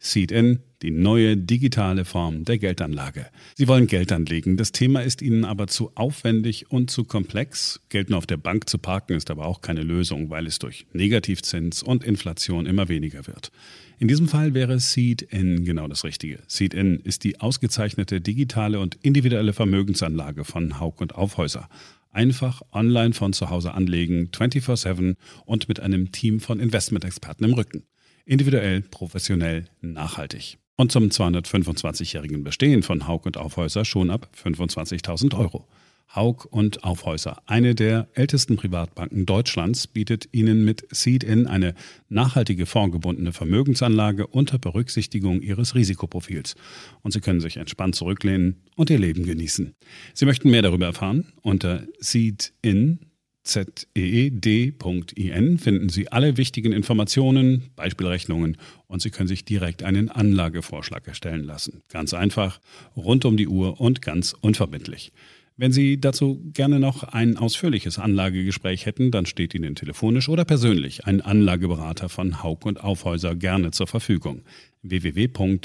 Seed-In, 0.00 0.60
die 0.82 0.92
neue 0.92 1.36
digitale 1.36 2.04
Form 2.04 2.44
der 2.44 2.58
Geldanlage. 2.58 3.26
Sie 3.56 3.66
wollen 3.66 3.88
Geld 3.88 4.12
anlegen, 4.12 4.56
das 4.56 4.70
Thema 4.70 5.00
ist 5.00 5.22
Ihnen 5.22 5.44
aber 5.44 5.66
zu 5.66 5.90
aufwendig 5.96 6.70
und 6.70 6.90
zu 6.90 7.02
komplex. 7.02 7.80
Geld 7.88 8.08
nur 8.08 8.18
auf 8.18 8.26
der 8.26 8.36
Bank 8.36 8.68
zu 8.68 8.78
parken 8.78 9.16
ist 9.16 9.28
aber 9.30 9.46
auch 9.46 9.60
keine 9.60 9.82
Lösung, 9.82 10.30
weil 10.30 10.46
es 10.46 10.60
durch 10.60 10.86
Negativzins 10.92 11.82
und 11.82 12.04
Inflation 12.04 12.66
immer 12.66 12.88
weniger 12.88 13.26
wird. 13.26 13.50
In 13.98 14.06
diesem 14.06 14.28
Fall 14.28 14.54
wäre 14.54 14.78
Seed-In 14.78 15.64
genau 15.64 15.88
das 15.88 16.04
Richtige. 16.04 16.38
Seed-In 16.46 17.00
ist 17.00 17.24
die 17.24 17.40
ausgezeichnete 17.40 18.20
digitale 18.20 18.78
und 18.78 18.96
individuelle 19.02 19.52
Vermögensanlage 19.52 20.44
von 20.44 20.78
Haug 20.78 21.00
und 21.00 21.16
Aufhäuser. 21.16 21.68
Einfach 22.12 22.62
online 22.72 23.14
von 23.14 23.32
zu 23.32 23.50
Hause 23.50 23.74
anlegen, 23.74 24.30
24-7 24.32 25.16
und 25.44 25.68
mit 25.68 25.80
einem 25.80 26.12
Team 26.12 26.38
von 26.38 26.60
Investmentexperten 26.60 27.44
im 27.44 27.54
Rücken. 27.54 27.82
Individuell, 28.28 28.82
professionell, 28.82 29.64
nachhaltig. 29.80 30.58
Und 30.76 30.92
zum 30.92 31.08
225-jährigen 31.08 32.44
Bestehen 32.44 32.82
von 32.82 33.08
Haug 33.08 33.22
und 33.24 33.38
Aufhäuser 33.38 33.86
schon 33.86 34.10
ab 34.10 34.28
25.000 34.36 35.34
Euro. 35.34 35.66
Haug 36.14 36.44
und 36.50 36.84
Aufhäuser, 36.84 37.40
eine 37.46 37.74
der 37.74 38.08
ältesten 38.12 38.56
Privatbanken 38.56 39.24
Deutschlands, 39.24 39.86
bietet 39.86 40.28
Ihnen 40.32 40.62
mit 40.62 40.86
Seed-In 40.90 41.46
eine 41.46 41.74
nachhaltige 42.10 42.66
fondgebundene 42.66 43.32
Vermögensanlage 43.32 44.26
unter 44.26 44.58
Berücksichtigung 44.58 45.40
Ihres 45.40 45.74
Risikoprofils. 45.74 46.54
Und 47.00 47.12
Sie 47.12 47.20
können 47.20 47.40
sich 47.40 47.56
entspannt 47.56 47.94
zurücklehnen 47.94 48.56
und 48.76 48.90
Ihr 48.90 48.98
Leben 48.98 49.24
genießen. 49.24 49.74
Sie 50.12 50.26
möchten 50.26 50.50
mehr 50.50 50.62
darüber 50.62 50.84
erfahren? 50.84 51.32
Unter 51.40 51.86
Seed-In 51.98 53.07
zeed.in 53.48 55.58
finden 55.58 55.88
Sie 55.88 56.12
alle 56.12 56.36
wichtigen 56.36 56.72
Informationen, 56.72 57.70
Beispielrechnungen 57.76 58.58
und 58.86 59.02
Sie 59.02 59.10
können 59.10 59.26
sich 59.28 59.44
direkt 59.44 59.82
einen 59.82 60.10
Anlagevorschlag 60.10 61.08
erstellen 61.08 61.44
lassen. 61.44 61.82
Ganz 61.88 62.14
einfach, 62.14 62.60
rund 62.96 63.24
um 63.24 63.36
die 63.36 63.48
Uhr 63.48 63.80
und 63.80 64.02
ganz 64.02 64.36
unverbindlich. 64.40 65.10
Wenn 65.56 65.72
Sie 65.72 66.00
dazu 66.00 66.40
gerne 66.52 66.78
noch 66.78 67.02
ein 67.02 67.36
ausführliches 67.36 67.98
Anlagegespräch 67.98 68.86
hätten, 68.86 69.10
dann 69.10 69.26
steht 69.26 69.54
Ihnen 69.54 69.74
telefonisch 69.74 70.28
oder 70.28 70.44
persönlich 70.44 71.06
ein 71.06 71.20
Anlageberater 71.20 72.08
von 72.08 72.44
Haug 72.44 72.64
und 72.64 72.80
Aufhäuser 72.80 73.34
gerne 73.34 73.72
zur 73.72 73.88
Verfügung. 73.88 74.42
www.zeed.in 74.82 75.58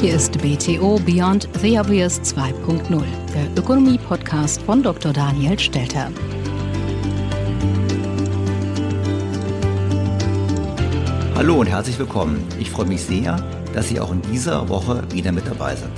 Hier 0.00 0.14
ist 0.14 0.40
BTO 0.40 1.00
Beyond 1.00 1.48
the 1.60 1.76
Obvious 1.76 2.20
2.0, 2.20 3.02
der 3.34 3.48
Ökonomie-Podcast 3.56 4.62
von 4.62 4.80
Dr. 4.80 5.12
Daniel 5.12 5.58
Stelter. 5.58 6.12
Hallo 11.34 11.56
und 11.56 11.66
herzlich 11.66 11.98
willkommen. 11.98 12.46
Ich 12.60 12.70
freue 12.70 12.86
mich 12.86 13.02
sehr, 13.02 13.44
dass 13.74 13.88
Sie 13.88 13.98
auch 13.98 14.12
in 14.12 14.22
dieser 14.22 14.68
Woche 14.68 15.02
wieder 15.10 15.32
mit 15.32 15.48
dabei 15.48 15.74
sind. 15.74 15.90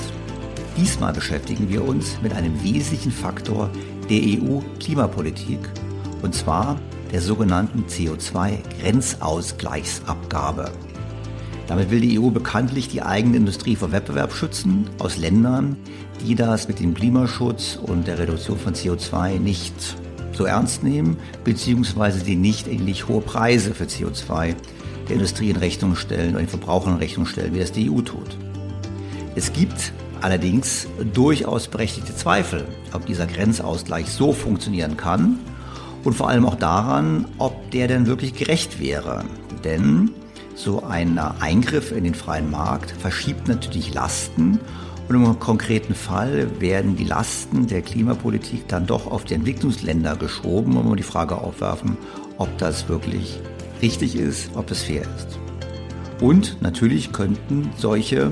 Diesmal 0.79 1.13
beschäftigen 1.13 1.69
wir 1.69 1.87
uns 1.87 2.23
mit 2.23 2.33
einem 2.33 2.65
wesentlichen 2.65 3.13
Faktor 3.13 3.69
der 4.09 4.23
EU-Klimapolitik, 4.23 5.61
und 6.23 6.35
zwar 6.35 6.81
der 7.13 7.21
sogenannten 7.21 7.85
CO2-Grenzausgleichsabgabe. 7.87 10.73
Damit 11.71 11.93
will 11.93 12.01
die 12.01 12.19
EU 12.19 12.31
bekanntlich 12.31 12.89
die 12.89 13.01
eigene 13.01 13.37
Industrie 13.37 13.77
vor 13.77 13.93
Wettbewerb 13.93 14.33
schützen 14.33 14.91
aus 14.99 15.19
Ländern, 15.19 15.77
die 16.21 16.35
das 16.35 16.67
mit 16.67 16.81
dem 16.81 16.95
Klimaschutz 16.95 17.79
und 17.81 18.09
der 18.09 18.19
Reduktion 18.19 18.59
von 18.59 18.75
CO2 18.75 19.39
nicht 19.39 19.73
so 20.33 20.47
ernst 20.47 20.83
nehmen, 20.83 21.17
beziehungsweise 21.45 22.25
die 22.25 22.35
nicht 22.35 22.67
ähnlich 22.67 23.07
hohe 23.07 23.21
Preise 23.21 23.73
für 23.73 23.85
CO2 23.85 24.57
der 25.09 25.15
Industrie 25.15 25.51
in 25.51 25.57
Rechnung 25.59 25.95
stellen 25.95 26.31
oder 26.31 26.41
den 26.41 26.49
Verbrauchern 26.49 26.95
in 26.95 26.99
Rechnung 26.99 27.25
stellen, 27.25 27.55
wie 27.55 27.61
das 27.61 27.71
die 27.71 27.89
EU 27.89 28.01
tut. 28.01 28.37
Es 29.37 29.53
gibt 29.53 29.93
allerdings 30.23 30.89
durchaus 31.15 31.69
berechtigte 31.69 32.17
Zweifel, 32.17 32.67
ob 32.93 33.07
dieser 33.07 33.29
Grenzausgleich 33.29 34.09
so 34.09 34.33
funktionieren 34.33 34.97
kann 34.97 35.39
und 36.03 36.15
vor 36.15 36.31
allem 36.31 36.47
auch 36.47 36.57
daran, 36.57 37.27
ob 37.39 37.71
der 37.71 37.87
denn 37.87 38.09
wirklich 38.09 38.35
gerecht 38.35 38.81
wäre. 38.81 39.25
Denn 39.63 40.11
so 40.63 40.83
ein 40.83 41.19
Eingriff 41.19 41.91
in 41.91 42.05
den 42.05 42.15
freien 42.15 42.51
Markt 42.51 42.91
verschiebt 42.91 43.49
natürlich 43.49 43.95
Lasten 43.95 44.61
und 45.09 45.15
im 45.15 45.39
konkreten 45.41 45.95
Fall 45.95 46.61
werden 46.61 46.97
die 46.97 47.05
Lasten 47.05 47.67
der 47.67 47.81
Klimapolitik 47.81 48.69
dann 48.69 48.87
doch 48.87 49.11
auf 49.11 49.25
die 49.25 49.35
Entwicklungsländer 49.35 50.17
geschoben 50.17 50.75
man 50.75 50.97
die 50.97 51.03
Frage 51.03 51.39
aufwerfen, 51.39 51.97
ob 52.37 52.57
das 52.59 52.89
wirklich 52.89 53.41
richtig 53.81 54.17
ist, 54.17 54.51
ob 54.55 54.67
das 54.67 54.83
fair 54.83 55.03
ist. 55.17 55.39
Und 56.21 56.61
natürlich 56.61 57.13
könnten 57.13 57.71
solche 57.77 58.31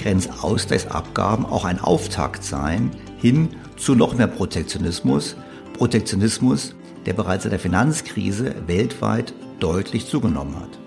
Grenzausgleichsabgaben 0.00 1.46
auch 1.46 1.64
ein 1.64 1.80
Auftakt 1.80 2.44
sein 2.44 2.90
hin 3.18 3.48
zu 3.78 3.94
noch 3.94 4.14
mehr 4.14 4.26
Protektionismus. 4.26 5.36
Protektionismus, 5.78 6.74
der 7.06 7.14
bereits 7.14 7.44
seit 7.44 7.52
der 7.52 7.58
Finanzkrise 7.58 8.54
weltweit 8.66 9.32
deutlich 9.58 10.06
zugenommen 10.06 10.56
hat. 10.56 10.81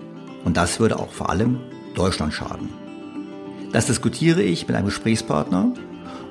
Und 0.46 0.56
das 0.56 0.80
würde 0.80 0.98
auch 0.98 1.12
vor 1.12 1.30
allem 1.30 1.60
Deutschland 1.96 2.34
schaden. 2.34 2.70
Das 3.74 3.88
diskutiere 3.88 4.42
ich 4.42 4.68
mit 4.68 4.78
einem 4.78 4.86
Gesprächspartner 4.86 5.74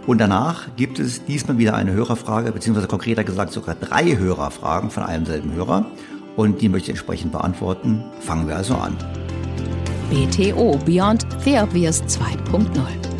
und 0.06 0.18
danach 0.18 0.74
gibt 0.76 0.98
es 0.98 1.26
diesmal 1.26 1.58
wieder 1.58 1.74
eine 1.74 1.92
Hörerfrage, 1.92 2.52
beziehungsweise 2.52 2.86
konkreter 2.86 3.24
gesagt 3.24 3.52
sogar 3.52 3.74
drei 3.74 4.16
Hörerfragen 4.16 4.90
von 4.90 5.02
einem 5.02 5.26
selben 5.26 5.52
Hörer 5.52 5.84
und 6.36 6.62
die 6.62 6.70
möchte 6.70 6.86
ich 6.86 6.96
entsprechend 6.96 7.32
beantworten. 7.32 8.02
Fangen 8.20 8.48
wir 8.48 8.56
also 8.56 8.76
an. 8.76 8.96
BTO 10.10 10.78
Beyond 10.86 11.26
Obvious 11.44 12.02
2.0 12.04 13.13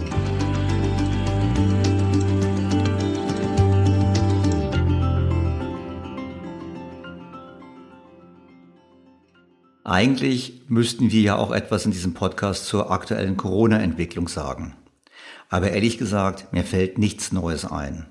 Eigentlich 9.87 10.63
müssten 10.69 11.13
wir 11.13 11.21
ja 11.21 11.37
auch 11.37 11.51
etwas 11.51 11.85
in 11.85 11.91
diesem 11.91 12.15
Podcast 12.15 12.65
zur 12.65 12.91
aktuellen 12.91 13.37
Corona-Entwicklung 13.37 14.29
sagen. 14.29 14.75
Aber 15.51 15.73
ehrlich 15.73 15.99
gesagt, 15.99 16.55
mir 16.55 16.65
fällt 16.65 16.97
nichts 16.97 17.33
Neues 17.33 17.67
ein. 17.67 18.07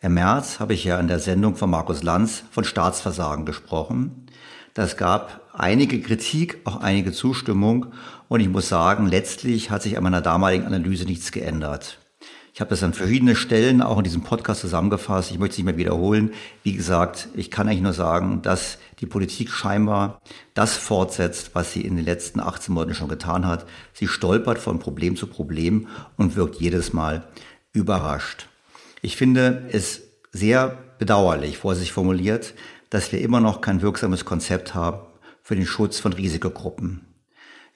Im 0.00 0.14
März 0.14 0.58
habe 0.58 0.74
ich 0.74 0.82
ja 0.82 0.98
in 0.98 1.06
der 1.06 1.20
Sendung 1.20 1.54
von 1.54 1.70
Markus 1.70 2.02
Lanz 2.02 2.42
von 2.50 2.64
Staatsversagen 2.64 3.46
gesprochen. 3.46 4.26
Das 4.74 4.96
gab 4.96 5.42
einige 5.54 6.00
Kritik, 6.00 6.58
auch 6.64 6.80
einige 6.80 7.12
Zustimmung. 7.12 7.92
Und 8.26 8.40
ich 8.40 8.48
muss 8.48 8.68
sagen, 8.68 9.06
letztlich 9.06 9.70
hat 9.70 9.82
sich 9.82 9.96
an 9.96 10.02
meiner 10.02 10.22
damaligen 10.22 10.66
Analyse 10.66 11.04
nichts 11.04 11.30
geändert. 11.30 11.98
Ich 12.56 12.60
habe 12.62 12.70
das 12.70 12.82
an 12.82 12.94
verschiedenen 12.94 13.36
Stellen 13.36 13.82
auch 13.82 13.98
in 13.98 14.04
diesem 14.04 14.22
Podcast 14.22 14.62
zusammengefasst. 14.62 15.30
Ich 15.30 15.38
möchte 15.38 15.52
es 15.52 15.58
nicht 15.58 15.66
mehr 15.66 15.76
wiederholen. 15.76 16.32
Wie 16.62 16.72
gesagt, 16.72 17.28
ich 17.34 17.50
kann 17.50 17.68
eigentlich 17.68 17.82
nur 17.82 17.92
sagen, 17.92 18.40
dass 18.40 18.78
die 18.98 19.04
Politik 19.04 19.50
scheinbar 19.50 20.22
das 20.54 20.74
fortsetzt, 20.74 21.50
was 21.52 21.74
sie 21.74 21.82
in 21.82 21.96
den 21.96 22.06
letzten 22.06 22.40
18 22.40 22.72
Monaten 22.72 22.94
schon 22.94 23.10
getan 23.10 23.46
hat. 23.46 23.66
Sie 23.92 24.08
stolpert 24.08 24.56
von 24.56 24.78
Problem 24.78 25.16
zu 25.16 25.26
Problem 25.26 25.88
und 26.16 26.34
wirkt 26.34 26.56
jedes 26.56 26.94
Mal 26.94 27.24
überrascht. 27.74 28.48
Ich 29.02 29.18
finde 29.18 29.68
es 29.70 30.04
sehr 30.32 30.78
bedauerlich, 30.98 31.58
vorsichtig 31.58 31.92
formuliert, 31.92 32.54
dass 32.88 33.12
wir 33.12 33.20
immer 33.20 33.40
noch 33.40 33.60
kein 33.60 33.82
wirksames 33.82 34.24
Konzept 34.24 34.74
haben 34.74 35.06
für 35.42 35.56
den 35.56 35.66
Schutz 35.66 35.98
von 35.98 36.14
Risikogruppen. 36.14 37.05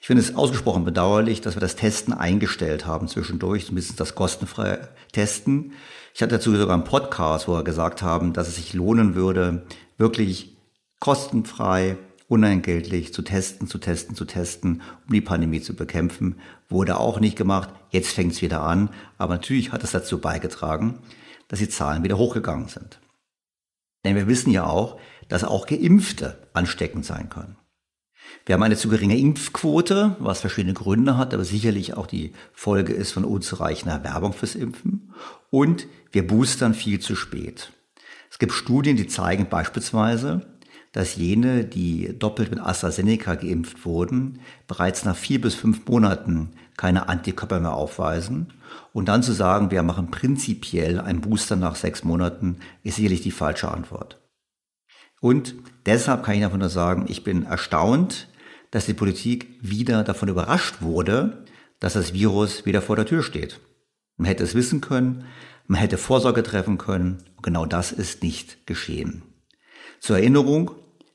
Ich 0.01 0.07
finde 0.07 0.23
es 0.23 0.33
ausgesprochen 0.35 0.83
bedauerlich, 0.83 1.41
dass 1.41 1.55
wir 1.55 1.59
das 1.59 1.75
Testen 1.75 2.11
eingestellt 2.11 2.87
haben 2.87 3.07
zwischendurch, 3.07 3.67
zumindest 3.67 3.99
das 3.99 4.15
kostenfreie 4.15 4.89
Testen. 5.11 5.73
Ich 6.15 6.23
hatte 6.23 6.37
dazu 6.37 6.55
sogar 6.55 6.73
einen 6.73 6.85
Podcast, 6.85 7.47
wo 7.47 7.53
wir 7.53 7.63
gesagt 7.63 8.01
haben, 8.01 8.33
dass 8.33 8.47
es 8.47 8.55
sich 8.55 8.73
lohnen 8.73 9.13
würde, 9.13 9.63
wirklich 9.99 10.57
kostenfrei, 10.99 11.97
unentgeltlich 12.27 13.13
zu 13.13 13.21
testen, 13.21 13.67
zu 13.67 13.77
testen, 13.77 14.15
zu 14.15 14.25
testen, 14.25 14.81
um 15.05 15.13
die 15.13 15.21
Pandemie 15.21 15.61
zu 15.61 15.75
bekämpfen. 15.75 16.39
Wurde 16.67 16.97
auch 16.97 17.19
nicht 17.19 17.37
gemacht. 17.37 17.69
Jetzt 17.91 18.13
fängt 18.13 18.31
es 18.33 18.41
wieder 18.41 18.63
an. 18.63 18.89
Aber 19.19 19.35
natürlich 19.35 19.71
hat 19.71 19.83
es 19.83 19.91
dazu 19.91 20.19
beigetragen, 20.19 20.97
dass 21.47 21.59
die 21.59 21.69
Zahlen 21.69 22.03
wieder 22.03 22.17
hochgegangen 22.17 22.69
sind. 22.69 22.99
Denn 24.03 24.15
wir 24.15 24.27
wissen 24.27 24.49
ja 24.49 24.65
auch, 24.65 24.99
dass 25.27 25.43
auch 25.43 25.67
Geimpfte 25.67 26.47
ansteckend 26.53 27.05
sein 27.05 27.29
können. 27.29 27.55
Wir 28.45 28.55
haben 28.55 28.63
eine 28.63 28.75
zu 28.75 28.89
geringe 28.89 29.17
Impfquote, 29.17 30.15
was 30.19 30.41
verschiedene 30.41 30.73
Gründe 30.73 31.17
hat, 31.17 31.33
aber 31.33 31.43
sicherlich 31.43 31.95
auch 31.95 32.07
die 32.07 32.33
Folge 32.53 32.93
ist 32.93 33.11
von 33.11 33.23
unzureichender 33.23 34.03
Werbung 34.03 34.33
fürs 34.33 34.55
Impfen. 34.55 35.13
Und 35.49 35.87
wir 36.11 36.25
boostern 36.25 36.73
viel 36.73 36.99
zu 36.99 37.15
spät. 37.15 37.71
Es 38.31 38.39
gibt 38.39 38.53
Studien, 38.53 38.97
die 38.97 39.07
zeigen 39.07 39.47
beispielsweise, 39.49 40.41
dass 40.91 41.15
jene, 41.15 41.63
die 41.63 42.17
doppelt 42.17 42.49
mit 42.49 42.59
AstraZeneca 42.59 43.35
geimpft 43.35 43.85
wurden, 43.85 44.39
bereits 44.67 45.05
nach 45.05 45.15
vier 45.15 45.39
bis 45.39 45.55
fünf 45.55 45.85
Monaten 45.87 46.51
keine 46.75 47.07
Antikörper 47.07 47.59
mehr 47.59 47.73
aufweisen. 47.73 48.53
Und 48.91 49.07
dann 49.07 49.23
zu 49.23 49.33
sagen, 49.33 49.71
wir 49.71 49.83
machen 49.83 50.11
prinzipiell 50.11 50.99
einen 50.99 51.21
Booster 51.21 51.55
nach 51.55 51.75
sechs 51.75 52.03
Monaten, 52.03 52.57
ist 52.83 52.95
sicherlich 52.95 53.21
die 53.21 53.31
falsche 53.31 53.71
Antwort. 53.71 54.19
Und 55.21 55.55
deshalb 55.85 56.23
kann 56.23 56.35
ich 56.35 56.43
einfach 56.43 56.57
nur 56.57 56.69
sagen, 56.69 57.05
ich 57.07 57.23
bin 57.23 57.43
erstaunt, 57.43 58.27
dass 58.71 58.85
die 58.85 58.93
Politik 58.93 59.47
wieder 59.61 60.03
davon 60.03 60.29
überrascht 60.29 60.81
wurde, 60.81 61.45
dass 61.79 61.93
das 61.93 62.13
Virus 62.13 62.65
wieder 62.65 62.81
vor 62.81 62.95
der 62.95 63.05
Tür 63.05 63.21
steht. 63.21 63.59
Man 64.17 64.27
hätte 64.27 64.43
es 64.43 64.55
wissen 64.55 64.81
können, 64.81 65.25
man 65.67 65.79
hätte 65.79 65.97
Vorsorge 65.97 66.43
treffen 66.43 66.77
können 66.77 67.23
und 67.35 67.43
genau 67.43 67.65
das 67.65 67.91
ist 67.91 68.23
nicht 68.23 68.65
geschehen. 68.65 69.23
Zur 69.99 70.17
Erinnerung, 70.17 70.71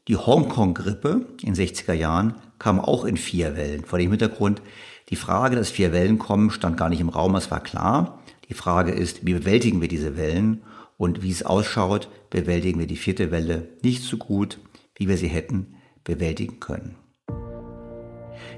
die 0.09 0.17
Hongkong-Grippe 0.17 1.27
in 1.43 1.55
60er 1.55 1.93
Jahren 1.93 2.35
kam 2.59 2.79
auch 2.79 3.05
in 3.05 3.17
vier 3.17 3.57
Wellen. 3.57 3.85
Vor 3.85 3.99
dem 3.99 4.11
Hintergrund, 4.11 4.63
die 5.09 5.17
Frage, 5.17 5.57
dass 5.57 5.71
vier 5.71 5.93
Wellen 5.93 6.19
kommen, 6.19 6.51
stand 6.51 6.77
gar 6.77 6.89
nicht 6.89 7.01
im 7.01 7.09
Raum, 7.09 7.35
es 7.35 7.51
war 7.51 7.63
klar. 7.63 8.23
Die 8.49 8.55
Frage 8.55 8.93
ist, 8.93 9.27
wie 9.27 9.35
bewältigen 9.35 9.81
wir 9.81 9.89
diese 9.89 10.17
Wellen? 10.17 10.63
Und 10.97 11.23
wie 11.23 11.31
es 11.31 11.45
ausschaut, 11.45 12.09
bewältigen 12.31 12.79
wir 12.79 12.87
die 12.87 12.97
vierte 12.97 13.31
Welle 13.31 13.69
nicht 13.83 14.03
so 14.03 14.17
gut, 14.17 14.59
wie 14.95 15.09
wir 15.09 15.19
sie 15.19 15.29
hätten 15.29 15.75
bewältigen 16.05 16.61
können. 16.61 16.97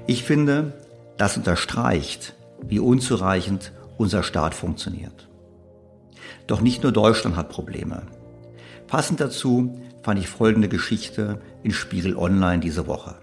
Ich 0.09 0.23
finde, 0.23 0.73
das 1.19 1.37
unterstreicht, 1.37 2.33
wie 2.63 2.79
unzureichend 2.79 3.71
unser 3.99 4.23
Staat 4.23 4.55
funktioniert. 4.55 5.29
Doch 6.47 6.61
nicht 6.61 6.81
nur 6.81 6.91
Deutschland 6.91 7.35
hat 7.35 7.49
Probleme. 7.49 8.01
Passend 8.87 9.19
dazu 9.19 9.79
fand 10.01 10.19
ich 10.19 10.27
folgende 10.27 10.67
Geschichte 10.67 11.39
in 11.61 11.69
Spiegel 11.69 12.17
Online 12.17 12.59
diese 12.59 12.87
Woche. 12.87 13.17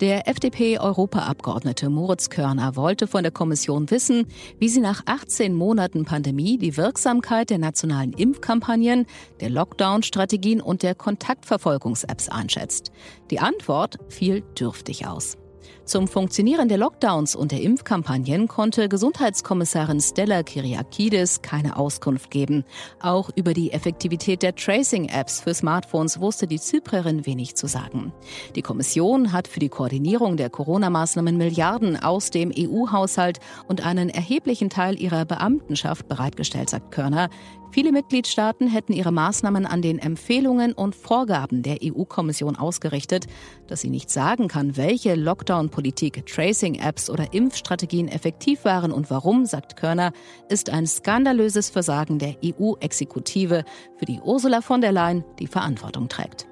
Der 0.00 0.26
FDP-Europaabgeordnete 0.26 1.88
Moritz 1.90 2.28
Körner 2.28 2.74
wollte 2.74 3.06
von 3.06 3.22
der 3.22 3.30
Kommission 3.30 3.88
wissen, 3.92 4.26
wie 4.58 4.68
sie 4.68 4.80
nach 4.80 5.02
18 5.06 5.54
Monaten 5.54 6.06
Pandemie 6.06 6.58
die 6.58 6.76
Wirksamkeit 6.76 7.50
der 7.50 7.58
nationalen 7.58 8.14
Impfkampagnen, 8.14 9.06
der 9.40 9.50
Lockdown-Strategien 9.50 10.60
und 10.60 10.82
der 10.82 10.96
Kontaktverfolgungs-Apps 10.96 12.28
einschätzt. 12.28 12.90
Die 13.30 13.38
Antwort 13.38 13.98
fiel 14.08 14.42
dürftig 14.58 15.06
aus. 15.06 15.36
Zum 15.84 16.06
Funktionieren 16.06 16.68
der 16.68 16.78
Lockdowns 16.78 17.34
und 17.34 17.50
der 17.50 17.62
Impfkampagnen 17.62 18.46
konnte 18.46 18.88
Gesundheitskommissarin 18.88 20.00
Stella 20.00 20.42
Kyriakidis 20.44 21.42
keine 21.42 21.76
Auskunft 21.76 22.30
geben. 22.30 22.64
Auch 23.00 23.30
über 23.34 23.54
die 23.54 23.72
Effektivität 23.72 24.42
der 24.42 24.54
Tracing-Apps 24.54 25.40
für 25.40 25.52
Smartphones 25.52 26.20
wusste 26.20 26.46
die 26.46 26.60
Zyprerin 26.60 27.26
wenig 27.26 27.56
zu 27.56 27.66
sagen. 27.66 28.12
Die 28.54 28.62
Kommission 28.62 29.32
hat 29.32 29.48
für 29.48 29.58
die 29.58 29.68
Koordinierung 29.68 30.36
der 30.36 30.48
Corona-Maßnahmen 30.48 31.36
Milliarden 31.36 32.00
aus 32.00 32.30
dem 32.30 32.52
EU-Haushalt 32.56 33.40
und 33.66 33.84
einen 33.84 34.10
erheblichen 34.10 34.70
Teil 34.70 35.00
ihrer 35.00 35.24
Beamtenschaft 35.24 36.06
bereitgestellt, 36.06 36.70
sagt 36.70 36.92
Körner. 36.92 37.30
Viele 37.72 37.92
Mitgliedstaaten 37.92 38.66
hätten 38.66 38.92
ihre 38.92 39.12
Maßnahmen 39.12 39.64
an 39.64 39.80
den 39.80 40.00
Empfehlungen 40.00 40.72
und 40.72 40.96
Vorgaben 40.96 41.62
der 41.62 41.78
EU-Kommission 41.84 42.56
ausgerichtet. 42.56 43.26
Dass 43.68 43.80
sie 43.80 43.90
nicht 43.90 44.10
sagen 44.10 44.48
kann, 44.48 44.76
welche 44.76 45.14
Lockdown-Politik, 45.14 46.26
Tracing-Apps 46.26 47.08
oder 47.08 47.32
Impfstrategien 47.32 48.08
effektiv 48.08 48.64
waren 48.64 48.90
und 48.90 49.08
warum, 49.08 49.46
sagt 49.46 49.76
Körner, 49.76 50.12
ist 50.48 50.68
ein 50.70 50.88
skandalöses 50.88 51.70
Versagen 51.70 52.18
der 52.18 52.34
EU-Exekutive, 52.44 53.64
für 53.98 54.04
die 54.04 54.20
Ursula 54.20 54.62
von 54.62 54.80
der 54.80 54.90
Leyen 54.90 55.24
die 55.38 55.46
Verantwortung 55.46 56.08
trägt. 56.08 56.48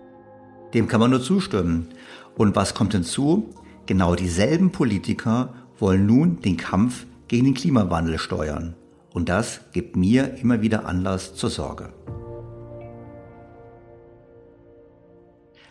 Dem 0.72 0.86
kann 0.86 1.00
man 1.00 1.10
nur 1.10 1.22
zustimmen. 1.22 1.88
Und 2.36 2.54
was 2.54 2.74
kommt 2.74 2.92
hinzu? 2.92 3.50
Genau 3.86 4.14
dieselben 4.14 4.70
Politiker 4.70 5.52
wollen 5.80 6.06
nun 6.06 6.40
den 6.42 6.56
Kampf 6.56 7.06
gegen 7.26 7.46
den 7.46 7.54
Klimawandel 7.54 8.18
steuern. 8.18 8.76
Und 9.18 9.28
das 9.28 9.62
gibt 9.72 9.96
mir 9.96 10.34
immer 10.34 10.62
wieder 10.62 10.86
Anlass 10.86 11.34
zur 11.34 11.50
Sorge. 11.50 11.92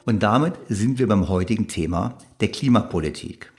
Und 0.04 0.22
damit 0.22 0.56
sind 0.68 1.00
wir 1.00 1.08
beim 1.08 1.30
heutigen 1.30 1.70
Thema 1.70 2.18
der 2.42 2.52
Klimapolitik. 2.52 3.54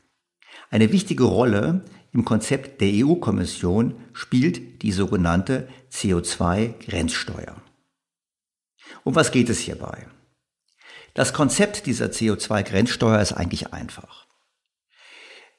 Eine 0.68 0.92
wichtige 0.92 1.24
Rolle 1.24 1.86
im 2.12 2.26
Konzept 2.26 2.82
der 2.82 2.90
EU-Kommission 3.02 3.94
spielt 4.12 4.82
die 4.82 4.92
sogenannte 4.92 5.68
CO2-Grenzsteuer. 5.90 7.56
Um 9.04 9.14
was 9.14 9.32
geht 9.32 9.48
es 9.48 9.58
hierbei? 9.58 10.06
Das 11.14 11.32
Konzept 11.32 11.86
dieser 11.86 12.08
CO2-Grenzsteuer 12.08 13.22
ist 13.22 13.32
eigentlich 13.32 13.72
einfach. 13.72 14.26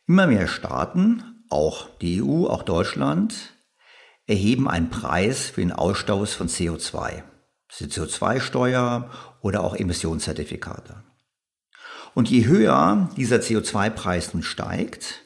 Immer 0.05 0.27
mehr 0.27 0.47
Staaten, 0.47 1.23
auch 1.49 1.89
die 1.97 2.21
EU, 2.21 2.45
auch 2.45 2.61
Deutschland, 2.61 3.55
erheben 4.29 4.69
einen 4.69 4.91
Preis 4.91 5.49
für 5.49 5.61
den 5.61 5.71
Ausstoß 5.71 6.35
von 6.35 6.47
CO2. 6.47 7.23
Die 7.79 7.85
CO2-Steuer 7.85 9.09
oder 9.41 9.63
auch 9.63 9.75
Emissionszertifikate. 9.75 11.03
Und 12.13 12.29
je 12.29 12.45
höher 12.45 13.09
dieser 13.17 13.37
CO2-Preis 13.37 14.33
nun 14.33 14.43
steigt, 14.43 15.23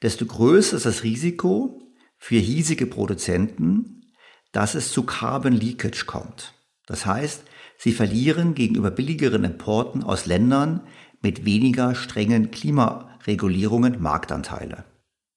desto 0.00 0.24
größer 0.24 0.76
ist 0.76 0.86
das 0.86 1.02
Risiko 1.02 1.82
für 2.18 2.36
hiesige 2.36 2.86
Produzenten, 2.86 4.12
dass 4.52 4.74
es 4.74 4.92
zu 4.92 5.02
Carbon 5.02 5.52
Leakage 5.52 6.06
kommt. 6.06 6.54
Das 6.86 7.04
heißt, 7.04 7.44
sie 7.76 7.92
verlieren 7.92 8.54
gegenüber 8.54 8.90
billigeren 8.90 9.44
Importen 9.44 10.02
aus 10.02 10.24
Ländern 10.24 10.86
mit 11.20 11.44
weniger 11.44 11.94
strengen 11.94 12.50
Klimaregulierungen 12.50 14.00
Marktanteile. 14.00 14.84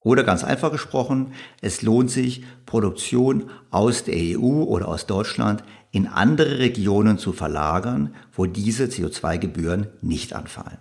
Oder 0.06 0.22
ganz 0.22 0.44
einfach 0.44 0.70
gesprochen, 0.70 1.32
es 1.60 1.82
lohnt 1.82 2.12
sich, 2.12 2.44
Produktion 2.64 3.50
aus 3.72 4.04
der 4.04 4.14
EU 4.14 4.62
oder 4.62 4.86
aus 4.86 5.06
Deutschland 5.06 5.64
in 5.90 6.06
andere 6.06 6.60
Regionen 6.60 7.18
zu 7.18 7.32
verlagern, 7.32 8.14
wo 8.32 8.46
diese 8.46 8.84
CO2-Gebühren 8.84 9.88
nicht 10.02 10.32
anfallen. 10.32 10.78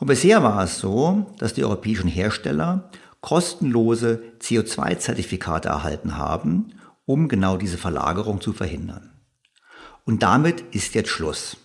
Und 0.00 0.08
bisher 0.08 0.42
war 0.42 0.64
es 0.64 0.80
so, 0.80 1.32
dass 1.38 1.54
die 1.54 1.62
europäischen 1.62 2.08
Hersteller 2.08 2.90
kostenlose 3.20 4.20
CO2-Zertifikate 4.40 5.68
erhalten 5.68 6.16
haben, 6.16 6.72
um 7.06 7.28
genau 7.28 7.56
diese 7.56 7.78
Verlagerung 7.78 8.40
zu 8.40 8.52
verhindern. 8.52 9.12
Und 10.04 10.24
damit 10.24 10.60
ist 10.74 10.96
jetzt 10.96 11.10
Schluss. 11.10 11.56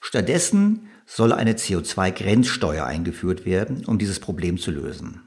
Stattdessen 0.00 0.88
soll 1.06 1.32
eine 1.32 1.54
CO2-Grenzsteuer 1.54 2.84
eingeführt 2.84 3.44
werden, 3.44 3.84
um 3.86 3.98
dieses 3.98 4.20
Problem 4.20 4.58
zu 4.58 4.70
lösen. 4.70 5.22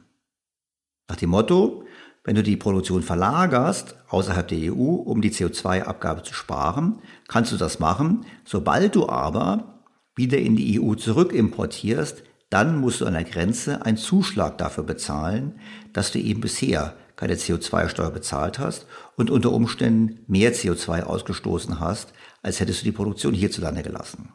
Nach 1.10 1.16
dem 1.16 1.30
Motto, 1.30 1.86
wenn 2.24 2.36
du 2.36 2.44
die 2.44 2.58
Produktion 2.58 3.04
verlagerst 3.04 3.96
außerhalb 4.10 4.48
der 4.48 4.74
EU, 4.74 4.96
um 4.96 5.22
die 5.22 5.32
CO2-Abgabe 5.32 6.24
zu 6.24 6.34
sparen, 6.34 7.00
kannst 7.28 7.54
du 7.54 7.58
das 7.58 7.80
machen. 7.80 8.26
Sobald 8.44 8.96
du 8.96 9.08
aber 9.08 9.82
wieder 10.16 10.38
in 10.38 10.56
die 10.56 10.82
EU 10.82 10.96
zurückimportierst, 10.96 12.24
dann 12.50 12.80
musst 12.80 13.02
du 13.02 13.06
an 13.06 13.14
der 13.14 13.24
Grenze 13.24 13.86
einen 13.86 13.98
Zuschlag 13.98 14.58
dafür 14.58 14.84
bezahlen, 14.84 15.60
dass 15.94 16.12
du 16.12 16.20
eben 16.20 16.42
bisher 16.42 16.96
keine 17.16 17.36
CO2-Steuer 17.36 18.12
bezahlt 18.12 18.60
hast 18.60 18.86
und 19.16 19.30
unter 19.30 19.52
Umständen 19.52 20.20
mehr 20.28 20.54
CO2 20.54 21.04
ausgestoßen 21.04 21.80
hast, 21.80 22.14
als 22.42 22.60
hättest 22.60 22.82
du 22.82 22.86
die 22.86 22.92
Produktion 22.92 23.34
hierzulande 23.34 23.84
gelassen. 23.84 24.34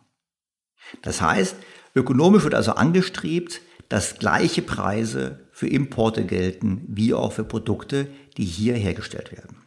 Das 1.02 1.20
heißt, 1.20 1.56
ökonomisch 1.94 2.44
wird 2.44 2.54
also 2.54 2.72
angestrebt, 2.72 3.60
dass 3.88 4.18
gleiche 4.18 4.62
Preise 4.62 5.48
für 5.52 5.68
Importe 5.68 6.24
gelten 6.24 6.84
wie 6.88 7.14
auch 7.14 7.32
für 7.32 7.44
Produkte, 7.44 8.08
die 8.36 8.44
hier 8.44 8.74
hergestellt 8.74 9.32
werden. 9.32 9.66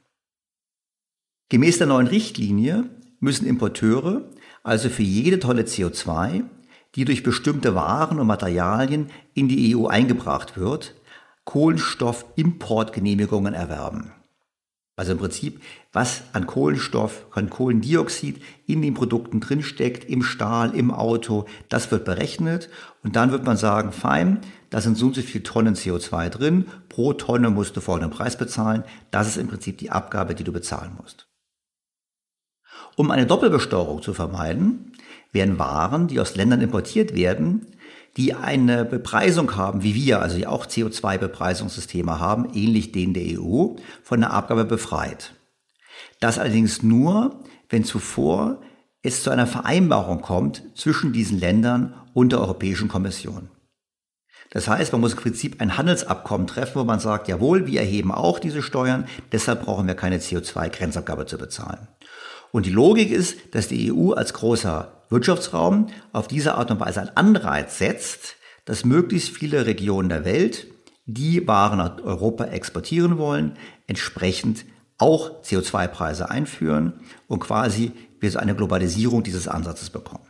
Gemäß 1.50 1.78
der 1.78 1.88
neuen 1.88 2.08
Richtlinie 2.08 2.90
müssen 3.20 3.46
Importeure 3.46 4.30
also 4.66 4.90
für 4.90 5.04
jede 5.04 5.40
Tonne 5.40 5.62
CO2, 5.62 6.44
die 6.96 7.06
durch 7.06 7.22
bestimmte 7.22 7.76
Waren 7.76 8.20
und 8.20 8.26
Materialien 8.26 9.12
in 9.36 9.48
die 9.48 9.76
EU 9.76 9.86
eingebracht 9.86 10.58
wird, 10.58 10.96
Kohlenstoffimportgenehmigungen 11.44 13.54
erwerben. 13.54 14.15
Also 14.98 15.12
im 15.12 15.18
Prinzip, 15.18 15.62
was 15.92 16.24
an 16.32 16.48
Kohlenstoff, 16.48 17.26
an 17.32 17.50
Kohlendioxid 17.50 18.42
in 18.66 18.82
den 18.82 18.94
Produkten 18.94 19.42
drinsteckt, 19.42 20.06
im 20.06 20.24
Stahl, 20.24 20.74
im 20.74 20.90
Auto, 20.90 21.46
das 21.68 21.92
wird 21.92 22.06
berechnet. 22.06 22.70
Und 23.04 23.18
dann 23.18 23.32
wird 23.32 23.44
man 23.44 23.58
sagen, 23.58 23.92
fein, 23.92 24.40
da 24.70 24.80
sind 24.80 24.98
so 24.98 25.08
und 25.08 25.16
so 25.16 25.22
viele 25.22 25.44
Tonnen 25.44 25.76
CO2 25.76 26.30
drin, 26.30 26.66
pro 26.88 27.12
Tonne 27.12 27.50
musst 27.50 27.76
du 27.76 27.82
folgenden 27.82 28.12
Preis 28.12 28.38
bezahlen, 28.38 28.84
das 29.12 29.28
ist 29.28 29.38
im 29.38 29.48
Prinzip 29.48 29.78
die 29.78 29.92
Abgabe, 29.92 30.34
die 30.34 30.46
du 30.46 30.54
bezahlen 30.54 30.94
musst. 31.02 31.28
Um 32.96 33.12
eine 33.12 33.26
Doppelbesteuerung 33.26 34.02
zu 34.02 34.14
vermeiden, 34.14 34.94
werden 35.34 35.60
Waren, 35.60 36.08
die 36.08 36.22
aus 36.22 36.38
Ländern 36.38 36.62
importiert 36.62 37.14
werden, 37.14 37.68
die 38.18 38.34
eine 38.34 38.86
Bepreisung 38.86 39.56
haben, 39.56 39.84
wie 39.84 39.96
wir, 39.96 40.22
also 40.22 40.38
die 40.38 40.48
auch 40.48 40.66
CO2-Bepreisungssysteme 40.66 42.20
haben, 42.20 42.50
ähnlich 42.54 42.92
denen 42.92 43.14
der 43.14 43.40
EU, 43.40 43.76
von 44.04 44.22
der 44.22 44.32
Abgabe 44.32 44.66
befreit. 44.66 45.34
Das 46.20 46.40
allerdings 46.40 46.82
nur, 46.82 47.40
wenn 47.70 47.84
zuvor 47.84 48.62
es 49.02 49.22
zu 49.22 49.30
einer 49.30 49.48
Vereinbarung 49.48 50.22
kommt 50.22 50.64
zwischen 50.76 51.14
diesen 51.14 51.40
Ländern 51.40 51.94
und 52.14 52.32
der 52.32 52.40
Europäischen 52.40 52.88
Kommission. 52.88 53.50
Das 54.52 54.68
heißt, 54.68 54.94
man 54.94 55.02
muss 55.02 55.14
im 55.14 55.20
Prinzip 55.20 55.60
ein 55.60 55.78
Handelsabkommen 55.78 56.48
treffen, 56.48 56.80
wo 56.80 56.86
man 56.86 57.00
sagt, 57.00 57.28
jawohl, 57.28 57.68
wir 57.68 57.82
erheben 57.82 58.12
auch 58.12 58.40
diese 58.40 58.62
Steuern, 58.62 59.06
deshalb 59.32 59.66
brauchen 59.66 59.88
wir 59.88 59.96
keine 59.96 60.20
CO2-Grenzabgabe 60.20 61.26
zu 61.26 61.38
bezahlen. 61.38 61.88
Und 62.52 62.66
die 62.66 62.72
Logik 62.72 63.12
ist, 63.12 63.38
dass 63.54 63.68
die 63.68 63.92
EU 63.92 64.14
als 64.14 64.34
großer 64.34 64.95
Wirtschaftsraum 65.10 65.88
auf 66.12 66.28
diese 66.28 66.56
Art 66.56 66.72
und 66.72 66.80
Weise 66.80 67.02
einen 67.02 67.16
Anreiz 67.16 67.78
setzt, 67.78 68.36
dass 68.66 68.86
möglichst 68.86 69.30
viele 69.30 69.66
Regionen 69.66 70.10
der 70.10 70.26
Welt, 70.26 70.68
die 71.06 71.48
Waren 71.48 71.78
nach 71.78 72.02
Europa 72.04 72.46
exportieren 72.46 73.18
wollen, 73.18 73.58
entsprechend 73.88 74.66
auch 74.98 75.44
CO2-Preise 75.44 76.30
einführen 76.30 76.94
und 77.28 77.40
quasi 77.40 77.92
wir 78.20 78.32
so 78.32 78.40
eine 78.40 78.56
Globalisierung 78.56 79.24
dieses 79.24 79.48
Ansatzes 79.48 79.90
bekommen. 79.90 80.25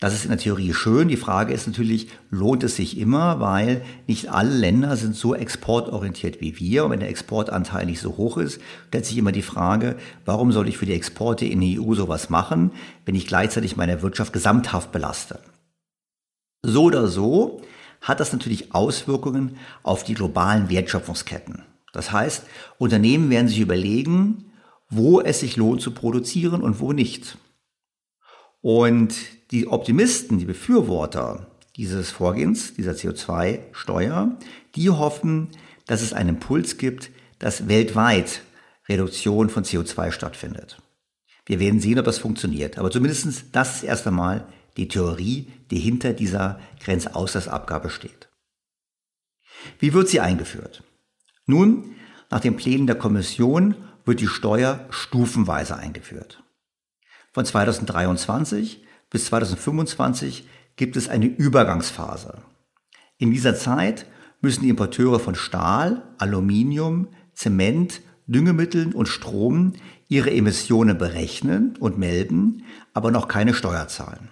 Das 0.00 0.14
ist 0.14 0.24
in 0.24 0.30
der 0.30 0.38
Theorie 0.38 0.72
schön. 0.74 1.08
Die 1.08 1.16
Frage 1.16 1.52
ist 1.52 1.66
natürlich, 1.66 2.08
lohnt 2.30 2.62
es 2.62 2.76
sich 2.76 2.98
immer, 2.98 3.40
weil 3.40 3.84
nicht 4.06 4.30
alle 4.30 4.54
Länder 4.56 4.96
sind 4.96 5.16
so 5.16 5.34
exportorientiert 5.34 6.40
wie 6.40 6.58
wir. 6.60 6.84
Und 6.84 6.92
wenn 6.92 7.00
der 7.00 7.08
Exportanteil 7.08 7.86
nicht 7.86 8.00
so 8.00 8.16
hoch 8.16 8.36
ist, 8.36 8.60
stellt 8.88 9.06
sich 9.06 9.18
immer 9.18 9.32
die 9.32 9.42
Frage, 9.42 9.96
warum 10.24 10.52
soll 10.52 10.68
ich 10.68 10.78
für 10.78 10.86
die 10.86 10.92
Exporte 10.92 11.46
in 11.46 11.60
die 11.60 11.80
EU 11.80 11.94
sowas 11.94 12.30
machen, 12.30 12.70
wenn 13.06 13.16
ich 13.16 13.26
gleichzeitig 13.26 13.76
meine 13.76 14.00
Wirtschaft 14.00 14.32
gesamthaft 14.32 14.92
belaste? 14.92 15.40
So 16.62 16.84
oder 16.84 17.08
so 17.08 17.62
hat 18.00 18.20
das 18.20 18.32
natürlich 18.32 18.74
Auswirkungen 18.74 19.56
auf 19.82 20.04
die 20.04 20.14
globalen 20.14 20.70
Wertschöpfungsketten. 20.70 21.62
Das 21.92 22.12
heißt, 22.12 22.44
Unternehmen 22.78 23.30
werden 23.30 23.48
sich 23.48 23.58
überlegen, 23.58 24.52
wo 24.88 25.20
es 25.20 25.40
sich 25.40 25.56
lohnt 25.56 25.80
zu 25.80 25.90
produzieren 25.90 26.62
und 26.62 26.78
wo 26.78 26.92
nicht. 26.92 27.36
Und 28.60 29.14
die 29.50 29.66
Optimisten, 29.66 30.38
die 30.38 30.44
Befürworter 30.44 31.46
dieses 31.76 32.10
Vorgehens, 32.10 32.74
dieser 32.74 32.92
CO2-Steuer, 32.92 34.36
die 34.74 34.90
hoffen, 34.90 35.48
dass 35.86 36.02
es 36.02 36.12
einen 36.12 36.30
Impuls 36.30 36.76
gibt, 36.76 37.10
dass 37.38 37.68
weltweit 37.68 38.42
Reduktion 38.88 39.48
von 39.48 39.64
CO2 39.64 40.12
stattfindet. 40.12 40.78
Wir 41.46 41.60
werden 41.60 41.80
sehen, 41.80 41.98
ob 41.98 42.04
das 42.04 42.18
funktioniert. 42.18 42.78
Aber 42.78 42.90
zumindest 42.90 43.44
das 43.52 43.76
ist 43.76 43.82
erst 43.84 44.06
einmal 44.06 44.46
die 44.76 44.88
Theorie, 44.88 45.50
die 45.70 45.78
hinter 45.78 46.12
dieser 46.12 46.60
Grenzausgleichsabgabe 46.80 47.90
steht. 47.90 48.28
Wie 49.78 49.92
wird 49.92 50.08
sie 50.08 50.20
eingeführt? 50.20 50.82
Nun, 51.46 51.96
nach 52.30 52.40
den 52.40 52.56
Plänen 52.56 52.86
der 52.86 52.96
Kommission 52.96 53.76
wird 54.04 54.20
die 54.20 54.26
Steuer 54.26 54.86
stufenweise 54.90 55.76
eingeführt. 55.76 56.42
Von 57.32 57.44
2023 57.44 58.82
bis 59.10 59.26
2025 59.26 60.46
gibt 60.76 60.96
es 60.96 61.08
eine 61.08 61.26
Übergangsphase. 61.26 62.42
In 63.18 63.30
dieser 63.30 63.56
Zeit 63.56 64.06
müssen 64.40 64.62
die 64.62 64.68
Importeure 64.68 65.18
von 65.18 65.34
Stahl, 65.34 66.02
Aluminium, 66.18 67.08
Zement, 67.34 68.00
Düngemitteln 68.26 68.92
und 68.92 69.08
Strom 69.08 69.72
ihre 70.08 70.30
Emissionen 70.30 70.98
berechnen 70.98 71.76
und 71.80 71.98
melden, 71.98 72.64
aber 72.92 73.10
noch 73.10 73.26
keine 73.28 73.54
Steuer 73.54 73.88
zahlen. 73.88 74.30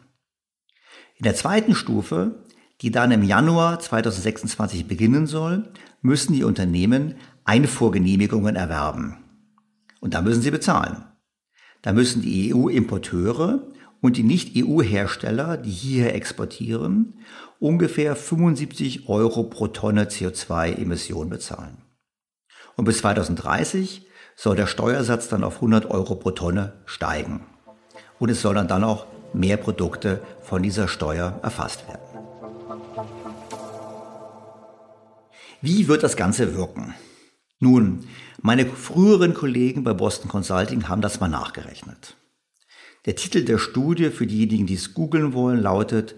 In 1.17 1.25
der 1.25 1.35
zweiten 1.35 1.75
Stufe, 1.75 2.45
die 2.83 2.91
dann 2.91 3.11
im 3.11 3.23
Januar 3.23 3.81
2026 3.81 4.87
beginnen 4.87 5.27
soll, 5.27 5.73
müssen 6.03 6.35
die 6.35 6.45
Unternehmen 6.45 7.15
Einfuhrgenehmigungen 7.45 8.55
erwerben. 8.55 9.17
Und 10.01 10.15
da 10.15 10.21
müssen 10.21 10.43
sie 10.43 10.51
bezahlen. 10.51 11.05
Da 11.81 11.93
müssen 11.93 12.21
die 12.21 12.55
EU-Importeure 12.55 13.67
und 14.07 14.17
die 14.17 14.23
Nicht-EU-Hersteller, 14.23 15.57
die 15.57 15.71
hierher 15.71 16.15
exportieren, 16.15 17.15
ungefähr 17.59 18.15
75 18.15 19.09
Euro 19.09 19.43
pro 19.43 19.67
Tonne 19.67 20.05
CO2-Emission 20.05 21.29
bezahlen. 21.29 21.79
Und 22.77 22.85
bis 22.85 22.99
2030 22.99 24.07
soll 24.37 24.55
der 24.55 24.69
Steuersatz 24.69 25.29
dann 25.29 25.43
auf 25.43 25.57
100 25.57 25.91
Euro 25.91 26.15
pro 26.15 26.31
Tonne 26.31 26.75
steigen. 26.85 27.47
Und 28.21 28.29
es 28.29 28.41
soll 28.41 28.55
dann, 28.55 28.69
dann 28.69 28.85
auch 28.85 29.07
mehr 29.33 29.57
Produkte 29.57 30.21
von 30.41 30.63
dieser 30.63 30.87
Steuer 30.87 31.41
erfasst 31.43 31.89
werden. 31.89 31.99
Wie 35.61 35.89
wird 35.89 36.05
das 36.05 36.17
Ganze 36.17 36.55
wirken? 36.55 36.95
Nun, 37.59 38.07
meine 38.41 38.67
früheren 38.67 39.35
Kollegen 39.35 39.83
bei 39.83 39.95
Boston 39.95 40.29
Consulting 40.29 40.89
haben 40.89 41.03
das 41.03 41.19
mal 41.19 41.27
nachgerechnet. 41.27 42.16
Der 43.07 43.15
Titel 43.15 43.45
der 43.45 43.59
Studie 43.59 44.11
für 44.11 44.27
diejenigen, 44.27 44.67
die 44.67 44.75
es 44.75 44.93
googeln 44.93 45.33
wollen, 45.33 45.63
lautet 45.63 46.17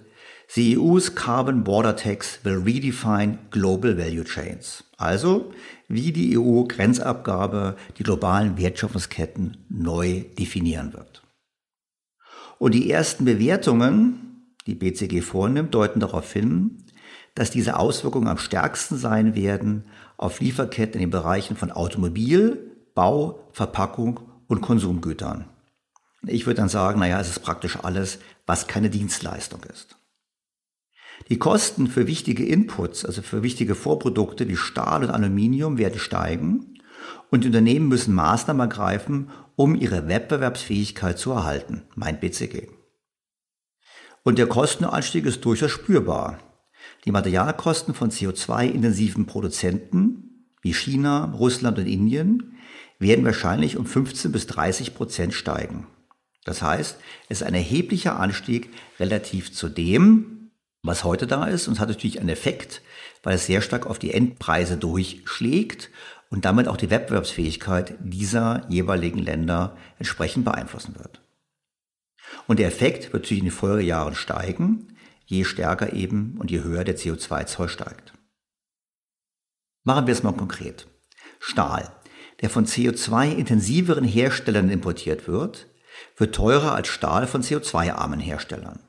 The 0.49 0.79
EU's 0.79 1.15
Carbon 1.15 1.63
Border 1.63 1.95
Tax 1.95 2.41
will 2.45 2.63
redefine 2.65 3.39
global 3.51 3.99
value 3.99 4.25
chains. 4.25 4.85
Also, 4.97 5.53
wie 5.89 6.13
die 6.13 6.39
EU 6.39 6.65
Grenzabgabe 6.65 7.77
die 7.99 8.05
globalen 8.05 8.57
Wertschöpfungsketten 8.57 9.59
neu 9.69 10.25
definieren 10.39 10.95
wird. 10.95 11.23
Und 12.59 12.73
die 12.73 12.91
ersten 12.91 13.27
Bewertungen, 13.27 14.55
die 14.67 14.75
BCG 14.75 15.21
vornimmt, 15.21 15.75
deuten 15.75 16.01
darauf 16.01 16.33
hin, 16.33 16.85
dass 17.35 17.51
diese 17.51 17.79
Auswirkungen 17.79 18.29
am 18.29 18.39
stärksten 18.39 18.97
sein 18.97 19.37
werden 19.37 19.85
auf 20.17 20.41
Lieferketten 20.41 20.95
in 20.95 21.09
den 21.09 21.11
Bereichen 21.11 21.57
von 21.57 21.71
Automobil, 21.71 22.73
Bau, 22.95 23.47
Verpackung 23.53 24.21
und 24.47 24.63
Konsumgütern. 24.63 25.45
Ich 26.27 26.47
würde 26.47 26.61
dann 26.61 26.69
sagen, 26.69 27.01
naja, 27.01 27.21
es 27.21 27.29
ist 27.29 27.41
praktisch 27.41 27.79
alles, 27.83 28.19
was 28.47 28.67
keine 28.67 28.91
Dienstleistung 28.91 29.63
ist. 29.65 29.99
Die 31.29 31.39
Kosten 31.39 31.89
für 31.89 32.07
wichtige 32.07 32.47
Inputs, 32.47 33.05
also 33.05 33.23
für 33.23 33.43
wichtige 33.43 33.75
Vorprodukte 33.75 34.49
wie 34.49 34.57
Stahl 34.57 35.05
und 35.05 35.11
Aluminium 35.11 35.79
werden 35.79 35.99
steigen 35.99 36.79
und 37.31 37.45
Unternehmen 37.45 37.89
müssen 37.89 38.15
Maßnahmen 38.15 38.61
ergreifen, 38.61 39.31
um 39.57 39.75
ihre 39.75 40.09
Wettbewerbsfähigkeit 40.09 41.19
zu 41.19 41.33
erhalten, 41.33 41.83
meint 41.95 42.21
BCG. 42.21 42.69
Und 44.23 44.39
der 44.39 44.47
Kostenanstieg 44.47 45.27
ist 45.27 45.45
durchaus 45.45 45.71
spürbar. 45.71 46.39
Die 47.05 47.13
Materialkosten 47.13 47.95
von 47.95 48.11
CO2-intensiven 48.11 49.27
Produzenten 49.27 50.47
wie 50.63 50.75
China, 50.75 51.33
Russland 51.39 51.79
und 51.79 51.87
Indien 51.87 52.59
werden 52.99 53.25
wahrscheinlich 53.25 53.77
um 53.77 53.87
15 53.87 54.33
bis 54.33 54.47
30 54.47 54.95
Prozent 54.95 55.35
steigen. 55.35 55.87
Das 56.49 56.63
heißt, 56.63 56.97
es 57.29 57.43
ist 57.43 57.47
ein 57.47 57.53
erheblicher 57.53 58.19
Anstieg 58.19 58.71
relativ 58.99 59.53
zu 59.53 59.69
dem, 59.69 60.51
was 60.83 61.05
heute 61.05 61.27
da 61.27 61.45
ist 61.45 61.69
und 61.69 61.75
es 61.75 61.79
hat 61.79 61.91
natürlich 61.91 62.21
einen 62.21 62.31
Effekt, 62.31 62.81
weil 63.23 63.35
es 63.35 63.45
sehr 63.45 63.61
stark 63.61 63.85
auf 63.85 63.99
die 63.99 64.15
Endpreise 64.15 64.79
durchschlägt 64.79 65.91
und 66.31 66.47
damit 66.47 66.67
auch 66.67 66.79
die 66.79 66.89
Wettbewerbsfähigkeit 66.89 67.97
dieser 68.01 68.65
jeweiligen 68.71 69.19
Länder 69.19 69.77
entsprechend 69.99 70.47
beeinflussen 70.47 70.97
wird. 70.97 71.21
Und 72.47 72.59
der 72.59 72.69
Effekt 72.69 73.13
wird 73.13 73.25
natürlich 73.25 73.43
in 73.43 73.51
den 73.51 73.55
Folgejahren 73.55 74.15
steigen, 74.15 74.97
je 75.27 75.45
stärker 75.45 75.93
eben 75.93 76.39
und 76.39 76.51
je 76.51 76.63
höher 76.63 76.85
der 76.85 76.97
CO2-Zoll 76.97 77.69
steigt. 77.69 78.15
Machen 79.85 80.07
wir 80.07 80.13
es 80.13 80.23
mal 80.23 80.33
konkret. 80.33 80.87
Stahl, 81.41 81.93
der 82.41 82.49
von 82.49 82.65
CO2-intensiveren 82.65 84.05
Herstellern 84.05 84.71
importiert 84.71 85.29
wird, 85.29 85.68
wird 86.19 86.35
teurer 86.35 86.75
als 86.75 86.89
Stahl 86.89 87.27
von 87.27 87.43
CO2-armen 87.43 88.21
Herstellern. 88.21 88.81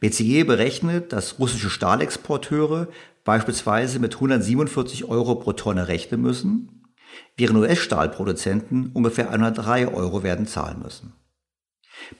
BCE 0.00 0.44
berechnet, 0.44 1.12
dass 1.12 1.38
russische 1.38 1.70
Stahlexporteure 1.70 2.88
beispielsweise 3.24 3.98
mit 3.98 4.14
147 4.14 5.04
Euro 5.06 5.36
pro 5.36 5.52
Tonne 5.52 5.88
rechnen 5.88 6.20
müssen, 6.20 6.84
während 7.36 7.58
US-Stahlproduzenten 7.58 8.90
ungefähr 8.92 9.30
103 9.30 9.88
Euro 9.88 10.22
werden 10.22 10.46
zahlen 10.46 10.80
müssen. 10.82 11.12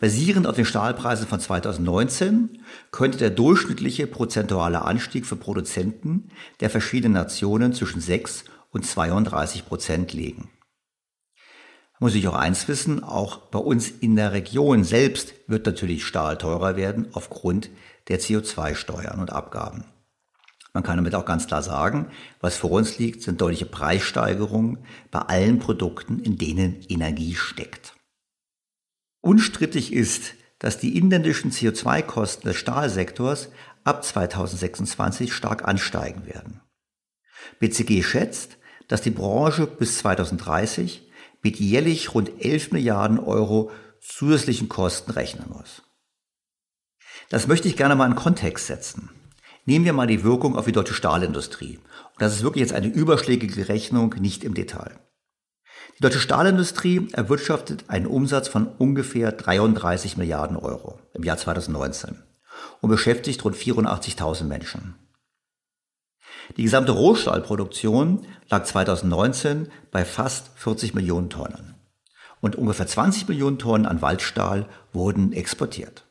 Basierend 0.00 0.46
auf 0.46 0.56
den 0.56 0.64
Stahlpreisen 0.64 1.26
von 1.26 1.40
2019 1.40 2.62
könnte 2.90 3.18
der 3.18 3.30
durchschnittliche 3.30 4.06
prozentuale 4.06 4.82
Anstieg 4.82 5.26
für 5.26 5.36
Produzenten 5.36 6.30
der 6.60 6.70
verschiedenen 6.70 7.12
Nationen 7.12 7.72
zwischen 7.72 8.00
6 8.00 8.44
und 8.70 8.86
32 8.86 9.66
Prozent 9.66 10.12
liegen. 10.12 10.48
Muss 12.00 12.14
ich 12.14 12.26
auch 12.28 12.34
eins 12.34 12.66
wissen, 12.66 13.02
auch 13.04 13.36
bei 13.36 13.58
uns 13.58 13.88
in 13.88 14.16
der 14.16 14.32
Region 14.32 14.84
selbst 14.84 15.34
wird 15.46 15.66
natürlich 15.66 16.04
Stahl 16.04 16.36
teurer 16.38 16.76
werden 16.76 17.08
aufgrund 17.12 17.70
der 18.08 18.20
CO2-Steuern 18.20 19.20
und 19.20 19.32
Abgaben. 19.32 19.84
Man 20.72 20.82
kann 20.82 20.96
damit 20.96 21.14
auch 21.14 21.24
ganz 21.24 21.46
klar 21.46 21.62
sagen, 21.62 22.10
was 22.40 22.56
vor 22.56 22.72
uns 22.72 22.98
liegt, 22.98 23.22
sind 23.22 23.40
deutliche 23.40 23.64
Preissteigerungen 23.64 24.78
bei 25.12 25.20
allen 25.20 25.60
Produkten, 25.60 26.18
in 26.18 26.36
denen 26.36 26.82
Energie 26.88 27.36
steckt. 27.36 27.94
Unstrittig 29.20 29.92
ist, 29.92 30.34
dass 30.58 30.78
die 30.78 30.98
inländischen 30.98 31.52
CO2-Kosten 31.52 32.48
des 32.48 32.56
Stahlsektors 32.56 33.50
ab 33.84 34.02
2026 34.02 35.32
stark 35.32 35.66
ansteigen 35.66 36.26
werden. 36.26 36.60
BCG 37.60 38.02
schätzt, 38.02 38.58
dass 38.88 39.00
die 39.00 39.10
Branche 39.10 39.66
bis 39.66 39.98
2030 39.98 41.08
mit 41.44 41.60
jährlich 41.60 42.14
rund 42.14 42.30
11 42.40 42.72
Milliarden 42.72 43.20
Euro 43.20 43.70
zusätzlichen 44.00 44.68
Kosten 44.68 45.12
rechnen 45.12 45.48
muss. 45.48 45.82
Das 47.28 47.46
möchte 47.46 47.68
ich 47.68 47.76
gerne 47.76 47.94
mal 47.94 48.06
in 48.06 48.16
Kontext 48.16 48.66
setzen. 48.66 49.10
Nehmen 49.66 49.84
wir 49.84 49.92
mal 49.92 50.06
die 50.06 50.24
Wirkung 50.24 50.56
auf 50.56 50.64
die 50.64 50.72
deutsche 50.72 50.94
Stahlindustrie. 50.94 51.78
Und 51.78 52.20
das 52.20 52.34
ist 52.34 52.42
wirklich 52.42 52.62
jetzt 52.62 52.74
eine 52.74 52.88
überschlägige 52.88 53.68
Rechnung, 53.68 54.14
nicht 54.18 54.44
im 54.44 54.54
Detail. 54.54 54.98
Die 55.98 56.02
deutsche 56.02 56.20
Stahlindustrie 56.20 57.08
erwirtschaftet 57.12 57.84
einen 57.88 58.06
Umsatz 58.06 58.48
von 58.48 58.66
ungefähr 58.66 59.32
33 59.32 60.16
Milliarden 60.16 60.56
Euro 60.56 60.98
im 61.12 61.22
Jahr 61.22 61.36
2019 61.36 62.22
und 62.80 62.90
beschäftigt 62.90 63.44
rund 63.44 63.56
84.000 63.56 64.44
Menschen. 64.44 64.96
Die 66.56 66.62
gesamte 66.62 66.92
Rohstahlproduktion 66.92 68.26
lag 68.50 68.64
2019 68.64 69.68
bei 69.90 70.04
fast 70.04 70.50
40 70.56 70.94
Millionen 70.94 71.30
Tonnen 71.30 71.74
und 72.40 72.56
ungefähr 72.56 72.86
20 72.86 73.28
Millionen 73.28 73.58
Tonnen 73.58 73.86
an 73.86 74.02
Waldstahl 74.02 74.66
wurden 74.92 75.32
exportiert. 75.32 76.04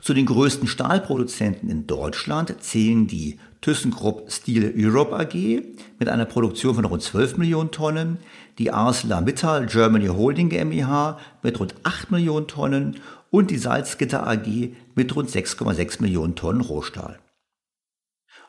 Zu 0.00 0.14
den 0.14 0.26
größten 0.26 0.68
Stahlproduzenten 0.68 1.68
in 1.68 1.86
Deutschland 1.86 2.62
zählen 2.62 3.06
die 3.06 3.38
ThyssenKrupp 3.60 4.30
Steel 4.30 4.72
Europe 4.76 5.14
AG 5.14 5.34
mit 5.98 6.08
einer 6.08 6.24
Produktion 6.24 6.74
von 6.74 6.84
rund 6.84 7.02
12 7.02 7.38
Millionen 7.38 7.70
Tonnen, 7.70 8.18
die 8.58 8.70
ArcelorMittal 8.70 9.66
Germany 9.66 10.06
Holding 10.06 10.48
GmbH 10.48 11.18
mit 11.42 11.60
rund 11.60 11.74
8 11.82 12.10
Millionen 12.10 12.46
Tonnen 12.46 13.00
und 13.30 13.50
die 13.50 13.58
Salzgitter 13.58 14.26
AG 14.26 14.46
mit 14.94 15.14
rund 15.14 15.30
6,6 15.30 16.00
Millionen 16.00 16.36
Tonnen 16.36 16.60
Rohstahl. 16.60 17.18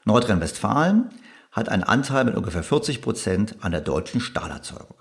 Nordrhein-Westfalen 0.07 1.09
hat 1.51 1.69
einen 1.69 1.83
Anteil 1.83 2.25
mit 2.25 2.35
ungefähr 2.35 2.63
40 2.63 3.01
Prozent 3.01 3.57
an 3.61 3.71
der 3.71 3.81
deutschen 3.81 4.21
Stahlerzeugung. 4.21 4.97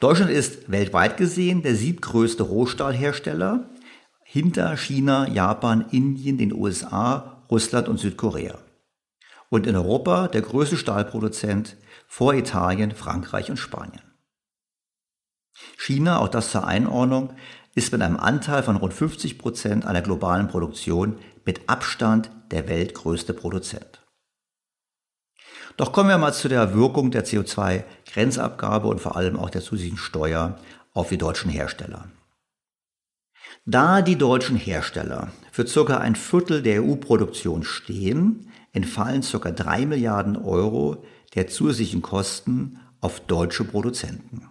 Deutschland 0.00 0.30
ist 0.30 0.70
weltweit 0.70 1.16
gesehen 1.16 1.62
der 1.62 1.74
siebtgrößte 1.74 2.42
Rohstahlhersteller 2.44 3.68
hinter 4.22 4.76
China, 4.76 5.28
Japan, 5.28 5.86
Indien, 5.90 6.38
den 6.38 6.52
USA, 6.52 7.42
Russland 7.50 7.88
und 7.88 7.98
Südkorea. 7.98 8.58
Und 9.48 9.66
in 9.66 9.74
Europa 9.74 10.28
der 10.28 10.42
größte 10.42 10.76
Stahlproduzent 10.76 11.76
vor 12.06 12.34
Italien, 12.34 12.92
Frankreich 12.92 13.50
und 13.50 13.56
Spanien. 13.56 14.02
China, 15.76 16.18
auch 16.18 16.28
das 16.28 16.50
zur 16.50 16.66
Einordnung, 16.66 17.34
ist 17.78 17.92
mit 17.92 18.02
einem 18.02 18.16
Anteil 18.16 18.64
von 18.64 18.74
rund 18.74 18.92
50 18.92 19.38
Prozent 19.38 19.86
an 19.86 19.94
der 19.94 20.02
globalen 20.02 20.48
Produktion 20.48 21.16
mit 21.44 21.68
Abstand 21.68 22.28
der 22.50 22.68
weltgrößte 22.68 23.32
Produzent. 23.32 24.04
Doch 25.76 25.92
kommen 25.92 26.08
wir 26.08 26.18
mal 26.18 26.34
zu 26.34 26.48
der 26.48 26.74
Wirkung 26.74 27.12
der 27.12 27.24
CO2-Grenzabgabe 27.24 28.88
und 28.88 29.00
vor 29.00 29.14
allem 29.16 29.38
auch 29.38 29.48
der 29.48 29.62
zusätzlichen 29.62 29.96
Steuer 29.96 30.58
auf 30.92 31.10
die 31.10 31.18
deutschen 31.18 31.52
Hersteller. 31.52 32.08
Da 33.64 34.02
die 34.02 34.16
deutschen 34.16 34.56
Hersteller 34.56 35.30
für 35.52 35.64
circa 35.64 35.98
ein 35.98 36.16
Viertel 36.16 36.62
der 36.62 36.82
EU-Produktion 36.82 37.62
stehen, 37.62 38.50
entfallen 38.72 39.22
circa 39.22 39.52
drei 39.52 39.86
Milliarden 39.86 40.36
Euro 40.36 41.04
der 41.36 41.46
zusätzlichen 41.46 42.02
Kosten 42.02 42.80
auf 43.00 43.20
deutsche 43.20 43.62
Produzenten. 43.62 44.48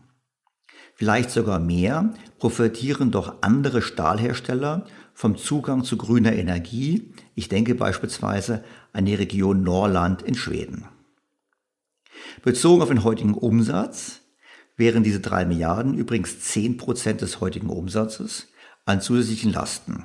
Vielleicht 0.97 1.29
sogar 1.29 1.59
mehr 1.59 2.11
profitieren 2.39 3.11
doch 3.11 3.35
andere 3.41 3.83
Stahlhersteller 3.83 4.87
vom 5.13 5.37
Zugang 5.37 5.83
zu 5.83 5.95
grüner 5.95 6.33
Energie. 6.33 7.13
Ich 7.35 7.49
denke 7.49 7.75
beispielsweise 7.75 8.63
an 8.93 9.05
die 9.05 9.13
Region 9.13 9.61
Norrland 9.61 10.23
in 10.23 10.33
Schweden. 10.33 10.85
Bezogen 12.41 12.81
auf 12.81 12.89
den 12.89 13.03
heutigen 13.03 13.35
Umsatz 13.35 14.21
wären 14.75 15.03
diese 15.03 15.19
drei 15.19 15.45
Milliarden 15.45 15.93
übrigens 15.93 16.39
zehn 16.39 16.77
Prozent 16.77 17.21
des 17.21 17.41
heutigen 17.41 17.69
Umsatzes 17.69 18.47
an 18.85 18.99
zusätzlichen 18.99 19.53
Lasten. 19.53 20.03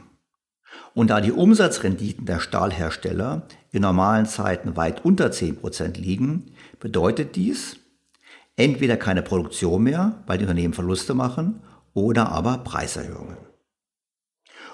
Und 0.93 1.09
da 1.09 1.23
die 1.23 1.33
Umsatzrenditen 1.33 2.27
der 2.27 2.39
Stahlhersteller 2.39 3.49
in 3.71 3.81
normalen 3.81 4.27
Zeiten 4.27 4.77
weit 4.77 5.07
unter 5.07 5.29
10% 5.29 5.99
liegen, 5.99 6.53
bedeutet 6.81 7.35
dies 7.35 7.79
entweder 8.57 8.97
keine 8.97 9.23
Produktion 9.23 9.83
mehr, 9.83 10.23
weil 10.27 10.39
die 10.39 10.45
Unternehmen 10.45 10.75
Verluste 10.75 11.15
machen, 11.15 11.63
oder 11.95 12.31
aber 12.31 12.59
Preiserhöhungen. 12.59 13.37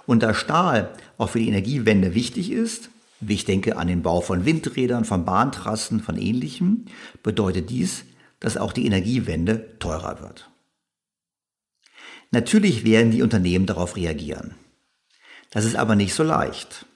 Und 0.07 0.23
da 0.23 0.35
Stahl 0.35 0.93
auch 1.19 1.31
für 1.31 1.38
die 1.38 1.49
Energiewende 1.49 2.14
wichtig 2.14 2.51
ist, 2.51 2.91
wie 3.21 3.35
ich 3.35 3.45
denke 3.45 3.77
an 3.77 3.88
den 3.88 4.03
Bau 4.03 4.21
von 4.21 4.45
Windrädern, 4.45 5.05
von 5.05 5.25
Bahntrassen, 5.25 6.01
von 6.01 6.17
ähnlichem, 6.17 6.87
bedeutet 7.23 7.71
dies, 7.71 8.05
dass 8.41 8.57
auch 8.57 8.73
die 8.73 8.87
Energiewende 8.87 9.79
teurer 9.79 10.21
wird. 10.21 10.49
Natürlich 12.31 12.85
werden 12.85 13.11
die 13.11 13.23
Unternehmen 13.23 13.67
darauf 13.67 13.97
reagieren. 13.97 14.55
Das 15.51 15.64
ist 15.64 15.77
aber 15.77 15.97
nicht 15.97 16.14
so 16.14 16.23
leicht. 16.23 16.87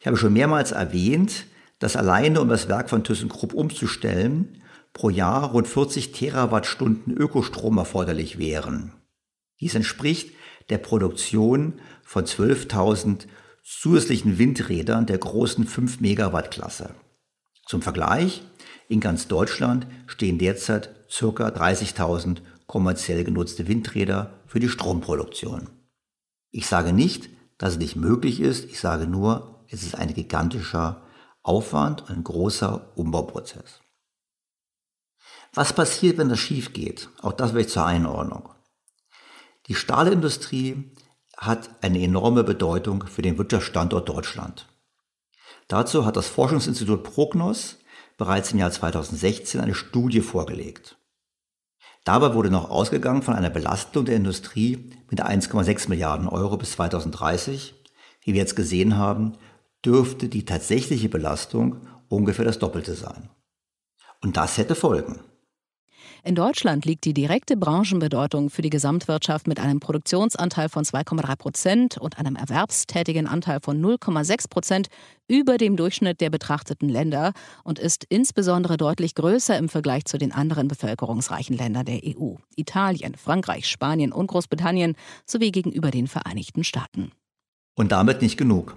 Ich 0.00 0.06
habe 0.06 0.16
schon 0.16 0.32
mehrmals 0.32 0.72
erwähnt, 0.72 1.46
dass 1.78 1.96
alleine 1.96 2.40
um 2.40 2.48
das 2.48 2.68
Werk 2.68 2.90
von 2.90 3.04
ThyssenKrupp 3.04 3.54
umzustellen, 3.54 4.61
pro 4.92 5.10
Jahr 5.10 5.50
rund 5.50 5.68
40 5.68 6.12
Terawattstunden 6.12 7.16
Ökostrom 7.16 7.78
erforderlich 7.78 8.38
wären. 8.38 8.92
Dies 9.60 9.74
entspricht 9.74 10.34
der 10.70 10.78
Produktion 10.78 11.74
von 12.02 12.24
12.000 12.24 13.26
zusätzlichen 13.64 14.38
Windrädern 14.38 15.06
der 15.06 15.18
großen 15.18 15.66
5 15.66 16.00
Megawatt 16.00 16.50
Klasse. 16.50 16.94
Zum 17.66 17.80
Vergleich, 17.80 18.42
in 18.88 19.00
ganz 19.00 19.28
Deutschland 19.28 19.86
stehen 20.06 20.38
derzeit 20.38 20.90
ca. 21.08 21.48
30.000 21.48 22.38
kommerziell 22.66 23.22
genutzte 23.24 23.68
Windräder 23.68 24.40
für 24.46 24.60
die 24.60 24.68
Stromproduktion. 24.68 25.68
Ich 26.50 26.66
sage 26.66 26.92
nicht, 26.92 27.30
dass 27.58 27.74
es 27.74 27.78
nicht 27.78 27.96
möglich 27.96 28.40
ist, 28.40 28.64
ich 28.64 28.80
sage 28.80 29.06
nur, 29.06 29.64
es 29.68 29.82
ist 29.82 29.94
ein 29.94 30.12
gigantischer 30.12 31.02
Aufwand, 31.42 32.10
ein 32.10 32.24
großer 32.24 32.92
Umbauprozess. 32.96 33.81
Was 35.54 35.74
passiert, 35.74 36.16
wenn 36.16 36.30
das 36.30 36.38
schief 36.38 36.72
geht? 36.72 37.10
Auch 37.20 37.32
das 37.32 37.52
wäre 37.52 37.60
ich 37.60 37.68
zur 37.68 37.84
Einordnung. 37.84 38.48
Die 39.66 39.74
Stahlindustrie 39.74 40.92
hat 41.36 41.70
eine 41.82 42.02
enorme 42.02 42.42
Bedeutung 42.42 43.06
für 43.06 43.22
den 43.22 43.36
Wirtschaftsstandort 43.36 44.08
Deutschland. 44.08 44.66
Dazu 45.68 46.06
hat 46.06 46.16
das 46.16 46.28
Forschungsinstitut 46.28 47.02
Prognos 47.02 47.78
bereits 48.16 48.52
im 48.52 48.58
Jahr 48.58 48.70
2016 48.70 49.60
eine 49.60 49.74
Studie 49.74 50.20
vorgelegt. 50.20 50.96
Dabei 52.04 52.34
wurde 52.34 52.50
noch 52.50 52.70
ausgegangen 52.70 53.22
von 53.22 53.34
einer 53.34 53.50
Belastung 53.50 54.04
der 54.04 54.16
Industrie 54.16 54.90
mit 55.10 55.22
1,6 55.22 55.88
Milliarden 55.88 56.28
Euro 56.28 56.56
bis 56.56 56.72
2030. 56.72 57.74
Wie 58.22 58.32
wir 58.32 58.40
jetzt 58.40 58.56
gesehen 58.56 58.96
haben, 58.96 59.34
dürfte 59.84 60.28
die 60.28 60.44
tatsächliche 60.44 61.08
Belastung 61.08 61.86
ungefähr 62.08 62.44
das 62.44 62.58
Doppelte 62.58 62.94
sein. 62.94 63.28
Und 64.20 64.36
das 64.36 64.56
hätte 64.56 64.74
Folgen. 64.74 65.20
In 66.24 66.36
Deutschland 66.36 66.84
liegt 66.84 67.04
die 67.04 67.14
direkte 67.14 67.56
Branchenbedeutung 67.56 68.48
für 68.48 68.62
die 68.62 68.70
Gesamtwirtschaft 68.70 69.48
mit 69.48 69.58
einem 69.58 69.80
Produktionsanteil 69.80 70.68
von 70.68 70.84
2,3 70.84 71.34
Prozent 71.34 71.98
und 71.98 72.16
einem 72.16 72.36
erwerbstätigen 72.36 73.26
Anteil 73.26 73.58
von 73.60 73.82
0,6 73.82 74.48
Prozent 74.48 74.88
über 75.26 75.58
dem 75.58 75.76
Durchschnitt 75.76 76.20
der 76.20 76.30
betrachteten 76.30 76.88
Länder 76.88 77.32
und 77.64 77.80
ist 77.80 78.04
insbesondere 78.08 78.76
deutlich 78.76 79.16
größer 79.16 79.58
im 79.58 79.68
Vergleich 79.68 80.04
zu 80.04 80.16
den 80.16 80.30
anderen 80.30 80.68
bevölkerungsreichen 80.68 81.56
Ländern 81.56 81.86
der 81.86 82.02
EU, 82.04 82.36
Italien, 82.54 83.16
Frankreich, 83.16 83.68
Spanien 83.68 84.12
und 84.12 84.28
Großbritannien 84.28 84.94
sowie 85.26 85.50
gegenüber 85.50 85.90
den 85.90 86.06
Vereinigten 86.06 86.62
Staaten. 86.62 87.10
Und 87.74 87.90
damit 87.90 88.22
nicht 88.22 88.36
genug. 88.36 88.76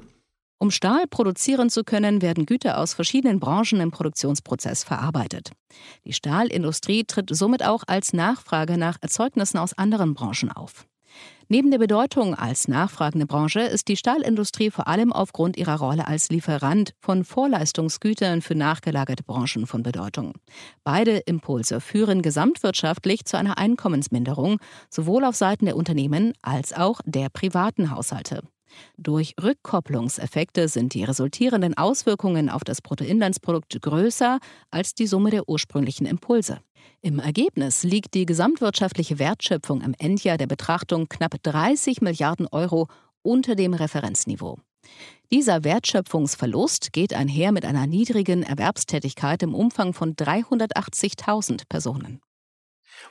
Um 0.58 0.72
Stahl 0.72 1.06
produzieren 1.08 1.70
zu 1.70 1.84
können, 1.84 2.22
werden 2.22 2.46
Güter 2.46 2.80
aus 2.80 2.94
verschiedenen 2.94 3.40
Branchen 3.40 3.82
im 3.82 3.92
Produktionsprozess 3.92 4.84
verarbeitet. 4.84 5.52
Die 6.06 6.14
Stahlindustrie 6.14 7.04
tritt 7.04 7.36
somit 7.36 7.64
auch 7.64 7.84
als 7.88 8.14
Nachfrage 8.14 8.78
nach 8.78 8.98
Erzeugnissen 9.02 9.58
aus 9.58 9.78
anderen 9.78 10.14
Branchen 10.14 10.52
auf. 10.52 10.86
Neben 11.48 11.70
der 11.70 11.78
Bedeutung 11.78 12.34
als 12.34 12.68
nachfragende 12.68 13.28
Branche 13.28 13.60
ist 13.62 13.88
die 13.88 13.98
Stahlindustrie 13.98 14.72
vor 14.72 14.88
allem 14.88 15.14
aufgrund 15.14 15.58
ihrer 15.58 15.78
Rolle 15.78 16.08
als 16.08 16.30
Lieferant 16.30 16.94
von 17.00 17.24
Vorleistungsgütern 17.24 18.42
für 18.42 18.56
nachgelagerte 18.56 19.24
Branchen 19.24 19.68
von 19.68 19.84
Bedeutung. 19.84 20.34
Beide 20.84 21.18
Impulse 21.18 21.82
führen 21.82 22.24
gesamtwirtschaftlich 22.24 23.26
zu 23.26 23.38
einer 23.38 23.60
Einkommensminderung, 23.60 24.58
sowohl 24.90 25.24
auf 25.24 25.36
Seiten 25.36 25.66
der 25.66 25.78
Unternehmen 25.78 26.34
als 26.42 26.74
auch 26.74 27.02
der 27.06 27.30
privaten 27.30 27.92
Haushalte. 27.92 28.42
Durch 28.98 29.36
Rückkopplungseffekte 29.42 30.68
sind 30.68 30.94
die 30.94 31.04
resultierenden 31.04 31.78
Auswirkungen 31.78 32.50
auf 32.50 32.64
das 32.64 32.82
Bruttoinlandsprodukt 32.82 33.82
größer 33.82 34.40
als 34.72 34.94
die 34.94 35.08
Summe 35.08 35.30
der 35.30 35.48
ursprünglichen 35.48 36.06
Impulse. 36.06 36.60
Im 37.02 37.20
Ergebnis 37.20 37.84
liegt 37.84 38.14
die 38.14 38.26
gesamtwirtschaftliche 38.26 39.20
Wertschöpfung 39.20 39.82
am 39.82 39.94
Endjahr 39.98 40.38
der 40.38 40.48
Betrachtung 40.48 41.08
knapp 41.10 41.36
30 41.44 42.02
Milliarden 42.02 42.48
Euro 42.52 42.88
unter 43.22 43.56
dem 43.56 43.74
Referenzniveau. 43.74 44.60
Dieser 45.32 45.64
Wertschöpfungsverlust 45.64 46.94
geht 46.94 47.14
einher 47.14 47.52
mit 47.52 47.66
einer 47.66 47.88
niedrigen 47.88 48.44
Erwerbstätigkeit 48.44 49.42
im 49.44 49.56
Umfang 49.56 49.94
von 49.94 50.16
380.000 50.16 51.64
Personen. 51.68 52.22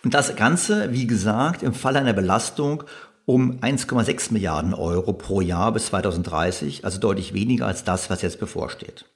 Und 0.02 0.14
das 0.14 0.36
Ganze, 0.36 0.92
wie 0.92 1.06
gesagt, 1.06 1.62
im 1.62 1.74
Fall 1.74 1.96
einer 1.96 2.12
Belastung 2.12 2.84
um 3.26 3.60
1,6 3.60 4.32
Milliarden 4.32 4.74
Euro 4.74 5.12
pro 5.12 5.40
Jahr 5.40 5.72
bis 5.72 5.86
2030, 5.86 6.84
also 6.84 6.98
deutlich 6.98 7.32
weniger 7.32 7.66
als 7.66 7.84
das, 7.84 8.10
was 8.10 8.22
jetzt 8.22 8.38
bevorsteht. 8.38 9.06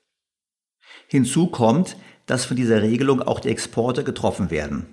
Hinzu 1.08 1.48
kommt, 1.48 1.96
dass 2.26 2.44
von 2.44 2.56
dieser 2.56 2.82
Regelung 2.82 3.22
auch 3.22 3.40
die 3.40 3.48
Exporte 3.48 4.04
getroffen 4.04 4.50
werden. 4.50 4.86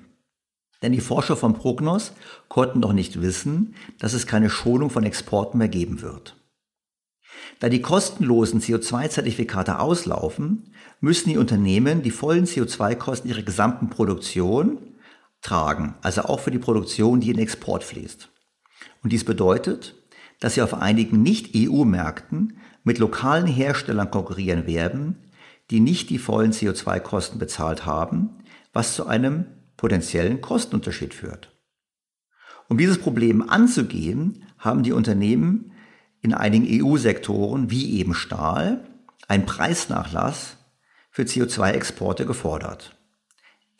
Denn 0.82 0.92
die 0.92 1.02
Forscher 1.02 1.36
von 1.36 1.54
Prognos 1.54 2.14
konnten 2.48 2.82
doch 2.82 2.94
nicht 2.94 3.22
wissen, 3.22 3.76
dass 4.00 4.14
es 4.14 4.28
keine 4.28 4.50
Schonung 4.50 4.90
von 4.90 5.04
Exporten 5.04 5.58
mehr 5.58 5.68
geben 5.68 6.02
wird. 6.02 6.36
Da 7.60 7.70
die 7.70 7.82
kostenlosen 7.82 8.62
CO2-Zertifikate 8.62 9.80
auslaufen, 9.80 10.74
müssen 11.00 11.30
die 11.30 11.38
Unternehmen 11.38 12.02
die 12.02 12.12
vollen 12.12 12.46
CO2-Kosten 12.46 13.30
ihrer 13.30 13.42
gesamten 13.42 13.90
Produktion 13.90 14.78
tragen, 15.42 15.96
also 16.02 16.24
auch 16.24 16.40
für 16.40 16.52
die 16.52 16.60
Produktion, 16.60 17.20
die 17.20 17.32
in 17.32 17.40
Export 17.40 17.84
fließt. 17.84 18.30
Und 19.06 19.12
dies 19.12 19.24
bedeutet, 19.24 19.94
dass 20.40 20.56
sie 20.56 20.64
auf 20.64 20.74
einigen 20.74 21.22
Nicht-EU-Märkten 21.22 22.58
mit 22.84 22.98
lokalen 22.98 23.46
Herstellern 23.46 24.10
konkurrieren 24.10 24.66
werden, 24.66 25.30
die 25.70 25.80
nicht 25.80 26.10
die 26.10 26.18
vollen 26.18 26.54
CO2-Kosten 26.54 27.38
bezahlt 27.38 27.86
haben, 27.86 28.32
was 28.74 28.96
zu 28.96 29.06
einem 29.06 29.46
potenziellen 29.78 30.42
Kostenunterschied 30.42 31.14
führt. 31.14 31.56
Um 32.68 32.80
dieses 32.80 32.98
Problem 32.98 33.48
anzugehen, 33.48 34.44
haben 34.58 34.82
die 34.82 34.94
Unternehmen 34.94 35.74
in 36.22 36.34
einigen 36.34 36.66
EU-Sektoren 36.68 37.70
wie 37.70 38.00
eben 38.00 38.16
Stahl 38.16 38.90
einen 39.28 39.46
Preisnachlass 39.46 40.58
für 41.12 41.26
CO2-Exporte 41.26 42.26
gefordert. 42.26 42.98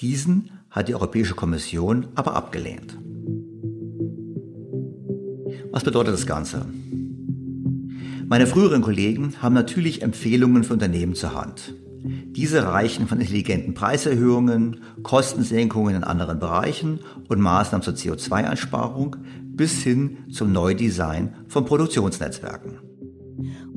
Diesen 0.02 0.52
hat 0.70 0.88
die 0.88 0.94
Europäische 0.94 1.34
Kommission 1.34 2.10
aber 2.14 2.36
abgelehnt. 2.36 3.00
Was 5.76 5.84
bedeutet 5.84 6.14
das 6.14 6.26
Ganze? 6.26 6.66
Meine 8.30 8.48
früheren 8.48 8.82
Kollegen 8.82 9.34
haben 9.42 9.54
natürlich 9.54 10.04
Empfehlungen 10.04 10.64
für 10.64 10.72
Unternehmen 10.72 11.16
zur 11.16 11.34
Hand. 11.34 11.74
Diese 12.02 12.66
reichen 12.66 13.10
von 13.10 13.20
intelligenten 13.20 13.74
Preiserhöhungen, 13.74 14.80
Kostensenkungen 15.04 15.98
in 15.98 16.06
anderen 16.06 16.40
Bereichen 16.40 17.02
und 17.28 17.42
Maßnahmen 17.42 17.84
zur 17.84 17.94
CO2-Einsparung 17.94 19.18
bis 19.44 19.82
hin 19.82 20.20
zum 20.32 20.54
Neudesign 20.54 21.36
von 21.50 21.66
Produktionsnetzwerken. 21.66 22.80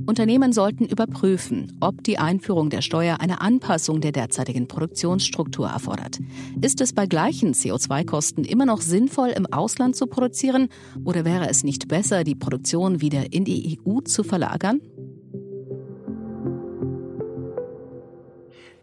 Unternehmen 0.09 0.55
sollten 0.55 0.87
überprüfen, 0.87 1.77
ob 1.81 2.03
die 2.03 2.19
Einführung 2.19 2.71
der 2.71 2.81
Steuer 2.81 3.21
eine 3.21 3.43
Anpassung 3.43 4.01
der 4.01 4.11
derzeitigen 4.11 4.67
Produktionsstruktur 4.67 5.69
erfordert. 5.69 6.19
Ist 6.63 6.81
es 6.81 6.95
bei 6.95 7.05
gleichen 7.05 7.53
CO2-Kosten 7.53 8.45
immer 8.45 8.65
noch 8.65 8.81
sinnvoll, 8.81 9.29
im 9.29 9.45
Ausland 9.53 9.97
zu 9.97 10.07
produzieren 10.07 10.71
oder 11.05 11.27
wäre 11.27 11.51
es 11.51 11.63
nicht 11.63 11.89
besser, 11.89 12.25
die 12.25 12.35
Produktion 12.35 13.03
wieder 13.03 13.35
in 13.35 13.45
die 13.45 13.79
EU 13.87 14.01
zu 14.01 14.25
verlagern? 14.25 14.81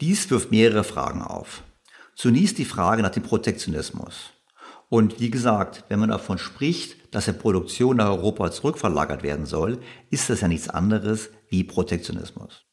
Dies 0.02 0.30
wirft 0.30 0.52
mehrere 0.52 0.84
Fragen 0.84 1.24
auf. 1.24 1.64
Zunächst 2.14 2.60
die 2.60 2.66
Frage 2.66 3.02
nach 3.02 3.10
dem 3.10 3.24
Protektionismus. 3.24 4.30
Und 4.90 5.20
wie 5.20 5.32
gesagt, 5.32 5.86
wenn 5.90 6.00
man 6.00 6.10
davon 6.10 6.38
spricht, 6.38 6.98
dass 7.16 7.26
der 7.26 7.32
Produktion 7.32 7.96
nach 7.96 8.10
Europa 8.10 8.52
zurückverlagert 8.52 9.24
werden 9.24 9.46
soll, 9.46 9.80
ist 10.10 10.30
das 10.30 10.42
ja 10.42 10.50
nichts 10.50 10.68
anderes 10.68 11.30
wie 11.48 11.64
Protektionismus. 11.64 12.66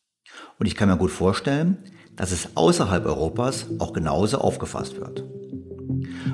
Und 0.58 0.66
ich 0.66 0.74
kann 0.74 0.88
mir 0.88 0.96
gut 0.96 1.12
vorstellen, 1.12 1.78
dass 2.16 2.32
es 2.32 2.56
außerhalb 2.56 3.06
Europas 3.06 3.66
auch 3.78 3.92
genauso 3.92 4.38
aufgefasst 4.38 4.96
wird. 5.00 5.20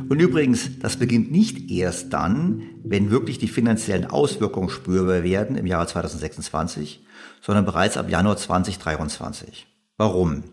Und 0.09 0.21
übrigens, 0.21 0.79
das 0.79 0.97
beginnt 0.97 1.31
nicht 1.31 1.71
erst 1.71 2.11
dann, 2.15 2.63
wenn 2.83 3.11
wirklich 3.11 3.37
die 3.37 3.47
finanziellen 3.47 4.07
Auswirkungen 4.07 4.71
spürbar 4.71 5.23
werden 5.23 5.59
im 5.59 5.67
Jahre 5.67 5.87
2026, 5.87 7.05
sondern 7.43 7.67
bereits 7.67 7.99
ab 7.99 8.09
Januar 8.09 8.39
2023. 8.39 9.67
Warum? 9.99 10.45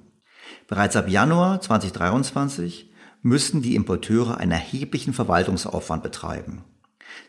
Bereits 0.68 0.98
ab 0.98 1.08
Januar 1.08 1.62
2023 1.62 2.92
müssen 3.22 3.62
die 3.62 3.76
Importeure 3.76 4.40
einen 4.40 4.52
erheblichen 4.52 5.14
Verwaltungsaufwand 5.14 6.04
betreiben. 6.04 6.66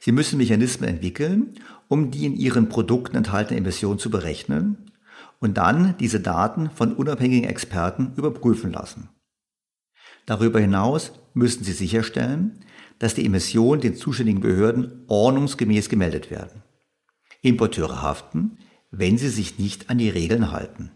Sie 0.01 0.13
müssen 0.13 0.39
Mechanismen 0.39 0.89
entwickeln, 0.89 1.55
um 1.89 2.11
die 2.11 2.27
in 2.27 2.37
ihren 2.37 2.69
Produkten 2.69 3.17
enthaltene 3.17 3.59
Emissionen 3.59 3.99
zu 3.99 4.11
berechnen 4.11 4.91
und 5.41 5.57
dann 5.57 5.97
diese 5.99 6.21
Daten 6.21 6.71
von 6.71 6.95
unabhängigen 6.95 7.49
Experten 7.49 8.13
überprüfen 8.17 8.73
lassen. 8.73 9.09
Darüber 10.25 10.61
hinaus 10.61 11.13
müssen 11.35 11.65
sie 11.65 11.73
sicherstellen, 11.73 12.65
dass 12.99 13.15
die 13.15 13.25
Emissionen 13.25 13.81
den 13.81 13.95
zuständigen 13.95 14.41
Behörden 14.41 15.05
ordnungsgemäß 15.07 15.89
gemeldet 15.89 16.31
werden. 16.31 16.63
Importeure 17.43 18.03
haften, 18.03 18.59
wenn 18.91 19.19
sie 19.19 19.29
sich 19.29 19.59
nicht 19.59 19.91
an 19.91 19.99
die 19.99 20.09
Regeln 20.09 20.51
halten. 20.51 20.93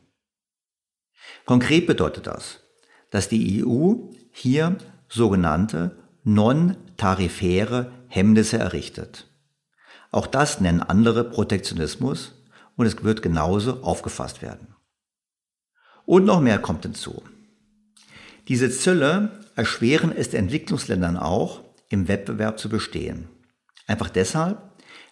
Konkret 1.45 1.87
bedeutet 1.87 2.27
das, 2.27 2.61
dass 3.11 3.29
die 3.29 3.65
EU 3.65 3.95
hier 4.33 4.79
sogenannte 5.09 5.97
non-tarifäre 6.25 7.93
Hemmnisse 8.11 8.59
errichtet. 8.59 9.29
Auch 10.11 10.27
das 10.27 10.61
nennen 10.61 10.83
andere 10.83 11.23
Protektionismus 11.23 12.33
und 12.77 12.87
es 12.87 13.03
wird 13.05 13.23
genauso 13.23 13.85
aufgefasst 13.85 14.43
werden. 14.43 14.75
Und 16.05 16.25
noch 16.25 16.41
mehr 16.41 16.59
kommt 16.59 16.83
hinzu. 16.83 17.23
Diese 18.49 18.69
Zölle 18.69 19.45
erschweren 19.55 20.11
es 20.11 20.31
den 20.31 20.45
Entwicklungsländern 20.45 21.17
auch, 21.17 21.61
im 21.89 22.09
Wettbewerb 22.09 22.59
zu 22.59 22.69
bestehen. 22.69 23.29
Einfach 23.87 24.11
deshalb, 24.11 24.59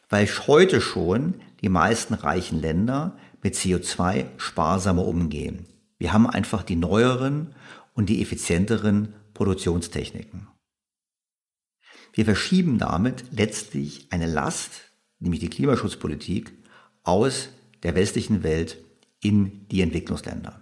weil 0.08 0.26
heute 0.26 0.80
schon 0.80 1.34
die 1.60 1.68
meisten 1.68 2.14
reichen 2.14 2.60
Länder 2.60 3.16
mit 3.42 3.54
CO2 3.54 4.26
sparsamer 4.38 5.06
umgehen. 5.06 5.66
Wir 5.98 6.12
haben 6.12 6.28
einfach 6.28 6.64
die 6.64 6.76
neueren 6.76 7.54
und 7.94 8.08
die 8.08 8.22
effizienteren 8.22 9.14
Produktionstechniken. 9.34 10.48
Wir 12.18 12.24
verschieben 12.24 12.78
damit 12.78 13.26
letztlich 13.30 14.08
eine 14.10 14.26
Last, 14.26 14.90
nämlich 15.20 15.38
die 15.38 15.50
Klimaschutzpolitik, 15.50 16.52
aus 17.04 17.50
der 17.84 17.94
westlichen 17.94 18.42
Welt 18.42 18.76
in 19.22 19.68
die 19.68 19.82
Entwicklungsländer. 19.82 20.60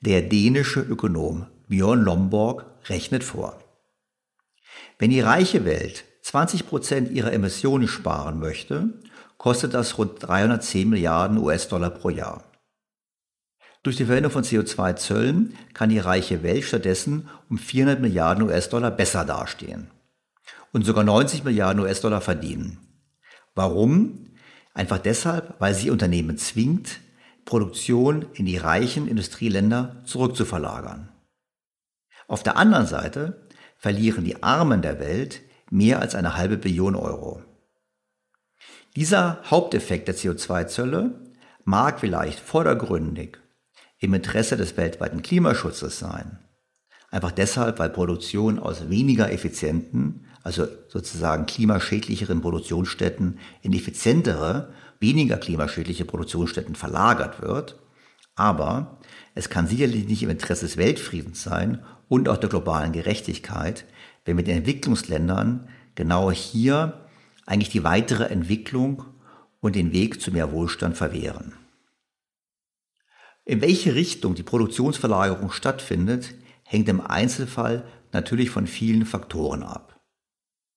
Der 0.00 0.22
dänische 0.22 0.80
Ökonom 0.80 1.48
Björn 1.66 2.04
Lomborg 2.04 2.66
rechnet 2.88 3.24
vor. 3.24 3.58
Wenn 5.00 5.10
die 5.10 5.22
reiche 5.22 5.64
Welt 5.64 6.04
20 6.22 6.68
Prozent 6.68 7.10
ihrer 7.10 7.32
Emissionen 7.32 7.88
sparen 7.88 8.38
möchte, 8.38 8.90
kostet 9.38 9.74
das 9.74 9.98
rund 9.98 10.22
310 10.22 10.88
Milliarden 10.88 11.36
US-Dollar 11.36 11.90
pro 11.90 12.10
Jahr. 12.10 12.44
Durch 13.82 13.96
die 13.96 14.04
Verwendung 14.04 14.30
von 14.30 14.44
CO2-Zöllen 14.44 15.56
kann 15.72 15.88
die 15.88 15.98
reiche 15.98 16.42
Welt 16.42 16.64
stattdessen 16.64 17.28
um 17.48 17.56
400 17.56 18.00
Milliarden 18.00 18.44
US-Dollar 18.44 18.90
besser 18.90 19.24
dastehen 19.24 19.90
und 20.72 20.84
sogar 20.84 21.04
90 21.04 21.44
Milliarden 21.44 21.82
US-Dollar 21.82 22.20
verdienen. 22.20 22.78
Warum? 23.54 24.26
Einfach 24.74 24.98
deshalb, 24.98 25.58
weil 25.60 25.74
sie 25.74 25.90
Unternehmen 25.90 26.36
zwingt, 26.36 27.00
Produktion 27.44 28.26
in 28.34 28.46
die 28.46 28.58
reichen 28.58 29.08
Industrieländer 29.08 30.02
zurückzuverlagern. 30.04 31.08
Auf 32.28 32.42
der 32.42 32.56
anderen 32.56 32.86
Seite 32.86 33.48
verlieren 33.78 34.24
die 34.24 34.42
Armen 34.42 34.82
der 34.82 35.00
Welt 35.00 35.40
mehr 35.70 36.00
als 36.00 36.14
eine 36.14 36.36
halbe 36.36 36.58
Billion 36.58 36.94
Euro. 36.94 37.42
Dieser 38.94 39.40
Haupteffekt 39.50 40.06
der 40.06 40.16
CO2-Zölle 40.16 41.32
mag 41.64 41.98
vielleicht 41.98 42.38
vordergründig 42.38 43.38
im 44.00 44.14
Interesse 44.14 44.56
des 44.56 44.76
weltweiten 44.76 45.22
Klimaschutzes 45.22 45.98
sein. 45.98 46.38
Einfach 47.10 47.32
deshalb, 47.32 47.78
weil 47.78 47.90
Produktion 47.90 48.58
aus 48.58 48.88
weniger 48.88 49.32
effizienten, 49.32 50.26
also 50.42 50.66
sozusagen 50.88 51.46
klimaschädlicheren 51.46 52.40
Produktionsstätten 52.40 53.38
in 53.62 53.72
effizientere, 53.72 54.72
weniger 55.00 55.36
klimaschädliche 55.36 56.04
Produktionsstätten 56.04 56.74
verlagert 56.74 57.42
wird. 57.42 57.78
Aber 58.36 58.98
es 59.34 59.48
kann 59.48 59.66
sicherlich 59.66 60.06
nicht 60.06 60.22
im 60.22 60.30
Interesse 60.30 60.66
des 60.66 60.76
Weltfriedens 60.76 61.42
sein 61.42 61.82
und 62.08 62.28
auch 62.28 62.38
der 62.38 62.48
globalen 62.48 62.92
Gerechtigkeit, 62.92 63.84
wenn 64.24 64.36
wir 64.36 64.44
den 64.44 64.58
Entwicklungsländern 64.58 65.68
genau 65.94 66.30
hier 66.30 67.06
eigentlich 67.44 67.70
die 67.70 67.84
weitere 67.84 68.24
Entwicklung 68.24 69.04
und 69.60 69.74
den 69.74 69.92
Weg 69.92 70.22
zu 70.22 70.30
mehr 70.30 70.52
Wohlstand 70.52 70.96
verwehren. 70.96 71.54
In 73.44 73.60
welche 73.60 73.94
Richtung 73.94 74.34
die 74.34 74.42
Produktionsverlagerung 74.42 75.50
stattfindet, 75.50 76.34
hängt 76.64 76.88
im 76.88 77.00
Einzelfall 77.00 77.84
natürlich 78.12 78.50
von 78.50 78.66
vielen 78.66 79.06
Faktoren 79.06 79.62
ab. 79.62 80.00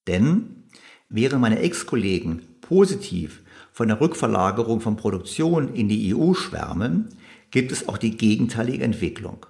Denn 0.06 0.64
während 1.08 1.40
meine 1.40 1.60
Ex-Kollegen 1.60 2.42
positiv 2.60 3.42
von 3.72 3.88
der 3.88 4.00
Rückverlagerung 4.00 4.80
von 4.80 4.96
Produktion 4.96 5.74
in 5.74 5.88
die 5.88 6.14
EU 6.14 6.34
schwärmen, 6.34 7.08
gibt 7.50 7.72
es 7.72 7.88
auch 7.88 7.98
die 7.98 8.16
gegenteilige 8.16 8.84
Entwicklung. 8.84 9.46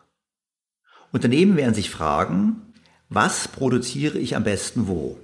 Unternehmen 1.12 1.56
werden 1.56 1.74
sich 1.74 1.90
fragen, 1.90 2.74
was 3.08 3.48
produziere 3.48 4.18
ich 4.18 4.34
am 4.34 4.44
besten 4.44 4.88
wo? 4.88 5.16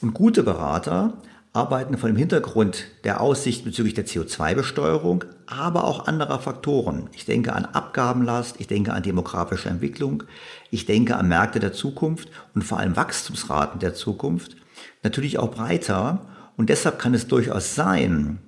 Und 0.00 0.14
gute 0.14 0.42
Berater 0.42 1.20
arbeiten 1.56 1.96
vor 1.96 2.10
dem 2.10 2.16
Hintergrund 2.16 2.84
der 3.04 3.22
Aussicht 3.22 3.64
bezüglich 3.64 3.94
der 3.94 4.06
CO2-Besteuerung, 4.06 5.24
aber 5.46 5.84
auch 5.84 6.06
anderer 6.06 6.38
Faktoren. 6.38 7.08
Ich 7.14 7.24
denke 7.24 7.54
an 7.54 7.64
Abgabenlast, 7.64 8.56
ich 8.58 8.66
denke 8.66 8.92
an 8.92 9.02
demografische 9.02 9.70
Entwicklung, 9.70 10.24
ich 10.70 10.84
denke 10.84 11.16
an 11.16 11.28
Märkte 11.28 11.58
der 11.58 11.72
Zukunft 11.72 12.28
und 12.54 12.62
vor 12.62 12.78
allem 12.78 12.94
Wachstumsraten 12.94 13.80
der 13.80 13.94
Zukunft. 13.94 14.56
Natürlich 15.02 15.38
auch 15.38 15.50
breiter 15.50 16.26
und 16.58 16.68
deshalb 16.68 16.98
kann 16.98 17.14
es 17.14 17.26
durchaus 17.26 17.74
sein, 17.74 18.38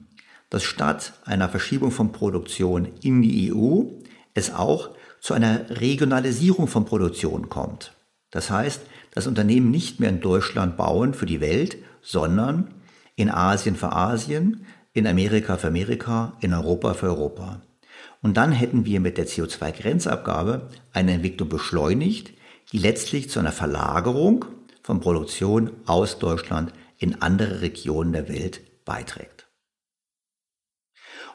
dass 0.51 0.63
statt 0.63 1.15
einer 1.25 1.49
Verschiebung 1.49 1.91
von 1.91 2.13
Produktion 2.13 2.89
in 3.01 3.23
die 3.23 3.53
EU 3.53 3.85
es 4.35 4.55
auch 4.55 4.91
zu 5.21 5.33
einer 5.33 5.81
Regionalisierung 5.81 6.69
von 6.69 6.85
Produktion 6.85 7.49
kommt. 7.49 7.95
Das 8.31 8.51
heißt, 8.51 8.83
dass 9.13 9.27
Unternehmen 9.27 9.71
nicht 9.71 9.99
mehr 9.99 10.11
in 10.11 10.21
Deutschland 10.21 10.77
bauen 10.77 11.15
für 11.15 11.27
die 11.27 11.41
Welt, 11.41 11.79
sondern 12.03 12.69
in 13.19 13.31
Asien 13.31 13.75
für 13.75 13.93
Asien, 13.93 14.65
in 14.93 15.07
Amerika 15.07 15.57
für 15.57 15.67
Amerika, 15.67 16.37
in 16.41 16.55
Europa 16.55 16.95
für 16.95 17.07
Europa. 17.07 17.61
Und 18.23 18.37
dann 18.37 18.53
hätten 18.53 18.85
wir 18.85 19.01
mit 19.01 19.19
der 19.19 19.27
CO2-Grenzabgabe 19.27 20.69
eine 20.93 21.13
Entwicklung 21.13 21.49
beschleunigt, 21.49 22.33
die 22.71 22.79
letztlich 22.79 23.29
zu 23.29 23.41
einer 23.41 23.51
Verlagerung 23.51 24.45
von 24.83 25.01
Produktion 25.01 25.73
aus 25.87 26.21
Deutschland 26.21 26.73
in 26.97 27.21
andere 27.21 27.61
Regionen 27.61 28.13
der 28.13 28.29
Welt 28.29 28.61
beiträgt. 28.85 29.49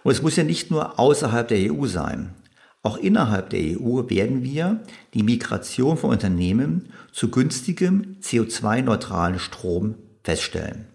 Und 0.03 0.13
es 0.13 0.21
muss 0.21 0.37
ja 0.37 0.45
nicht 0.45 0.71
nur 0.71 0.99
außerhalb 0.99 1.49
der 1.49 1.73
EU 1.73 1.85
sein. 1.85 2.33
Auch 2.81 2.95
innerhalb 2.97 3.49
der 3.49 3.59
EU 3.59 4.09
werden 4.09 4.43
wir 4.43 4.83
die 5.13 5.23
Migration 5.23 5.97
von 5.97 6.11
Unternehmen 6.11 6.93
zu 7.11 7.29
günstigem 7.29 8.17
CO2-neutralen 8.21 9.39
Strom 9.39 9.95
feststellen. 10.23 10.92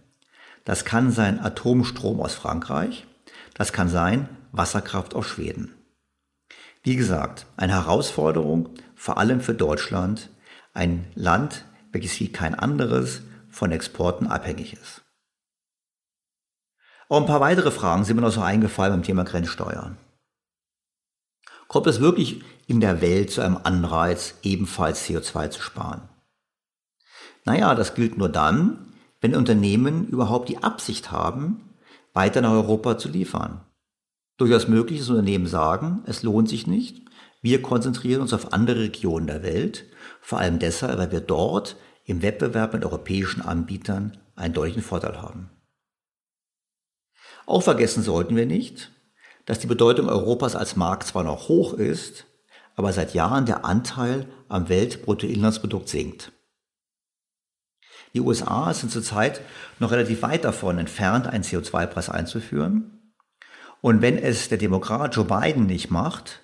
Das 0.68 0.84
kann 0.84 1.10
sein 1.10 1.40
Atomstrom 1.40 2.20
aus 2.20 2.34
Frankreich, 2.34 3.06
das 3.54 3.72
kann 3.72 3.88
sein 3.88 4.28
Wasserkraft 4.52 5.14
aus 5.14 5.24
Schweden. 5.24 5.74
Wie 6.82 6.94
gesagt, 6.94 7.46
eine 7.56 7.72
Herausforderung, 7.72 8.74
vor 8.94 9.16
allem 9.16 9.40
für 9.40 9.54
Deutschland, 9.54 10.28
ein 10.74 11.10
Land, 11.14 11.64
welches 11.90 12.20
wie 12.20 12.30
kein 12.30 12.54
anderes 12.54 13.22
von 13.48 13.72
Exporten 13.72 14.26
abhängig 14.26 14.74
ist. 14.74 15.00
Auch 17.08 17.22
ein 17.22 17.26
paar 17.26 17.40
weitere 17.40 17.70
Fragen 17.70 18.04
sind 18.04 18.16
mir 18.16 18.22
noch 18.22 18.30
so 18.30 18.42
eingefallen 18.42 18.92
beim 18.92 19.02
Thema 19.02 19.24
Grenzsteuer. 19.24 19.96
Kommt 21.68 21.86
es 21.86 22.00
wirklich 22.00 22.44
in 22.66 22.82
der 22.82 23.00
Welt 23.00 23.30
zu 23.30 23.40
einem 23.40 23.56
Anreiz, 23.56 24.34
ebenfalls 24.42 25.06
CO2 25.06 25.48
zu 25.48 25.62
sparen? 25.62 26.10
Naja, 27.46 27.74
das 27.74 27.94
gilt 27.94 28.18
nur 28.18 28.28
dann, 28.28 28.87
wenn 29.20 29.34
Unternehmen 29.34 30.06
überhaupt 30.08 30.48
die 30.48 30.62
Absicht 30.62 31.10
haben, 31.10 31.74
weiter 32.12 32.40
nach 32.40 32.52
Europa 32.52 32.98
zu 32.98 33.08
liefern. 33.08 33.64
Durchaus 34.36 34.68
möglich, 34.68 35.00
dass 35.00 35.10
Unternehmen 35.10 35.46
sagen, 35.46 36.02
es 36.06 36.22
lohnt 36.22 36.48
sich 36.48 36.66
nicht, 36.66 37.02
wir 37.42 37.62
konzentrieren 37.62 38.20
uns 38.20 38.32
auf 38.32 38.52
andere 38.52 38.80
Regionen 38.80 39.26
der 39.26 39.42
Welt, 39.42 39.86
vor 40.20 40.38
allem 40.38 40.58
deshalb, 40.58 40.98
weil 40.98 41.12
wir 41.12 41.20
dort 41.20 41.76
im 42.04 42.22
Wettbewerb 42.22 42.72
mit 42.72 42.84
europäischen 42.84 43.42
Anbietern 43.42 44.18
einen 44.34 44.54
deutlichen 44.54 44.82
Vorteil 44.82 45.20
haben. 45.20 45.50
Auch 47.46 47.62
vergessen 47.62 48.02
sollten 48.02 48.36
wir 48.36 48.46
nicht, 48.46 48.92
dass 49.46 49.58
die 49.58 49.66
Bedeutung 49.66 50.08
Europas 50.08 50.54
als 50.54 50.76
Markt 50.76 51.06
zwar 51.06 51.24
noch 51.24 51.48
hoch 51.48 51.72
ist, 51.72 52.26
aber 52.76 52.92
seit 52.92 53.14
Jahren 53.14 53.46
der 53.46 53.64
Anteil 53.64 54.28
am 54.48 54.68
Weltbruttoinlandsprodukt 54.68 55.88
sinkt. 55.88 56.32
Die 58.14 58.20
USA 58.20 58.72
sind 58.72 58.90
zurzeit 58.90 59.40
noch 59.78 59.90
relativ 59.90 60.22
weit 60.22 60.44
davon 60.44 60.78
entfernt, 60.78 61.26
einen 61.26 61.44
CO2-Preis 61.44 62.08
einzuführen. 62.08 63.12
Und 63.80 64.02
wenn 64.02 64.18
es 64.18 64.48
der 64.48 64.58
Demokrat 64.58 65.14
Joe 65.14 65.24
Biden 65.24 65.66
nicht 65.66 65.90
macht, 65.90 66.40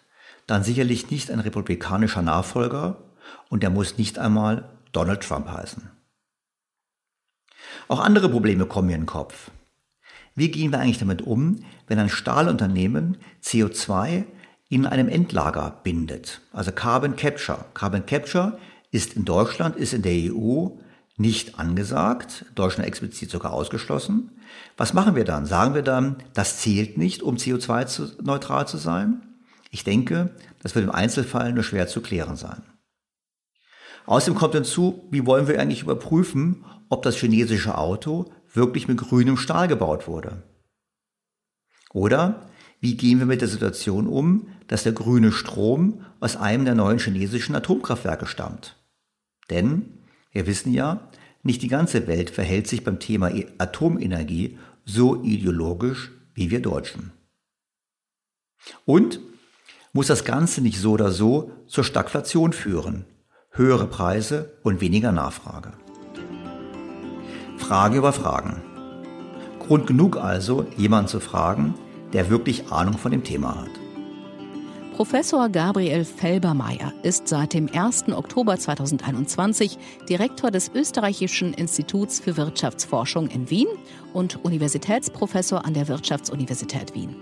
dann 0.46 0.62
sicherlich 0.62 1.10
nicht 1.10 1.30
ein 1.30 1.40
republikanischer 1.40 2.22
Nachfolger 2.22 2.98
und 3.48 3.62
der 3.62 3.70
muss 3.70 3.98
nicht 3.98 4.18
einmal 4.18 4.68
Donald 4.92 5.22
Trump 5.22 5.48
heißen. 5.48 5.90
Auch 7.88 8.00
andere 8.00 8.28
Probleme 8.28 8.66
kommen 8.66 8.88
mir 8.88 8.94
in 8.94 9.02
den 9.02 9.06
Kopf. 9.06 9.50
Wie 10.34 10.50
gehen 10.50 10.72
wir 10.72 10.80
eigentlich 10.80 10.98
damit 10.98 11.22
um, 11.22 11.64
wenn 11.86 11.98
ein 11.98 12.08
Stahlunternehmen 12.08 13.18
CO2 13.42 14.24
in 14.68 14.86
einem 14.86 15.08
Endlager 15.08 15.80
bindet? 15.82 16.40
Also 16.52 16.72
Carbon 16.72 17.16
Capture. 17.16 17.66
Carbon 17.74 18.06
Capture 18.06 18.58
ist 18.90 19.14
in 19.14 19.24
Deutschland, 19.24 19.76
ist 19.76 19.92
in 19.92 20.02
der 20.02 20.32
EU 20.32 20.68
nicht 21.16 21.58
angesagt, 21.58 22.46
Deutschland 22.54 22.88
explizit 22.88 23.30
sogar 23.30 23.52
ausgeschlossen. 23.52 24.30
Was 24.76 24.94
machen 24.94 25.14
wir 25.14 25.24
dann? 25.24 25.46
Sagen 25.46 25.74
wir 25.74 25.82
dann, 25.82 26.16
das 26.32 26.58
zählt 26.58 26.98
nicht, 26.98 27.22
um 27.22 27.36
CO2-neutral 27.36 28.66
zu 28.66 28.78
sein? 28.78 29.22
Ich 29.70 29.84
denke, 29.84 30.34
das 30.62 30.74
wird 30.74 30.84
im 30.84 30.90
Einzelfall 30.90 31.52
nur 31.52 31.64
schwer 31.64 31.86
zu 31.86 32.00
klären 32.00 32.36
sein. 32.36 32.62
Außerdem 34.06 34.38
kommt 34.38 34.54
hinzu, 34.54 35.06
wie 35.10 35.24
wollen 35.24 35.48
wir 35.48 35.58
eigentlich 35.60 35.82
überprüfen, 35.82 36.64
ob 36.88 37.02
das 37.02 37.16
chinesische 37.16 37.78
Auto 37.78 38.32
wirklich 38.52 38.88
mit 38.88 38.98
grünem 38.98 39.36
Stahl 39.36 39.68
gebaut 39.68 40.06
wurde? 40.06 40.42
Oder 41.92 42.50
wie 42.80 42.96
gehen 42.96 43.18
wir 43.18 43.26
mit 43.26 43.40
der 43.40 43.48
Situation 43.48 44.06
um, 44.06 44.48
dass 44.66 44.82
der 44.82 44.92
grüne 44.92 45.32
Strom 45.32 46.04
aus 46.20 46.36
einem 46.36 46.64
der 46.64 46.74
neuen 46.74 46.98
chinesischen 46.98 47.54
Atomkraftwerke 47.54 48.26
stammt? 48.26 48.76
Denn 49.48 50.03
wir 50.34 50.46
wissen 50.46 50.74
ja, 50.74 51.08
nicht 51.42 51.62
die 51.62 51.68
ganze 51.68 52.06
Welt 52.06 52.28
verhält 52.28 52.66
sich 52.66 52.84
beim 52.84 52.98
Thema 52.98 53.30
e- 53.30 53.46
Atomenergie 53.58 54.58
so 54.84 55.22
ideologisch 55.22 56.12
wie 56.34 56.50
wir 56.50 56.60
Deutschen. 56.60 57.12
Und 58.84 59.20
muss 59.92 60.08
das 60.08 60.24
Ganze 60.24 60.60
nicht 60.60 60.78
so 60.78 60.92
oder 60.92 61.12
so 61.12 61.52
zur 61.68 61.84
Stagflation 61.84 62.52
führen, 62.52 63.04
höhere 63.50 63.86
Preise 63.86 64.58
und 64.64 64.80
weniger 64.80 65.12
Nachfrage. 65.12 65.72
Frage 67.56 67.98
über 67.98 68.12
Fragen. 68.12 68.60
Grund 69.60 69.86
genug 69.86 70.16
also, 70.16 70.66
jemanden 70.76 71.08
zu 71.08 71.20
fragen, 71.20 71.74
der 72.12 72.28
wirklich 72.28 72.72
Ahnung 72.72 72.98
von 72.98 73.12
dem 73.12 73.22
Thema 73.22 73.62
hat. 73.62 73.83
Professor 74.96 75.48
Gabriel 75.48 76.04
Felbermeier 76.04 76.92
ist 77.02 77.26
seit 77.26 77.52
dem 77.52 77.68
1. 77.68 78.10
Oktober 78.10 78.56
2021 78.56 79.76
Direktor 80.08 80.52
des 80.52 80.70
Österreichischen 80.72 81.52
Instituts 81.52 82.20
für 82.20 82.36
Wirtschaftsforschung 82.36 83.26
in 83.26 83.50
Wien 83.50 83.66
und 84.12 84.44
Universitätsprofessor 84.44 85.64
an 85.64 85.74
der 85.74 85.88
Wirtschaftsuniversität 85.88 86.94
Wien. 86.94 87.16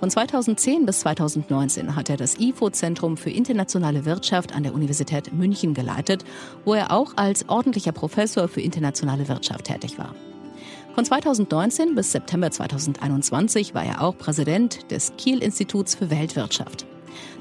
Von 0.00 0.10
2010 0.10 0.84
bis 0.84 0.98
2019 0.98 1.94
hat 1.94 2.10
er 2.10 2.16
das 2.16 2.40
IFO-Zentrum 2.40 3.16
für 3.16 3.30
internationale 3.30 4.04
Wirtschaft 4.04 4.52
an 4.52 4.64
der 4.64 4.74
Universität 4.74 5.32
München 5.32 5.74
geleitet, 5.74 6.24
wo 6.64 6.74
er 6.74 6.90
auch 6.90 7.12
als 7.14 7.48
ordentlicher 7.48 7.92
Professor 7.92 8.48
für 8.48 8.62
internationale 8.62 9.28
Wirtschaft 9.28 9.66
tätig 9.66 9.96
war. 9.96 10.16
Von 10.96 11.04
2019 11.04 11.94
bis 11.94 12.10
September 12.10 12.50
2021 12.50 13.74
war 13.74 13.84
er 13.84 14.02
auch 14.02 14.18
Präsident 14.18 14.90
des 14.90 15.12
Kiel-Instituts 15.16 15.94
für 15.94 16.10
Weltwirtschaft. 16.10 16.84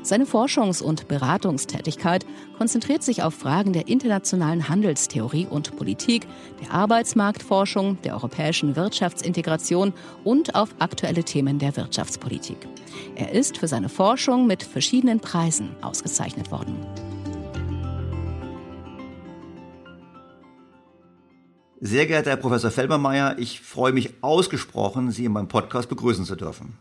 Seine 0.03 0.25
Forschungs- 0.25 0.81
und 0.81 1.07
Beratungstätigkeit 1.07 2.25
konzentriert 2.57 3.03
sich 3.03 3.21
auf 3.21 3.35
Fragen 3.35 3.71
der 3.71 3.87
internationalen 3.87 4.67
Handelstheorie 4.67 5.45
und 5.47 5.77
Politik, 5.77 6.25
der 6.59 6.73
Arbeitsmarktforschung, 6.73 8.01
der 8.01 8.15
europäischen 8.15 8.75
Wirtschaftsintegration 8.75 9.93
und 10.23 10.55
auf 10.55 10.69
aktuelle 10.79 11.23
Themen 11.23 11.59
der 11.59 11.77
Wirtschaftspolitik. 11.77 12.57
Er 13.15 13.31
ist 13.31 13.59
für 13.59 13.67
seine 13.67 13.89
Forschung 13.89 14.47
mit 14.47 14.63
verschiedenen 14.63 15.19
Preisen 15.19 15.75
ausgezeichnet 15.83 16.49
worden. 16.51 16.83
Sehr 21.79 22.07
geehrter 22.07 22.31
Herr 22.31 22.37
Professor 22.37 22.71
Felbermeier, 22.71 23.35
ich 23.37 23.61
freue 23.61 23.91
mich 23.91 24.15
ausgesprochen, 24.21 25.11
Sie 25.11 25.25
in 25.25 25.31
meinem 25.31 25.47
Podcast 25.47 25.89
begrüßen 25.89 26.25
zu 26.25 26.35
dürfen. 26.35 26.77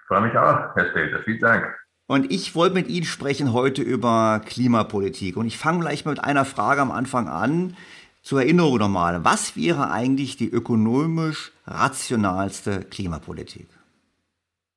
Ich 0.00 0.06
freue 0.06 0.22
mich 0.22 0.36
auch, 0.36 0.74
Herr 0.74 0.90
Stelter. 0.90 1.22
Vielen 1.24 1.40
Dank. 1.40 1.83
Und 2.14 2.30
ich 2.30 2.54
wollte 2.54 2.76
mit 2.76 2.86
Ihnen 2.86 3.06
sprechen 3.06 3.52
heute 3.52 3.82
über 3.82 4.40
Klimapolitik. 4.46 5.36
Und 5.36 5.46
ich 5.46 5.58
fange 5.58 5.80
gleich 5.80 6.06
mit 6.06 6.22
einer 6.22 6.44
Frage 6.44 6.80
am 6.80 6.92
Anfang 6.92 7.26
an. 7.26 7.76
Zur 8.22 8.40
Erinnerung 8.40 8.78
nochmal. 8.78 9.24
Was 9.24 9.56
wäre 9.56 9.90
eigentlich 9.90 10.36
die 10.36 10.48
ökonomisch 10.48 11.50
rationalste 11.66 12.82
Klimapolitik? 12.82 13.66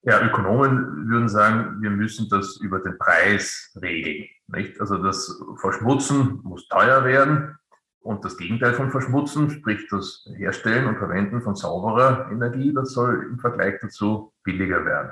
Ja, 0.02 0.20
Ökonomen 0.26 1.08
würden 1.08 1.30
sagen, 1.30 1.80
wir 1.80 1.92
müssen 1.92 2.28
das 2.28 2.58
über 2.58 2.80
den 2.80 2.98
Preis 2.98 3.72
regeln. 3.80 4.28
Nicht? 4.48 4.82
Also 4.82 4.98
das 4.98 5.40
Verschmutzen 5.62 6.40
muss 6.42 6.68
teuer 6.70 7.06
werden 7.06 7.56
und 8.00 8.26
das 8.26 8.36
Gegenteil 8.36 8.74
von 8.74 8.90
Verschmutzen, 8.90 9.52
sprich 9.52 9.86
das 9.92 10.28
Herstellen 10.38 10.88
und 10.88 10.98
Verwenden 10.98 11.44
von 11.44 11.56
sauberer 11.56 12.32
Energie, 12.32 12.74
das 12.74 12.94
soll 12.94 13.28
im 13.30 13.38
Vergleich 13.38 13.76
dazu 13.80 14.34
billiger 14.44 14.84
werden. 14.86 15.12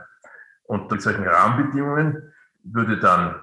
Durch 0.67 1.01
solchen 1.01 1.27
Rahmenbedingungen 1.27 2.33
würde 2.63 2.99
dann 2.99 3.41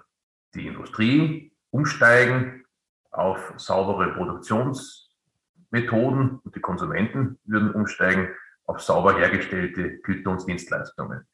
die 0.54 0.66
Industrie 0.66 1.52
umsteigen 1.70 2.64
auf 3.10 3.52
saubere 3.56 4.12
Produktionsmethoden 4.14 6.38
und 6.38 6.56
die 6.56 6.60
Konsumenten 6.60 7.38
würden 7.44 7.72
umsteigen 7.72 8.28
auf 8.66 8.80
sauber 8.80 9.18
hergestellte 9.18 9.98
Güter 9.98 10.30
und 10.30 10.46
Dienstleistungen. 10.46 11.26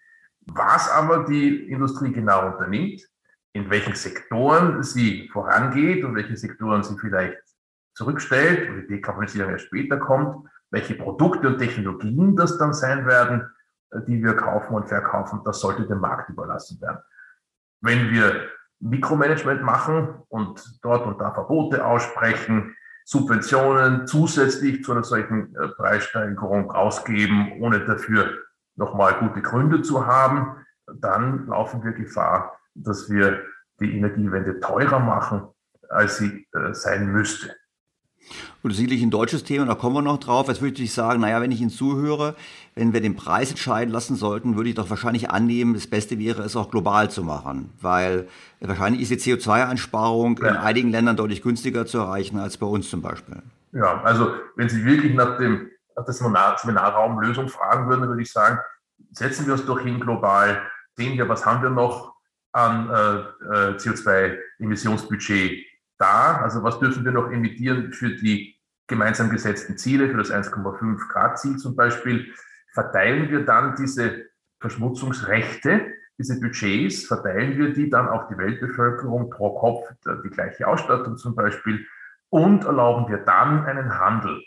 Was 0.46 0.90
aber 0.90 1.24
die 1.24 1.70
Industrie 1.70 2.12
genau 2.12 2.53
unternimmt, 2.53 3.03
in 3.53 3.70
welchen 3.70 3.94
Sektoren 3.94 4.83
sie 4.83 5.29
vorangeht 5.33 6.05
und 6.05 6.14
welche 6.14 6.37
Sektoren 6.37 6.83
sie 6.83 6.98
vielleicht 6.98 7.38
zurückstellt 7.94 8.70
und 8.70 8.83
die 8.83 8.96
Dekarbonisierung 8.96 9.53
erst 9.53 9.66
später 9.66 9.98
kommt, 9.98 10.48
welche 10.70 10.94
Produkte 10.94 11.48
und 11.48 11.59
Technologien 11.59 12.37
das 12.37 12.59
dann 12.59 12.72
sein 12.72 13.07
werden, 13.07 13.51
die 14.07 14.22
wir 14.22 14.35
kaufen 14.35 14.74
und 14.74 14.88
verkaufen, 14.88 15.40
das 15.44 15.61
sollte 15.61 15.87
dem 15.87 16.01
Markt 16.01 16.29
überlassen 16.31 16.81
werden. 16.81 16.98
Wenn 17.81 18.11
wir 18.11 18.48
Mikromanagement 18.81 19.62
machen 19.62 20.22
und 20.29 20.62
dort 20.83 21.07
und 21.07 21.20
da 21.20 21.33
Verbote 21.33 21.85
aussprechen, 21.85 22.77
Subventionen 23.05 24.07
zusätzlich 24.07 24.85
zu 24.85 24.92
einer 24.92 25.03
solchen 25.03 25.57
äh, 25.57 25.68
Preissteigerung 25.68 26.70
ausgeben, 26.70 27.53
ohne 27.61 27.85
dafür 27.85 28.37
nochmal 28.77 29.14
gute 29.14 29.40
Gründe 29.40 29.81
zu 29.83 30.07
haben, 30.07 30.64
dann 30.87 31.46
laufen 31.46 31.83
wir 31.83 31.92
Gefahr, 31.92 32.59
dass 32.74 33.11
wir 33.11 33.42
die 33.81 33.96
Energiewende 33.96 34.61
teurer 34.61 34.98
machen, 34.98 35.48
als 35.88 36.18
sie 36.18 36.46
äh, 36.53 36.74
sein 36.74 37.11
müsste. 37.11 37.55
Und 38.62 38.73
sicherlich 38.73 39.03
ein 39.03 39.11
deutsches 39.11 39.45
Thema, 39.45 39.67
da 39.67 39.75
kommen 39.75 39.97
wir 39.97 40.03
noch 40.03 40.19
drauf. 40.19 40.49
Jetzt 40.49 40.61
würde 40.61 40.83
ich 40.83 40.93
sagen, 40.93 41.21
naja, 41.21 41.41
wenn 41.41 41.53
ich 41.53 41.61
Ihnen 41.61 41.71
zuhöre, 41.71 42.35
wenn 42.75 42.93
wir 42.93 43.01
den 43.01 43.17
Preis 43.17 43.51
entscheiden 43.51 43.93
lassen 43.93 44.17
sollten, 44.17 44.57
würde 44.57 44.71
ich 44.71 44.75
doch 44.75 44.91
wahrscheinlich 44.91 45.31
annehmen, 45.31 45.75
das 45.75 45.87
Beste 45.87 46.19
wäre 46.19 46.43
es 46.43 46.57
auch 46.57 46.71
global 46.71 47.11
zu 47.11 47.23
machen. 47.23 47.71
Weil 47.81 48.29
wahrscheinlich 48.61 49.03
ist 49.03 49.11
die 49.11 49.33
CO2-Einsparung 49.33 50.38
ja. 50.43 50.49
in 50.49 50.57
einigen 50.57 50.91
Ländern 50.91 51.17
deutlich 51.17 51.43
günstiger 51.43 51.87
zu 51.87 51.99
erreichen 51.99 52.38
als 52.38 52.57
bei 52.57 52.67
uns 52.67 52.91
zum 52.91 53.03
Beispiel. 53.03 53.43
Ja, 53.73 54.01
also 54.03 54.33
wenn 54.57 54.69
Sie 54.69 54.85
wirklich 54.85 55.14
nach 55.14 55.38
dem, 55.38 55.71
nach 55.97 56.05
dem 56.05 56.14
Seminarraum 56.14 57.21
Lösung 57.21 57.49
fragen 57.49 57.88
würden, 57.88 58.09
würde 58.09 58.23
ich 58.23 58.33
sagen, 58.33 58.59
setzen 59.12 59.47
wir 59.47 59.55
uns 59.55 59.67
doch 59.67 59.81
hin 59.81 60.01
global, 60.01 60.62
sehen 60.97 61.17
wir, 61.17 61.29
was 61.29 61.45
haben 61.45 61.62
wir 61.62 61.71
noch 61.71 62.14
an 62.53 62.88
äh, 62.88 62.95
äh 62.95 63.77
CO2-Emissionsbudget 63.77 65.68
da? 65.99 66.39
Also 66.39 66.63
was 66.63 66.79
dürfen 66.79 67.05
wir 67.05 67.13
noch 67.13 67.31
emittieren 67.31 67.93
für 67.93 68.11
die 68.11 68.57
gemeinsam 68.87 69.31
gesetzten 69.31 69.77
Ziele, 69.77 70.09
für 70.09 70.17
das 70.17 70.31
1,5 70.31 71.09
Grad 71.09 71.39
Ziel 71.39 71.57
zum 71.57 71.77
Beispiel? 71.77 72.33
Verteilen 72.73 73.31
wir 73.31 73.45
dann 73.45 73.77
diese 73.77 74.27
Verschmutzungsrechte, 74.61 75.93
diese 76.19 76.41
Budgets, 76.41 77.07
verteilen 77.07 77.57
wir 77.57 77.73
die 77.73 77.91
dann 77.91 78.09
auf 78.09 78.29
die 78.29 78.37
Weltbevölkerung 78.37 79.31
pro 79.31 79.59
Kopf, 79.59 79.89
die 80.25 80.31
gleiche 80.31 80.67
Ausstattung 80.67 81.17
zum 81.17 81.35
Beispiel, 81.35 81.87
und 82.31 82.64
erlauben 82.64 83.09
wir 83.09 83.18
dann 83.18 83.64
einen 83.64 83.99
Handel, 83.99 84.43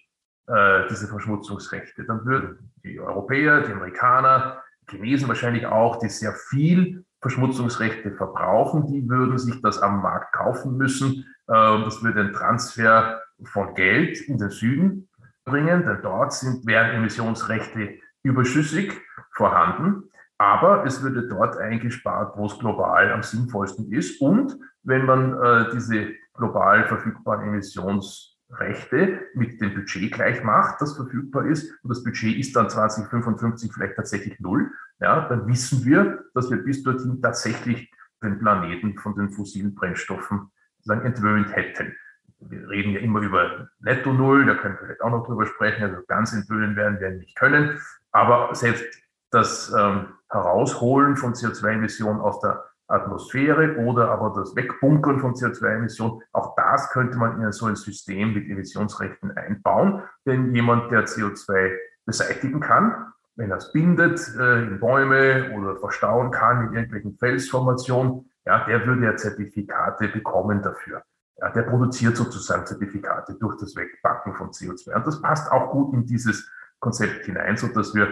äh, 0.48 0.88
diese 0.90 1.08
Verschmutzungsrechte. 1.08 2.04
Dann 2.04 2.26
würden 2.26 2.72
die 2.84 3.00
Europäer, 3.00 3.62
die 3.62 3.72
Amerikaner, 3.72 4.62
die 4.82 4.98
Chinesen 4.98 5.28
wahrscheinlich 5.28 5.66
auch, 5.66 5.98
die 5.98 6.10
sehr 6.10 6.34
viel 6.34 7.06
Verschmutzungsrechte 7.22 8.12
verbrauchen, 8.12 8.88
die 8.88 9.08
würden 9.08 9.38
sich 9.38 9.62
das 9.62 9.82
am 9.82 10.02
Markt 10.02 10.34
kaufen 10.34 10.78
müssen. 10.78 11.26
Ähm, 11.48 11.84
das 11.84 12.04
würde 12.04 12.22
einen 12.22 12.34
Transfer 12.34 13.22
von 13.44 13.74
Geld 13.76 14.20
in 14.22 14.38
den 14.38 14.50
Süden 14.50 15.10
bringen, 15.46 15.86
denn 15.86 16.00
dort 16.02 16.34
sind, 16.34 16.66
wären 16.66 16.96
Emissionsrechte 16.96 18.00
überschüssig 18.24 18.94
vorhanden. 19.32 20.10
Aber 20.38 20.86
es 20.86 21.04
würde 21.04 21.28
dort 21.28 21.58
eingespart, 21.58 22.36
wo 22.36 22.48
es 22.48 22.58
global 22.58 23.12
am 23.12 23.22
sinnvollsten 23.22 23.92
ist. 23.92 24.20
Und 24.22 24.58
wenn 24.82 25.06
man 25.06 25.40
äh, 25.40 25.70
diese 25.72 26.14
global 26.34 26.88
verfügbaren 26.88 27.48
Emissionsrechte 27.50 29.20
mit 29.36 29.62
dem 29.62 29.76
Budget 29.76 30.12
gleich 30.12 30.44
macht, 30.44 30.82
das 30.82 30.96
verfügbar 30.96 31.46
ist, 31.46 31.72
und 31.84 31.90
das 31.90 32.04
Budget 32.04 32.38
ist 32.38 32.56
dann 32.56 32.70
2055 32.70 33.72
vielleicht 33.72 33.96
tatsächlich 33.96 34.40
null, 34.40 34.72
ja, 35.02 35.28
dann 35.28 35.48
wissen 35.48 35.84
wir, 35.84 36.24
dass 36.34 36.50
wir 36.50 36.58
bis 36.58 36.84
dorthin 36.84 37.22
tatsächlich 37.22 37.92
den 38.24 38.40
Planeten 38.40 38.98
von 38.98 39.16
den 39.16 39.32
fossilen 39.32 39.74
Brennstoffen 39.74 40.52
sagen, 40.82 41.06
entwöhnt 41.06 41.56
hätten. 41.56 41.96
wir 42.40 42.70
reden 42.70 42.92
ja 42.92 43.00
immer 43.00 43.20
über 43.20 43.68
Netto 43.80 44.14
Null, 44.14 44.46
da 44.46 44.56
können 44.56 44.76
wir 44.76 44.86
vielleicht 44.86 45.02
auch 45.02 45.12
noch 45.12 45.26
drüber 45.26 45.46
sprechen, 45.46 45.84
also 45.84 45.98
ganz 46.08 46.34
enthüllen 46.34 46.76
werden 46.76 47.00
wir 47.00 47.12
nicht 47.12 47.36
können. 47.36 47.80
Aber 48.12 48.54
selbst 48.56 48.86
das 49.32 49.74
ähm, 49.78 50.08
Herausholen 50.30 51.18
von 51.18 51.34
CO2-Emissionen 51.34 52.20
aus 52.20 52.40
der 52.42 52.64
Atmosphäre 52.88 53.78
oder 53.78 54.10
aber 54.10 54.34
das 54.36 54.56
Wegbunkern 54.56 55.20
von 55.20 55.34
CO2-Emissionen, 55.34 56.22
auch 56.34 56.56
das 56.56 56.90
könnte 56.92 57.18
man 57.18 57.42
in 57.42 57.52
so 57.52 57.68
ein 57.68 57.76
System 57.76 58.34
mit 58.34 58.50
Emissionsrechten 58.50 59.32
einbauen. 59.32 60.04
Denn 60.26 60.54
jemand, 60.54 60.92
der 60.92 61.06
CO2 61.06 61.72
beseitigen 62.06 62.60
kann, 62.60 63.14
wenn 63.42 63.50
er 63.50 63.60
bindet 63.74 64.20
äh, 64.38 64.64
in 64.68 64.80
Bäume 64.80 65.52
oder 65.58 65.76
verstauen 65.78 66.30
kann 66.30 66.68
in 66.68 66.74
irgendwelchen 66.76 67.18
Felsformationen, 67.18 68.30
ja, 68.46 68.66
der 68.66 68.86
würde 68.86 69.06
ja 69.06 69.16
Zertifikate 69.16 70.10
bekommen 70.10 70.62
dafür. 70.62 71.02
Ja, 71.38 71.50
der 71.50 71.64
produziert 71.64 72.16
sozusagen 72.16 72.68
Zertifikate 72.68 73.34
durch 73.34 73.58
das 73.58 73.76
Wegpacken 73.76 74.36
von 74.36 74.52
CO2. 74.52 74.94
Und 74.94 75.08
das 75.08 75.20
passt 75.22 75.52
auch 75.52 75.72
gut 75.72 75.92
in 75.96 76.06
dieses 76.06 76.52
Konzept 76.80 77.26
hinein, 77.26 77.58
so 77.58 77.68
dass 77.68 77.96
wir 77.96 78.10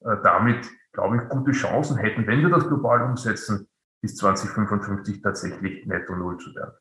äh, 0.00 0.16
damit, 0.22 0.66
glaube 0.92 1.16
ich, 1.16 1.28
gute 1.28 1.52
Chancen 1.52 1.98
hätten, 1.98 2.26
wenn 2.26 2.40
wir 2.40 2.48
das 2.48 2.66
global 2.66 3.02
umsetzen, 3.02 3.68
bis 4.00 4.16
2055 4.16 5.22
tatsächlich 5.22 5.86
netto 5.86 6.16
Null 6.16 6.38
zu 6.38 6.54
werden. 6.54 6.72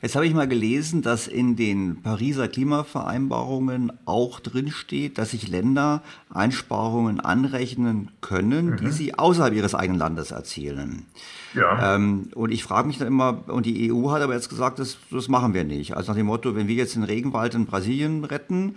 Jetzt 0.00 0.14
habe 0.16 0.26
ich 0.26 0.34
mal 0.34 0.48
gelesen, 0.48 1.02
dass 1.02 1.28
in 1.28 1.56
den 1.56 2.02
Pariser 2.02 2.48
Klimavereinbarungen 2.48 3.92
auch 4.04 4.40
drinsteht, 4.40 5.18
dass 5.18 5.32
sich 5.32 5.48
Länder 5.48 6.02
Einsparungen 6.30 7.20
anrechnen 7.20 8.10
können, 8.20 8.70
mhm. 8.70 8.76
die 8.76 8.90
sie 8.90 9.18
außerhalb 9.18 9.54
ihres 9.54 9.74
eigenen 9.74 9.98
Landes 9.98 10.30
erzielen. 10.30 11.06
Ja. 11.54 11.96
Ähm, 11.96 12.28
und 12.34 12.52
ich 12.52 12.64
frage 12.64 12.88
mich 12.88 12.98
dann 12.98 13.08
immer, 13.08 13.42
und 13.48 13.66
die 13.66 13.92
EU 13.92 14.10
hat 14.10 14.22
aber 14.22 14.34
jetzt 14.34 14.48
gesagt, 14.48 14.78
das, 14.78 14.98
das 15.10 15.28
machen 15.28 15.54
wir 15.54 15.64
nicht. 15.64 15.96
Also 15.96 16.12
nach 16.12 16.16
dem 16.16 16.26
Motto, 16.26 16.54
wenn 16.54 16.68
wir 16.68 16.76
jetzt 16.76 16.94
den 16.94 17.04
Regenwald 17.04 17.54
in 17.54 17.66
Brasilien 17.66 18.24
retten, 18.24 18.76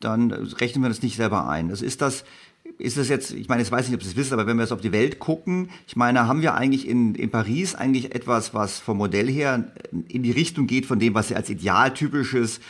dann 0.00 0.30
rechnen 0.30 0.82
wir 0.82 0.88
das 0.88 1.02
nicht 1.02 1.16
selber 1.16 1.48
ein. 1.48 1.68
Das 1.68 1.82
ist 1.82 2.02
das, 2.02 2.24
ist 2.78 2.96
es 2.96 3.08
jetzt, 3.08 3.32
ich 3.32 3.48
meine, 3.48 3.62
ich 3.62 3.70
weiß 3.70 3.88
nicht, 3.88 3.96
ob 3.96 4.02
Sie 4.02 4.10
es 4.10 4.16
wissen, 4.16 4.34
aber 4.34 4.46
wenn 4.46 4.56
wir 4.56 4.62
jetzt 4.62 4.72
auf 4.72 4.80
die 4.80 4.92
Welt 4.92 5.18
gucken, 5.18 5.70
ich 5.86 5.96
meine, 5.96 6.26
haben 6.26 6.42
wir 6.42 6.54
eigentlich 6.54 6.88
in, 6.88 7.14
in 7.14 7.30
Paris 7.30 7.74
eigentlich 7.74 8.14
etwas, 8.14 8.54
was 8.54 8.80
vom 8.80 8.98
Modell 8.98 9.28
her 9.28 9.64
in 10.08 10.22
die 10.22 10.32
Richtung 10.32 10.66
geht 10.66 10.86
von 10.86 10.98
dem, 10.98 11.14
was 11.14 11.28
Sie 11.28 11.36
als 11.36 11.50
idealtypisches 11.50 12.60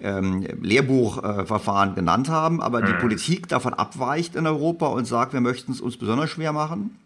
ähm, 0.00 0.46
Lehrbuchverfahren 0.60 1.92
äh, 1.92 1.94
genannt 1.94 2.28
haben, 2.28 2.60
aber 2.60 2.80
mhm. 2.80 2.86
die 2.86 2.92
Politik 2.94 3.48
davon 3.48 3.74
abweicht 3.74 4.36
in 4.36 4.46
Europa 4.46 4.86
und 4.88 5.06
sagt, 5.06 5.32
wir 5.32 5.40
möchten 5.40 5.72
es 5.72 5.80
uns 5.80 5.96
besonders 5.96 6.30
schwer 6.30 6.52
machen? 6.52 6.98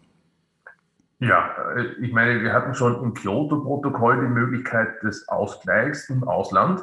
Ja, 1.19 1.49
äh, 1.75 1.93
ich 2.01 2.11
meine, 2.11 2.41
wir 2.41 2.53
hatten 2.53 2.73
schon 2.73 3.01
im 3.03 3.13
Kyoto-Protokoll 3.13 4.21
die 4.21 4.33
Möglichkeit 4.33 5.03
des 5.03 5.27
Ausgleichs 5.27 6.09
im 6.09 6.23
Ausland. 6.23 6.81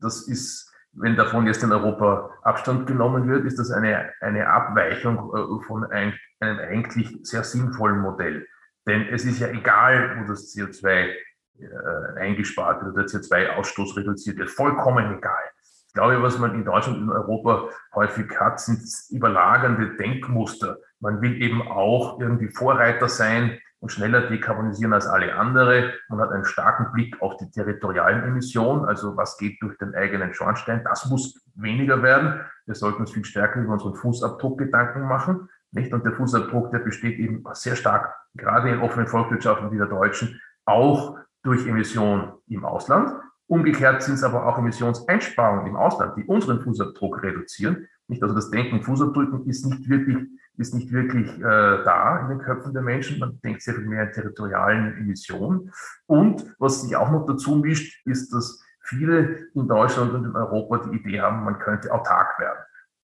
Das 0.00 0.22
ist 0.22 0.69
wenn 0.92 1.16
davon 1.16 1.46
jetzt 1.46 1.62
in 1.62 1.72
Europa 1.72 2.30
Abstand 2.42 2.86
genommen 2.86 3.28
wird, 3.28 3.44
ist 3.44 3.58
das 3.58 3.70
eine, 3.70 4.12
eine 4.20 4.48
Abweichung 4.48 5.16
äh, 5.34 5.64
von 5.66 5.84
ein, 5.84 6.18
einem 6.40 6.58
eigentlich 6.58 7.18
sehr 7.22 7.44
sinnvollen 7.44 8.00
Modell. 8.00 8.46
Denn 8.86 9.06
es 9.08 9.24
ist 9.24 9.40
ja 9.40 9.48
egal, 9.48 10.18
wo 10.18 10.28
das 10.28 10.54
CO2 10.54 10.86
äh, 10.88 12.18
eingespart 12.18 12.82
wird 12.82 12.94
oder 12.94 13.04
der 13.04 13.20
CO2-Ausstoß 13.20 13.96
reduziert 13.98 14.38
wird, 14.38 14.50
vollkommen 14.50 15.18
egal. 15.18 15.44
Ich 15.86 15.94
glaube, 15.94 16.22
was 16.22 16.38
man 16.38 16.54
in 16.54 16.64
Deutschland 16.64 16.98
und 16.98 17.04
in 17.04 17.10
Europa 17.10 17.68
häufig 17.94 18.30
hat, 18.38 18.60
sind 18.60 18.80
überlagernde 19.10 19.96
Denkmuster. 19.96 20.78
Man 21.00 21.20
will 21.20 21.42
eben 21.42 21.62
auch 21.62 22.20
irgendwie 22.20 22.48
Vorreiter 22.48 23.08
sein, 23.08 23.58
und 23.80 23.90
schneller 23.90 24.28
dekarbonisieren 24.28 24.92
als 24.92 25.06
alle 25.06 25.34
andere. 25.34 25.92
Man 26.08 26.20
hat 26.20 26.30
einen 26.30 26.44
starken 26.44 26.92
Blick 26.92 27.20
auf 27.20 27.36
die 27.38 27.50
territorialen 27.50 28.24
Emissionen, 28.24 28.84
also 28.84 29.16
was 29.16 29.38
geht 29.38 29.60
durch 29.62 29.76
den 29.78 29.94
eigenen 29.94 30.34
Schornstein. 30.34 30.84
Das 30.84 31.06
muss 31.06 31.42
weniger 31.54 32.02
werden. 32.02 32.40
Wir 32.66 32.74
sollten 32.74 33.00
uns 33.00 33.12
viel 33.12 33.24
stärker 33.24 33.60
über 33.60 33.72
unseren 33.72 33.94
Fußabdruck 33.94 34.58
Gedanken 34.58 35.02
machen. 35.02 35.48
Nicht? 35.72 35.92
Und 35.92 36.04
der 36.04 36.12
Fußabdruck, 36.12 36.70
der 36.72 36.80
besteht 36.80 37.18
eben 37.18 37.42
sehr 37.52 37.76
stark, 37.76 38.14
gerade 38.34 38.70
in 38.70 38.80
offenen 38.80 39.06
Volkswirtschaften 39.06 39.70
wie 39.72 39.78
der 39.78 39.86
deutschen, 39.86 40.40
auch 40.66 41.16
durch 41.42 41.66
Emissionen 41.66 42.32
im 42.48 42.64
Ausland. 42.64 43.12
Umgekehrt 43.46 44.02
sind 44.02 44.14
es 44.14 44.22
aber 44.22 44.46
auch 44.46 44.58
Emissionseinsparungen 44.58 45.66
im 45.66 45.76
Ausland, 45.76 46.16
die 46.16 46.24
unseren 46.24 46.60
Fußabdruck 46.60 47.22
reduzieren. 47.22 47.88
Nicht? 48.08 48.22
Also 48.22 48.34
das 48.34 48.50
Denken 48.50 48.82
Fußabdrücken 48.82 49.46
ist 49.46 49.64
nicht 49.64 49.88
wirklich 49.88 50.18
ist 50.60 50.74
nicht 50.74 50.92
wirklich 50.92 51.26
äh, 51.38 51.42
da 51.42 52.20
in 52.20 52.28
den 52.28 52.38
Köpfen 52.38 52.74
der 52.74 52.82
Menschen. 52.82 53.18
Man 53.18 53.40
denkt 53.40 53.62
sehr 53.62 53.74
viel 53.74 53.86
mehr 53.86 54.02
an 54.02 54.12
territorialen 54.12 54.96
Emissionen. 54.98 55.72
Und 56.06 56.44
was 56.58 56.82
sich 56.82 56.94
auch 56.96 57.10
noch 57.10 57.26
dazu 57.26 57.56
mischt, 57.56 58.06
ist, 58.06 58.32
dass 58.34 58.62
viele 58.82 59.48
in 59.54 59.66
Deutschland 59.66 60.12
und 60.12 60.26
in 60.26 60.36
Europa 60.36 60.78
die 60.78 60.98
Idee 60.98 61.20
haben, 61.22 61.44
man 61.44 61.58
könnte 61.58 61.92
autark 61.92 62.38
werden. 62.38 62.58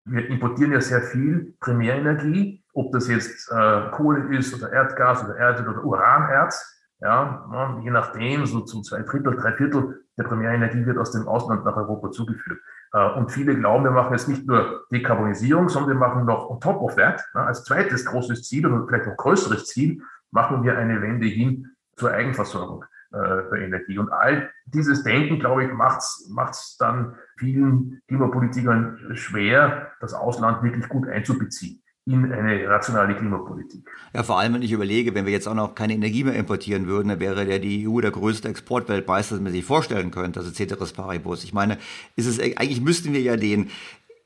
Wir 0.06 0.28
importieren 0.28 0.72
ja 0.72 0.82
sehr 0.82 1.02
viel 1.02 1.56
Primärenergie, 1.60 2.64
ob 2.74 2.91
das 2.94 3.08
jetzt 3.08 3.52
äh, 3.52 3.89
Kohle 3.91 4.36
ist 4.38 4.54
oder 4.54 4.72
Erdgas 4.72 5.24
oder 5.24 5.36
Erdöl 5.36 5.70
oder 5.70 5.84
Uranerz. 5.84 6.70
Ja, 7.00 7.80
je 7.84 7.91
nachdem, 7.91 8.46
so 8.46 8.62
zu 8.62 8.82
zwei 8.82 9.02
Drittel, 9.02 9.36
drei 9.36 9.52
Viertel 9.54 10.03
der 10.18 10.24
Primärenergie 10.24 10.86
wird 10.86 10.97
aus 10.97 11.11
dem 11.11 11.28
Ausland 11.28 11.66
nach 11.66 11.76
Europa 11.76 12.11
zugeführt. 12.11 12.59
Äh, 12.93 13.09
und 13.14 13.32
viele 13.32 13.57
glauben, 13.57 13.84
wir 13.84 13.91
machen 13.91 14.14
jetzt 14.14 14.28
nicht 14.28 14.45
nur 14.45 14.86
Dekarbonisierung, 14.91 15.70
sondern 15.70 15.91
wir 15.91 15.99
machen 15.99 16.26
noch 16.26 16.49
on 16.49 16.59
top 16.59 16.82
of 16.82 16.95
that, 16.95 17.24
als 17.34 17.64
zweites 17.64 18.05
großes 18.05 18.43
Ziel 18.43 18.66
und 18.68 18.88
vielleicht 18.88 19.07
noch 19.07 19.18
größeres 19.18 19.66
Ziel, 19.66 20.01
machen 20.32 20.64
wir 20.64 20.78
eine 20.78 21.01
Wende 21.01 21.28
hin 21.28 21.76
zur 21.95 22.11
Eigenversorgung 22.11 22.86
äh, 23.11 23.43
für 23.49 23.59
Energie. 23.59 23.97
Und 23.99 24.11
all 24.11 24.49
dieses 24.66 25.03
Denken, 25.03 25.39
glaube 25.39 25.66
ich, 25.66 25.74
macht 25.74 26.01
es 26.01 26.78
dann 26.80 27.16
vielen 27.38 28.01
Klimapolitikern 28.07 29.11
schwer, 29.14 29.91
das 29.99 30.14
Ausland 30.14 30.64
wirklich 30.64 30.89
gut 30.89 31.07
einzubeziehen 31.07 31.83
in 32.06 32.34
eine 32.34 32.68
rationale 32.68 33.16
Klimapolitik. 33.16 33.82
Ja, 34.14 34.24
vor 34.24 34.38
allem, 34.38 34.54
wenn 34.56 34.62
ich 34.62 34.74
überlege, 34.74 35.16
wenn 35.16 35.26
wir 35.26 35.32
jetzt 35.32 35.47
auch 35.47 35.54
noch 35.54 35.74
keine 35.74 35.93
Energie 35.93 36.26
mehr 36.26 36.36
importieren 36.36 36.86
würden, 36.86 37.08
dann 37.08 37.20
wäre 37.22 37.49
ja 37.49 37.60
die 37.60 37.88
EU 37.88 38.01
der 38.01 38.12
größte 38.12 38.49
Exportweltmeister, 38.49 39.36
das 39.36 39.43
man 39.43 39.54
sich 39.54 39.64
vorstellen 39.64 40.12
könnte, 40.12 40.41
also 40.41 40.51
Ceteris 40.51 40.91
Paribus. 40.91 41.45
Ich 41.45 41.54
meine, 41.54 41.78
ist 42.18 42.26
es, 42.26 42.39
eigentlich 42.39 42.82
müssten 42.82 43.14
wir 43.14 43.22
ja 43.22 43.38
den 43.38 43.70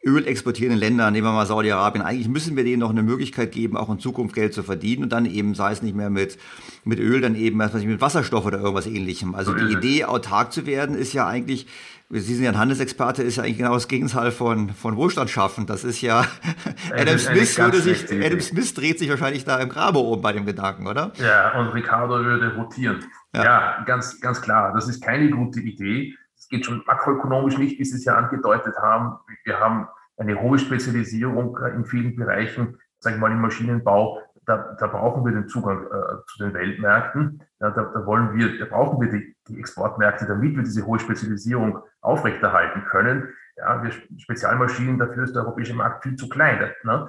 Öl 0.04 0.26
exportierenden 0.26 0.80
Ländern, 0.80 1.14
nehmen 1.14 1.28
wir 1.28 1.34
mal 1.34 1.46
Saudi-Arabien, 1.46 2.04
eigentlich 2.04 2.30
müssen 2.30 2.56
wir 2.56 2.64
denen 2.64 2.80
noch 2.80 2.90
eine 2.90 3.04
Möglichkeit 3.04 3.52
geben, 3.52 3.78
auch 3.78 3.90
in 3.90 4.00
Zukunft 4.00 4.34
Geld 4.34 4.54
zu 4.54 4.64
verdienen 4.64 5.04
und 5.04 5.12
dann 5.12 5.26
eben, 5.26 5.54
sei 5.54 5.72
es 5.72 5.82
nicht 5.82 5.96
mehr 5.96 6.10
mit, 6.10 6.38
mit 6.84 7.00
Öl, 7.00 7.22
dann 7.22 7.36
eben, 7.36 7.60
was 7.60 7.74
weiß 7.74 7.82
ich, 7.82 7.88
mit 7.88 8.02
Wasserstoff 8.02 8.46
oder 8.46 8.60
irgendwas 8.60 8.88
ähnlichem. 8.88 9.36
Also 9.36 9.54
die 9.54 9.72
Idee, 9.74 10.06
autark 10.06 10.54
zu 10.54 10.66
werden, 10.66 10.96
ist 10.96 11.14
ja 11.14 11.28
eigentlich 11.28 11.68
Sie 12.10 12.36
sind 12.36 12.46
ja 12.46 12.52
ein 12.52 12.58
Handelsexperte, 12.58 13.22
ist 13.22 13.36
ja 13.36 13.44
eigentlich 13.44 13.58
genau 13.58 13.74
das 13.74 13.90
Gegenteil 13.90 14.32
von, 14.32 14.70
von 14.70 14.96
Wohlstand 14.96 15.30
schaffen. 15.30 15.66
Das 15.66 15.84
ist 15.84 16.00
ja, 16.00 16.26
Adam 16.94 17.18
Smith 17.18 17.58
würde 17.58 17.82
sich, 17.82 18.06
Adam 18.10 18.40
Smith 18.40 18.74
dreht 18.74 18.98
sich 18.98 19.10
wahrscheinlich 19.10 19.44
da 19.44 19.60
im 19.60 19.68
Grabe 19.68 20.00
oben 20.00 20.22
bei 20.22 20.32
dem 20.32 20.46
Gedanken, 20.46 20.88
oder? 20.88 21.12
Ja, 21.18 21.60
und 21.60 21.68
Ricardo 21.74 22.24
würde 22.24 22.56
rotieren. 22.56 23.04
Ja. 23.34 23.44
ja, 23.44 23.84
ganz, 23.86 24.22
ganz 24.22 24.42
klar. 24.42 24.74
Das 24.74 24.88
ist 24.88 25.04
keine 25.04 25.30
gute 25.30 25.60
Idee. 25.60 26.16
Es 26.38 26.48
geht 26.48 26.66
schon 26.66 26.82
makroökonomisch 26.88 27.58
nicht, 27.58 27.78
wie 27.78 27.84
Sie 27.84 27.98
es 27.98 28.06
ja 28.06 28.16
angedeutet 28.16 28.76
haben. 28.82 29.18
Wir 29.44 29.60
haben 29.60 29.88
eine 30.16 30.40
hohe 30.42 30.60
Spezialisierung 30.60 31.58
in 31.76 31.84
vielen 31.84 32.16
Bereichen, 32.16 32.78
sagen 33.00 33.18
wir 33.18 33.28
mal 33.28 33.32
im 33.32 33.42
Maschinenbau, 33.42 34.22
da, 34.48 34.76
da 34.80 34.88
brauchen 34.88 35.26
wir 35.26 35.34
den 35.34 35.50
Zugang 35.50 35.86
äh, 35.88 36.26
zu 36.26 36.40
den 36.40 36.54
Weltmärkten. 36.54 37.44
Ja, 37.60 37.70
da, 37.70 37.84
da, 37.84 38.06
wollen 38.06 38.34
wir, 38.34 38.58
da 38.58 38.66
brauchen 38.66 39.00
wir 39.02 39.12
die, 39.12 39.36
die 39.50 39.60
Exportmärkte, 39.60 40.26
damit 40.26 40.56
wir 40.56 40.64
diese 40.64 40.86
hohe 40.86 41.00
Spezialisierung 41.00 41.84
aufrechterhalten 42.00 42.86
können. 42.86 43.28
Ja, 43.58 43.84
wir 43.84 43.92
Spezialmaschinen, 43.92 44.98
dafür 44.98 45.26
ist 45.26 45.36
der 45.36 45.44
europäische 45.44 45.74
Markt 45.74 46.04
viel 46.04 46.16
zu 46.16 46.30
klein. 46.30 46.72
Ne? 46.84 47.08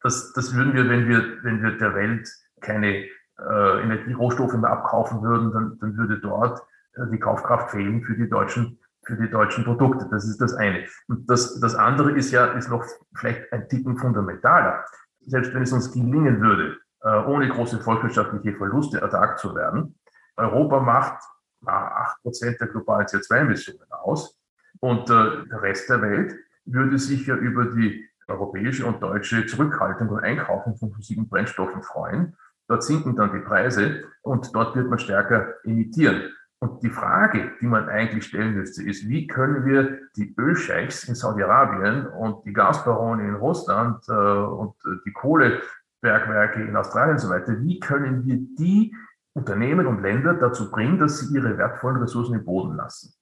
Das, 0.00 0.32
das 0.32 0.54
würden 0.56 0.72
wir, 0.72 0.88
wenn 0.88 1.06
wir, 1.06 1.44
wenn 1.44 1.62
wir 1.62 1.76
der 1.76 1.94
Welt 1.94 2.28
keine 2.62 3.04
äh, 3.38 3.82
Energierohstoffe 3.82 4.54
mehr 4.54 4.70
abkaufen 4.70 5.22
würden, 5.22 5.52
dann, 5.52 5.78
dann 5.78 5.96
würde 5.98 6.20
dort 6.20 6.62
äh, 6.94 7.02
die 7.12 7.18
Kaufkraft 7.18 7.72
fehlen 7.72 8.02
für 8.02 8.16
die 8.16 8.28
deutschen 8.28 8.78
für 9.04 9.16
die 9.16 9.28
deutschen 9.28 9.64
Produkte. 9.64 10.06
Das 10.12 10.24
ist 10.24 10.40
das 10.40 10.54
eine. 10.54 10.86
Und 11.08 11.28
das, 11.28 11.58
das 11.58 11.74
andere 11.74 12.12
ist 12.12 12.30
ja, 12.30 12.46
ist 12.52 12.70
noch 12.70 12.84
vielleicht 13.16 13.52
ein 13.52 13.68
Ticken 13.68 13.96
fundamentaler 13.96 14.84
selbst 15.26 15.54
wenn 15.54 15.62
es 15.62 15.72
uns 15.72 15.92
gelingen 15.92 16.40
würde, 16.40 16.78
äh, 17.02 17.24
ohne 17.24 17.48
große 17.48 17.80
volkswirtschaftliche 17.80 18.56
Verluste 18.56 19.00
ertragt 19.00 19.38
zu 19.38 19.54
werden, 19.54 19.98
Europa 20.36 20.80
macht 20.80 21.22
acht 21.64 22.20
Prozent 22.22 22.60
der 22.60 22.68
globalen 22.68 23.06
CO2-Emissionen 23.06 23.90
aus 23.90 24.38
und 24.80 25.08
äh, 25.10 25.46
der 25.48 25.62
Rest 25.62 25.88
der 25.88 26.02
Welt 26.02 26.34
würde 26.64 26.98
sich 26.98 27.26
ja 27.26 27.36
über 27.36 27.66
die 27.66 28.08
europäische 28.28 28.86
und 28.86 29.02
deutsche 29.02 29.46
Zurückhaltung 29.46 30.08
und 30.08 30.20
Einkaufen 30.20 30.76
von 30.76 30.92
fossilen 30.92 31.28
Brennstoffen 31.28 31.82
freuen. 31.82 32.36
Dort 32.68 32.84
sinken 32.84 33.16
dann 33.16 33.32
die 33.32 33.44
Preise 33.44 34.04
und 34.22 34.54
dort 34.54 34.74
wird 34.76 34.88
man 34.88 34.98
stärker 34.98 35.54
emittieren. 35.64 36.32
Und 36.62 36.80
die 36.80 36.90
Frage, 36.90 37.50
die 37.60 37.66
man 37.66 37.88
eigentlich 37.88 38.26
stellen 38.26 38.54
müsste, 38.54 38.84
ist, 38.84 39.08
wie 39.08 39.26
können 39.26 39.64
wir 39.66 39.98
die 40.14 40.32
Ölscheichs 40.38 41.08
in 41.08 41.16
Saudi-Arabien 41.16 42.06
und 42.06 42.44
die 42.44 42.52
Gasbarone 42.52 43.26
in 43.26 43.34
Russland 43.34 44.04
äh, 44.08 44.12
und 44.12 44.76
äh, 44.84 45.00
die 45.04 45.12
Kohlebergwerke 45.12 46.62
in 46.62 46.76
Australien 46.76 47.14
und 47.14 47.18
so 47.18 47.30
weiter, 47.30 47.60
wie 47.60 47.80
können 47.80 48.24
wir 48.26 48.36
die 48.36 48.94
Unternehmen 49.32 49.88
und 49.88 50.02
Länder 50.02 50.34
dazu 50.34 50.70
bringen, 50.70 51.00
dass 51.00 51.18
sie 51.18 51.34
ihre 51.34 51.58
wertvollen 51.58 51.96
Ressourcen 51.96 52.36
im 52.36 52.44
Boden 52.44 52.76
lassen? 52.76 53.12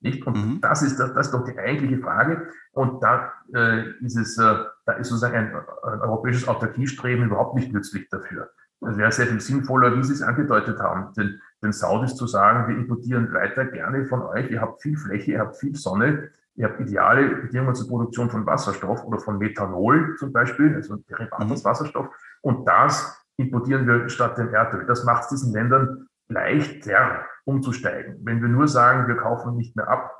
Nicht? 0.00 0.26
Und 0.26 0.36
mhm. 0.36 0.60
das, 0.60 0.82
ist, 0.82 0.98
das, 0.98 1.14
das 1.14 1.26
ist 1.26 1.34
doch 1.34 1.44
die 1.44 1.56
eigentliche 1.56 2.02
Frage. 2.02 2.48
Und 2.72 3.00
da 3.00 3.32
äh, 3.54 3.90
ist 4.00 4.16
es, 4.16 4.36
äh, 4.38 4.56
da 4.86 4.94
ist 4.94 5.06
sozusagen 5.06 5.36
ein, 5.36 5.54
ein 5.54 6.00
europäisches 6.00 6.48
Autarkiestreben 6.48 7.26
überhaupt 7.26 7.54
nicht 7.54 7.72
nützlich 7.72 8.08
dafür. 8.08 8.50
Es 8.88 8.96
wäre 8.96 9.12
sehr 9.12 9.26
viel 9.26 9.40
sinnvoller, 9.40 9.96
wie 9.96 10.02
Sie 10.02 10.12
es 10.12 10.22
angedeutet 10.22 10.80
haben, 10.80 11.12
den, 11.14 11.40
den 11.62 11.72
Saudis 11.72 12.16
zu 12.16 12.26
sagen, 12.26 12.68
wir 12.68 12.76
importieren 12.76 13.32
weiter 13.32 13.64
gerne 13.66 14.04
von 14.06 14.22
euch, 14.22 14.50
ihr 14.50 14.60
habt 14.60 14.82
viel 14.82 14.96
Fläche, 14.96 15.32
ihr 15.32 15.40
habt 15.40 15.56
viel 15.56 15.76
Sonne, 15.76 16.30
ihr 16.56 16.66
habt 16.66 16.80
ideale 16.80 17.36
Bedingungen 17.36 17.74
zur 17.74 17.88
Produktion 17.88 18.30
von 18.30 18.44
Wasserstoff 18.44 19.04
oder 19.04 19.18
von 19.18 19.38
Methanol 19.38 20.16
zum 20.18 20.32
Beispiel, 20.32 20.74
also 20.74 20.96
Derivat 20.96 21.50
aus 21.50 21.62
mhm. 21.62 21.64
Wasserstoff. 21.64 22.08
Und 22.40 22.66
das 22.66 23.24
importieren 23.36 23.86
wir 23.86 24.08
statt 24.08 24.36
dem 24.38 24.52
Erdöl. 24.52 24.84
Das 24.86 25.04
macht 25.04 25.24
es 25.24 25.28
diesen 25.28 25.52
Ländern 25.52 26.08
leichter 26.28 27.24
umzusteigen. 27.44 28.16
Wenn 28.22 28.42
wir 28.42 28.48
nur 28.48 28.68
sagen, 28.68 29.08
wir 29.08 29.16
kaufen 29.16 29.56
nicht 29.56 29.76
mehr 29.76 29.88
ab, 29.88 30.12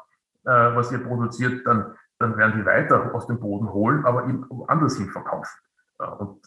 äh, 0.44 0.50
was 0.50 0.92
ihr 0.92 0.98
produziert, 0.98 1.66
dann, 1.66 1.94
dann 2.18 2.36
werden 2.36 2.60
die 2.60 2.66
weiter 2.66 3.14
aus 3.14 3.26
dem 3.26 3.40
Boden 3.40 3.72
holen, 3.72 4.04
aber 4.04 4.26
eben 4.28 4.44
woanders 4.48 4.96
hin 4.96 5.10
verkaufen. 5.10 5.58
Ja, 6.00 6.06
und 6.06 6.40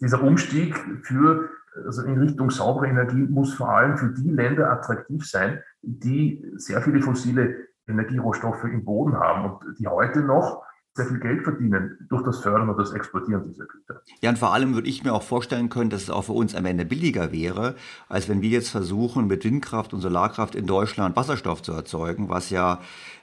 dieser 0.00 0.22
Umstieg 0.22 0.74
für, 1.02 1.50
also 1.84 2.02
in 2.02 2.18
Richtung 2.18 2.50
saubere 2.50 2.88
Energie 2.88 3.26
muss 3.28 3.54
vor 3.54 3.70
allem 3.70 3.96
für 3.96 4.10
die 4.10 4.30
Länder 4.30 4.70
attraktiv 4.70 5.28
sein, 5.28 5.62
die 5.82 6.44
sehr 6.56 6.82
viele 6.82 7.00
fossile 7.00 7.56
Energierohstoffe 7.86 8.64
im 8.64 8.84
Boden 8.84 9.16
haben 9.16 9.50
und 9.50 9.78
die 9.78 9.86
heute 9.86 10.20
noch 10.20 10.62
sehr 10.94 11.06
viel 11.06 11.20
Geld 11.20 11.42
verdienen 11.42 12.06
durch 12.10 12.22
das 12.22 12.40
Fördern 12.40 12.68
und 12.68 12.78
das 12.78 12.92
Exportieren 12.92 13.46
dieser 13.48 13.64
Güter. 13.64 14.02
Ja, 14.20 14.28
und 14.28 14.38
vor 14.38 14.52
allem 14.52 14.74
würde 14.74 14.88
ich 14.88 15.02
mir 15.02 15.14
auch 15.14 15.22
vorstellen 15.22 15.70
können, 15.70 15.88
dass 15.88 16.02
es 16.02 16.10
auch 16.10 16.24
für 16.24 16.32
uns 16.32 16.54
am 16.54 16.66
Ende 16.66 16.84
billiger 16.84 17.32
wäre, 17.32 17.76
als 18.10 18.28
wenn 18.28 18.42
wir 18.42 18.50
jetzt 18.50 18.68
versuchen, 18.68 19.26
mit 19.26 19.44
Windkraft 19.44 19.94
und 19.94 20.00
Solarkraft 20.00 20.54
in 20.54 20.66
Deutschland 20.66 21.16
Wasserstoff 21.16 21.62
zu 21.62 21.72
erzeugen, 21.72 22.28
was 22.28 22.50
ja 22.50 22.80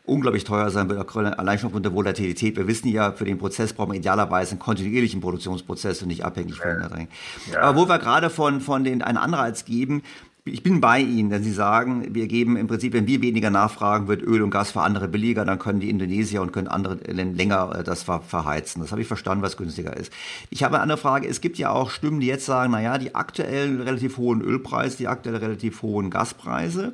unglaublich 0.09 0.43
teuer 0.43 0.69
sein 0.69 0.89
wird, 0.89 1.15
allein 1.15 1.59
schon 1.59 1.67
aufgrund 1.67 1.85
der 1.85 1.93
Volatilität. 1.93 2.57
Wir 2.57 2.67
wissen 2.67 2.89
ja, 2.89 3.11
für 3.11 3.25
den 3.25 3.37
Prozess 3.37 3.73
brauchen 3.73 3.91
wir 3.91 3.99
idealerweise 3.99 4.51
einen 4.51 4.59
kontinuierlichen 4.59 5.21
Produktionsprozess 5.21 6.01
und 6.01 6.07
nicht 6.09 6.25
abhängig 6.25 6.57
von 6.57 6.71
den 6.71 7.07
ja. 7.51 7.61
Aber 7.61 7.79
wo 7.79 7.87
wir 7.87 7.99
gerade 7.99 8.29
von, 8.29 8.61
von 8.61 8.83
den 8.83 9.01
einen 9.01 9.17
Anreiz 9.17 9.65
geben, 9.65 10.03
ich 10.45 10.63
bin 10.63 10.81
bei 10.81 10.99
Ihnen, 10.99 11.29
wenn 11.31 11.43
Sie 11.43 11.51
sagen, 11.51 12.13
wir 12.13 12.27
geben 12.27 12.57
im 12.57 12.67
Prinzip, 12.67 12.93
wenn 12.93 13.07
wir 13.07 13.21
weniger 13.21 13.49
nachfragen, 13.49 14.07
wird 14.07 14.21
Öl 14.21 14.41
und 14.41 14.51
Gas 14.51 14.71
für 14.71 14.81
andere 14.81 15.07
billiger, 15.07 15.45
dann 15.45 15.59
können 15.59 15.79
die 15.79 15.89
Indonesier 15.89 16.41
und 16.41 16.51
können 16.51 16.67
andere 16.67 16.95
länger 17.11 17.79
äh, 17.79 17.83
das 17.83 18.03
verheizen. 18.03 18.81
Das 18.81 18.91
habe 18.91 19.01
ich 19.01 19.07
verstanden, 19.07 19.43
was 19.43 19.57
günstiger 19.57 19.95
ist. 19.95 20.11
Ich 20.49 20.63
habe 20.63 20.75
eine 20.75 20.83
andere 20.83 20.97
Frage. 20.97 21.27
Es 21.27 21.41
gibt 21.41 21.57
ja 21.57 21.69
auch 21.69 21.91
Stimmen, 21.91 22.19
die 22.19 22.27
jetzt 22.27 22.45
sagen, 22.45 22.71
naja, 22.71 22.97
die 22.97 23.15
aktuell 23.15 23.81
relativ 23.81 24.17
hohen 24.17 24.41
Ölpreise, 24.41 24.97
die 24.97 25.07
aktuell 25.07 25.35
relativ 25.35 25.81
hohen 25.81 26.09
Gaspreise, 26.09 26.93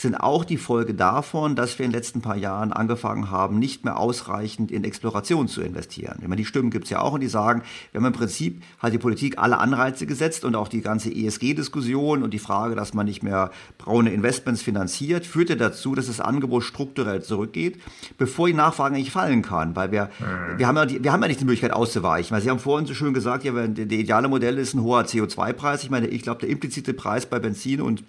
sind 0.00 0.14
auch 0.14 0.44
die 0.44 0.56
Folge 0.56 0.94
davon, 0.94 1.56
dass 1.56 1.78
wir 1.78 1.84
in 1.84 1.92
den 1.92 1.98
letzten 1.98 2.22
paar 2.22 2.36
Jahren 2.36 2.72
angefangen 2.72 3.30
haben, 3.30 3.58
nicht 3.58 3.84
mehr 3.84 3.98
ausreichend 3.98 4.70
in 4.70 4.84
Exploration 4.84 5.48
zu 5.48 5.60
investieren. 5.60 6.18
Ich 6.20 6.28
meine, 6.28 6.36
die 6.36 6.44
Stimmen 6.44 6.70
gibt 6.70 6.84
es 6.84 6.90
ja 6.90 7.00
auch 7.00 7.12
und 7.12 7.20
die 7.20 7.28
sagen, 7.28 7.62
wir 7.92 8.00
haben 8.00 8.06
im 8.06 8.12
Prinzip 8.12 8.62
halt 8.80 8.94
die 8.94 8.98
Politik 8.98 9.38
alle 9.38 9.58
Anreize 9.58 10.06
gesetzt 10.06 10.44
und 10.44 10.54
auch 10.54 10.68
die 10.68 10.80
ganze 10.80 11.14
ESG-Diskussion 11.14 12.22
und 12.22 12.32
die 12.32 12.38
Frage, 12.38 12.74
dass 12.74 12.94
man 12.94 13.06
nicht 13.06 13.22
mehr 13.22 13.50
braune 13.78 14.12
Investments 14.12 14.62
finanziert, 14.62 15.26
führte 15.26 15.56
dazu, 15.56 15.94
dass 15.94 16.06
das 16.06 16.20
Angebot 16.20 16.64
strukturell 16.64 17.22
zurückgeht, 17.22 17.80
bevor 18.16 18.46
die 18.46 18.54
Nachfrage 18.54 18.94
nicht 18.94 19.12
fallen 19.12 19.42
kann, 19.42 19.76
weil 19.76 19.92
wir, 19.92 20.10
mhm. 20.18 20.58
wir, 20.58 20.66
haben 20.66 20.76
ja 20.76 20.86
die, 20.86 21.04
wir 21.04 21.12
haben 21.12 21.22
ja 21.22 21.28
nicht 21.28 21.40
die 21.40 21.44
Möglichkeit 21.44 21.72
auszuweichen, 21.72 22.34
weil 22.34 22.42
Sie 22.42 22.50
haben 22.50 22.58
vorhin 22.58 22.86
so 22.86 22.94
schön 22.94 23.12
gesagt, 23.12 23.44
ja, 23.44 23.52
der 23.52 23.98
ideale 23.98 24.28
Modell 24.28 24.58
ist 24.58 24.74
ein 24.74 24.82
hoher 24.82 25.02
CO2-Preis. 25.02 25.82
Ich 25.84 25.90
meine, 25.90 26.06
ich 26.06 26.22
glaube, 26.22 26.40
der 26.40 26.48
implizite 26.48 26.94
Preis 26.94 27.26
bei 27.26 27.38
Benzin 27.38 27.80
und 27.80 28.02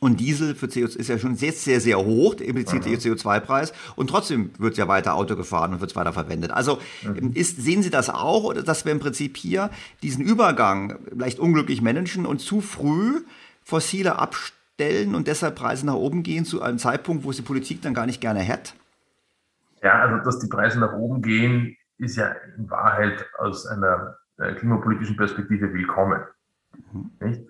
und 0.00 0.20
Diesel 0.20 0.54
für 0.54 0.66
CO2 0.66 0.96
ist 0.96 1.08
ja 1.08 1.18
schon 1.18 1.34
sehr, 1.34 1.52
sehr, 1.52 1.80
sehr 1.80 1.98
hoch, 1.98 2.34
der 2.34 2.46
implizite 2.46 2.88
CO2-Preis. 2.88 3.72
Und 3.96 4.10
trotzdem 4.10 4.50
wird 4.58 4.76
ja 4.76 4.86
weiter 4.86 5.14
Auto 5.14 5.34
gefahren 5.34 5.72
und 5.74 5.80
wird 5.80 5.90
es 5.90 5.96
weiter 5.96 6.12
verwendet. 6.12 6.52
Also 6.52 6.78
mhm. 7.02 7.32
ist, 7.32 7.60
sehen 7.60 7.82
Sie 7.82 7.90
das 7.90 8.08
auch, 8.08 8.44
oder 8.44 8.62
dass 8.62 8.84
wir 8.84 8.92
im 8.92 9.00
Prinzip 9.00 9.36
hier 9.36 9.70
diesen 10.02 10.24
Übergang 10.24 10.98
vielleicht 11.08 11.38
unglücklich 11.38 11.82
managen 11.82 12.26
und 12.26 12.40
zu 12.40 12.60
früh 12.60 13.22
fossile 13.64 14.18
abstellen 14.18 15.14
und 15.14 15.26
deshalb 15.26 15.56
Preise 15.56 15.84
nach 15.86 15.94
oben 15.94 16.22
gehen 16.22 16.44
zu 16.44 16.62
einem 16.62 16.78
Zeitpunkt, 16.78 17.24
wo 17.24 17.30
es 17.30 17.36
die 17.36 17.42
Politik 17.42 17.82
dann 17.82 17.94
gar 17.94 18.06
nicht 18.06 18.20
gerne 18.20 18.40
hätte? 18.40 18.72
Ja, 19.82 20.00
also 20.00 20.24
dass 20.24 20.38
die 20.38 20.48
Preise 20.48 20.78
nach 20.78 20.92
oben 20.92 21.22
gehen, 21.22 21.76
ist 21.98 22.16
ja 22.16 22.34
in 22.56 22.70
Wahrheit 22.70 23.26
aus 23.38 23.66
einer 23.66 24.16
äh, 24.38 24.54
klimapolitischen 24.54 25.16
Perspektive 25.16 25.72
willkommen. 25.72 26.22
Mhm. 26.92 27.10
Nicht? 27.20 27.42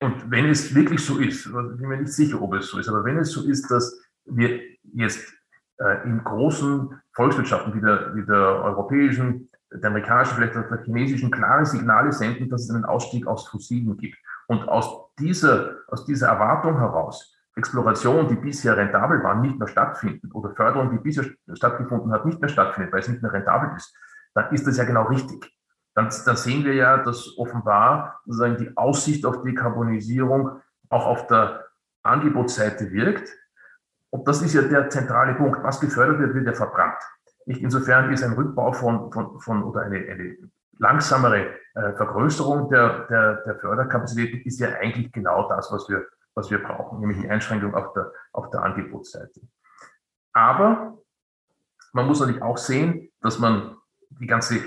Und 0.00 0.30
wenn 0.30 0.46
es 0.46 0.74
wirklich 0.74 1.04
so 1.04 1.18
ist, 1.18 1.46
ich 1.46 1.52
bin 1.52 1.88
mir 1.88 1.98
nicht 1.98 2.12
sicher, 2.12 2.40
ob 2.40 2.54
es 2.54 2.68
so 2.68 2.78
ist, 2.78 2.88
aber 2.88 3.04
wenn 3.04 3.18
es 3.18 3.30
so 3.30 3.48
ist, 3.48 3.70
dass 3.70 3.98
wir 4.26 4.60
jetzt 4.92 5.32
äh, 5.78 6.04
in 6.04 6.22
großen 6.22 7.00
Volkswirtschaften 7.12 7.74
wie 7.74 7.80
der, 7.80 8.14
wie 8.14 8.24
der 8.24 8.36
europäischen, 8.36 9.48
der 9.72 9.88
amerikanischen, 9.88 10.36
vielleicht 10.36 10.56
auch 10.56 10.68
der 10.68 10.82
chinesischen 10.84 11.30
klare 11.30 11.64
Signale 11.64 12.12
senden, 12.12 12.50
dass 12.50 12.64
es 12.64 12.70
einen 12.70 12.84
Ausstieg 12.84 13.26
aus 13.26 13.48
Fossilen 13.48 13.96
gibt. 13.96 14.18
Und 14.48 14.68
aus 14.68 15.12
dieser, 15.18 15.76
aus 15.88 16.04
dieser 16.04 16.28
Erwartung 16.28 16.78
heraus, 16.78 17.34
Exploration, 17.56 18.28
die 18.28 18.36
bisher 18.36 18.76
rentabel 18.76 19.22
war, 19.22 19.34
nicht 19.36 19.58
mehr 19.58 19.68
stattfinden 19.68 20.30
oder 20.32 20.54
Förderung, 20.54 20.90
die 20.90 20.98
bisher 20.98 21.24
stattgefunden 21.54 22.12
hat, 22.12 22.26
nicht 22.26 22.38
mehr 22.38 22.50
stattfindet, 22.50 22.92
weil 22.92 23.00
es 23.00 23.08
nicht 23.08 23.22
mehr 23.22 23.32
rentabel 23.32 23.70
ist, 23.76 23.94
dann 24.34 24.52
ist 24.52 24.66
das 24.66 24.76
ja 24.76 24.84
genau 24.84 25.04
richtig 25.04 25.55
dann, 25.96 26.12
dann 26.26 26.36
sehen 26.36 26.64
wir 26.64 26.74
ja, 26.74 26.98
dass 26.98 27.38
offenbar 27.38 28.20
sozusagen 28.26 28.58
die 28.58 28.76
Aussicht 28.76 29.24
auf 29.24 29.42
Dekarbonisierung 29.42 30.60
auch 30.90 31.06
auf 31.06 31.26
der 31.26 31.64
Angebotsseite 32.02 32.92
wirkt. 32.92 33.30
Und 34.10 34.28
das 34.28 34.42
ist 34.42 34.52
ja 34.52 34.62
der 34.62 34.90
zentrale 34.90 35.34
Punkt. 35.34 35.62
Was 35.62 35.80
gefördert 35.80 36.18
wird, 36.18 36.34
wird 36.34 36.46
ja 36.46 36.52
verbrannt. 36.52 37.02
Nicht 37.46 37.62
insofern 37.62 38.12
ist 38.12 38.22
ein 38.22 38.34
Rückbau 38.34 38.72
von, 38.72 39.10
von, 39.10 39.40
von 39.40 39.64
oder 39.64 39.82
eine, 39.82 39.96
eine 39.96 40.36
langsamere 40.78 41.54
äh, 41.74 41.92
Vergrößerung 41.94 42.68
der, 42.68 43.06
der, 43.06 43.36
der 43.46 43.58
Förderkapazitäten 43.58 44.42
ist 44.46 44.60
ja 44.60 44.68
eigentlich 44.74 45.10
genau 45.12 45.48
das, 45.48 45.72
was 45.72 45.88
wir, 45.88 46.06
was 46.34 46.50
wir 46.50 46.62
brauchen, 46.62 47.00
nämlich 47.00 47.20
die 47.20 47.30
Einschränkung 47.30 47.74
auf 47.74 47.94
der, 47.94 48.12
auf 48.32 48.50
der 48.50 48.62
Angebotsseite. 48.62 49.40
Aber 50.34 50.98
man 51.94 52.06
muss 52.06 52.20
natürlich 52.20 52.42
auch 52.42 52.58
sehen, 52.58 53.10
dass 53.22 53.38
man 53.38 53.78
die 54.10 54.26
ganze 54.26 54.60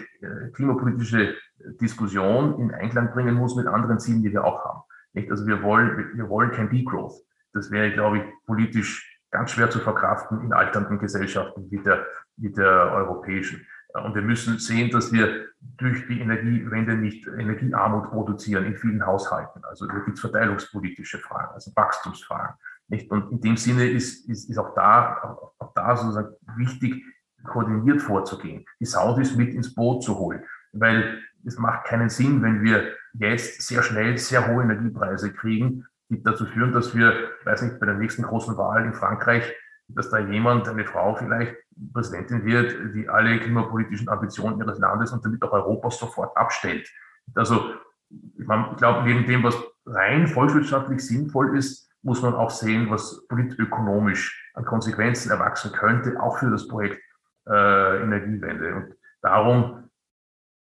klimapolitische 0.53 1.35
Diskussion 1.81 2.59
in 2.59 2.73
Einklang 2.73 3.11
bringen 3.11 3.35
muss 3.35 3.55
mit 3.55 3.67
anderen 3.67 3.99
Zielen, 3.99 4.23
die 4.23 4.31
wir 4.31 4.43
auch 4.43 4.63
haben. 4.63 4.81
Nicht? 5.13 5.31
Also 5.31 5.45
wir 5.47 5.61
wollen, 5.63 6.15
wir 6.15 6.29
wollen 6.29 6.51
kein 6.51 6.69
Degrowth. 6.69 7.21
Das 7.53 7.71
wäre, 7.71 7.91
glaube 7.91 8.19
ich, 8.19 8.23
politisch 8.45 9.19
ganz 9.31 9.51
schwer 9.51 9.69
zu 9.69 9.79
verkraften 9.79 10.41
in 10.41 10.53
alternden 10.53 10.99
Gesellschaften 10.99 11.69
wie 11.69 11.81
der, 11.81 12.05
wie 12.37 12.51
der 12.51 12.91
europäischen. 12.93 13.65
Und 13.93 14.13
wir 14.13 14.21
müssen 14.21 14.59
sehen, 14.59 14.91
dass 14.91 15.11
wir 15.11 15.47
durch 15.59 16.07
die 16.07 16.19
Energiewende 16.19 16.95
nicht 16.95 17.27
Energiearmut 17.27 18.09
produzieren 18.09 18.65
in 18.65 18.77
vielen 18.77 19.05
Haushalten. 19.05 19.63
Also 19.65 19.87
da 19.87 19.97
gibt 19.99 20.17
es 20.17 20.21
verteilungspolitische 20.21 21.17
Fragen, 21.17 21.53
also 21.53 21.71
Wachstumsfragen. 21.75 22.55
Nicht? 22.87 23.09
Und 23.11 23.31
in 23.31 23.41
dem 23.41 23.57
Sinne 23.57 23.87
ist, 23.87 24.29
ist, 24.29 24.49
ist 24.49 24.57
auch 24.57 24.73
da, 24.75 25.37
auch 25.57 25.73
da 25.73 25.95
sozusagen 25.95 26.35
wichtig, 26.55 27.03
koordiniert 27.43 28.01
vorzugehen, 28.01 28.65
die 28.79 28.85
Saudis 28.85 29.35
mit 29.35 29.53
ins 29.53 29.73
Boot 29.73 30.03
zu 30.03 30.17
holen. 30.17 30.43
Weil 30.73 31.21
es 31.45 31.57
macht 31.57 31.85
keinen 31.85 32.09
Sinn, 32.09 32.41
wenn 32.41 32.63
wir 32.63 32.93
jetzt 33.13 33.61
sehr 33.61 33.81
schnell 33.83 34.17
sehr 34.17 34.47
hohe 34.47 34.63
Energiepreise 34.63 35.33
kriegen, 35.33 35.85
die 36.09 36.21
dazu 36.21 36.45
führen, 36.45 36.73
dass 36.73 36.95
wir, 36.95 37.29
weiß 37.45 37.61
nicht, 37.63 37.79
bei 37.79 37.85
der 37.85 37.95
nächsten 37.95 38.23
großen 38.23 38.57
Wahl 38.57 38.85
in 38.85 38.93
Frankreich, 38.93 39.53
dass 39.87 40.09
da 40.09 40.19
jemand, 40.19 40.67
eine 40.67 40.85
Frau 40.85 41.15
vielleicht 41.15 41.55
Präsidentin 41.93 42.45
wird, 42.45 42.75
die 42.93 43.09
alle 43.09 43.39
klimapolitischen 43.39 44.09
Ambitionen 44.09 44.59
ihres 44.59 44.79
Landes 44.79 45.11
und 45.11 45.25
damit 45.25 45.41
auch 45.43 45.51
Europas 45.51 45.97
sofort 45.97 46.35
abstellt. 46.35 46.89
Also 47.35 47.73
ich, 48.37 48.45
glaube, 48.45 49.03
neben 49.03 49.25
dem, 49.25 49.43
was 49.43 49.55
rein 49.85 50.27
volkswirtschaftlich 50.27 51.05
sinnvoll 51.05 51.57
ist, 51.57 51.89
muss 52.01 52.21
man 52.21 52.33
auch 52.33 52.49
sehen, 52.49 52.89
was 52.89 53.27
politökonomisch 53.27 54.51
an 54.53 54.65
Konsequenzen 54.65 55.31
erwachsen 55.31 55.71
könnte, 55.71 56.21
auch 56.21 56.37
für 56.37 56.49
das 56.49 56.67
Projekt 56.67 57.01
äh, 57.49 58.03
Energiewende. 58.03 58.75
Und 58.75 58.95
darum 59.21 59.89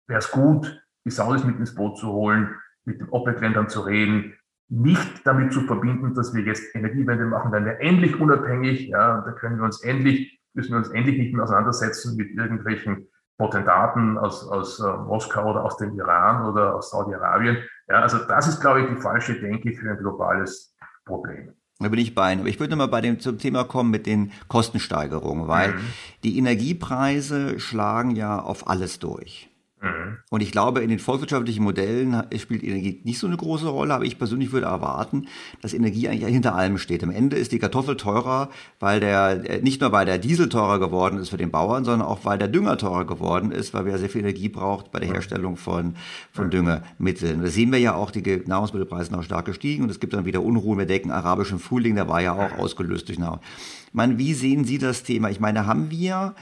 wäre 0.07 0.19
es 0.19 0.31
gut, 0.31 0.81
die 1.05 1.11
Saudis 1.11 1.43
mit 1.43 1.57
ins 1.57 1.75
Boot 1.75 1.97
zu 1.97 2.11
holen, 2.11 2.55
mit 2.85 2.99
den 2.99 3.09
OPEC-Ländern 3.09 3.69
zu 3.69 3.81
reden, 3.81 4.33
nicht 4.67 5.25
damit 5.25 5.53
zu 5.53 5.61
verbinden, 5.61 6.13
dass 6.15 6.33
wir 6.33 6.43
jetzt 6.43 6.75
Energiewende 6.75 7.25
machen, 7.25 7.51
dann 7.51 7.65
wir 7.65 7.79
endlich 7.79 8.19
unabhängig, 8.19 8.87
ja, 8.87 9.21
da 9.21 9.31
können 9.31 9.57
wir 9.57 9.63
uns 9.63 9.83
endlich, 9.83 10.39
müssen 10.53 10.71
wir 10.71 10.77
uns 10.77 10.89
endlich 10.89 11.17
nicht 11.17 11.33
mehr 11.33 11.43
auseinandersetzen 11.43 12.15
mit 12.15 12.31
irgendwelchen 12.35 13.07
Potentaten 13.37 14.17
aus, 14.17 14.47
aus 14.47 14.79
äh, 14.79 14.97
Moskau 14.97 15.51
oder 15.51 15.63
aus 15.63 15.77
dem 15.77 15.97
Iran 15.97 16.45
oder 16.45 16.75
aus 16.75 16.91
Saudi-Arabien. 16.91 17.57
Ja, 17.87 18.01
also 18.01 18.19
das 18.19 18.47
ist, 18.47 18.61
glaube 18.61 18.81
ich, 18.81 18.87
die 18.87 19.01
falsche 19.01 19.39
Denke 19.39 19.73
für 19.73 19.91
ein 19.91 19.97
globales 19.97 20.75
Problem. 21.05 21.53
Da 21.79 21.89
bin 21.89 21.99
ich 21.99 22.15
bei 22.15 22.31
Ihnen. 22.31 22.41
Aber 22.41 22.49
ich 22.49 22.59
würde 22.59 22.75
mal 22.75 22.87
bei 22.87 23.01
dem 23.01 23.19
zum 23.19 23.37
Thema 23.37 23.65
kommen 23.65 23.91
mit 23.91 24.05
den 24.05 24.31
Kostensteigerungen, 24.47 25.47
weil 25.47 25.73
mhm. 25.73 25.79
die 26.23 26.37
Energiepreise 26.37 27.59
schlagen 27.59 28.15
ja 28.15 28.39
auf 28.39 28.67
alles 28.67 28.99
durch. 28.99 29.49
Mhm. 29.85 30.17
Und 30.29 30.41
ich 30.41 30.51
glaube, 30.51 30.81
in 30.81 30.89
den 30.89 30.97
volkswirtschaftlichen 30.97 31.63
Modellen 31.63 32.23
spielt 32.37 32.63
Energie 32.63 33.01
nicht 33.03 33.19
so 33.19 33.27
eine 33.27 33.37
große 33.37 33.67
Rolle, 33.67 33.93
aber 33.93 34.05
ich 34.05 34.17
persönlich 34.17 34.51
würde 34.51 34.65
erwarten, 34.65 35.27
dass 35.61 35.73
Energie 35.73 36.09
eigentlich 36.09 36.25
hinter 36.33 36.55
allem 36.55 36.79
steht. 36.79 37.03
Am 37.03 37.11
Ende 37.11 37.35
ist 37.35 37.51
die 37.51 37.59
Kartoffel 37.59 37.95
teurer, 37.95 38.49
weil 38.79 38.99
der, 38.99 39.47
äh, 39.47 39.61
nicht 39.61 39.81
nur 39.81 39.91
weil 39.91 40.07
der 40.07 40.17
Diesel 40.17 40.49
teurer 40.49 40.79
geworden 40.79 41.19
ist 41.19 41.29
für 41.29 41.37
den 41.37 41.51
Bauern, 41.51 41.85
sondern 41.85 42.07
auch 42.07 42.25
weil 42.25 42.39
der 42.39 42.47
Dünger 42.47 42.77
teurer 42.77 43.05
geworden 43.05 43.51
ist, 43.51 43.75
weil 43.75 43.85
wir 43.85 43.97
sehr 43.99 44.09
viel 44.09 44.21
Energie 44.21 44.49
braucht 44.49 44.91
bei 44.91 44.99
der 44.99 45.09
Herstellung 45.09 45.55
von, 45.55 45.95
von 46.31 46.49
Düngemitteln. 46.49 47.43
Da 47.43 47.47
sehen 47.47 47.71
wir 47.71 47.79
ja 47.79 47.93
auch, 47.93 48.09
die 48.09 48.41
Nahrungsmittelpreise 48.45 49.11
sind 49.11 49.19
auch 49.19 49.23
stark 49.23 49.45
gestiegen 49.45 49.83
und 49.83 49.91
es 49.91 49.99
gibt 49.99 50.13
dann 50.13 50.25
wieder 50.25 50.41
Unruhen. 50.41 50.79
Wir 50.79 50.87
denken, 50.87 51.11
arabischen 51.11 51.59
Frühling, 51.59 51.93
der 51.93 52.07
war 52.07 52.21
ja 52.21 52.33
auch 52.33 52.57
ausgelöst 52.57 53.07
durch 53.07 53.19
Nahrung. 53.19 53.39
Ich 53.87 53.93
meine, 53.93 54.17
wie 54.17 54.33
sehen 54.33 54.65
Sie 54.65 54.79
das 54.79 55.03
Thema? 55.03 55.29
Ich 55.29 55.39
meine, 55.39 55.67
haben 55.67 55.91
wir 55.91 56.33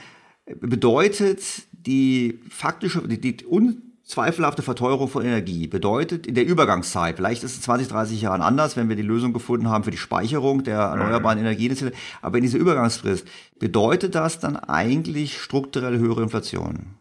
bedeutet 0.60 1.66
die 1.86 2.40
faktische, 2.50 3.06
die, 3.06 3.20
die 3.20 3.44
unzweifelhafte 3.44 4.62
Verteuerung 4.62 5.08
von 5.08 5.24
Energie 5.24 5.66
bedeutet 5.66 6.26
in 6.26 6.34
der 6.34 6.46
Übergangszeit, 6.46 7.16
vielleicht 7.16 7.44
ist 7.44 7.56
es 7.56 7.62
20, 7.62 7.88
30 7.88 8.20
Jahren 8.20 8.42
anders, 8.42 8.76
wenn 8.76 8.88
wir 8.88 8.96
die 8.96 9.02
Lösung 9.02 9.32
gefunden 9.32 9.68
haben 9.68 9.84
für 9.84 9.90
die 9.90 9.96
Speicherung 9.96 10.64
der 10.64 10.78
erneuerbaren 10.78 11.38
Energien, 11.38 11.92
aber 12.22 12.38
in 12.38 12.42
dieser 12.42 12.58
Übergangsfrist 12.58 13.28
bedeutet 13.58 14.14
das 14.14 14.38
dann 14.38 14.56
eigentlich 14.56 15.40
strukturell 15.40 15.98
höhere 15.98 16.22
Inflation? 16.22 16.96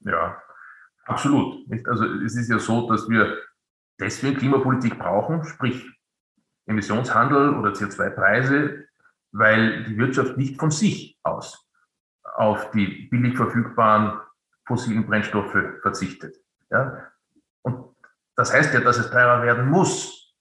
Ja, 0.00 0.40
absolut. 1.04 1.64
Also 1.86 2.04
es 2.04 2.36
ist 2.36 2.48
ja 2.48 2.58
so, 2.58 2.88
dass 2.88 3.08
wir 3.08 3.36
deswegen 4.00 4.36
Klimapolitik 4.36 4.98
brauchen, 4.98 5.44
sprich 5.44 5.84
Emissionshandel 6.66 7.54
oder 7.54 7.72
CO2-Preise, 7.72 8.84
weil 9.32 9.84
die 9.84 9.96
Wirtschaft 9.96 10.36
nicht 10.36 10.58
von 10.58 10.70
sich 10.70 11.18
aus 11.22 11.68
auf 12.38 12.70
die 12.70 13.08
billig 13.10 13.36
verfügbaren 13.36 14.20
fossilen 14.68 15.06
Brennstoffe 15.06 15.58
verzichtet. 15.82 16.36
Ja? 16.70 17.08
Und 17.62 17.96
das 18.36 18.52
heißt 18.52 18.72
ja, 18.74 18.80
dass 18.80 18.98
es 18.98 19.10
teurer 19.10 19.42
werden 19.42 19.68
muss, 19.68 20.36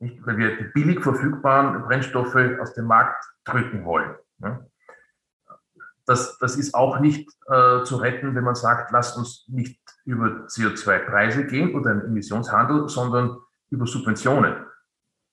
nicht? 0.00 0.24
weil 0.26 0.36
wir 0.36 0.56
die 0.58 0.64
billig 0.64 1.00
verfügbaren 1.00 1.82
Brennstoffe 1.82 2.36
aus 2.60 2.74
dem 2.74 2.84
Markt 2.84 3.24
drücken 3.44 3.84
wollen. 3.86 4.14
Ja? 4.40 4.60
Das, 6.04 6.38
das 6.38 6.56
ist 6.56 6.74
auch 6.74 7.00
nicht 7.00 7.28
äh, 7.46 7.82
zu 7.84 7.96
retten, 7.96 8.34
wenn 8.34 8.44
man 8.44 8.54
sagt, 8.54 8.92
lasst 8.92 9.16
uns 9.16 9.44
nicht 9.48 9.80
über 10.04 10.46
CO2-Preise 10.46 11.46
gehen 11.46 11.74
oder 11.74 11.90
einen 11.90 12.06
Emissionshandel, 12.06 12.88
sondern 12.88 13.38
über 13.70 13.86
Subventionen. 13.86 14.64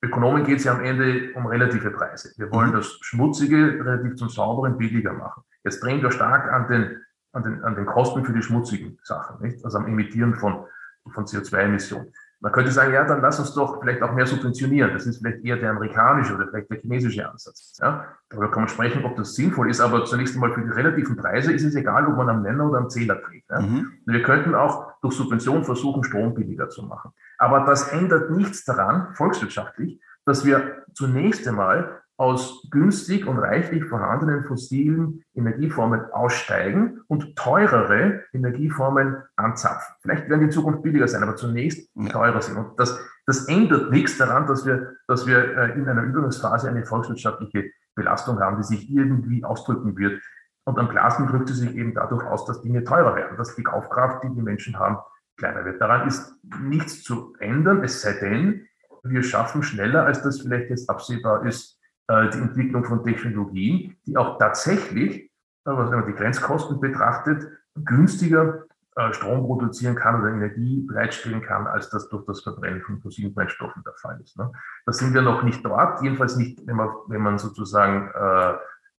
Ökonomen 0.01 0.43
geht 0.43 0.59
es 0.59 0.65
ja 0.65 0.73
am 0.73 0.83
Ende 0.83 1.33
um 1.33 1.47
relative 1.47 1.91
Preise. 1.91 2.33
Wir 2.37 2.51
wollen 2.51 2.71
mhm. 2.71 2.75
das 2.75 2.97
Schmutzige 3.01 3.79
relativ 3.79 4.15
zum 4.15 4.29
Sauberen 4.29 4.77
billiger 4.77 5.13
machen. 5.13 5.43
Jetzt 5.63 5.81
drehen 5.81 6.01
wir 6.01 6.11
stark 6.11 6.51
an 6.51 6.67
den, 6.67 7.01
an 7.35 7.43
den, 7.43 7.63
an 7.63 7.75
den 7.75 7.85
Kosten 7.85 8.23
für 8.23 8.33
die 8.33 8.41
schmutzigen 8.41 8.97
Sachen, 9.03 9.41
nicht? 9.41 9.63
also 9.63 9.77
am 9.77 9.87
Emittieren 9.87 10.35
von, 10.35 10.65
von 11.11 11.25
CO2-Emissionen. 11.25 12.11
Man 12.39 12.51
könnte 12.51 12.71
sagen, 12.71 12.93
ja, 12.93 13.03
dann 13.05 13.21
lass 13.21 13.39
uns 13.39 13.53
doch 13.53 13.79
vielleicht 13.81 14.01
auch 14.03 14.13
mehr 14.13 14.27
subventionieren. 14.27 14.93
Das 14.93 15.05
ist 15.05 15.17
vielleicht 15.17 15.43
eher 15.43 15.57
der 15.57 15.71
amerikanische 15.71 16.35
oder 16.35 16.47
vielleicht 16.47 16.69
der 16.69 16.79
chinesische 16.79 17.27
Ansatz. 17.27 17.77
Ja? 17.81 18.05
Darüber 18.29 18.51
kann 18.51 18.63
man 18.63 18.69
sprechen, 18.69 19.03
ob 19.03 19.15
das 19.15 19.35
sinnvoll 19.35 19.69
ist, 19.69 19.79
aber 19.81 20.05
zunächst 20.05 20.35
einmal 20.35 20.53
für 20.53 20.61
die 20.61 20.69
relativen 20.69 21.15
Preise 21.15 21.53
ist 21.53 21.63
es 21.63 21.75
egal, 21.75 22.07
ob 22.07 22.17
man 22.17 22.29
am 22.29 22.41
Nenner 22.41 22.69
oder 22.69 22.79
am 22.79 22.89
Zähler 22.89 23.15
dreht. 23.15 23.45
Ja? 23.49 23.61
Mhm. 23.61 23.93
Wir 24.05 24.21
könnten 24.21 24.53
auch 24.53 24.99
durch 25.01 25.15
Subvention 25.15 25.63
versuchen, 25.63 26.03
Strom 26.03 26.35
billiger 26.35 26.69
zu 26.69 26.83
machen. 26.83 27.11
Aber 27.37 27.65
das 27.65 27.89
ändert 27.89 28.29
nichts 28.29 28.63
daran, 28.63 29.13
volkswirtschaftlich, 29.15 29.99
dass 30.25 30.45
wir 30.45 30.83
zunächst 30.93 31.47
einmal 31.47 32.01
aus 32.17 32.67
günstig 32.71 33.27
und 33.27 33.37
reichlich 33.37 33.83
vorhandenen 33.85 34.43
fossilen 34.43 35.23
Energieformen 35.33 36.05
aussteigen 36.11 37.01
und 37.07 37.35
teurere 37.35 38.23
Energieformen 38.33 39.17
anzapfen. 39.35 39.95
Vielleicht 40.01 40.29
werden 40.29 40.39
die 40.39 40.45
in 40.45 40.51
Zukunft 40.51 40.81
billiger 40.83 41.07
sein, 41.07 41.23
aber 41.23 41.35
zunächst 41.35 41.89
teurer 42.09 42.41
sind. 42.41 42.57
Und 42.57 42.79
das, 42.79 42.97
das 43.25 43.47
ändert 43.47 43.91
nichts 43.91 44.17
daran, 44.17 44.47
dass 44.47 44.65
wir, 44.65 44.93
dass 45.07 45.27
wir 45.27 45.57
äh, 45.57 45.71
in 45.73 45.89
einer 45.89 46.03
Übergangsphase 46.03 46.69
eine 46.69 46.85
volkswirtschaftliche 46.85 47.71
Belastung 47.95 48.39
haben, 48.39 48.57
die 48.57 48.63
sich 48.63 48.89
irgendwie 48.89 49.43
ausdrücken 49.43 49.97
wird. 49.97 50.21
Und 50.63 50.79
am 50.79 50.89
klarsten 50.89 51.27
drückt 51.27 51.49
sie 51.49 51.53
sich 51.53 51.75
eben 51.75 51.93
dadurch 51.93 52.23
aus, 52.25 52.45
dass 52.45 52.61
Dinge 52.61 52.83
teurer 52.83 53.15
werden, 53.15 53.37
dass 53.37 53.55
die 53.55 53.63
Kaufkraft, 53.63 54.23
die 54.23 54.29
die 54.29 54.41
Menschen 54.41 54.79
haben, 54.79 54.97
kleiner 55.37 55.65
wird. 55.65 55.81
Daran 55.81 56.07
ist 56.07 56.33
nichts 56.61 57.03
zu 57.03 57.35
ändern, 57.39 57.83
es 57.83 58.01
sei 58.01 58.13
denn, 58.13 58.67
wir 59.03 59.21
schaffen 59.21 59.61
schneller, 59.61 60.05
als 60.05 60.23
das 60.23 60.41
vielleicht 60.41 60.69
jetzt 60.69 60.89
absehbar 60.89 61.45
ist, 61.45 61.74
die 62.07 62.37
Entwicklung 62.37 62.85
von 62.85 63.03
Technologien, 63.03 63.95
die 64.05 64.17
auch 64.17 64.37
tatsächlich, 64.37 65.23
äh, 65.23 65.29
wenn 65.65 65.89
man 65.89 66.07
die 66.07 66.13
Grenzkosten 66.13 66.79
betrachtet, 66.79 67.47
günstiger 67.83 68.65
äh, 68.95 69.11
Strom 69.13 69.45
produzieren 69.45 69.95
kann 69.95 70.21
oder 70.21 70.31
Energie 70.31 70.81
bereitstellen 70.81 71.41
kann, 71.41 71.67
als 71.67 71.89
das 71.89 72.07
durch 72.09 72.25
das 72.25 72.41
Verbrennen 72.41 72.81
von 72.81 73.01
fossilen 73.01 73.33
Brennstoffen 73.33 73.83
der 73.83 73.93
Fall 73.93 74.19
ist. 74.21 74.37
Ne? 74.37 74.51
Da 74.85 74.93
sind 74.93 75.13
wir 75.13 75.21
noch 75.21 75.43
nicht 75.43 75.65
dort, 75.65 76.01
jedenfalls 76.01 76.37
nicht, 76.37 76.65
wenn 76.65 76.77
man, 76.77 76.89
wenn 77.07 77.21
man 77.21 77.37
sozusagen 77.37 78.09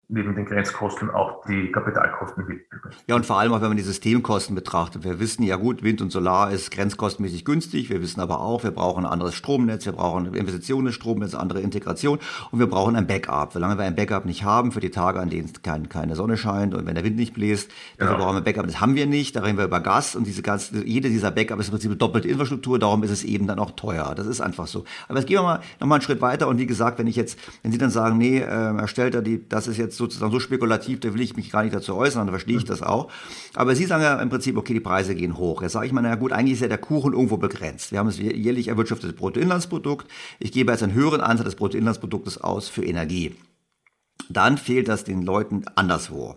neben 0.08 0.36
den 0.36 0.44
Grenzkosten 0.44 1.10
auch 1.10 1.44
die 1.46 1.72
Kapitalkosten 1.72 2.46
mit. 2.46 2.60
Ja, 3.08 3.16
und 3.16 3.26
vor 3.26 3.40
allem 3.40 3.52
auch, 3.52 3.60
wenn 3.60 3.68
man 3.68 3.76
die 3.76 3.82
Systemkosten 3.82 4.54
betrachtet. 4.54 5.02
Wir 5.02 5.18
wissen 5.18 5.42
ja 5.42 5.56
gut, 5.56 5.82
Wind 5.82 6.00
und 6.00 6.12
Solar 6.12 6.52
ist 6.52 6.70
grenzkostenmäßig 6.70 7.44
günstig. 7.44 7.90
Wir 7.90 8.00
wissen 8.00 8.20
aber 8.20 8.40
auch, 8.40 8.62
wir 8.62 8.70
brauchen 8.70 9.04
ein 9.04 9.10
anderes 9.10 9.34
Stromnetz, 9.34 9.84
wir 9.84 9.94
brauchen 9.94 10.32
Investitionen 10.32 10.86
ins 10.88 10.94
Stromnetz, 10.94 11.34
andere 11.34 11.60
Integration 11.60 12.20
und 12.52 12.60
wir 12.60 12.68
brauchen 12.68 12.94
ein 12.94 13.08
Backup. 13.08 13.52
Solange 13.52 13.78
wir 13.78 13.84
ein 13.84 13.96
Backup 13.96 14.26
nicht 14.26 14.44
haben 14.44 14.70
für 14.70 14.78
die 14.78 14.90
Tage, 14.90 15.18
an 15.18 15.28
denen 15.28 15.52
kein, 15.64 15.88
keine 15.88 16.14
Sonne 16.14 16.36
scheint 16.36 16.74
und 16.74 16.86
wenn 16.86 16.94
der 16.94 17.02
Wind 17.02 17.16
nicht 17.16 17.34
bläst, 17.34 17.72
dafür 17.98 18.14
ja. 18.14 18.20
brauchen 18.20 18.34
wir 18.34 18.42
ein 18.42 18.44
Backup. 18.44 18.66
Das 18.66 18.80
haben 18.80 18.94
wir 18.94 19.06
nicht. 19.06 19.34
Da 19.34 19.40
reden 19.40 19.58
wir 19.58 19.64
über 19.64 19.80
Gas 19.80 20.14
und 20.14 20.24
diese 20.24 20.42
Gas, 20.42 20.70
jede 20.84 21.08
dieser 21.08 21.32
Backup 21.32 21.58
ist 21.58 21.66
im 21.66 21.72
Prinzip 21.72 21.98
doppelte 21.98 22.28
Infrastruktur. 22.28 22.78
Darum 22.78 23.02
ist 23.02 23.10
es 23.10 23.24
eben 23.24 23.48
dann 23.48 23.58
auch 23.58 23.72
teuer. 23.72 24.14
Das 24.14 24.28
ist 24.28 24.40
einfach 24.40 24.68
so. 24.68 24.84
Aber 25.08 25.18
jetzt 25.18 25.26
gehen 25.26 25.38
wir 25.38 25.42
mal 25.42 25.60
noch 25.80 25.88
mal 25.88 25.96
einen 25.96 26.02
Schritt 26.02 26.20
weiter 26.20 26.46
und 26.46 26.58
wie 26.58 26.66
gesagt, 26.66 27.00
wenn 27.00 27.08
ich 27.08 27.16
jetzt, 27.16 27.40
wenn 27.62 27.72
Sie 27.72 27.78
dann 27.78 27.90
sagen, 27.90 28.18
nee, 28.18 28.38
äh, 28.38 28.76
erstellt 28.76 29.16
er 29.16 29.22
die, 29.22 29.48
das 29.48 29.66
ist 29.66 29.78
jetzt 29.78 29.95
sozusagen 29.96 30.32
so 30.32 30.40
spekulativ, 30.40 31.00
da 31.00 31.12
will 31.14 31.20
ich 31.20 31.36
mich 31.36 31.50
gar 31.50 31.62
nicht 31.62 31.74
dazu 31.74 31.94
äußern, 31.94 32.26
da 32.26 32.32
verstehe 32.32 32.56
ich 32.56 32.64
das 32.64 32.82
auch. 32.82 33.10
Aber 33.54 33.74
Sie 33.74 33.84
sagen 33.84 34.02
ja 34.02 34.20
im 34.20 34.28
Prinzip, 34.28 34.56
okay, 34.56 34.74
die 34.74 34.80
Preise 34.80 35.14
gehen 35.14 35.36
hoch. 35.36 35.62
Jetzt 35.62 35.72
sage 35.72 35.86
ich 35.86 35.92
mal, 35.92 36.02
na 36.02 36.14
gut, 36.14 36.32
eigentlich 36.32 36.54
ist 36.54 36.60
ja 36.60 36.68
der 36.68 36.78
Kuchen 36.78 37.12
irgendwo 37.12 37.36
begrenzt. 37.36 37.92
Wir 37.92 37.98
haben 37.98 38.06
das 38.06 38.18
jährlich 38.18 38.68
erwirtschaftete 38.68 39.12
Bruttoinlandsprodukt. 39.12 40.06
Ich 40.38 40.52
gebe 40.52 40.72
jetzt 40.72 40.82
einen 40.82 40.94
höheren 40.94 41.20
Anteil 41.20 41.44
des 41.44 41.56
Bruttoinlandsproduktes 41.56 42.38
aus 42.38 42.68
für 42.68 42.84
Energie. 42.84 43.34
Dann 44.28 44.58
fehlt 44.58 44.88
das 44.88 45.04
den 45.04 45.22
Leuten 45.22 45.64
anderswo. 45.74 46.36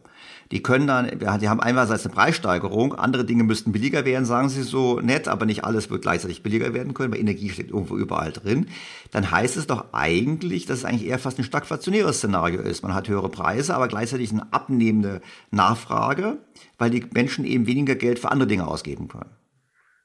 Die 0.52 0.64
können 0.64 0.88
dann, 0.88 1.20
die 1.20 1.48
haben 1.48 1.60
einerseits 1.60 2.06
eine 2.06 2.16
Preissteigerung, 2.16 2.96
andere 2.96 3.24
Dinge 3.24 3.44
müssten 3.44 3.72
billiger 3.72 4.04
werden, 4.04 4.26
sagen 4.26 4.50
sie 4.50 4.64
so 4.64 5.00
nett, 5.00 5.28
aber 5.28 5.46
nicht 5.46 5.64
alles 5.64 5.92
wird 5.92 6.02
gleichzeitig 6.02 6.42
billiger 6.42 6.74
werden 6.74 6.96
können, 6.96 7.14
weil 7.14 7.20
Energie 7.20 7.50
steckt 7.50 7.70
irgendwo 7.70 7.98
überall 7.98 8.32
drin. 8.32 8.68
Dann 9.12 9.30
heißt 9.30 9.58
es 9.58 9.68
doch 9.68 9.94
eigentlich, 9.94 10.66
dass 10.66 10.80
es 10.80 10.86
eigentlich 10.86 11.08
eher 11.08 11.20
fast 11.20 11.38
ein 11.38 11.44
stagflationäres 11.44 12.18
Szenario 12.18 12.62
ist. 12.62 12.82
Man 12.82 12.96
hat 12.96 13.08
höhere 13.08 13.30
Preise, 13.30 13.76
aber 13.76 13.88
gleichzeitig 13.88 14.32
eine 14.32 14.52
abnehmende 14.52 15.22
Nachfrage, 15.52 16.38
weil 16.80 16.90
die 16.90 17.06
Menschen 17.14 17.46
eben 17.46 17.68
weniger 17.68 17.94
Geld 17.94 18.18
für 18.18 18.32
andere 18.32 18.48
Dinge 18.48 18.66
ausgeben 18.66 19.08
können. 19.08 19.30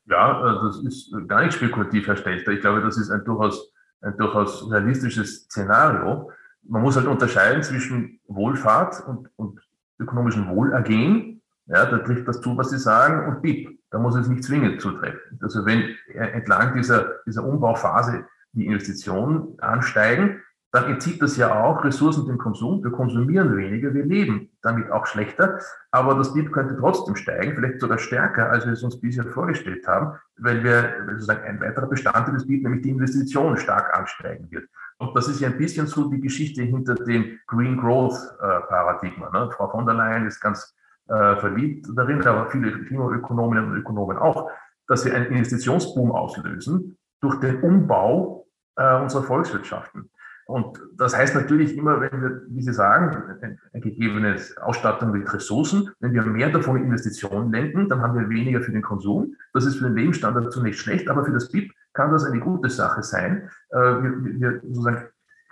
Ja, 0.06 0.40
äh, 0.40 0.66
das 0.66 0.78
ist 0.84 1.10
gar 1.26 1.42
nicht 1.42 1.54
spekulativ, 1.54 2.06
Herr 2.06 2.16
Stelter. 2.16 2.52
Ich 2.52 2.60
glaube, 2.60 2.82
das 2.82 2.98
ist 2.98 3.10
ein 3.10 3.24
durchaus, 3.24 3.72
ein 4.02 4.14
durchaus 4.18 4.70
realistisches 4.70 5.44
Szenario. 5.44 6.30
Man 6.64 6.82
muss 6.82 6.96
halt 6.96 7.06
unterscheiden 7.06 7.62
zwischen 7.62 8.20
Wohlfahrt 8.26 9.02
und, 9.06 9.30
und 9.36 9.60
ökonomischen 9.98 10.48
Wohlergehen, 10.48 11.42
ja, 11.66 11.86
da 11.86 11.98
trifft 11.98 12.28
das 12.28 12.40
zu, 12.40 12.56
was 12.56 12.70
Sie 12.70 12.78
sagen, 12.78 13.26
und 13.28 13.42
BIP. 13.42 13.78
Da 13.90 13.98
muss 13.98 14.16
es 14.16 14.28
nicht 14.28 14.44
zwingend 14.44 14.80
zutreffen. 14.80 15.38
Also 15.40 15.64
wenn 15.64 15.94
entlang 16.14 16.74
dieser, 16.74 17.20
dieser 17.26 17.44
Umbauphase 17.44 18.26
die 18.52 18.66
Investitionen 18.66 19.58
ansteigen, 19.60 20.42
dann 20.72 20.90
entzieht 20.90 21.22
das 21.22 21.36
ja 21.36 21.54
auch 21.62 21.84
Ressourcen 21.84 22.26
dem 22.26 22.36
Konsum. 22.36 22.82
Wir 22.82 22.90
konsumieren 22.90 23.56
weniger, 23.56 23.94
wir 23.94 24.04
leben 24.04 24.50
damit 24.60 24.90
auch 24.90 25.06
schlechter. 25.06 25.60
Aber 25.92 26.16
das 26.16 26.34
BIP 26.34 26.50
könnte 26.52 26.76
trotzdem 26.76 27.14
steigen, 27.14 27.54
vielleicht 27.54 27.78
sogar 27.78 27.98
stärker, 27.98 28.50
als 28.50 28.66
wir 28.66 28.72
es 28.72 28.82
uns 28.82 29.00
bisher 29.00 29.24
vorgestellt 29.24 29.86
haben, 29.86 30.18
weil 30.36 30.64
wir 30.64 30.92
sozusagen 31.12 31.44
ein 31.44 31.60
weiterer 31.60 31.86
Bestandteil 31.86 32.34
des 32.34 32.48
BIP, 32.48 32.64
nämlich 32.64 32.82
die 32.82 32.90
Investition, 32.90 33.56
stark 33.56 33.96
ansteigen 33.96 34.50
wird. 34.50 34.68
Und 34.98 35.16
das 35.16 35.28
ist 35.28 35.40
ja 35.40 35.48
ein 35.48 35.58
bisschen 35.58 35.86
so 35.86 36.10
die 36.10 36.20
Geschichte 36.20 36.62
hinter 36.62 36.94
dem 36.94 37.38
Green 37.46 37.76
Growth 37.76 38.16
äh, 38.40 38.60
Paradigma. 38.68 39.30
Ne? 39.30 39.50
Frau 39.52 39.68
von 39.68 39.86
der 39.86 39.94
Leyen 39.94 40.26
ist 40.26 40.40
ganz 40.40 40.74
äh, 41.08 41.36
verliebt 41.36 41.86
darin, 41.94 42.24
aber 42.26 42.50
viele 42.50 42.84
Klimaökonominnen 42.84 43.70
und 43.70 43.76
Ökonomen 43.76 44.16
auch, 44.16 44.50
dass 44.86 45.04
wir 45.04 45.14
einen 45.14 45.26
Investitionsboom 45.26 46.12
auslösen 46.12 46.96
durch 47.20 47.40
den 47.40 47.60
Umbau 47.62 48.46
äh, 48.76 49.00
unserer 49.00 49.22
Volkswirtschaften. 49.22 50.10
Und 50.46 50.78
das 50.96 51.16
heißt 51.16 51.34
natürlich 51.34 51.76
immer, 51.76 52.00
wenn 52.02 52.20
wir, 52.20 52.42
wie 52.48 52.62
Sie 52.62 52.72
sagen, 52.72 53.16
ein, 53.40 53.58
ein 53.72 53.80
gegebenes 53.80 54.56
Ausstattung 54.58 55.10
mit 55.10 55.32
Ressourcen, 55.32 55.90
wenn 56.00 56.12
wir 56.12 56.22
mehr 56.22 56.50
davon 56.50 56.76
in 56.76 56.84
Investitionen 56.84 57.50
lenken, 57.50 57.88
dann 57.88 58.02
haben 58.02 58.18
wir 58.18 58.28
weniger 58.28 58.60
für 58.60 58.72
den 58.72 58.82
Konsum. 58.82 59.34
Das 59.54 59.64
ist 59.64 59.76
für 59.76 59.84
den 59.84 59.96
Lebensstandard 59.96 60.52
zunächst 60.52 60.80
schlecht, 60.80 61.08
aber 61.08 61.24
für 61.24 61.32
das 61.32 61.50
BIP 61.50 61.72
kann 61.94 62.10
das 62.12 62.24
eine 62.24 62.40
gute 62.40 62.68
Sache 62.68 63.02
sein. 63.02 63.48
Äh, 63.70 63.78
wir, 63.78 64.40
wir 64.40 64.60
sozusagen 64.60 65.08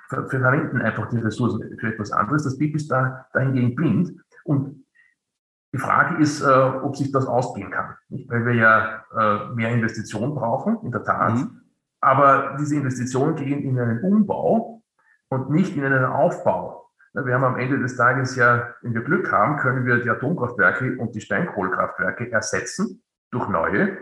verwenden 0.09 0.83
einfach 0.83 1.09
die 1.09 1.19
Ressourcen 1.19 1.79
für 1.79 1.89
etwas 1.89 2.13
anderes. 2.13 2.45
Das 2.45 2.59
BIP 2.59 2.77
ist 2.77 2.91
da 2.91 3.27
dahingehend 3.33 3.77
blind. 3.77 4.13
Und 4.45 4.85
Die 5.75 5.79
Frage 5.79 6.21
ist, 6.23 6.43
äh, 6.43 6.47
ob 6.47 6.97
sich 6.97 7.13
das 7.13 7.27
ausgehen 7.27 7.71
kann. 7.71 7.97
Weil 8.11 8.45
wir 8.45 8.55
ja 8.55 9.05
äh, 9.17 9.55
mehr 9.55 9.71
Investitionen 9.71 10.35
brauchen, 10.35 10.79
in 10.83 10.93
der 10.93 11.03
Tat. 11.03 11.35
Mhm. 11.35 11.63
Aber 12.01 12.57
diese 12.61 12.77
Investitionen 12.77 13.37
gehen 13.37 13.63
in 13.63 13.79
einen 13.79 14.01
Umbau 14.01 14.83
und 15.31 15.51
nicht 15.51 15.75
in 15.77 15.85
einen 15.85 16.05
Aufbau. 16.05 16.91
Wir 17.15 17.35
haben 17.35 17.45
am 17.45 17.59
Ende 17.59 17.79
des 17.79 17.97
Tages 17.97 18.37
ja, 18.37 18.75
wenn 18.83 18.95
wir 18.95 19.03
Glück 19.03 19.31
haben, 19.31 19.59
können 19.59 19.87
wir 19.87 19.99
die 20.03 20.11
Atomkraftwerke 20.11 20.97
und 20.99 21.15
die 21.15 21.21
Steinkohlekraftwerke 21.21 22.31
ersetzen 22.31 23.03
durch 23.31 23.49
neue 23.49 23.99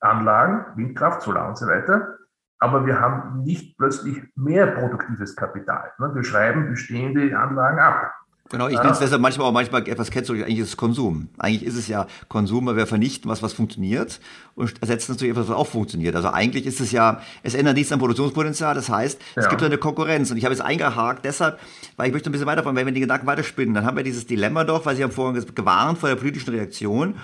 Anlagen, 0.00 0.64
Windkraft, 0.76 1.22
Solar 1.22 1.48
und 1.48 1.58
so 1.58 1.66
weiter. 1.66 2.16
Aber 2.60 2.86
wir 2.86 3.00
haben 3.00 3.42
nicht 3.42 3.78
plötzlich 3.78 4.22
mehr 4.34 4.66
produktives 4.66 5.36
Kapital. 5.36 5.92
Wir 5.98 6.24
schreiben 6.24 6.68
bestehende 6.68 7.38
Anlagen 7.38 7.78
ab. 7.78 8.12
Genau, 8.50 8.68
ich 8.68 8.78
nenne 8.78 8.92
es 8.92 8.98
deshalb 8.98 9.20
manchmal 9.20 9.46
auch 9.46 9.52
manchmal 9.52 9.86
etwas 9.86 10.10
kennzeichnig, 10.10 10.46
eigentlich 10.46 10.60
ist 10.60 10.68
es 10.68 10.76
Konsum. 10.78 11.28
Eigentlich 11.36 11.68
ist 11.68 11.76
es 11.76 11.86
ja 11.86 12.06
Konsum, 12.28 12.64
weil 12.64 12.76
wir 12.76 12.86
vernichten 12.86 13.30
was, 13.30 13.42
was 13.42 13.52
funktioniert 13.52 14.20
und 14.54 14.80
ersetzen 14.80 15.12
natürlich 15.12 15.32
etwas, 15.32 15.48
was 15.48 15.56
auch 15.56 15.66
funktioniert. 15.66 16.16
Also 16.16 16.30
eigentlich 16.30 16.64
ist 16.64 16.80
es 16.80 16.90
ja, 16.90 17.20
es 17.42 17.54
ändert 17.54 17.76
nichts 17.76 17.92
am 17.92 17.98
Produktionspotenzial, 17.98 18.74
das 18.74 18.88
heißt, 18.88 19.20
ja. 19.36 19.42
es 19.42 19.48
gibt 19.50 19.62
eine 19.62 19.76
Konkurrenz. 19.76 20.30
Und 20.30 20.38
ich 20.38 20.44
habe 20.44 20.54
es 20.54 20.62
eingehakt 20.62 21.26
deshalb, 21.26 21.58
weil 21.96 22.06
ich 22.06 22.12
möchte 22.14 22.30
ein 22.30 22.32
bisschen 22.32 22.46
weiterfahren, 22.46 22.74
wenn 22.74 22.86
wir 22.86 22.94
den 22.94 23.02
Gedanken 23.02 23.26
weiterspinnen, 23.26 23.74
dann 23.74 23.84
haben 23.84 23.98
wir 23.98 24.04
dieses 24.04 24.26
Dilemma 24.26 24.64
doch, 24.64 24.86
weil 24.86 24.96
Sie 24.96 25.04
haben 25.04 25.12
vorhin 25.12 25.44
gewarnt 25.54 25.98
vor 25.98 26.08
der 26.08 26.16
politischen 26.16 26.54
Reaktion. 26.54 27.16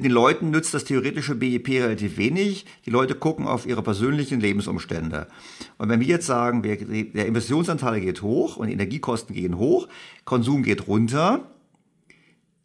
Den 0.00 0.10
Leuten 0.10 0.50
nützt 0.50 0.74
das 0.74 0.84
theoretische 0.84 1.34
BIP 1.34 1.68
relativ 1.68 2.16
wenig. 2.16 2.66
Die 2.86 2.90
Leute 2.90 3.14
gucken 3.14 3.46
auf 3.46 3.66
ihre 3.66 3.82
persönlichen 3.82 4.40
Lebensumstände. 4.40 5.26
Und 5.78 5.88
wenn 5.88 6.00
wir 6.00 6.06
jetzt 6.06 6.26
sagen, 6.26 6.62
der 6.62 7.26
Investitionsanteil 7.26 8.00
geht 8.00 8.22
hoch 8.22 8.56
und 8.56 8.68
Energiekosten 8.68 9.34
gehen 9.34 9.58
hoch, 9.58 9.88
Konsum 10.24 10.62
geht 10.62 10.86
runter, 10.86 11.42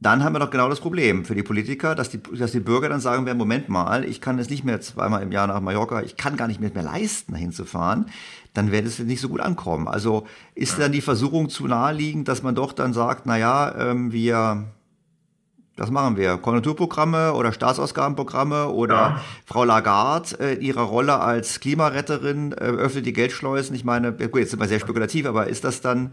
dann 0.02 0.24
haben 0.24 0.34
wir 0.34 0.40
doch 0.40 0.50
genau 0.50 0.70
das 0.70 0.80
Problem 0.80 1.26
für 1.26 1.36
die 1.36 1.44
Politiker, 1.44 1.94
dass 1.94 2.10
die, 2.10 2.22
dass 2.22 2.54
die 2.54 2.62
Bürger 2.62 2.88
dann 2.88 3.02
sagen 3.02 3.26
Moment 3.38 3.68
mal, 3.68 4.06
ich 4.06 4.22
kann 4.22 4.40
es 4.40 4.50
nicht 4.50 4.64
mehr 4.64 4.80
zweimal 4.80 5.22
im 5.22 5.32
Jahr 5.34 5.48
nach 5.48 5.60
Mallorca, 5.60 6.02
ich 6.02 6.16
kann 6.16 6.38
gar 6.38 6.48
nicht 6.48 6.62
mehr, 6.62 6.72
mehr 6.74 6.84
leisten, 6.84 7.36
hinzufahren, 7.36 8.06
dann 8.54 8.72
wird 8.72 8.86
es 8.86 9.00
nicht 9.00 9.20
so 9.20 9.28
gut 9.28 9.42
ankommen. 9.42 9.90
Also 9.90 10.26
ist 10.56 10.80
dann 10.80 10.94
die 10.94 11.02
Versuchung 11.02 11.50
zu 11.50 11.68
naheliegend, 11.68 12.30
dass 12.30 12.44
man 12.44 12.56
doch 12.56 12.72
dann 12.72 12.94
sagt, 12.94 13.26
na 13.26 13.38
ja, 13.38 13.76
ähm, 13.78 14.14
wir 14.14 14.68
das 15.80 15.92
machen 15.92 16.18
wir. 16.18 16.36
Konjunkturprogramme 16.36 17.34
oder 17.34 17.54
Staatsausgabenprogramme 17.54 18.68
oder 18.68 18.96
ja. 18.96 19.22
Frau 19.46 19.64
Lagarde 19.64 20.38
äh, 20.38 20.54
ihrer 20.56 20.82
Rolle 20.82 21.22
als 21.22 21.62
Klimaretterin 21.62 22.52
äh, 22.52 22.56
öffnet 22.56 23.06
die 23.06 23.14
Geldschleusen. 23.14 23.74
Ich 23.78 23.86
meine, 23.86 24.12
gut, 24.12 24.42
jetzt 24.42 24.52
sind 24.52 24.60
wir 24.60 24.68
sehr 24.68 24.82
spekulativ, 24.82 25.26
aber 25.26 25.48
ist 25.48 25.64
das 25.64 25.80
dann, 25.80 26.12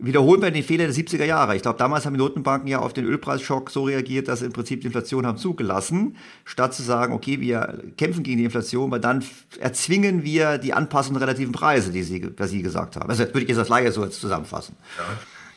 wiederholen 0.00 0.42
wir 0.42 0.50
den 0.50 0.64
Fehler 0.64 0.86
der 0.86 0.94
70er 0.94 1.24
Jahre? 1.24 1.54
Ich 1.54 1.62
glaube, 1.62 1.78
damals 1.78 2.06
haben 2.06 2.14
die 2.14 2.18
Notenbanken 2.18 2.66
ja 2.66 2.80
auf 2.80 2.92
den 2.92 3.04
Ölpreisschock 3.04 3.70
so 3.70 3.84
reagiert, 3.84 4.26
dass 4.26 4.40
sie 4.40 4.46
im 4.46 4.52
Prinzip 4.52 4.80
die 4.80 4.88
Inflation 4.88 5.24
haben 5.26 5.38
zugelassen, 5.38 6.16
statt 6.44 6.74
zu 6.74 6.82
sagen, 6.82 7.12
okay, 7.14 7.40
wir 7.40 7.80
kämpfen 7.96 8.24
gegen 8.24 8.38
die 8.38 8.44
Inflation, 8.46 8.90
weil 8.90 8.98
dann 8.98 9.24
erzwingen 9.60 10.24
wir 10.24 10.58
die 10.58 10.72
Anpassung 10.72 11.14
der 11.14 11.22
relativen 11.22 11.52
Preise, 11.52 11.92
die 11.92 12.02
Sie, 12.02 12.28
was 12.36 12.50
Sie 12.50 12.62
gesagt 12.62 12.96
haben. 12.96 13.08
Also 13.08 13.22
würde 13.26 13.42
ich 13.42 13.48
jetzt 13.48 13.58
als 13.58 13.68
Laie 13.68 13.92
so 13.92 14.02
jetzt 14.02 14.20
zusammenfassen. 14.20 14.74
Ja. 14.98 15.04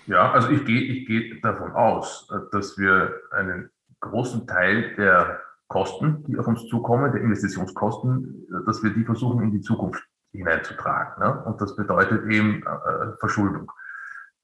Ja, 0.07 0.31
also 0.31 0.49
ich 0.49 0.65
gehe 0.65 0.81
ich 0.81 1.05
gehe 1.05 1.39
davon 1.41 1.71
aus, 1.73 2.27
dass 2.51 2.77
wir 2.77 3.13
einen 3.31 3.69
großen 3.99 4.47
Teil 4.47 4.95
der 4.95 5.39
Kosten, 5.67 6.23
die 6.25 6.37
auf 6.37 6.47
uns 6.47 6.67
zukommen, 6.67 7.11
der 7.13 7.21
Investitionskosten, 7.21 8.47
dass 8.65 8.83
wir 8.83 8.91
die 8.91 9.05
versuchen 9.05 9.43
in 9.43 9.51
die 9.51 9.61
Zukunft 9.61 10.03
hineinzutragen. 10.31 11.23
Ne? 11.23 11.43
Und 11.45 11.61
das 11.61 11.75
bedeutet 11.75 12.25
eben 12.29 12.63
äh, 12.63 13.17
Verschuldung. 13.19 13.71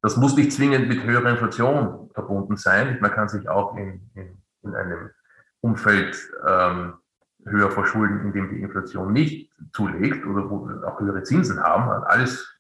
Das 0.01 0.15
muss 0.15 0.37
nicht 0.37 0.53
zwingend 0.53 0.87
mit 0.87 1.03
höherer 1.03 1.31
Inflation 1.31 2.09
verbunden 2.13 2.55
sein. 2.55 2.99
Man 3.01 3.11
kann 3.11 3.27
sich 3.27 3.49
auch 3.49 3.75
in, 3.75 4.09
in, 4.13 4.37
in 4.61 4.75
einem 4.75 5.09
Umfeld 5.59 6.17
ähm, 6.47 6.93
höher 7.45 7.71
verschulden, 7.71 8.21
in 8.21 8.33
dem 8.33 8.49
die 8.49 8.61
Inflation 8.61 9.11
nicht 9.11 9.51
zulegt 9.73 10.25
oder 10.25 10.49
wo 10.49 10.67
wir 10.67 10.87
auch 10.87 10.99
höhere 10.99 11.23
Zinsen 11.23 11.61
haben. 11.61 11.89
Alles 12.05 12.56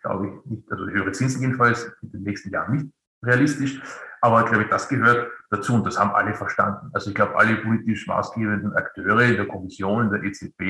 glaube 0.00 0.28
ich, 0.28 0.50
nicht, 0.50 0.70
also 0.70 0.86
höhere 0.86 1.12
Zinsen 1.12 1.42
jedenfalls 1.42 1.92
in 2.02 2.12
den 2.12 2.22
nächsten 2.22 2.50
Jahren 2.50 2.76
nicht 2.76 2.92
realistisch. 3.22 3.80
Aber 4.22 4.40
ich 4.40 4.50
glaube, 4.50 4.66
das 4.68 4.88
gehört 4.88 5.30
dazu 5.50 5.74
und 5.74 5.86
das 5.86 5.98
haben 5.98 6.10
alle 6.10 6.34
verstanden. 6.34 6.90
Also 6.92 7.10
ich 7.10 7.16
glaube, 7.16 7.38
alle 7.38 7.56
politisch 7.56 8.06
maßgebenden 8.06 8.74
Akteure 8.74 9.22
in 9.22 9.36
der 9.36 9.46
Kommission, 9.46 10.06
in 10.06 10.10
der 10.12 10.22
EZB, 10.22 10.60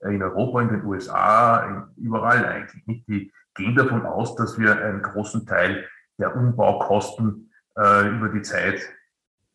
äh, 0.00 0.14
in 0.14 0.22
Europa, 0.22 0.62
in 0.62 0.68
den 0.68 0.84
USA, 0.84 1.86
überall 1.96 2.44
eigentlich 2.44 2.86
nicht, 2.86 3.08
die 3.08 3.32
gehen 3.54 3.74
davon 3.74 4.06
aus, 4.06 4.34
dass 4.36 4.58
wir 4.58 4.76
einen 4.80 5.02
großen 5.02 5.46
Teil 5.46 5.86
der 6.18 6.34
Umbaukosten 6.36 7.50
äh, 7.76 8.08
über 8.08 8.28
die 8.28 8.42
Zeit, 8.42 8.80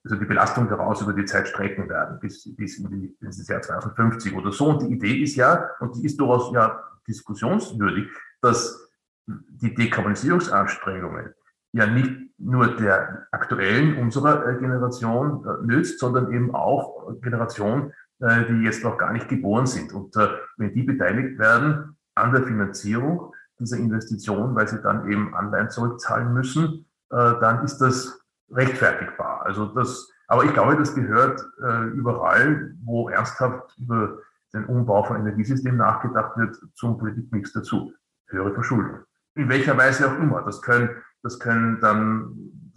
also 0.03 0.17
die 0.17 0.25
Belastung 0.25 0.69
daraus 0.69 1.01
über 1.01 1.13
die 1.13 1.25
Zeit 1.25 1.47
strecken 1.47 1.89
werden, 1.89 2.19
bis, 2.19 2.55
bis 2.55 2.77
in, 2.77 2.89
die, 2.89 3.17
ins 3.21 3.47
Jahr 3.47 3.61
2050 3.61 4.33
oder 4.35 4.51
so. 4.51 4.67
Und 4.67 4.83
die 4.83 4.93
Idee 4.93 5.23
ist 5.23 5.35
ja, 5.35 5.69
und 5.79 5.95
die 5.95 6.05
ist 6.05 6.19
durchaus 6.19 6.53
ja 6.53 6.81
diskussionswürdig, 7.07 8.07
dass 8.41 8.84
die 9.27 9.73
Dekarbonisierungsanstrengungen 9.73 11.33
ja 11.75 11.85
nicht 11.85 12.25
nur 12.37 12.75
der 12.75 13.27
aktuellen 13.31 13.97
unserer 13.97 14.47
äh, 14.47 14.57
Generation 14.57 15.45
äh, 15.45 15.65
nützt, 15.65 15.99
sondern 15.99 16.31
eben 16.31 16.55
auch 16.55 17.19
Generationen, 17.21 17.91
äh, 18.19 18.45
die 18.45 18.63
jetzt 18.63 18.83
noch 18.83 18.97
gar 18.97 19.11
nicht 19.11 19.27
geboren 19.27 19.65
sind. 19.65 19.91
Und 19.93 20.15
wenn 20.57 20.73
die 20.73 20.83
beteiligt 20.83 21.37
werden 21.37 21.97
an 22.15 22.31
der 22.31 22.43
Finanzierung 22.43 23.33
dieser 23.59 23.77
Investition, 23.77 24.55
weil 24.55 24.67
sie 24.67 24.81
dann 24.81 25.09
eben 25.11 25.35
Anleihen 25.35 25.69
zurückzahlen 25.69 26.33
müssen, 26.33 26.85
dann 27.09 27.63
ist 27.63 27.77
das 27.77 28.19
rechtfertigbar. 28.51 29.45
Also 29.45 29.65
das, 29.67 30.09
aber 30.27 30.43
ich 30.43 30.53
glaube, 30.53 30.75
das 30.75 30.93
gehört 30.93 31.41
überall, 31.93 32.73
wo 32.83 33.09
ernsthaft 33.09 33.77
über 33.77 34.17
den 34.53 34.65
Umbau 34.65 35.03
von 35.03 35.17
Energiesystemen 35.17 35.77
nachgedacht 35.77 36.37
wird, 36.37 36.57
zum 36.73 36.97
Politikmix 36.97 37.53
dazu. 37.53 37.93
Höhere 38.27 38.53
Verschuldung 38.53 39.05
in 39.35 39.49
welcher 39.49 39.77
Weise 39.77 40.09
auch 40.09 40.17
immer. 40.17 40.41
Das 40.43 40.61
können, 40.61 40.89
das 41.21 41.39
können 41.39 41.79
dann 41.81 42.71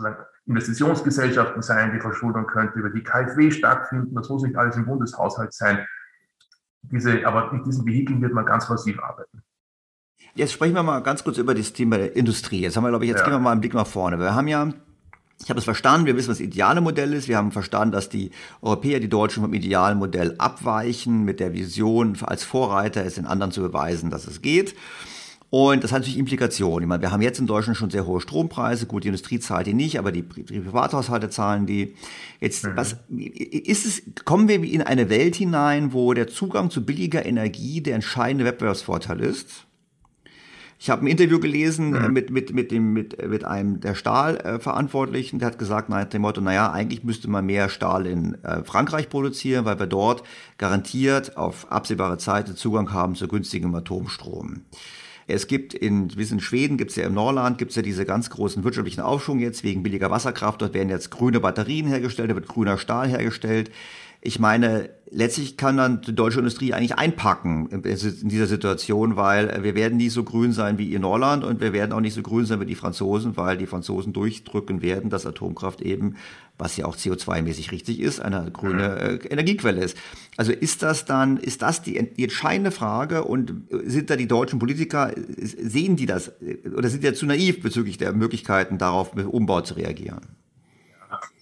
Investitionsgesellschaften 0.46 1.62
sein, 1.62 1.92
die 1.92 2.00
Verschuldung 2.00 2.46
könnte 2.46 2.78
über 2.78 2.90
die 2.90 3.02
KfW 3.02 3.50
stattfinden. 3.50 4.14
Das 4.14 4.28
muss 4.28 4.42
nicht 4.42 4.56
alles 4.56 4.76
im 4.76 4.86
Bundeshaushalt 4.86 5.52
sein. 5.52 5.86
Diese, 6.82 7.26
aber 7.26 7.52
mit 7.52 7.66
diesen 7.66 7.86
Vehikeln 7.86 8.22
wird 8.22 8.32
man 8.32 8.46
ganz 8.46 8.68
massiv 8.68 8.98
arbeiten. 9.02 9.42
Jetzt 10.34 10.52
sprechen 10.52 10.74
wir 10.74 10.82
mal 10.82 11.00
ganz 11.00 11.24
kurz 11.24 11.38
über 11.38 11.54
das 11.54 11.72
Thema 11.72 11.98
der 11.98 12.16
Industrie. 12.16 12.60
Jetzt 12.60 12.76
haben 12.76 12.84
wir, 12.84 12.90
glaube 12.90 13.04
ich, 13.04 13.10
jetzt 13.10 13.20
ja. 13.20 13.24
gehen 13.24 13.34
wir 13.34 13.40
mal 13.40 13.52
einen 13.52 13.60
Blick 13.60 13.74
nach 13.74 13.86
vorne. 13.86 14.18
Wir 14.18 14.34
haben 14.34 14.48
ja 14.48 14.72
ich 15.42 15.50
habe 15.50 15.58
es 15.58 15.64
verstanden, 15.64 16.06
wir 16.06 16.16
wissen, 16.16 16.30
was 16.30 16.38
das 16.38 16.46
ideale 16.46 16.80
Modell 16.80 17.12
ist. 17.14 17.28
Wir 17.28 17.36
haben 17.36 17.52
verstanden, 17.52 17.92
dass 17.92 18.08
die 18.08 18.32
Europäer, 18.60 18.98
die 18.98 19.08
Deutschen 19.08 19.42
vom 19.42 19.54
idealen 19.54 19.98
Modell 19.98 20.34
abweichen, 20.38 21.24
mit 21.24 21.38
der 21.38 21.52
Vision 21.52 22.18
als 22.22 22.42
Vorreiter 22.42 23.04
es 23.04 23.14
den 23.14 23.26
anderen 23.26 23.52
zu 23.52 23.62
beweisen, 23.62 24.10
dass 24.10 24.26
es 24.26 24.42
geht. 24.42 24.74
Und 25.50 25.82
das 25.82 25.92
hat 25.92 26.00
natürlich 26.00 26.18
Implikationen. 26.18 26.82
Ich 26.82 26.88
meine, 26.88 27.00
wir 27.00 27.10
haben 27.10 27.22
jetzt 27.22 27.38
in 27.38 27.46
Deutschland 27.46 27.78
schon 27.78 27.88
sehr 27.88 28.06
hohe 28.06 28.20
Strompreise. 28.20 28.86
Gut, 28.86 29.04
die 29.04 29.08
Industrie 29.08 29.38
zahlt 29.38 29.66
die 29.66 29.72
nicht, 29.72 29.98
aber 29.98 30.12
die, 30.12 30.22
Privathaushalte 30.22 31.30
zahlen 31.30 31.64
die. 31.64 31.94
Jetzt, 32.38 32.66
mhm. 32.66 32.76
was, 32.76 32.96
ist 33.08 33.86
es, 33.86 34.02
kommen 34.26 34.48
wir 34.48 34.62
in 34.62 34.82
eine 34.82 35.08
Welt 35.08 35.36
hinein, 35.36 35.94
wo 35.94 36.12
der 36.12 36.28
Zugang 36.28 36.70
zu 36.70 36.84
billiger 36.84 37.24
Energie 37.24 37.80
der 37.80 37.94
entscheidende 37.94 38.44
Wettbewerbsvorteil 38.44 39.20
ist? 39.20 39.64
Ich 40.80 40.90
habe 40.90 41.02
ein 41.02 41.08
Interview 41.08 41.40
gelesen 41.40 41.90
mhm. 41.90 42.12
mit, 42.12 42.30
mit, 42.30 42.54
mit, 42.54 42.70
dem, 42.70 42.92
mit, 42.92 43.26
mit 43.26 43.44
einem 43.44 43.80
der 43.80 43.94
Stahlverantwortlichen, 43.94 45.40
der 45.40 45.48
hat 45.48 45.58
gesagt 45.58 45.88
nach 45.88 46.04
dem 46.04 46.22
Motto, 46.22 46.40
naja, 46.40 46.70
eigentlich 46.70 47.02
müsste 47.02 47.28
man 47.28 47.46
mehr 47.46 47.68
Stahl 47.68 48.06
in 48.06 48.34
äh, 48.44 48.62
Frankreich 48.62 49.08
produzieren, 49.08 49.64
weil 49.64 49.80
wir 49.80 49.88
dort 49.88 50.22
garantiert 50.56 51.36
auf 51.36 51.72
absehbare 51.72 52.18
Zeit 52.18 52.48
Zugang 52.56 52.92
haben 52.92 53.16
zu 53.16 53.26
günstigem 53.26 53.74
Atomstrom. 53.74 54.62
Es 55.28 55.46
gibt 55.46 55.74
in, 55.74 56.16
wie 56.16 56.22
in 56.22 56.40
Schweden, 56.40 56.78
gibt 56.78 56.90
es 56.90 56.96
ja 56.96 57.06
im 57.06 57.12
Norland, 57.12 57.58
gibt 57.58 57.70
es 57.70 57.76
ja 57.76 57.82
diese 57.82 58.06
ganz 58.06 58.30
großen 58.30 58.64
wirtschaftlichen 58.64 59.02
Aufschwung 59.02 59.38
jetzt 59.40 59.62
wegen 59.62 59.82
billiger 59.82 60.10
Wasserkraft. 60.10 60.62
Dort 60.62 60.72
werden 60.72 60.88
jetzt 60.88 61.10
grüne 61.10 61.38
Batterien 61.38 61.86
hergestellt, 61.86 62.30
da 62.30 62.34
wird 62.34 62.48
grüner 62.48 62.78
Stahl 62.78 63.08
hergestellt. 63.08 63.70
Ich 64.22 64.40
meine, 64.40 64.88
letztlich 65.10 65.58
kann 65.58 65.76
dann 65.76 66.00
die 66.00 66.14
deutsche 66.14 66.38
Industrie 66.38 66.72
eigentlich 66.72 66.96
einpacken 66.98 67.68
in 67.68 67.82
dieser 68.28 68.46
Situation, 68.46 69.16
weil 69.16 69.62
wir 69.62 69.74
werden 69.74 69.98
nie 69.98 70.08
so 70.08 70.24
grün 70.24 70.52
sein 70.52 70.78
wie 70.78 70.94
in 70.94 71.02
Norland 71.02 71.44
und 71.44 71.60
wir 71.60 71.72
werden 71.72 71.92
auch 71.92 72.00
nicht 72.00 72.14
so 72.14 72.22
grün 72.22 72.46
sein 72.46 72.58
wie 72.60 72.66
die 72.66 72.74
Franzosen, 72.74 73.36
weil 73.36 73.58
die 73.58 73.66
Franzosen 73.66 74.14
durchdrücken 74.14 74.82
werden, 74.82 75.10
dass 75.10 75.26
Atomkraft 75.26 75.82
eben, 75.82 76.16
was 76.58 76.76
ja 76.76 76.84
auch 76.86 76.96
CO2-mäßig 76.96 77.70
richtig 77.70 78.00
ist, 78.00 78.20
eine 78.20 78.50
grüne 78.52 78.98
äh, 78.98 79.28
Energiequelle 79.28 79.82
ist. 79.82 79.96
Also 80.36 80.52
ist 80.52 80.82
das 80.82 81.04
dann, 81.04 81.36
ist 81.36 81.62
das 81.62 81.82
die, 81.82 82.12
die 82.16 82.24
entscheidende 82.24 82.70
Frage 82.70 83.24
und 83.24 83.54
sind 83.70 84.10
da 84.10 84.16
die 84.16 84.26
deutschen 84.26 84.58
Politiker, 84.58 85.12
sehen 85.36 85.96
die 85.96 86.06
das 86.06 86.32
oder 86.76 86.88
sind 86.88 87.02
die 87.02 87.06
ja 87.06 87.14
zu 87.14 87.26
naiv 87.26 87.62
bezüglich 87.62 87.96
der 87.96 88.12
Möglichkeiten, 88.12 88.78
darauf 88.78 89.14
mit 89.14 89.26
Umbau 89.26 89.60
zu 89.60 89.74
reagieren? 89.74 90.20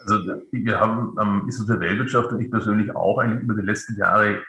Also 0.00 0.40
wir 0.52 0.78
haben 0.78 1.18
am 1.18 1.46
Institut 1.46 1.70
der 1.70 1.80
Weltwirtschaft 1.80 2.30
und 2.30 2.40
ich 2.40 2.50
persönlich 2.50 2.94
auch 2.94 3.18
eigentlich 3.18 3.42
über 3.42 3.54
die 3.54 3.66
letzten 3.66 3.96
Jahre 3.96 4.42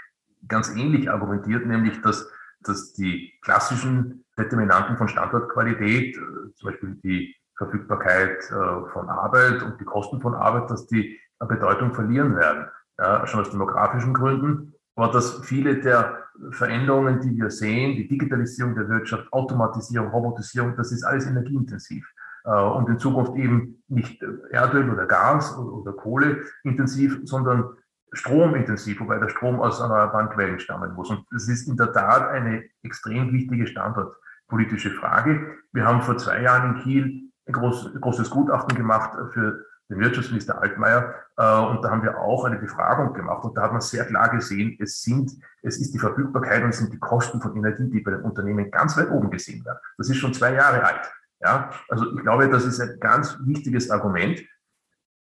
ganz 0.47 0.69
ähnlich 0.75 1.09
argumentiert, 1.09 1.65
nämlich 1.65 1.99
dass, 2.01 2.29
dass 2.61 2.93
die 2.93 3.33
klassischen 3.41 4.23
Determinanten 4.37 4.97
von 4.97 5.07
Standortqualität, 5.07 6.15
äh, 6.15 6.19
zum 6.55 6.69
Beispiel 6.69 6.97
die 7.03 7.35
Verfügbarkeit 7.57 8.37
äh, 8.49 8.89
von 8.91 9.09
Arbeit 9.09 9.63
und 9.63 9.79
die 9.79 9.85
Kosten 9.85 10.21
von 10.21 10.35
Arbeit, 10.35 10.69
dass 10.69 10.87
die 10.87 11.19
Bedeutung 11.39 11.93
verlieren 11.93 12.35
werden. 12.35 12.65
Ja, 12.99 13.27
schon 13.27 13.41
aus 13.41 13.51
demografischen 13.51 14.13
Gründen, 14.13 14.73
aber 14.95 15.11
dass 15.11 15.45
viele 15.45 15.79
der 15.79 16.23
Veränderungen, 16.49 17.19
die 17.21 17.35
wir 17.35 17.51
sehen, 17.51 17.95
die 17.95 18.07
Digitalisierung 18.07 18.73
der 18.73 18.89
Wirtschaft, 18.89 19.31
Automatisierung, 19.31 20.09
Robotisierung, 20.09 20.75
das 20.75 20.91
ist 20.91 21.03
alles 21.03 21.27
energieintensiv 21.27 22.07
äh, 22.45 22.49
und 22.49 22.89
in 22.89 22.97
Zukunft 22.97 23.35
eben 23.35 23.83
nicht 23.87 24.23
Erdöl 24.49 24.89
oder 24.89 25.05
Gas 25.05 25.55
oder 25.57 25.93
Kohle 25.93 26.43
intensiv, 26.63 27.19
sondern 27.25 27.75
stromintensiv, 28.13 28.99
wobei 29.01 29.19
der 29.19 29.29
Strom 29.29 29.59
aus 29.59 29.79
erneuerbaren 29.79 30.29
Quellen 30.29 30.59
stammen 30.59 30.93
muss. 30.93 31.09
Und 31.09 31.25
das 31.31 31.47
ist 31.47 31.67
in 31.67 31.77
der 31.77 31.91
Tat 31.91 32.29
eine 32.29 32.63
extrem 32.81 33.31
wichtige 33.33 33.67
standortpolitische 33.67 34.91
Frage. 34.91 35.57
Wir 35.73 35.85
haben 35.85 36.01
vor 36.01 36.17
zwei 36.17 36.41
Jahren 36.41 36.77
in 36.77 36.81
Kiel 36.83 37.26
ein 37.47 37.53
groß, 37.53 37.91
großes 37.99 38.29
Gutachten 38.29 38.75
gemacht 38.75 39.17
für 39.31 39.65
den 39.89 39.99
Wirtschaftsminister 39.99 40.61
Altmaier. 40.61 41.15
Äh, 41.37 41.59
und 41.59 41.81
da 41.81 41.89
haben 41.89 42.03
wir 42.03 42.19
auch 42.19 42.43
eine 42.45 42.57
Befragung 42.57 43.13
gemacht. 43.13 43.43
Und 43.43 43.57
da 43.57 43.63
hat 43.63 43.71
man 43.71 43.81
sehr 43.81 44.05
klar 44.05 44.29
gesehen, 44.29 44.77
es 44.79 45.01
sind, 45.01 45.31
es 45.61 45.77
ist 45.77 45.93
die 45.93 45.99
Verfügbarkeit 45.99 46.63
und 46.63 46.69
es 46.69 46.77
sind 46.77 46.91
die 46.91 46.99
Kosten 46.99 47.41
von 47.41 47.55
Energie, 47.55 47.89
die 47.89 48.01
bei 48.01 48.11
den 48.11 48.21
Unternehmen 48.21 48.69
ganz 48.71 48.97
weit 48.97 49.09
oben 49.09 49.31
gesehen 49.31 49.63
werden. 49.65 49.79
Das 49.97 50.09
ist 50.09 50.17
schon 50.17 50.33
zwei 50.33 50.53
Jahre 50.53 50.83
alt. 50.83 51.11
Ja, 51.39 51.69
also 51.87 52.15
ich 52.15 52.21
glaube, 52.21 52.49
das 52.49 52.65
ist 52.65 52.79
ein 52.79 52.99
ganz 52.99 53.37
wichtiges 53.45 53.91
Argument. 53.91 54.41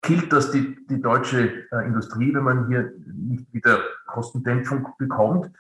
Gilt 0.03 0.33
das 0.33 0.51
die, 0.51 0.85
die 0.87 1.01
deutsche 1.01 1.69
äh, 1.71 1.87
Industrie, 1.87 2.35
wenn 2.35 2.43
man 2.43 2.67
hier 2.67 2.93
nicht 3.07 3.53
wieder 3.53 3.79
Kostendämpfung 4.07 4.89
bekommt? 4.99 5.51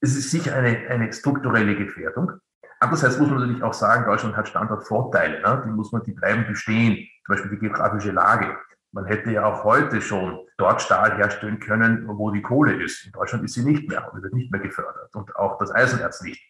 Es 0.00 0.16
ist 0.16 0.30
sicher 0.30 0.54
eine, 0.54 0.88
eine 0.88 1.12
strukturelle 1.12 1.76
Gefährdung. 1.76 2.32
Andererseits 2.80 3.18
muss 3.18 3.28
man 3.28 3.40
natürlich 3.40 3.62
auch 3.62 3.74
sagen, 3.74 4.06
Deutschland 4.06 4.36
hat 4.36 4.48
Standortvorteile. 4.48 5.42
Ne? 5.42 5.62
Die 5.66 5.70
muss 5.70 5.92
man, 5.92 6.02
die 6.02 6.12
bleiben 6.12 6.46
bestehen. 6.46 6.96
Zum 7.26 7.34
Beispiel 7.34 7.50
die 7.50 7.58
geografische 7.58 8.10
Lage. 8.10 8.56
Man 8.92 9.04
hätte 9.04 9.30
ja 9.30 9.44
auch 9.44 9.64
heute 9.64 10.00
schon 10.00 10.40
dort 10.56 10.80
Stahl 10.80 11.16
herstellen 11.16 11.60
können, 11.60 12.08
wo 12.08 12.30
die 12.30 12.40
Kohle 12.40 12.72
ist. 12.82 13.04
In 13.04 13.12
Deutschland 13.12 13.44
ist 13.44 13.54
sie 13.54 13.64
nicht 13.64 13.88
mehr 13.88 14.12
und 14.12 14.22
wird 14.22 14.32
nicht 14.32 14.50
mehr 14.50 14.62
gefördert. 14.62 15.14
Und 15.14 15.36
auch 15.36 15.58
das 15.58 15.70
Eisenerz 15.70 16.22
nicht. 16.22 16.42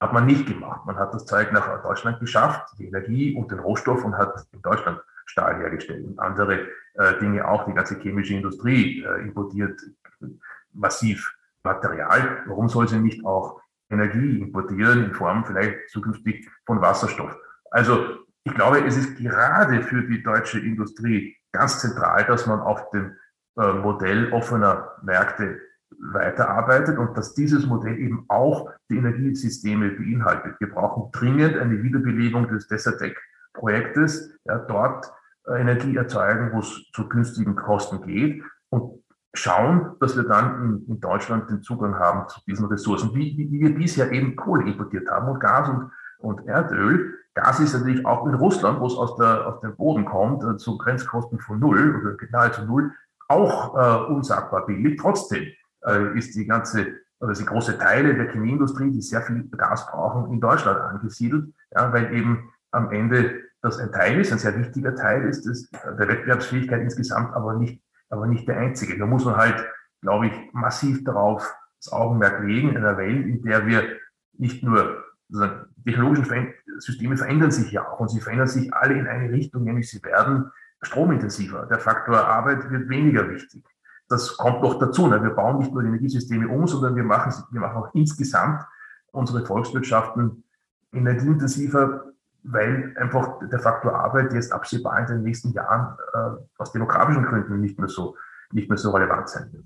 Hat 0.00 0.12
man 0.12 0.26
nicht 0.26 0.46
gemacht. 0.46 0.86
Man 0.86 0.96
hat 0.96 1.14
das 1.14 1.26
Zeug 1.26 1.52
nach 1.52 1.82
Deutschland 1.82 2.18
geschafft, 2.18 2.74
die 2.78 2.88
Energie 2.88 3.36
und 3.36 3.50
den 3.50 3.58
Rohstoff 3.58 4.04
und 4.04 4.16
hat 4.16 4.34
in 4.52 4.62
Deutschland 4.62 5.00
Stahl 5.26 5.56
hergestellt. 5.58 6.04
Und 6.04 6.18
andere 6.18 6.66
äh, 6.94 7.18
Dinge 7.20 7.46
auch, 7.46 7.66
die 7.66 7.74
ganze 7.74 8.00
chemische 8.00 8.34
Industrie 8.34 9.04
äh, 9.04 9.22
importiert 9.22 9.80
massiv 10.72 11.36
Material. 11.62 12.42
Warum 12.46 12.68
soll 12.68 12.88
sie 12.88 12.98
nicht 12.98 13.24
auch 13.24 13.60
Energie 13.94 14.40
importieren 14.40 15.04
in 15.04 15.14
Form 15.14 15.44
vielleicht 15.44 15.90
zukünftig 15.90 16.48
von 16.66 16.80
Wasserstoff? 16.80 17.36
Also 17.70 18.18
ich 18.44 18.54
glaube, 18.54 18.84
es 18.84 18.96
ist 18.96 19.16
gerade 19.16 19.82
für 19.82 20.02
die 20.02 20.22
deutsche 20.22 20.60
Industrie 20.60 21.36
ganz 21.52 21.80
zentral, 21.80 22.24
dass 22.26 22.46
man 22.46 22.60
auf 22.60 22.90
dem 22.90 23.16
äh, 23.56 23.72
Modell 23.72 24.32
offener 24.32 24.92
Märkte 25.02 25.60
weiterarbeitet 26.12 26.98
und 26.98 27.16
dass 27.16 27.34
dieses 27.34 27.66
Modell 27.66 27.98
eben 27.98 28.24
auch 28.28 28.70
die 28.90 28.96
Energiesysteme 28.96 29.90
beinhaltet. 29.90 30.56
Wir 30.58 30.68
brauchen 30.70 31.10
dringend 31.12 31.56
eine 31.56 31.82
Wiederbelebung 31.82 32.48
des 32.48 32.66
Desertec-Projektes, 32.66 34.36
ja, 34.44 34.58
dort 34.58 35.10
äh, 35.46 35.60
Energie 35.60 35.96
erzeugen, 35.96 36.52
wo 36.52 36.58
es 36.58 36.90
zu 36.92 37.08
günstigen 37.08 37.56
Kosten 37.56 38.02
geht 38.02 38.42
und 38.70 39.03
schauen, 39.34 39.96
dass 40.00 40.16
wir 40.16 40.24
dann 40.24 40.62
in, 40.62 40.86
in 40.94 41.00
Deutschland 41.00 41.50
den 41.50 41.62
Zugang 41.62 41.98
haben 41.98 42.28
zu 42.28 42.40
diesen 42.46 42.66
Ressourcen, 42.66 43.14
wie, 43.14 43.36
wie, 43.36 43.50
wie 43.50 43.60
wir 43.60 43.74
bisher 43.74 44.10
eben 44.12 44.36
Kohle 44.36 44.64
importiert 44.64 45.10
haben 45.10 45.28
und 45.28 45.40
Gas 45.40 45.68
und, 45.68 45.90
und 46.18 46.46
Erdöl. 46.46 47.14
Gas 47.34 47.58
ist 47.60 47.74
natürlich 47.74 48.06
auch 48.06 48.26
in 48.26 48.34
Russland, 48.34 48.80
wo 48.80 48.86
es 48.86 48.94
aus, 48.94 49.16
der, 49.16 49.46
aus 49.46 49.60
dem 49.60 49.76
Boden 49.76 50.04
kommt, 50.04 50.44
äh, 50.44 50.56
zu 50.56 50.78
Grenzkosten 50.78 51.40
von 51.40 51.58
null 51.58 52.00
oder 52.00 52.16
nahezu 52.30 52.62
null, 52.64 52.92
auch 53.28 53.74
äh, 53.76 54.12
unsagbar 54.12 54.66
billig. 54.66 54.98
Trotzdem 55.00 55.44
äh, 55.84 56.16
ist 56.16 56.36
die 56.36 56.46
ganze, 56.46 56.86
oder 57.18 57.32
die 57.32 57.44
große 57.44 57.76
Teile 57.76 58.14
der 58.14 58.30
Chemieindustrie, 58.30 58.90
die 58.92 59.02
sehr 59.02 59.22
viel 59.22 59.48
Gas 59.50 59.86
brauchen, 59.90 60.32
in 60.32 60.40
Deutschland 60.40 60.78
angesiedelt, 60.78 61.52
ja, 61.74 61.92
weil 61.92 62.14
eben 62.14 62.50
am 62.70 62.92
Ende 62.92 63.42
das 63.62 63.78
ein 63.78 63.90
Teil 63.90 64.20
ist, 64.20 64.30
ein 64.30 64.38
sehr 64.38 64.56
wichtiger 64.58 64.94
Teil 64.94 65.24
ist, 65.24 65.46
das, 65.46 65.70
der 65.70 66.06
Wettbewerbsfähigkeit 66.06 66.82
insgesamt, 66.82 67.34
aber 67.34 67.54
nicht, 67.54 67.82
aber 68.14 68.26
nicht 68.26 68.48
der 68.48 68.58
einzige. 68.58 68.98
Da 68.98 69.06
muss 69.06 69.24
man 69.24 69.36
halt, 69.36 69.64
glaube 70.00 70.28
ich, 70.28 70.32
massiv 70.52 71.04
darauf 71.04 71.54
das 71.82 71.92
Augenmerk 71.92 72.42
legen, 72.42 72.70
in 72.70 72.78
einer 72.78 72.96
Welt, 72.96 73.26
in 73.26 73.42
der 73.42 73.66
wir 73.66 73.82
nicht 74.32 74.62
nur 74.62 75.04
technologischen 75.84 76.54
Systeme 76.78 77.16
verändern 77.16 77.50
sich 77.50 77.72
ja 77.72 77.86
auch 77.88 78.00
und 78.00 78.08
sie 78.08 78.20
verändern 78.20 78.46
sich 78.46 78.72
alle 78.72 78.94
in 78.94 79.06
eine 79.06 79.32
Richtung, 79.32 79.64
nämlich 79.64 79.90
sie 79.90 80.02
werden 80.02 80.50
stromintensiver. 80.82 81.66
Der 81.66 81.78
Faktor 81.78 82.16
Arbeit 82.16 82.70
wird 82.70 82.88
weniger 82.88 83.28
wichtig. 83.28 83.64
Das 84.08 84.36
kommt 84.36 84.62
noch 84.62 84.78
dazu. 84.78 85.06
Ne? 85.06 85.22
Wir 85.22 85.30
bauen 85.30 85.58
nicht 85.58 85.72
nur 85.72 85.82
die 85.82 85.88
Energiesysteme 85.88 86.48
um, 86.48 86.66
sondern 86.66 86.94
wir 86.94 87.04
machen, 87.04 87.32
wir 87.50 87.60
machen 87.60 87.76
auch 87.76 87.94
insgesamt 87.94 88.64
unsere 89.12 89.44
Volkswirtschaften 89.44 90.44
energieintensiver, 90.92 92.13
weil 92.44 92.94
einfach 92.98 93.40
der 93.50 93.58
Faktor 93.58 93.94
Arbeit 93.94 94.32
jetzt 94.32 94.52
absehbar 94.52 95.00
in 95.00 95.06
den 95.06 95.22
nächsten 95.22 95.52
Jahren 95.52 95.96
äh, 96.12 96.42
aus 96.58 96.72
demografischen 96.72 97.24
Gründen 97.24 97.60
nicht 97.60 97.78
mehr 97.78 97.88
so, 97.88 98.16
nicht 98.52 98.68
mehr 98.68 98.78
so 98.78 98.90
relevant 98.90 99.28
sein 99.28 99.50
wird. 99.52 99.64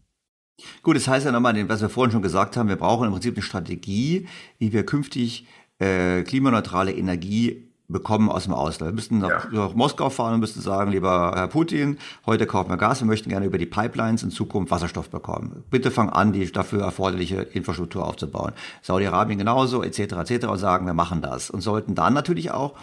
Gut, 0.83 0.97
das 0.97 1.07
heißt 1.07 1.27
ja 1.27 1.33
nochmal, 1.33 1.69
was 1.69 1.81
wir 1.81 1.89
vorhin 1.89 2.13
schon 2.13 2.23
gesagt 2.23 2.57
haben, 2.57 2.69
wir 2.69 2.77
brauchen 2.77 3.07
im 3.07 3.13
Prinzip 3.13 3.35
eine 3.35 3.43
Strategie, 3.43 4.29
wie 4.59 4.73
wir 4.73 4.85
künftig 4.85 5.47
äh, 5.79 6.23
klimaneutrale 6.23 6.93
Energie 6.93 7.68
bekommen 7.89 8.29
aus 8.29 8.45
dem 8.45 8.53
Ausland. 8.53 8.93
Wir 8.93 8.95
müssten 8.95 9.19
nach, 9.19 9.51
ja. 9.51 9.67
nach, 9.67 9.75
Moskau 9.75 10.11
fahren 10.11 10.35
und 10.35 10.41
müssten 10.41 10.61
sagen, 10.61 10.93
lieber 10.93 11.33
Herr 11.35 11.49
Putin, 11.49 11.99
heute 12.27 12.47
kaufen 12.47 12.69
wir 12.71 12.77
Gas, 12.77 13.01
wir 13.01 13.07
möchten 13.07 13.31
gerne 13.31 13.47
über 13.47 13.57
die 13.57 13.67
Pipelines 13.67 14.23
in 14.23 14.31
Zukunft 14.31 14.71
Wasserstoff 14.71 15.09
bekommen. 15.09 15.65
Bitte 15.71 15.91
fang 15.91 16.11
an, 16.11 16.33
die 16.33 16.53
dafür 16.53 16.83
erforderliche 16.83 17.37
Infrastruktur 17.37 18.07
aufzubauen. 18.07 18.53
Saudi-Arabien 18.83 19.39
genauso, 19.39 19.83
etc., 19.83 20.01
etc. 20.01 20.47
und 20.49 20.59
sagen, 20.59 20.85
wir 20.85 20.93
machen 20.93 21.23
das. 21.23 21.49
Und 21.49 21.63
sollten 21.63 21.95
dann 21.95 22.13
natürlich 22.13 22.51
auch 22.51 22.75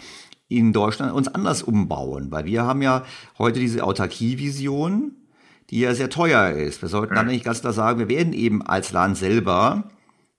in 0.48 0.72
Deutschland 0.72 1.12
uns 1.12 1.28
anders 1.28 1.62
umbauen, 1.62 2.30
weil 2.30 2.44
wir 2.44 2.64
haben 2.64 2.82
ja 2.82 3.04
heute 3.38 3.60
diese 3.60 3.84
Autarkie-Vision, 3.84 5.12
die 5.70 5.80
ja 5.80 5.94
sehr 5.94 6.10
teuer 6.10 6.50
ist. 6.50 6.82
Wir 6.82 6.88
sollten 6.88 7.14
dann 7.14 7.26
nicht 7.26 7.44
ganz 7.44 7.60
klar 7.60 7.72
sagen, 7.72 7.98
wir 8.00 8.08
werden 8.08 8.32
eben 8.32 8.62
als 8.62 8.92
Land 8.92 9.16
selber 9.16 9.84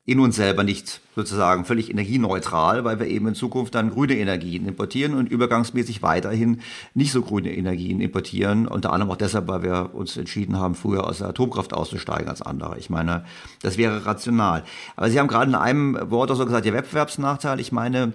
in 0.08 0.22
uns 0.22 0.38
selber 0.38 0.64
nicht 0.64 1.02
sozusagen 1.18 1.66
völlig 1.66 1.92
energieneutral, 1.92 2.86
weil 2.86 2.98
wir 2.98 3.08
eben 3.08 3.28
in 3.28 3.36
Zukunft 3.36 3.76
dann 3.76 3.90
grüne 3.90 4.18
Energien 4.18 4.66
importieren 4.66 5.14
und 5.14 5.30
übergangsmäßig 5.30 6.02
weiterhin 6.02 6.62
nicht 6.94 7.12
so 7.12 7.22
grüne 7.22 7.54
Energien 7.54 8.00
importieren. 8.00 8.70
Unter 8.70 8.94
anderem 8.94 9.12
auch 9.12 9.18
deshalb, 9.18 9.50
weil 9.50 9.64
wir 9.64 9.94
uns 9.94 10.16
entschieden 10.16 10.58
haben, 10.58 10.76
früher 10.76 11.06
aus 11.06 11.18
der 11.18 11.28
Atomkraft 11.28 11.74
auszusteigen 11.74 12.30
als 12.30 12.42
andere. 12.42 12.80
Ich 12.80 12.90
meine, 12.90 13.26
das 13.62 13.78
wäre 13.78 14.06
rational. 14.06 14.64
Aber 14.96 15.10
Sie 15.10 15.20
haben 15.20 15.28
gerade 15.28 15.50
in 15.50 15.56
einem 15.56 15.98
Wort 16.10 16.32
auch 16.32 16.36
so 16.36 16.46
gesagt, 16.46 16.64
der 16.64 16.74
Wettbewerbsnachteil. 16.74 17.60
Ich 17.60 17.74
meine, 17.74 18.14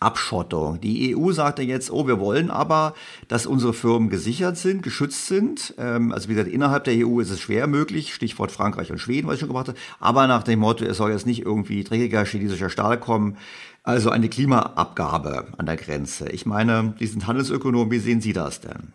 Abschottung. 0.00 0.80
Die 0.80 1.16
EU 1.16 1.32
sagte 1.32 1.62
jetzt, 1.62 1.90
oh, 1.90 2.06
wir 2.06 2.20
wollen 2.20 2.50
aber, 2.50 2.94
dass 3.28 3.46
unsere 3.46 3.72
Firmen 3.72 4.08
gesichert 4.08 4.56
sind, 4.56 4.82
geschützt 4.82 5.26
sind. 5.26 5.74
Ähm, 5.78 6.12
also 6.12 6.28
wie 6.28 6.34
gesagt, 6.34 6.52
innerhalb 6.52 6.84
der 6.84 6.94
EU 7.06 7.20
ist 7.20 7.30
es 7.30 7.40
schwer 7.40 7.66
möglich, 7.66 8.14
Stichwort 8.14 8.52
Frankreich 8.52 8.90
und 8.90 8.98
Schweden, 8.98 9.26
was 9.26 9.34
ich 9.34 9.40
schon 9.40 9.48
gemacht 9.48 9.68
habe. 9.68 9.78
Aber 10.00 10.26
nach 10.26 10.42
dem 10.42 10.60
Motto, 10.60 10.84
es 10.84 10.96
soll 10.96 11.10
jetzt 11.10 11.26
nicht 11.26 11.44
irgendwie 11.44 11.84
dreckiger 11.84 12.24
chinesischer 12.24 12.70
Stahl 12.70 12.98
kommen. 12.98 13.36
Also 13.82 14.10
eine 14.10 14.28
Klimaabgabe 14.28 15.46
an 15.58 15.66
der 15.66 15.76
Grenze. 15.76 16.28
Ich 16.30 16.44
meine, 16.44 16.94
die 16.98 17.06
sind 17.06 17.26
Handelsökonomen, 17.26 17.90
wie 17.92 17.98
sehen 17.98 18.20
Sie 18.20 18.32
das 18.32 18.60
denn? 18.60 18.92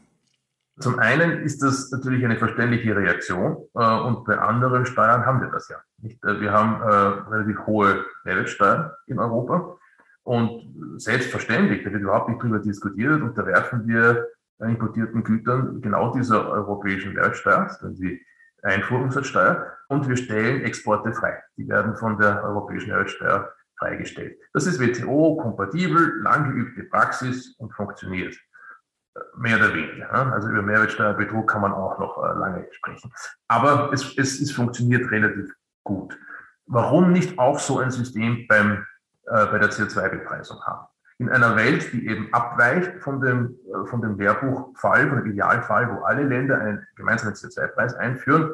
Zum 0.80 1.00
einen 1.00 1.44
ist 1.44 1.62
das 1.62 1.92
natürlich 1.92 2.26
eine 2.26 2.38
verständliche 2.38 2.96
Reaktion 2.96 3.58
äh, 3.76 4.00
und 4.00 4.26
bei 4.26 4.38
anderen 4.38 4.86
Steuern 4.86 5.26
haben 5.26 5.40
wir 5.42 5.50
das 5.50 5.70
ja 5.70 5.78
nicht. 6.00 6.24
Äh, 6.24 6.42
wir 6.42 6.52
haben 6.52 6.82
äh, 6.82 7.30
relativ 7.30 7.66
hohe 7.68 8.04
Mehrwertsteuern 8.24 8.92
in 9.06 9.20
Europa 9.20 9.78
und 10.24 11.00
selbstverständlich, 11.00 11.84
da 11.84 11.92
wird 11.92 12.04
überhaupt 12.04 12.30
nicht 12.30 12.42
drüber 12.42 12.60
diskutiert, 12.60 13.22
unterwerfen 13.22 13.88
wir 13.88 14.28
importierten 14.60 15.24
Gütern 15.24 15.82
genau 15.82 16.14
dieser 16.14 16.50
europäischen 16.50 17.14
Mehrwertsteuer, 17.14 17.68
also 17.82 17.90
die 17.90 18.24
Einfuhrumsatzsteuer, 18.62 19.66
und 19.88 20.08
wir 20.08 20.16
stellen 20.16 20.62
Exporte 20.64 21.14
frei. 21.14 21.42
Die 21.58 21.68
werden 21.68 21.96
von 21.96 22.18
der 22.18 22.44
europäischen 22.44 22.90
Mehrwertsteuer 22.90 23.52
freigestellt. 23.80 24.38
Das 24.54 24.68
ist 24.68 24.80
WTO-kompatibel, 24.80 26.22
lang 26.22 26.52
geübte 26.52 26.84
Praxis 26.84 27.56
und 27.58 27.74
funktioniert. 27.74 28.38
Mehr 29.38 29.58
oder 29.58 29.74
weniger. 29.74 30.12
Also 30.32 30.50
über 30.50 30.62
Mehrwertsteuerbetrug 30.62 31.50
kann 31.50 31.62
man 31.62 31.74
auch 31.74 32.00
noch 32.00 32.18
äh, 32.24 32.38
lange 32.38 32.68
sprechen. 32.72 33.12
Aber 33.48 33.92
es, 33.92 34.16
es, 34.18 34.40
es 34.40 34.52
funktioniert 34.52 35.10
relativ 35.12 35.52
gut. 35.84 36.18
Warum 36.68 37.12
nicht 37.12 37.38
auch 37.38 37.60
so 37.60 37.80
ein 37.80 37.92
System 37.92 38.46
beim 38.48 38.86
äh, 39.28 39.46
bei 39.48 39.60
der 39.60 39.70
CO2-Bepreisung 39.70 40.62
haben. 40.66 40.88
In 41.18 41.30
einer 41.30 41.56
Welt, 41.56 41.94
die 41.94 42.08
eben 42.08 42.34
abweicht 42.34 43.02
von 43.02 43.22
dem, 43.22 43.56
äh, 43.68 43.88
von 43.88 44.02
dem 44.02 44.18
Lehrbuchfall, 44.18 45.10
von 45.10 45.20
dem 45.20 45.32
Idealfall, 45.32 45.90
wo 45.92 46.04
alle 46.04 46.24
Länder 46.24 46.60
einen 46.60 46.88
gemeinsamen 46.96 47.36
CO2-Preis 47.36 47.94
einführen, 47.94 48.52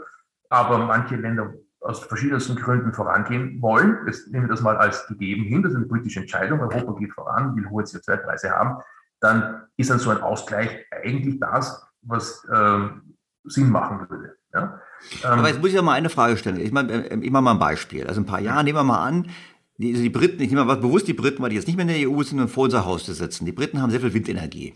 aber 0.49 0.79
manche 0.79 1.15
Länder 1.15 1.53
aus 1.79 2.03
verschiedensten 2.03 2.55
Gründen 2.55 2.91
vorangehen 2.93 3.61
wollen. 3.61 4.05
Das 4.05 4.27
nehmen 4.27 4.45
wir 4.45 4.49
das 4.49 4.61
mal 4.61 4.77
als 4.77 5.07
gegeben 5.07 5.43
hin. 5.43 5.63
Das 5.63 5.71
ist 5.71 5.77
eine 5.77 5.85
politische 5.85 6.19
Entscheidung. 6.19 6.59
Europa 6.59 6.93
geht 6.99 7.13
voran, 7.13 7.55
will 7.55 7.69
hohe 7.69 7.83
CO2-Preise 7.83 8.51
haben. 8.51 8.81
dann 9.19 9.67
ist 9.77 9.89
dann 9.89 9.99
so 9.99 10.09
ein 10.09 10.21
Ausgleich 10.21 10.85
eigentlich 10.91 11.39
das, 11.39 11.87
was 12.01 12.45
ähm, 12.53 13.15
Sinn 13.45 13.71
machen 13.71 14.07
würde. 14.09 14.35
Ja? 14.53 14.79
Ähm, 15.23 15.39
Aber 15.39 15.47
jetzt 15.47 15.59
muss 15.59 15.69
ich 15.69 15.75
ja 15.75 15.81
mal 15.81 15.93
eine 15.93 16.09
Frage 16.09 16.37
stellen. 16.37 16.59
Ich 16.59 16.71
mache 16.71 16.87
äh, 16.87 17.19
ich 17.19 17.31
mach 17.31 17.41
mal 17.41 17.51
ein 17.51 17.59
Beispiel. 17.59 18.05
Also 18.05 18.21
ein 18.21 18.25
paar 18.25 18.41
Jahre 18.41 18.63
nehmen 18.63 18.77
wir 18.77 18.83
mal 18.83 19.03
an, 19.03 19.29
die, 19.77 19.91
also 19.91 20.03
die 20.03 20.09
Briten, 20.09 20.41
ich 20.41 20.49
nehme 20.49 20.65
mal 20.65 20.75
bewusst 20.75 21.07
die 21.07 21.13
Briten, 21.13 21.41
weil 21.41 21.49
die 21.49 21.55
jetzt 21.55 21.67
nicht 21.67 21.75
mehr 21.75 21.87
in 21.87 21.99
der 21.99 22.09
EU 22.09 22.23
sind 22.23 22.39
und 22.39 22.49
vor 22.49 22.65
unser 22.65 22.85
Haus 22.85 23.05
sitzen. 23.05 23.45
Die 23.45 23.51
Briten 23.51 23.81
haben 23.81 23.91
sehr 23.91 24.01
viel 24.01 24.13
Windenergie. 24.13 24.73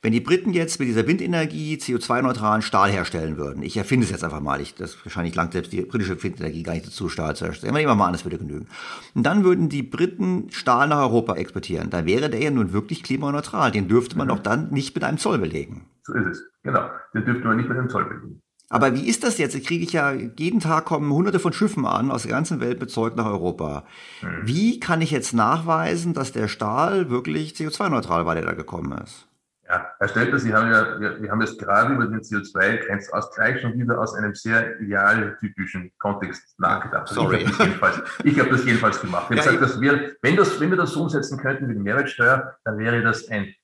Wenn 0.00 0.12
die 0.12 0.20
Briten 0.20 0.52
jetzt 0.52 0.78
mit 0.78 0.88
dieser 0.88 1.08
Windenergie 1.08 1.74
CO2-neutralen 1.74 2.62
Stahl 2.62 2.88
herstellen 2.88 3.36
würden, 3.36 3.64
ich 3.64 3.76
erfinde 3.76 4.04
es 4.04 4.12
jetzt 4.12 4.22
einfach 4.22 4.40
mal, 4.40 4.60
ich, 4.60 4.76
das 4.76 4.96
wahrscheinlich 5.04 5.34
langt 5.34 5.54
selbst 5.54 5.72
die 5.72 5.80
britische 5.80 6.22
Windenergie 6.22 6.62
gar 6.62 6.74
nicht 6.74 6.86
dazu, 6.86 7.08
Stahl 7.08 7.34
zu 7.34 7.46
erstellen. 7.46 7.74
Nehmen 7.74 7.88
wir 7.88 7.94
mal 7.96 8.06
an, 8.06 8.12
das 8.12 8.24
würde 8.24 8.38
genügen. 8.38 8.68
Und 9.14 9.24
dann 9.24 9.42
würden 9.42 9.68
die 9.68 9.82
Briten 9.82 10.50
Stahl 10.50 10.86
nach 10.86 11.00
Europa 11.00 11.34
exportieren. 11.34 11.90
Dann 11.90 12.06
wäre 12.06 12.30
der 12.30 12.40
ja 12.40 12.52
nun 12.52 12.72
wirklich 12.72 13.02
klimaneutral. 13.02 13.72
Den 13.72 13.88
dürfte 13.88 14.16
man 14.16 14.28
mhm. 14.28 14.30
doch 14.30 14.38
dann 14.38 14.70
nicht 14.70 14.94
mit 14.94 15.02
einem 15.02 15.18
Zoll 15.18 15.38
belegen. 15.38 15.86
So 16.04 16.14
ist 16.14 16.26
es. 16.26 16.44
Genau. 16.62 16.88
Den 17.12 17.24
dürfte 17.24 17.48
man 17.48 17.56
nicht 17.56 17.68
mit 17.68 17.76
einem 17.76 17.88
Zoll 17.88 18.04
belegen. 18.04 18.40
Aber 18.70 18.94
wie 18.94 19.08
ist 19.08 19.24
das 19.24 19.38
jetzt? 19.38 19.54
Ich 19.54 19.66
kriege 19.66 19.84
ich 19.84 19.92
ja, 19.92 20.12
jeden 20.12 20.60
Tag 20.60 20.84
kommen 20.84 21.10
hunderte 21.10 21.38
von 21.38 21.52
Schiffen 21.52 21.86
an 21.86 22.10
aus 22.10 22.22
der 22.22 22.32
ganzen 22.32 22.60
Welt 22.60 22.80
mit 22.80 22.90
Zeug 22.90 23.16
nach 23.16 23.26
Europa. 23.26 23.84
Mhm. 24.20 24.40
Wie 24.42 24.80
kann 24.80 25.00
ich 25.00 25.10
jetzt 25.10 25.32
nachweisen, 25.32 26.12
dass 26.12 26.32
der 26.32 26.48
Stahl 26.48 27.08
wirklich 27.08 27.52
CO2-neutral 27.52 28.26
war, 28.26 28.34
der 28.34 28.44
da 28.44 28.52
gekommen 28.52 28.92
ist? 29.02 29.26
Ja, 29.66 29.86
Herr 29.98 30.08
Stelter, 30.08 30.38
Sie 30.38 30.54
haben 30.54 30.70
ja, 30.70 30.98
wir, 30.98 31.22
wir 31.22 31.30
haben 31.30 31.42
jetzt 31.42 31.58
gerade 31.58 31.92
über 31.94 32.06
den 32.06 32.20
CO2-Grenzausgleich 32.20 33.60
schon 33.60 33.78
wieder 33.78 34.00
aus 34.00 34.14
einem 34.14 34.34
sehr 34.34 34.80
idealtypischen 34.80 35.92
Kontext 35.98 36.58
nachgedacht. 36.58 37.08
Also 37.08 37.22
Sorry. 37.22 37.42
Ich 37.42 37.58
habe 37.58 37.78
das, 37.80 37.98
hab 38.38 38.50
das, 38.50 38.64
jedenfalls 38.64 39.00
gemacht. 39.00 39.26
Ich 39.30 39.36
ja, 39.36 39.42
gesagt, 39.42 39.62
dass 39.62 39.80
wir, 39.80 40.16
wenn, 40.22 40.36
das, 40.36 40.58
wenn 40.58 40.70
wir 40.70 40.78
das 40.78 40.92
so 40.92 41.02
umsetzen 41.02 41.38
könnten 41.38 41.68
wie 41.68 41.74
die 41.74 41.80
Mehrwertsteuer, 41.80 42.56
dann 42.64 42.78
wäre 42.78 43.02
das 43.02 43.28
ein, 43.28 43.54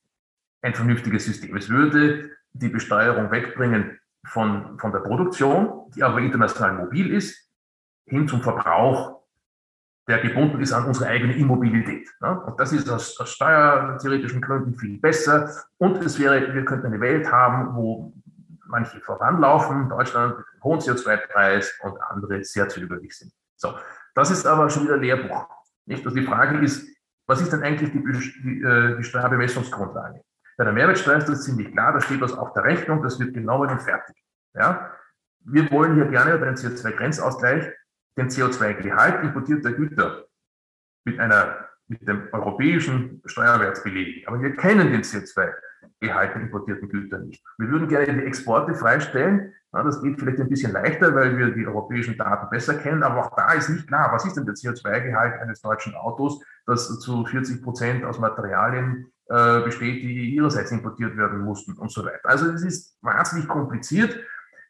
ein 0.61 0.75
vernünftiges 0.75 1.25
System. 1.25 1.57
Es 1.57 1.71
würde 1.71 2.31
die 2.53 2.69
Besteuerung 2.69 3.31
wegbringen 3.31 3.99
von, 4.25 4.79
von 4.79 4.93
der 4.93 5.01
Produktion, 5.01 5.91
die 5.95 6.03
aber 6.03 6.19
international 6.19 6.75
mobil 6.75 7.13
ist, 7.13 7.51
hin 8.07 8.29
zum 8.29 8.43
Verbrauch 8.43 9.25
der 10.07 10.19
gebunden 10.19 10.61
ist 10.61 10.73
an 10.73 10.85
unsere 10.85 11.09
eigene 11.09 11.35
Immobilität. 11.35 12.09
Ne? 12.21 12.39
Und 12.41 12.61
das 12.61 12.73
ist 12.73 12.91
aus, 12.91 13.19
aus 13.19 13.31
steuertheoretischen 13.31 14.41
Gründen 14.41 14.75
viel 14.75 14.99
besser. 14.99 15.51
Und 15.79 16.05
es 16.05 16.19
wäre, 16.19 16.53
wir 16.53 16.65
könnten 16.65 16.87
eine 16.87 17.01
Welt 17.01 17.31
haben, 17.33 17.75
wo 17.75 18.13
manche 18.67 19.01
voranlaufen, 19.01 19.89
Deutschland 19.89 20.37
mit 20.37 20.47
einem 20.47 20.63
hohen 20.63 20.81
CO2-Preis 20.81 21.79
und 21.83 21.97
andere 22.03 22.45
sehr 22.45 22.69
zögerlich 22.69 23.17
sind. 23.17 23.33
So, 23.57 23.75
das 24.15 24.31
ist 24.31 24.47
aber 24.47 24.69
schon 24.69 24.85
wieder 24.85 24.97
Lehrbuch. 24.97 25.47
Nicht? 25.87 26.05
Also 26.05 26.19
die 26.19 26.27
Frage 26.27 26.59
ist, 26.59 26.87
was 27.27 27.41
ist 27.41 27.53
denn 27.53 27.63
eigentlich 27.63 27.93
die, 27.93 28.03
die, 28.03 28.63
äh, 28.63 28.99
die 28.99 29.05
Steuerbemessungsgrundlage? 29.05 30.23
Bei 30.57 30.65
der 30.65 30.73
Mehrwertsteuer 30.73 31.19
ist 31.19 31.29
das 31.29 31.45
ziemlich 31.45 31.73
klar, 31.73 31.93
da 31.93 32.01
steht 32.01 32.21
was 32.21 32.33
auf 32.33 32.53
der 32.53 32.65
Rechnung, 32.65 33.03
das 33.03 33.19
wird 33.19 33.35
genommen 33.35 33.71
und 33.71 33.83
fertig. 33.83 34.17
Ja? 34.55 34.93
Wir 35.41 35.71
wollen 35.71 35.95
hier 35.95 36.07
gerne 36.07 36.35
über 36.35 36.47
den 36.47 36.55
CO2-Grenzausgleich 36.55 37.71
den 38.17 38.29
CO2-Gehalt 38.29 39.25
importierter 39.25 39.73
Güter 39.73 40.27
mit 41.05 41.19
einer 41.19 41.69
mit 41.87 42.07
dem 42.09 42.29
europäischen 42.33 43.23
Steuerwert 43.27 43.83
belegen. 43.85 44.27
Aber 44.27 44.41
wir 44.41 44.55
kennen 44.57 44.91
den 44.91 45.03
CO2-Gehalt 45.03 46.35
der 46.35 46.43
importierten 46.43 46.89
Güter 46.89 47.19
nicht. 47.19 47.45
Wir 47.59 47.69
würden 47.69 47.89
gerne 47.89 48.15
die 48.15 48.25
Exporte 48.25 48.75
freistellen. 48.75 49.53
Ja, 49.73 49.83
das 49.83 50.01
geht 50.01 50.19
vielleicht 50.19 50.41
ein 50.41 50.49
bisschen 50.49 50.73
leichter, 50.73 51.15
weil 51.15 51.37
wir 51.37 51.51
die 51.51 51.67
europäischen 51.67 52.17
Daten 52.17 52.49
besser 52.49 52.77
kennen. 52.77 53.03
Aber 53.03 53.27
auch 53.27 53.37
da 53.37 53.53
ist 53.53 53.69
nicht 53.69 53.87
klar, 53.87 54.13
was 54.13 54.25
ist 54.25 54.37
denn 54.37 54.47
der 54.47 54.55
CO2-Gehalt 54.55 55.41
eines 55.41 55.61
deutschen 55.61 55.95
Autos, 55.95 56.43
das 56.65 57.01
zu 57.01 57.27
40 57.27 57.63
Prozent 57.63 58.05
aus 58.05 58.19
Materialien 58.19 59.13
äh, 59.29 59.61
besteht, 59.63 60.03
die 60.03 60.35
ihrerseits 60.35 60.71
importiert 60.71 61.17
werden 61.17 61.41
mussten 61.41 61.73
und 61.75 61.91
so 61.91 62.05
weiter. 62.05 62.29
Also 62.29 62.51
es 62.51 62.63
ist 62.63 62.99
wahnsinnig 63.03 63.49
kompliziert. 63.49 64.19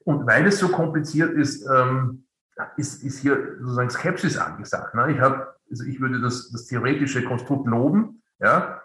Und 0.05 0.27
weil 0.27 0.47
es 0.47 0.59
so 0.59 0.69
kompliziert 0.69 1.33
ist, 1.33 1.67
ähm, 1.69 2.27
ist, 2.77 3.03
ist 3.03 3.19
hier 3.21 3.57
sozusagen 3.61 3.91
Skepsis 3.91 4.37
angesagt. 4.37 4.95
Ne? 4.95 5.13
Ich, 5.13 5.21
hab, 5.21 5.57
also 5.71 5.85
ich 5.85 6.01
würde 6.01 6.21
das, 6.21 6.51
das 6.53 6.67
theoretische 6.67 7.25
Konstrukt 7.25 7.67
loben, 7.67 8.23
ja, 8.39 8.81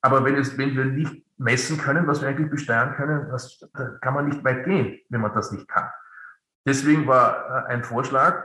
aber 0.00 0.24
wenn, 0.24 0.36
es, 0.36 0.56
wenn 0.56 0.76
wir 0.76 0.84
nicht 0.84 1.24
messen 1.38 1.78
können, 1.78 2.06
was 2.06 2.20
wir 2.20 2.28
eigentlich 2.28 2.50
besteuern 2.50 2.94
können, 2.94 3.28
das, 3.30 3.58
da 3.74 3.88
kann 4.00 4.14
man 4.14 4.28
nicht 4.28 4.44
weit 4.44 4.64
gehen, 4.64 5.00
wenn 5.08 5.20
man 5.20 5.34
das 5.34 5.50
nicht 5.52 5.68
kann. 5.68 5.88
Deswegen 6.66 7.06
war 7.06 7.66
äh, 7.66 7.72
ein 7.72 7.82
Vorschlag 7.82 8.44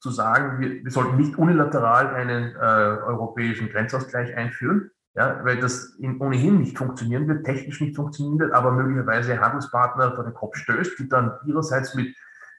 zu 0.00 0.10
sagen, 0.10 0.60
wir, 0.60 0.84
wir 0.84 0.90
sollten 0.90 1.16
nicht 1.16 1.36
unilateral 1.36 2.14
einen 2.14 2.54
äh, 2.54 2.58
europäischen 2.58 3.68
Grenzausgleich 3.68 4.34
einführen, 4.36 4.90
ja, 5.16 5.40
weil 5.44 5.58
das 5.58 5.96
in, 5.98 6.20
ohnehin 6.20 6.58
nicht 6.58 6.78
funktionieren 6.78 7.26
wird, 7.26 7.44
technisch 7.44 7.80
nicht 7.80 7.96
funktionieren 7.96 8.38
wird, 8.38 8.52
aber 8.52 8.70
möglicherweise 8.70 9.40
Handelspartner 9.40 10.14
vor 10.14 10.24
den 10.24 10.34
Kopf 10.34 10.56
stößt, 10.56 10.98
die 10.98 11.08
dann 11.08 11.32
ihrerseits 11.46 11.94
mit 11.94 12.14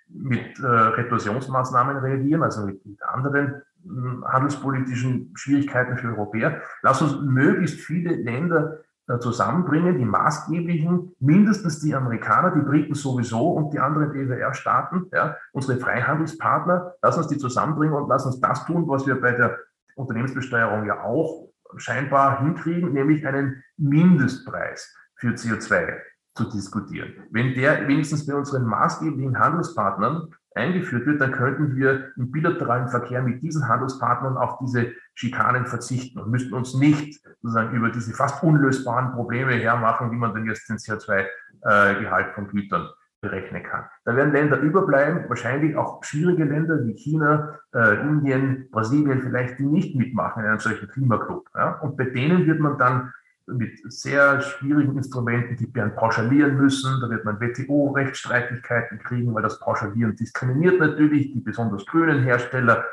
mit 0.10 0.60
äh, 0.60 0.66
Retorsionsmaßnahmen 0.66 1.98
reagieren, 1.98 2.44
also 2.44 2.66
mit, 2.66 2.86
mit 2.86 3.02
anderen 3.04 3.62
äh, 3.84 4.26
handelspolitischen 4.26 5.32
Schwierigkeiten 5.36 5.98
für 5.98 6.08
Europäer. 6.08 6.62
Lass 6.82 7.02
uns 7.02 7.20
möglichst 7.22 7.82
viele 7.82 8.16
Länder 8.16 8.80
äh, 9.08 9.20
zusammenbringen, 9.20 9.98
die 9.98 10.06
maßgeblichen, 10.06 11.16
mindestens 11.20 11.80
die 11.80 11.94
Amerikaner, 11.94 12.52
die 12.52 12.62
Briten 12.62 12.96
sowieso 12.96 13.52
und 13.52 13.74
die 13.74 13.80
anderen 13.80 14.16
EWR-Staaten, 14.16 15.08
ja, 15.14 15.36
unsere 15.52 15.78
Freihandelspartner, 15.78 16.94
lass 17.02 17.18
uns 17.18 17.28
die 17.28 17.38
zusammenbringen 17.38 17.96
und 17.96 18.10
lass 18.10 18.26
uns 18.26 18.40
das 18.40 18.66
tun, 18.66 18.88
was 18.88 19.06
wir 19.06 19.20
bei 19.20 19.34
der 19.34 19.58
Unternehmensbesteuerung 19.96 20.86
ja 20.86 21.04
auch 21.04 21.50
scheinbar 21.76 22.42
hinkriegen, 22.42 22.94
nämlich 22.94 23.26
einen 23.28 23.64
Mindestpreis 23.78 24.96
für 25.16 25.30
CO2 25.30 26.00
zu 26.36 26.50
diskutieren. 26.50 27.14
Wenn 27.32 27.54
der 27.54 27.88
wenigstens 27.88 28.26
bei 28.26 28.36
unseren 28.36 28.66
maßgeblichen 28.66 29.40
Handelspartnern 29.40 30.34
eingeführt 30.56 31.06
wird, 31.06 31.22
dann 31.22 31.32
könnten 31.32 31.76
wir 31.76 32.12
im 32.18 32.32
bilateralen 32.32 32.88
Verkehr 32.88 33.22
mit 33.22 33.42
diesen 33.42 33.68
Handelspartnern 33.68 34.38
auf 34.38 34.58
diese 34.60 34.94
Schikanen 35.14 35.66
verzichten 35.66 36.20
und 36.20 36.32
müssten 36.32 36.54
uns 36.54 36.74
nicht 36.74 37.22
sozusagen 37.42 37.76
über 37.76 37.90
diese 37.90 38.14
fast 38.14 38.44
unlösbaren 38.44 39.14
Probleme 39.14 39.54
hermachen, 39.54 40.12
wie 40.12 40.16
man 40.16 40.34
denn 40.34 40.46
jetzt 40.46 40.70
den 40.70 40.78
CO2-Gehalt 40.78 42.34
von 42.34 42.48
Gütern 42.48 42.88
berechnen 43.22 43.64
kann. 43.64 43.86
Da 44.06 44.16
werden 44.16 44.34
Länder 44.34 44.60
überbleiben, 44.60 45.28
wahrscheinlich 45.28 45.76
auch 45.76 46.04
schwierige 46.04 46.44
Länder 46.44 46.86
wie 46.86 46.94
China, 46.94 47.60
äh, 47.74 48.02
Indien, 48.02 48.70
Brasilien 48.72 49.22
vielleicht, 49.22 49.60
die 49.60 49.66
nicht 49.66 49.96
mitmachen 49.96 50.44
in 50.44 50.50
einem 50.50 50.60
solchen 50.60 50.88
Klimaclub. 50.88 51.48
Ja? 51.56 51.80
Und 51.80 51.98
bei 51.98 52.06
denen 52.06 52.46
wird 52.46 52.60
man 52.60 52.78
dann 52.78 53.14
mit 53.48 53.80
sehr 53.92 54.42
schwierigen 54.42 54.98
Instrumenten, 54.98 55.56
die 55.56 55.74
werden 55.74 55.96
pauschalieren 55.96 56.58
müssen. 56.58 57.00
Da 57.02 57.10
wird 57.10 57.24
man 57.24 57.40
WTO-Rechtsstreitigkeiten 57.40 59.00
kriegen, 59.00 59.34
weil 59.34 59.44
das 59.44 59.60
Pauschalieren 59.60 60.16
diskriminiert 60.16 60.80
natürlich 60.80 61.32
die 61.32 61.40
besonders 61.40 61.86
grünen 61.86 62.24
Hersteller 62.24 62.86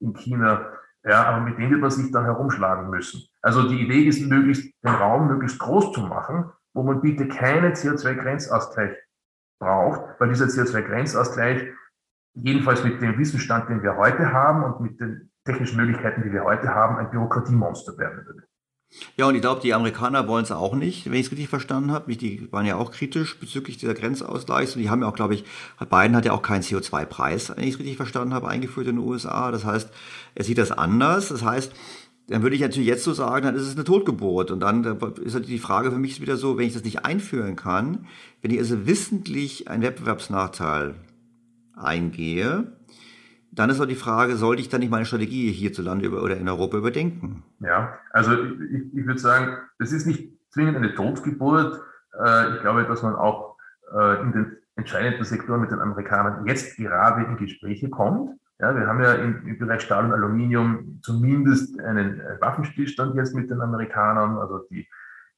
in 0.00 0.14
China. 0.14 0.72
Ja, 1.04 1.24
aber 1.24 1.44
mit 1.44 1.58
denen 1.58 1.72
wird 1.72 1.80
man 1.80 1.90
sich 1.90 2.10
dann 2.12 2.24
herumschlagen 2.24 2.88
müssen. 2.88 3.22
Also 3.42 3.68
die 3.68 3.82
Idee 3.82 4.04
ist, 4.04 4.20
möglichst 4.20 4.72
den 4.84 4.94
Raum 4.94 5.28
möglichst 5.28 5.58
groß 5.58 5.92
zu 5.92 6.00
machen, 6.00 6.50
wo 6.72 6.82
man 6.82 7.00
bitte 7.00 7.28
keinen 7.28 7.72
CO2-Grenzausgleich 7.72 8.96
braucht, 9.58 10.20
weil 10.20 10.28
dieser 10.28 10.46
CO2-Grenzausgleich 10.46 11.68
jedenfalls 12.34 12.84
mit 12.84 13.00
dem 13.00 13.18
Wissensstand, 13.18 13.68
den 13.68 13.82
wir 13.82 13.96
heute 13.96 14.32
haben 14.32 14.64
und 14.64 14.80
mit 14.80 15.00
den 15.00 15.30
technischen 15.44 15.76
Möglichkeiten, 15.76 16.22
die 16.22 16.32
wir 16.32 16.44
heute 16.44 16.68
haben, 16.74 16.96
ein 16.96 17.10
Bürokratiemonster 17.10 17.96
werden 17.98 18.26
würde. 18.26 18.42
Ja, 19.16 19.26
und 19.26 19.34
ich 19.34 19.40
glaube, 19.40 19.60
die 19.60 19.74
Amerikaner 19.74 20.28
wollen 20.28 20.44
es 20.44 20.52
auch 20.52 20.74
nicht, 20.74 21.06
wenn 21.06 21.14
ich 21.14 21.26
es 21.26 21.32
richtig 21.32 21.48
verstanden 21.48 21.90
habe. 21.90 22.14
Die 22.14 22.50
waren 22.52 22.66
ja 22.66 22.76
auch 22.76 22.92
kritisch 22.92 23.38
bezüglich 23.38 23.78
dieser 23.78 23.94
Grenzausgleichs. 23.94 24.76
Und 24.76 24.82
die 24.82 24.90
haben 24.90 25.02
ja 25.02 25.08
auch, 25.08 25.14
glaube 25.14 25.34
ich, 25.34 25.44
Biden 25.90 26.14
hat 26.14 26.24
ja 26.24 26.32
auch 26.32 26.42
keinen 26.42 26.62
CO2-Preis, 26.62 27.56
wenn 27.56 27.64
ich 27.64 27.74
es 27.74 27.78
richtig 27.78 27.96
verstanden 27.96 28.32
habe, 28.32 28.48
eingeführt 28.48 28.86
in 28.86 28.96
den 28.96 29.04
USA. 29.04 29.50
Das 29.50 29.64
heißt, 29.64 29.90
er 30.34 30.44
sieht 30.44 30.58
das 30.58 30.70
anders. 30.70 31.28
Das 31.28 31.44
heißt, 31.44 31.74
dann 32.28 32.42
würde 32.42 32.56
ich 32.56 32.62
natürlich 32.62 32.88
jetzt 32.88 33.04
so 33.04 33.12
sagen, 33.12 33.44
dann 33.44 33.54
ist 33.54 33.62
es 33.62 33.74
eine 33.74 33.84
Totgeburt. 33.84 34.50
Und 34.50 34.60
dann 34.60 34.82
ist 34.84 35.34
natürlich 35.34 35.46
die 35.46 35.58
Frage 35.58 35.92
für 35.92 35.98
mich 35.98 36.20
wieder 36.20 36.36
so, 36.36 36.58
wenn 36.58 36.66
ich 36.66 36.74
das 36.74 36.84
nicht 36.84 37.04
einführen 37.04 37.54
kann, 37.54 38.06
wenn 38.42 38.50
ich 38.50 38.58
also 38.58 38.86
wissentlich 38.86 39.68
einen 39.68 39.82
Wettbewerbsnachteil 39.82 40.94
eingehe, 41.76 42.72
dann 43.52 43.70
ist 43.70 43.80
auch 43.80 43.86
die 43.86 43.94
Frage, 43.94 44.36
sollte 44.36 44.60
ich 44.60 44.68
dann 44.68 44.80
nicht 44.80 44.90
meine 44.90 45.06
Strategie 45.06 45.50
hierzulande 45.52 46.10
oder 46.10 46.36
in 46.36 46.48
Europa 46.48 46.76
überdenken? 46.76 47.44
Ja, 47.60 47.98
also 48.10 48.32
ich, 48.32 48.94
ich 48.94 49.06
würde 49.06 49.18
sagen, 49.18 49.56
das 49.78 49.92
ist 49.92 50.06
nicht 50.06 50.30
zwingend 50.50 50.76
eine 50.76 50.94
Totgeburt. 50.94 51.80
Äh, 52.22 52.54
ich 52.54 52.60
glaube, 52.60 52.84
dass 52.84 53.02
man 53.02 53.14
auch 53.14 53.56
äh, 53.94 54.20
in 54.20 54.32
den 54.32 54.56
entscheidenden 54.74 55.24
Sektoren 55.24 55.60
mit 55.60 55.70
den 55.70 55.80
Amerikanern 55.80 56.46
jetzt 56.46 56.76
gerade 56.76 57.24
in 57.24 57.36
Gespräche 57.36 57.88
kommt. 57.88 58.38
Ja, 58.58 58.74
wir 58.74 58.86
haben 58.86 59.02
ja 59.02 59.12
im, 59.14 59.46
im 59.46 59.58
Bereich 59.58 59.82
Stahl 59.82 60.06
und 60.06 60.12
Aluminium 60.12 61.00
zumindest 61.02 61.78
einen 61.80 62.20
äh, 62.20 62.40
Waffenstillstand 62.40 63.14
jetzt 63.14 63.34
mit 63.34 63.50
den 63.50 63.60
Amerikanern. 63.60 64.38
Also 64.38 64.60
die 64.70 64.88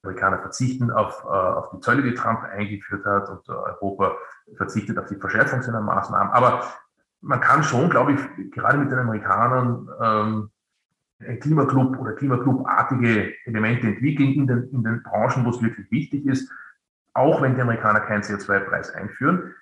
Amerikaner 0.03 0.39
verzichten 0.39 0.93
auf, 0.93 1.25
auf 1.25 1.71
die 1.71 1.81
Zölle, 1.81 2.03
die 2.03 2.15
Trump 2.15 2.45
eingeführt 2.45 3.05
hat 3.05 3.29
und 3.29 3.49
Europa 3.49 4.17
verzichtet 4.57 4.97
auf 4.99 5.07
die 5.07 5.17
Verschärfung 5.17 5.63
seiner 5.63 5.81
Maßnahmen. 5.81 6.33
Aber 6.33 6.63
man 7.21 7.41
kann 7.41 7.65
schon, 7.65 7.91
glaube 7.91 8.13
ich, 8.13 8.51
gerade 8.53 8.79
mit 8.79 8.93
den 8.93 9.01
Amerikanern 9.01 9.89
ähm, 10.01 10.51
ein 11.21 11.41
Klimaclub 11.41 11.99
oder 11.99 12.13
Klimaclubartige 12.13 13.35
Elemente 13.45 13.89
entwickeln 13.89 14.35
in 14.35 14.47
den, 14.47 14.71
in 14.71 14.85
den 14.85 15.03
Branchen, 15.03 15.45
wo 15.45 15.51
es 15.51 15.61
wirklich 15.61 15.91
wichtig 15.91 16.27
ist. 16.27 16.51
Auch 17.15 17.43
wenn 17.43 17.57
die 17.57 17.61
Amerikaner 17.61 18.01
keinen 18.01 18.23
CO2-Preis 18.23 18.95
einführen, 18.95 19.55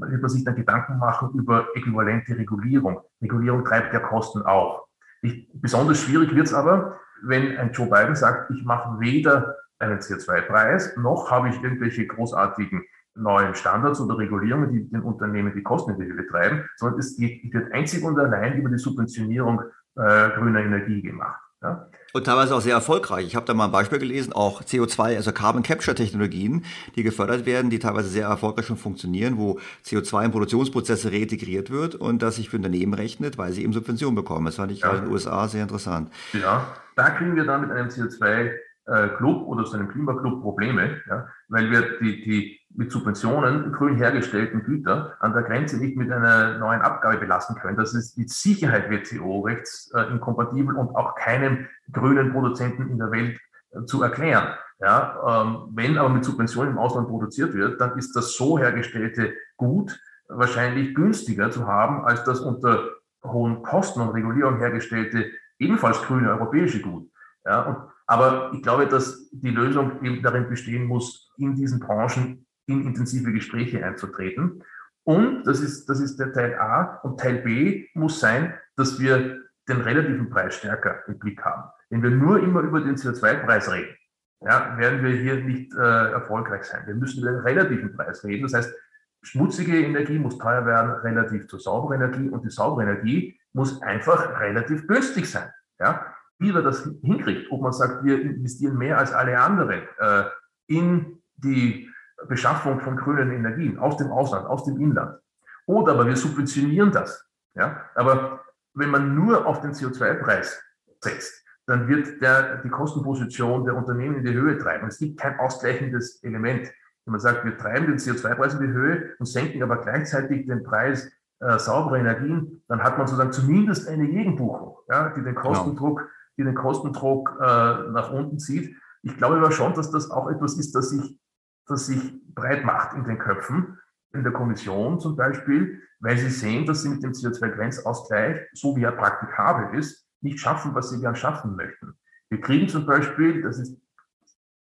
wird 0.00 0.22
man 0.22 0.28
sich 0.28 0.44
dann 0.44 0.56
Gedanken 0.56 0.98
machen 0.98 1.30
über 1.34 1.68
äquivalente 1.74 2.36
Regulierung. 2.36 3.00
Regulierung 3.22 3.64
treibt 3.64 3.92
ja 3.92 4.00
Kosten 4.00 4.42
auch. 4.42 4.86
Ich, 5.22 5.48
besonders 5.54 6.00
schwierig 6.00 6.34
wird 6.34 6.46
es 6.46 6.54
aber, 6.54 6.98
wenn 7.22 7.56
ein 7.56 7.72
Joe 7.72 7.88
Biden 7.88 8.14
sagt, 8.14 8.50
ich 8.50 8.64
mache 8.64 9.00
weder 9.00 9.56
einen 9.78 9.98
CO2-Preis, 9.98 10.96
noch 10.96 11.30
habe 11.30 11.48
ich 11.48 11.62
irgendwelche 11.62 12.06
großartigen 12.06 12.84
neuen 13.14 13.54
Standards 13.54 14.00
oder 14.00 14.18
Regulierungen, 14.18 14.72
die 14.72 14.90
den 14.90 15.02
Unternehmen 15.02 15.54
die 15.54 15.62
Kosten 15.62 15.92
in 15.92 16.00
die 16.00 16.12
Höhe 16.12 16.26
treiben, 16.26 16.64
sondern 16.76 16.98
es 16.98 17.18
wird 17.18 17.72
einzig 17.72 18.02
und 18.02 18.18
allein 18.18 18.58
über 18.58 18.68
die 18.68 18.78
Subventionierung 18.78 19.62
äh, 19.96 20.30
grüner 20.30 20.60
Energie 20.60 21.00
gemacht. 21.00 21.40
Ja? 21.64 21.88
Und 22.12 22.24
teilweise 22.24 22.54
auch 22.54 22.60
sehr 22.60 22.74
erfolgreich. 22.74 23.26
Ich 23.26 23.34
habe 23.34 23.46
da 23.46 23.54
mal 23.54 23.64
ein 23.64 23.72
Beispiel 23.72 23.98
gelesen, 23.98 24.32
auch 24.32 24.62
CO2, 24.62 25.16
also 25.16 25.32
Carbon 25.32 25.64
Capture 25.64 25.96
Technologien, 25.96 26.64
die 26.94 27.02
gefördert 27.02 27.44
werden, 27.44 27.70
die 27.70 27.80
teilweise 27.80 28.08
sehr 28.08 28.28
erfolgreich 28.28 28.66
schon 28.66 28.76
funktionieren, 28.76 29.36
wo 29.36 29.58
CO2 29.84 30.26
in 30.26 30.30
Produktionsprozesse 30.30 31.10
reintegriert 31.10 31.70
wird 31.70 31.96
und 31.96 32.22
das 32.22 32.36
sich 32.36 32.50
für 32.50 32.58
Unternehmen 32.58 32.94
rechnet, 32.94 33.36
weil 33.36 33.52
sie 33.52 33.64
eben 33.64 33.72
Subventionen 33.72 34.14
bekommen. 34.14 34.46
Das 34.46 34.56
fand 34.56 34.70
ich 34.70 34.80
ja. 34.80 34.88
gerade 34.88 34.98
in 34.98 35.04
den 35.06 35.12
USA 35.12 35.48
sehr 35.48 35.62
interessant. 35.62 36.12
Ja, 36.34 36.68
da 36.94 37.10
kriegen 37.10 37.34
wir 37.34 37.44
dann 37.44 37.62
mit 37.62 37.72
einem 37.72 37.88
CO2 37.88 38.52
äh, 38.86 39.08
Club 39.16 39.46
oder 39.48 39.64
zu 39.64 39.74
einem 39.74 39.88
Klimaclub 39.88 40.42
Probleme, 40.42 41.00
ja, 41.08 41.26
weil 41.48 41.70
wir 41.70 41.98
die, 41.98 42.22
die 42.22 42.60
mit 42.76 42.90
Subventionen 42.90 43.72
grün 43.72 43.96
hergestellten 43.96 44.62
Güter 44.64 45.16
an 45.20 45.32
der 45.32 45.42
Grenze 45.42 45.78
nicht 45.78 45.96
mit 45.96 46.10
einer 46.10 46.58
neuen 46.58 46.82
Abgabe 46.82 47.18
belassen 47.18 47.56
können. 47.56 47.76
Das 47.76 47.94
ist 47.94 48.18
mit 48.18 48.30
Sicherheit 48.30 48.90
WTO-rechts 48.90 49.92
äh, 49.94 50.10
inkompatibel 50.10 50.74
und 50.76 50.94
auch 50.96 51.14
keinem 51.14 51.66
grünen 51.92 52.32
Produzenten 52.32 52.88
in 52.88 52.98
der 52.98 53.10
Welt 53.10 53.38
äh, 53.70 53.84
zu 53.84 54.02
erklären. 54.02 54.54
Ja, 54.80 55.42
ähm, 55.42 55.68
wenn 55.74 55.98
aber 55.98 56.08
mit 56.08 56.24
Subventionen 56.24 56.72
im 56.72 56.78
Ausland 56.78 57.08
produziert 57.08 57.54
wird, 57.54 57.80
dann 57.80 57.96
ist 57.96 58.14
das 58.16 58.36
so 58.36 58.58
hergestellte 58.58 59.32
Gut 59.56 59.98
wahrscheinlich 60.28 60.94
günstiger 60.94 61.50
zu 61.50 61.66
haben 61.66 62.04
als 62.04 62.24
das 62.24 62.40
unter 62.40 62.88
hohen 63.22 63.62
Kosten 63.62 64.00
und 64.00 64.10
Regulierung 64.10 64.58
hergestellte 64.58 65.30
ebenfalls 65.58 66.02
grüne 66.02 66.30
europäische 66.30 66.80
Gut. 66.80 67.08
Ja, 67.44 67.62
und 67.62 67.76
aber 68.06 68.52
ich 68.52 68.62
glaube, 68.62 68.86
dass 68.86 69.30
die 69.30 69.50
Lösung 69.50 70.02
eben 70.02 70.22
darin 70.22 70.48
bestehen 70.48 70.84
muss, 70.84 71.32
in 71.38 71.54
diesen 71.54 71.80
Branchen 71.80 72.46
in 72.66 72.86
intensive 72.86 73.32
Gespräche 73.32 73.84
einzutreten. 73.84 74.62
Und 75.04 75.44
das 75.44 75.60
ist, 75.60 75.88
das 75.88 76.00
ist 76.00 76.18
der 76.18 76.32
Teil 76.32 76.54
A. 76.58 77.00
Und 77.02 77.20
Teil 77.20 77.42
B 77.42 77.86
muss 77.94 78.20
sein, 78.20 78.54
dass 78.76 78.98
wir 78.98 79.40
den 79.68 79.80
relativen 79.80 80.30
Preis 80.30 80.56
stärker 80.56 81.06
im 81.08 81.18
Blick 81.18 81.42
haben. 81.42 81.70
Wenn 81.90 82.02
wir 82.02 82.10
nur 82.10 82.42
immer 82.42 82.60
über 82.60 82.80
den 82.80 82.96
CO2-Preis 82.96 83.70
reden, 83.70 83.94
ja, 84.40 84.76
werden 84.76 85.02
wir 85.02 85.10
hier 85.10 85.36
nicht 85.36 85.74
äh, 85.74 86.12
erfolgreich 86.12 86.64
sein. 86.64 86.86
Wir 86.86 86.94
müssen 86.94 87.22
über 87.22 87.32
den 87.32 87.40
relativen 87.40 87.94
Preis 87.94 88.24
reden. 88.24 88.42
Das 88.42 88.54
heißt, 88.54 88.74
schmutzige 89.22 89.78
Energie 89.78 90.18
muss 90.18 90.38
teuer 90.38 90.66
werden 90.66 90.90
relativ 91.02 91.46
zur 91.48 91.60
sauberen 91.60 92.02
Energie 92.02 92.28
und 92.28 92.44
die 92.44 92.50
saubere 92.50 92.84
Energie 92.84 93.38
muss 93.52 93.80
einfach 93.82 94.38
relativ 94.40 94.86
günstig 94.86 95.30
sein. 95.30 95.50
Ja? 95.80 96.14
wie 96.38 96.52
man 96.52 96.64
das 96.64 96.88
hinkriegt, 97.02 97.50
ob 97.50 97.62
man 97.62 97.72
sagt, 97.72 98.04
wir 98.04 98.20
investieren 98.20 98.76
mehr 98.76 98.98
als 98.98 99.12
alle 99.12 99.38
anderen 99.40 99.82
äh, 99.98 100.24
in 100.66 101.18
die 101.36 101.90
Beschaffung 102.28 102.80
von 102.80 102.96
grünen 102.96 103.32
Energien 103.32 103.78
aus 103.78 103.96
dem 103.96 104.10
Ausland, 104.10 104.46
aus 104.46 104.64
dem 104.64 104.80
Inland. 104.80 105.18
Oder 105.66 105.92
aber 105.92 106.06
wir 106.06 106.16
subventionieren 106.16 106.92
das. 106.92 107.26
Ja? 107.54 107.82
Aber 107.94 108.40
wenn 108.74 108.90
man 108.90 109.14
nur 109.14 109.46
auf 109.46 109.60
den 109.60 109.72
CO2-Preis 109.72 110.62
setzt, 111.00 111.44
dann 111.66 111.88
wird 111.88 112.20
der, 112.20 112.58
die 112.58 112.68
Kostenposition 112.68 113.64
der 113.64 113.74
Unternehmen 113.74 114.16
in 114.16 114.24
die 114.24 114.34
Höhe 114.34 114.58
treiben. 114.58 114.88
Es 114.88 114.98
gibt 114.98 115.18
kein 115.18 115.38
ausgleichendes 115.38 116.22
Element. 116.22 116.70
Wenn 117.04 117.12
man 117.12 117.20
sagt, 117.20 117.44
wir 117.44 117.56
treiben 117.56 117.86
den 117.86 117.98
CO2-Preis 117.98 118.54
in 118.54 118.60
die 118.60 118.72
Höhe 118.72 119.14
und 119.18 119.26
senken 119.26 119.62
aber 119.62 119.78
gleichzeitig 119.78 120.46
den 120.46 120.62
Preis 120.62 121.10
äh, 121.40 121.58
sauberer 121.58 121.98
Energien, 121.98 122.62
dann 122.68 122.82
hat 122.82 122.98
man 122.98 123.06
sozusagen 123.06 123.32
zumindest 123.32 123.88
eine 123.88 124.08
Gegenbuchung, 124.08 124.76
ja, 124.88 125.10
die 125.10 125.22
den 125.22 125.34
genau. 125.34 125.48
Kostendruck 125.48 125.98
genau 125.98 126.10
die 126.36 126.44
den 126.44 126.54
Kostendruck 126.54 127.36
äh, 127.40 127.44
nach 127.90 128.12
unten 128.12 128.38
zieht. 128.38 128.76
Ich 129.02 129.16
glaube 129.16 129.36
aber 129.36 129.52
schon, 129.52 129.74
dass 129.74 129.90
das 129.90 130.10
auch 130.10 130.30
etwas 130.30 130.58
ist, 130.58 130.74
das 130.74 130.90
sich, 130.90 131.18
das 131.66 131.86
sich 131.86 132.12
breit 132.34 132.64
macht 132.64 132.96
in 132.96 133.04
den 133.04 133.18
Köpfen, 133.18 133.78
in 134.12 134.22
der 134.22 134.32
Kommission 134.32 135.00
zum 135.00 135.16
Beispiel, 135.16 135.82
weil 136.00 136.16
sie 136.18 136.30
sehen, 136.30 136.66
dass 136.66 136.82
sie 136.82 136.90
mit 136.90 137.02
dem 137.02 137.12
CO2-Grenzausgleich, 137.12 138.48
so 138.52 138.76
wie 138.76 138.84
er 138.84 138.92
praktikabel 138.92 139.78
ist, 139.78 140.06
nicht 140.20 140.40
schaffen, 140.40 140.74
was 140.74 140.90
sie 140.90 141.00
gern 141.00 141.16
schaffen 141.16 141.56
möchten. 141.56 141.94
Wir 142.30 142.40
kriegen 142.40 142.68
zum 142.68 142.86
Beispiel, 142.86 143.42
das 143.42 143.58
ist 143.58 143.76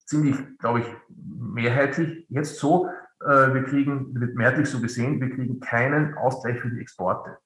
ziemlich, 0.07 0.37
glaube 0.59 0.81
ich, 0.81 0.87
mehrheitlich 1.09 2.27
jetzt 2.29 2.59
so, 2.59 2.89
äh, 3.21 3.55
wir 3.55 3.65
kriegen, 3.65 4.19
wird 4.21 4.35
mehrheitlich 4.35 4.69
so 4.69 4.81
gesehen, 4.81 5.21
wir 5.21 5.31
kriegen 5.31 5.61
keinen 5.61 6.15
Ausgleich 6.15 6.61
für 6.61 6.71
die 6.71 6.81
Exporte. 6.81 7.39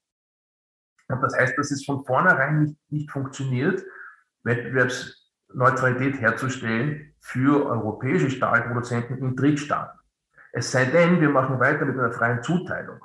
Und 1.09 1.21
das 1.23 1.37
heißt, 1.37 1.57
dass 1.57 1.71
es 1.71 1.85
von 1.85 2.05
vornherein 2.05 2.63
nicht, 2.63 2.77
nicht 2.91 3.11
funktioniert, 3.11 3.85
Wettbewerbsneutralität 4.43 6.21
herzustellen 6.21 7.15
für 7.27 7.67
europäische 7.67 8.31
Stahlproduzenten 8.31 9.19
in 9.19 9.35
Drittstaaten. 9.35 9.99
Es 10.53 10.71
sei 10.71 10.85
denn, 10.85 11.21
wir 11.21 11.29
machen 11.29 11.59
weiter 11.59 11.85
mit 11.85 11.99
einer 11.99 12.13
freien 12.13 12.41
Zuteilung. 12.41 13.01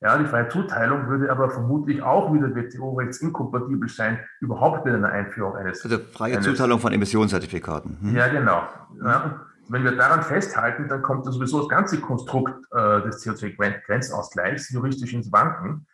Ja, 0.00 0.16
die 0.16 0.24
freie 0.24 0.48
Zuteilung 0.48 1.08
würde 1.08 1.30
aber 1.30 1.50
vermutlich 1.50 2.00
auch 2.00 2.32
wieder 2.32 2.54
WTO-rechts 2.54 3.20
inkompatibel 3.20 3.88
sein, 3.90 4.20
überhaupt 4.40 4.86
mit 4.86 4.94
einer 4.94 5.10
Einführung 5.10 5.54
eines. 5.56 5.84
Also 5.84 5.98
freie 5.98 6.34
eines, 6.34 6.46
Zuteilung 6.46 6.80
von 6.80 6.92
Emissionszertifikaten. 6.92 7.98
Hm. 8.00 8.16
Ja, 8.16 8.28
genau. 8.28 8.62
Ja, 9.04 9.40
wenn 9.68 9.84
wir 9.84 9.92
daran 9.92 10.22
festhalten, 10.22 10.88
dann 10.88 11.02
kommt 11.02 11.26
sowieso 11.26 11.58
das 11.58 11.68
ganze 11.68 12.00
Konstrukt 12.00 12.64
äh, 12.72 13.02
des 13.02 13.22
CO2-Grenzausgleichs 13.22 14.70
juristisch 14.70 15.12
ins 15.12 15.30
Wanken. 15.30 15.86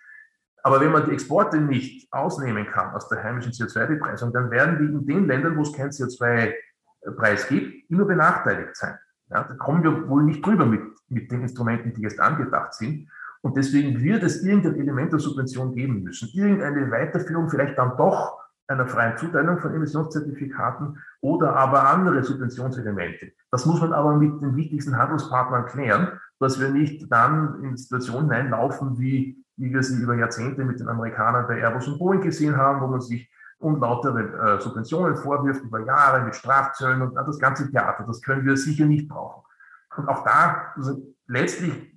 Aber 0.63 0.81
wenn 0.81 0.93
man 0.93 1.07
die 1.07 1.13
Exporte 1.13 1.57
nicht 1.57 2.11
ausnehmen 2.13 2.67
kann 2.67 2.95
aus 2.95 3.09
der 3.09 3.23
heimischen 3.25 3.51
CO2-Bepreisung, 3.51 4.33
dann 4.33 4.53
werden 4.53 4.79
die 4.79 4.85
in 4.85 5.07
den 5.07 5.27
Ländern, 5.27 5.57
wo 5.57 5.63
es 5.63 5.73
keinen 5.73 5.91
CO2-Preis 5.91 6.55
gibt, 7.49 7.91
immer 7.91 8.05
benachteiligt 8.05 8.77
sein. 8.77 8.99
Ja, 9.31 9.43
da 9.45 9.55
kommen 9.55 9.83
wir 9.83 10.09
wohl 10.09 10.23
nicht 10.23 10.45
drüber 10.45 10.67
mit, 10.67 10.83
mit 11.09 11.31
den 11.31 11.43
Instrumenten, 11.43 11.95
die 11.95 12.03
jetzt 12.03 12.21
angedacht 12.21 12.75
sind. 12.75 13.09
Und 13.43 13.57
deswegen 13.57 14.01
wird 14.03 14.23
es 14.23 14.43
irgendein 14.43 14.77
Element 14.77 15.13
der 15.13 15.19
Subvention 15.19 15.75
geben 15.75 16.03
müssen. 16.03 16.29
Irgendeine 16.33 16.91
Weiterführung 16.91 17.49
vielleicht 17.49 17.79
dann 17.79 17.97
doch 17.97 18.41
einer 18.67 18.87
freien 18.87 19.19
Zuteilung 19.19 19.59
von 19.59 19.75
Emissionszertifikaten 19.75 20.99
oder 21.21 21.55
aber 21.55 21.87
andere 21.87 22.23
Subventionselemente. 22.23 23.33
Das 23.51 23.67
muss 23.67 23.81
man 23.81 23.93
aber 23.93 24.17
mit 24.17 24.41
den 24.41 24.57
wichtigsten 24.57 24.97
Handelspartnern 24.97 25.67
klären, 25.67 26.19
dass 26.39 26.59
wir 26.59 26.71
nicht 26.71 27.11
dann 27.13 27.63
in 27.63 27.77
Situationen 27.77 28.31
einlaufen 28.31 28.99
wie 28.99 29.45
wie 29.57 29.73
wir 29.73 29.83
sie 29.83 30.03
über 30.03 30.15
Jahrzehnte 30.15 30.65
mit 30.65 30.81
den 30.81 30.89
Amerikanern 30.89 31.47
bei 31.47 31.61
Airbus 31.61 31.87
und 31.89 31.99
Boeing 31.99 32.21
gesehen 32.21 32.57
haben, 32.57 32.81
wo 32.81 32.87
man 32.87 33.01
sich 33.01 33.31
unlautere 33.59 34.57
äh, 34.57 34.61
Subventionen 34.61 35.17
vorwirft 35.17 35.63
über 35.63 35.81
Jahre 35.81 36.25
mit 36.25 36.35
Strafzöllen 36.35 37.03
und 37.03 37.15
das 37.15 37.39
ganze 37.39 37.71
Theater. 37.71 38.05
Das 38.07 38.21
können 38.21 38.45
wir 38.45 38.57
sicher 38.57 38.87
nicht 38.87 39.09
brauchen. 39.09 39.43
Und 39.97 40.09
auch 40.09 40.25
da, 40.25 40.73
also 40.77 41.03
letztlich 41.27 41.95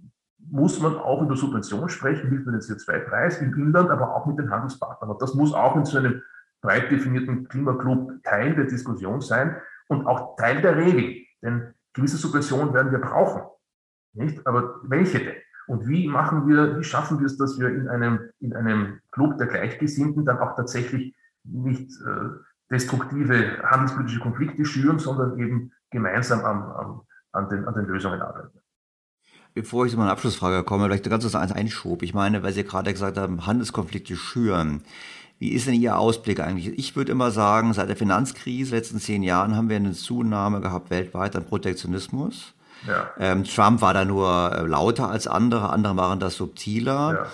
muss 0.50 0.80
man 0.80 0.96
auch 0.96 1.22
über 1.22 1.36
Subventionen 1.36 1.90
sprechen, 1.90 2.30
mit 2.30 2.46
dem 2.46 2.54
CO2-Preis 2.56 3.42
im 3.42 3.54
Inland, 3.54 3.90
aber 3.90 4.16
auch 4.16 4.26
mit 4.26 4.38
den 4.38 4.50
Handelspartnern. 4.50 5.12
Und 5.12 5.22
das 5.22 5.34
muss 5.34 5.54
auch 5.54 5.76
in 5.76 5.86
so 5.86 5.98
einem 5.98 6.22
breit 6.62 6.90
definierten 6.92 7.48
Klimaclub 7.48 8.24
Teil 8.24 8.56
der 8.56 8.66
Diskussion 8.66 9.22
sein 9.22 9.58
und 9.88 10.06
auch 10.08 10.36
Teil 10.38 10.62
der 10.62 10.78
Regel. 10.78 11.24
Denn 11.42 11.74
gewisse 11.94 12.18
Subventionen 12.18 12.74
werden 12.74 12.92
wir 12.92 13.00
brauchen. 13.00 13.44
Nicht? 14.14 14.46
Aber 14.48 14.76
welche 14.84 15.20
denn? 15.20 15.36
Und 15.68 15.88
wie 15.88 16.08
machen 16.08 16.48
wir, 16.48 16.80
wie 16.80 16.84
schaffen 16.84 17.20
wir 17.20 17.26
es, 17.26 17.38
dass 17.38 17.60
wir 17.60 17.68
in 17.68 17.90
einem, 17.90 18.30
in 18.40 18.56
einem 18.56 19.02
Club 19.12 19.38
der 19.38 19.48
Gleichgesinnten 19.48 20.24
dann 20.24 20.40
auch 20.40 20.56
tatsächlich 20.56 21.14
nicht 21.52 21.90
äh, 22.02 22.30
destruktive 22.72 23.64
handelspolitische 23.64 24.20
Konflikte 24.20 24.66
schüren, 24.66 25.00
sondern 25.00 25.40
eben 25.40 25.72
gemeinsam 25.90 26.44
am, 26.44 26.64
am, 26.64 27.02
an, 27.32 27.50
den, 27.50 27.66
an 27.66 27.74
den 27.74 27.86
Lösungen 27.86 28.22
arbeiten. 28.22 28.60
Bevor 29.54 29.86
ich 29.86 29.92
zu 29.92 29.98
meiner 29.98 30.12
Abschlussfrage 30.12 30.64
komme, 30.64 30.86
vielleicht 30.86 31.10
ganz 31.10 31.24
kurz 31.24 31.36
eins 31.36 31.52
Einschub. 31.52 32.04
Ich 32.04 32.14
meine, 32.14 32.44
weil 32.44 32.54
Sie 32.54 32.64
gerade 32.64 32.94
gesagt 32.94 33.18
haben, 33.18 33.48
Handelskonflikte 33.48 34.16
schüren. 34.16 34.84
Wie 35.40 35.50
ist 35.50 35.68
denn 35.68 35.74
Ihr 35.74 35.98
Ausblick 35.98 36.40
eigentlich? 36.40 36.68
Ich 36.78 36.96
würde 36.96 37.12
immer 37.12 37.32
sagen, 37.32 37.74
seit 37.74 37.90
der 37.90 37.96
Finanzkrise, 37.96 38.76
letzten 38.76 39.00
zehn 39.00 39.24
Jahren, 39.24 39.56
haben 39.56 39.70
wir 39.70 39.76
eine 39.76 39.94
Zunahme 39.94 40.62
gehabt 40.62 40.90
weltweit 40.90 41.36
an 41.36 41.46
Protektionismus. 41.46 42.54
Ja. 42.88 43.10
Ähm, 43.18 43.44
Trump 43.44 43.82
war 43.82 43.94
da 43.94 44.06
nur 44.06 44.52
äh, 44.54 44.66
lauter 44.66 45.10
als 45.10 45.28
andere, 45.28 45.70
andere 45.70 45.98
waren 45.98 46.20
das 46.20 46.36
subtiler. 46.36 47.14
Ja. 47.14 47.26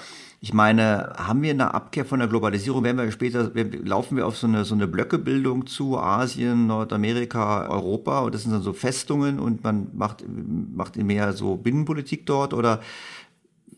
Ich 0.44 0.54
meine, 0.54 1.14
haben 1.16 1.42
wir 1.42 1.52
eine 1.52 1.74
Abkehr 1.74 2.04
von 2.04 2.20
der 2.20 2.28
Globalisierung? 2.28 2.84
Werden 2.84 2.98
wir 2.98 3.10
später, 3.14 3.50
laufen 3.86 4.18
wir 4.18 4.28
auf 4.28 4.36
so 4.36 4.46
eine, 4.46 4.66
so 4.66 4.76
eine 4.76 4.88
Blöckebildung 4.88 5.68
zu, 5.68 5.98
Asien, 5.98 6.68
Nordamerika, 6.68 7.70
Europa, 7.70 8.20
und 8.20 8.36
das 8.36 8.44
sind 8.44 8.52
dann 8.52 8.62
so 8.62 8.74
Festungen 8.74 9.40
und 9.40 9.64
man 9.64 9.88
macht, 9.94 10.26
macht 10.28 10.98
mehr 10.98 11.32
so 11.32 11.56
Binnenpolitik 11.56 12.26
dort? 12.26 12.54
Oder 12.54 12.82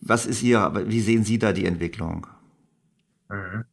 was 0.02 0.26
ist 0.26 0.42
Ihr, 0.42 0.72
wie 0.88 1.02
sehen 1.02 1.24
Sie 1.24 1.38
da 1.38 1.54
die 1.54 1.68
Entwicklung? 1.68 2.26
Mhm. 3.30 3.66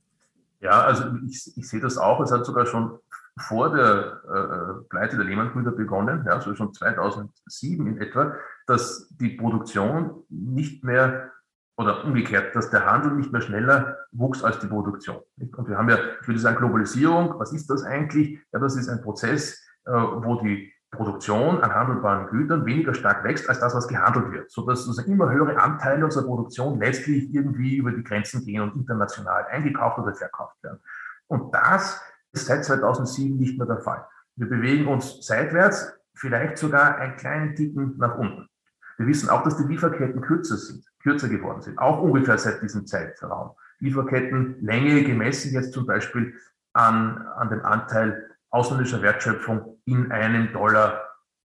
Ja, 0.60 0.82
also 0.82 1.04
ich, 1.26 1.50
ich 1.56 1.66
sehe 1.66 1.80
das 1.80 1.96
auch. 1.96 2.20
Es 2.20 2.30
hat 2.30 2.44
sogar 2.44 2.66
schon 2.66 2.98
vor 3.38 3.74
der 3.74 4.20
äh, 4.28 4.84
Pleite 4.90 5.16
der 5.16 5.24
Lehmann-Brüder 5.24 5.72
begonnen, 5.72 6.24
ja, 6.26 6.32
also 6.32 6.54
schon 6.54 6.74
2007 6.74 7.86
in 7.86 8.02
etwa, 8.02 8.34
dass 8.66 9.08
die 9.18 9.30
Produktion 9.30 10.24
nicht 10.28 10.84
mehr 10.84 11.32
oder 11.76 12.04
umgekehrt, 12.04 12.54
dass 12.54 12.70
der 12.70 12.84
Handel 12.86 13.12
nicht 13.12 13.32
mehr 13.32 13.40
schneller 13.40 13.96
wuchs 14.12 14.44
als 14.44 14.58
die 14.58 14.66
Produktion. 14.66 15.20
Und 15.56 15.68
wir 15.68 15.78
haben 15.78 15.88
ja, 15.88 15.98
ich 16.20 16.28
würde 16.28 16.40
sagen, 16.40 16.56
Globalisierung. 16.56 17.38
Was 17.38 17.52
ist 17.52 17.68
das 17.70 17.82
eigentlich? 17.82 18.38
Ja, 18.52 18.58
das 18.58 18.76
ist 18.76 18.88
ein 18.88 19.00
Prozess, 19.02 19.62
äh, 19.86 19.92
wo 19.92 20.40
die 20.42 20.72
Produktion 20.92 21.62
an 21.62 21.74
handelbaren 21.74 22.26
Gütern 22.28 22.66
weniger 22.66 22.92
stark 22.92 23.24
wächst 23.24 23.48
als 23.48 23.60
das, 23.60 23.74
was 23.74 23.88
gehandelt 23.88 24.30
wird, 24.30 24.50
sodass 24.50 24.86
also 24.86 25.02
immer 25.10 25.30
höhere 25.30 25.58
Anteile 25.58 26.04
unserer 26.04 26.24
Produktion 26.24 26.78
letztlich 26.78 27.32
irgendwie 27.32 27.76
über 27.76 27.92
die 27.92 28.04
Grenzen 28.04 28.44
gehen 28.44 28.60
und 28.60 28.76
international 28.76 29.46
eingekauft 29.46 29.98
oder 29.98 30.14
verkauft 30.14 30.62
werden. 30.62 30.80
Und 31.28 31.54
das 31.54 31.98
ist 32.32 32.46
seit 32.46 32.64
2007 32.66 33.38
nicht 33.38 33.56
mehr 33.56 33.66
der 33.66 33.78
Fall. 33.78 34.06
Wir 34.36 34.48
bewegen 34.48 34.86
uns 34.86 35.26
seitwärts, 35.26 35.98
vielleicht 36.14 36.58
sogar 36.58 36.96
einen 36.96 37.16
kleinen 37.16 37.54
Ticken 37.54 37.96
nach 37.96 38.18
unten. 38.18 38.48
Wir 38.98 39.06
wissen 39.06 39.28
auch, 39.28 39.42
dass 39.42 39.56
die 39.56 39.64
Lieferketten 39.64 40.20
kürzer 40.20 40.56
sind, 40.56 40.84
kürzer 41.02 41.28
geworden 41.28 41.62
sind, 41.62 41.78
auch 41.78 42.00
ungefähr 42.00 42.38
seit 42.38 42.62
diesem 42.62 42.86
Zeitraum. 42.86 43.52
Lieferkettenlänge 43.78 45.04
gemessen 45.04 45.52
jetzt 45.52 45.72
zum 45.72 45.86
Beispiel 45.86 46.34
an, 46.72 47.26
an 47.36 47.50
dem 47.50 47.64
Anteil 47.64 48.30
ausländischer 48.50 49.02
Wertschöpfung 49.02 49.80
in 49.84 50.12
einem 50.12 50.52
Dollar 50.52 51.02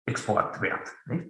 Exportwert. 0.05 0.91
Nicht? 1.05 1.29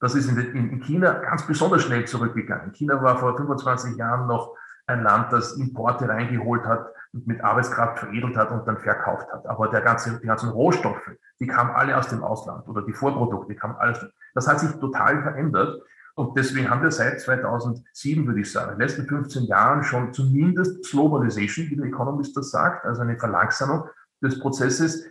Das 0.00 0.14
ist 0.14 0.28
in, 0.28 0.36
in, 0.36 0.80
China 0.80 1.12
ganz 1.12 1.46
besonders 1.46 1.82
schnell 1.82 2.04
zurückgegangen. 2.06 2.72
China 2.72 3.02
war 3.02 3.18
vor 3.18 3.36
25 3.36 3.96
Jahren 3.96 4.26
noch 4.26 4.56
ein 4.86 5.02
Land, 5.02 5.32
das 5.32 5.56
Importe 5.56 6.08
reingeholt 6.08 6.64
hat 6.64 6.92
mit 7.12 7.42
Arbeitskraft 7.42 7.98
veredelt 7.98 8.36
hat 8.36 8.50
und 8.50 8.66
dann 8.66 8.78
verkauft 8.78 9.30
hat. 9.32 9.46
Aber 9.46 9.68
der 9.68 9.82
ganze, 9.82 10.18
die 10.18 10.26
ganzen 10.26 10.48
Rohstoffe, 10.48 11.10
die 11.40 11.46
kamen 11.46 11.70
alle 11.70 11.96
aus 11.96 12.08
dem 12.08 12.22
Ausland 12.22 12.66
oder 12.68 12.82
die 12.82 12.92
Vorprodukte 12.92 13.54
kamen 13.54 13.76
alles. 13.76 14.04
Das 14.34 14.48
hat 14.48 14.60
sich 14.60 14.70
total 14.72 15.22
verändert. 15.22 15.82
Und 16.14 16.36
deswegen 16.36 16.68
haben 16.68 16.82
wir 16.82 16.90
seit 16.90 17.20
2007, 17.20 18.26
würde 18.26 18.40
ich 18.40 18.52
sagen, 18.52 18.72
in 18.72 18.78
den 18.78 18.86
letzten 18.86 19.06
15 19.06 19.44
Jahren 19.44 19.82
schon 19.82 20.12
zumindest 20.12 20.90
Globalization, 20.90 21.70
wie 21.70 21.76
der 21.76 21.86
Economist 21.86 22.36
das 22.36 22.50
sagt, 22.50 22.84
also 22.84 23.02
eine 23.02 23.18
Verlangsamung 23.18 23.88
des 24.22 24.38
Prozesses, 24.38 25.06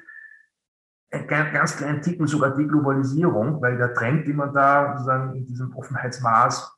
einen 1.11 1.27
ganz 1.27 1.75
kleinen 1.75 2.01
Ticken 2.01 2.27
sogar 2.27 2.55
die 2.55 2.67
Globalisierung, 2.67 3.61
weil 3.61 3.77
der 3.77 3.93
Trend, 3.93 4.27
den 4.27 4.37
man 4.37 4.53
da 4.53 4.93
sozusagen 4.93 5.35
in 5.35 5.45
diesem 5.45 5.75
Offenheitsmaß 5.75 6.71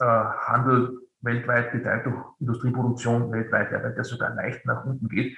äh, 0.00 0.04
Handel 0.04 1.05
weltweit 1.26 1.72
geteilt 1.72 2.06
durch 2.06 2.16
Industrieproduktion 2.40 3.30
weltweit, 3.30 3.70
der, 3.70 3.90
der 3.90 4.04
sogar 4.04 4.34
leicht 4.34 4.64
nach 4.64 4.86
unten 4.86 5.08
geht. 5.08 5.36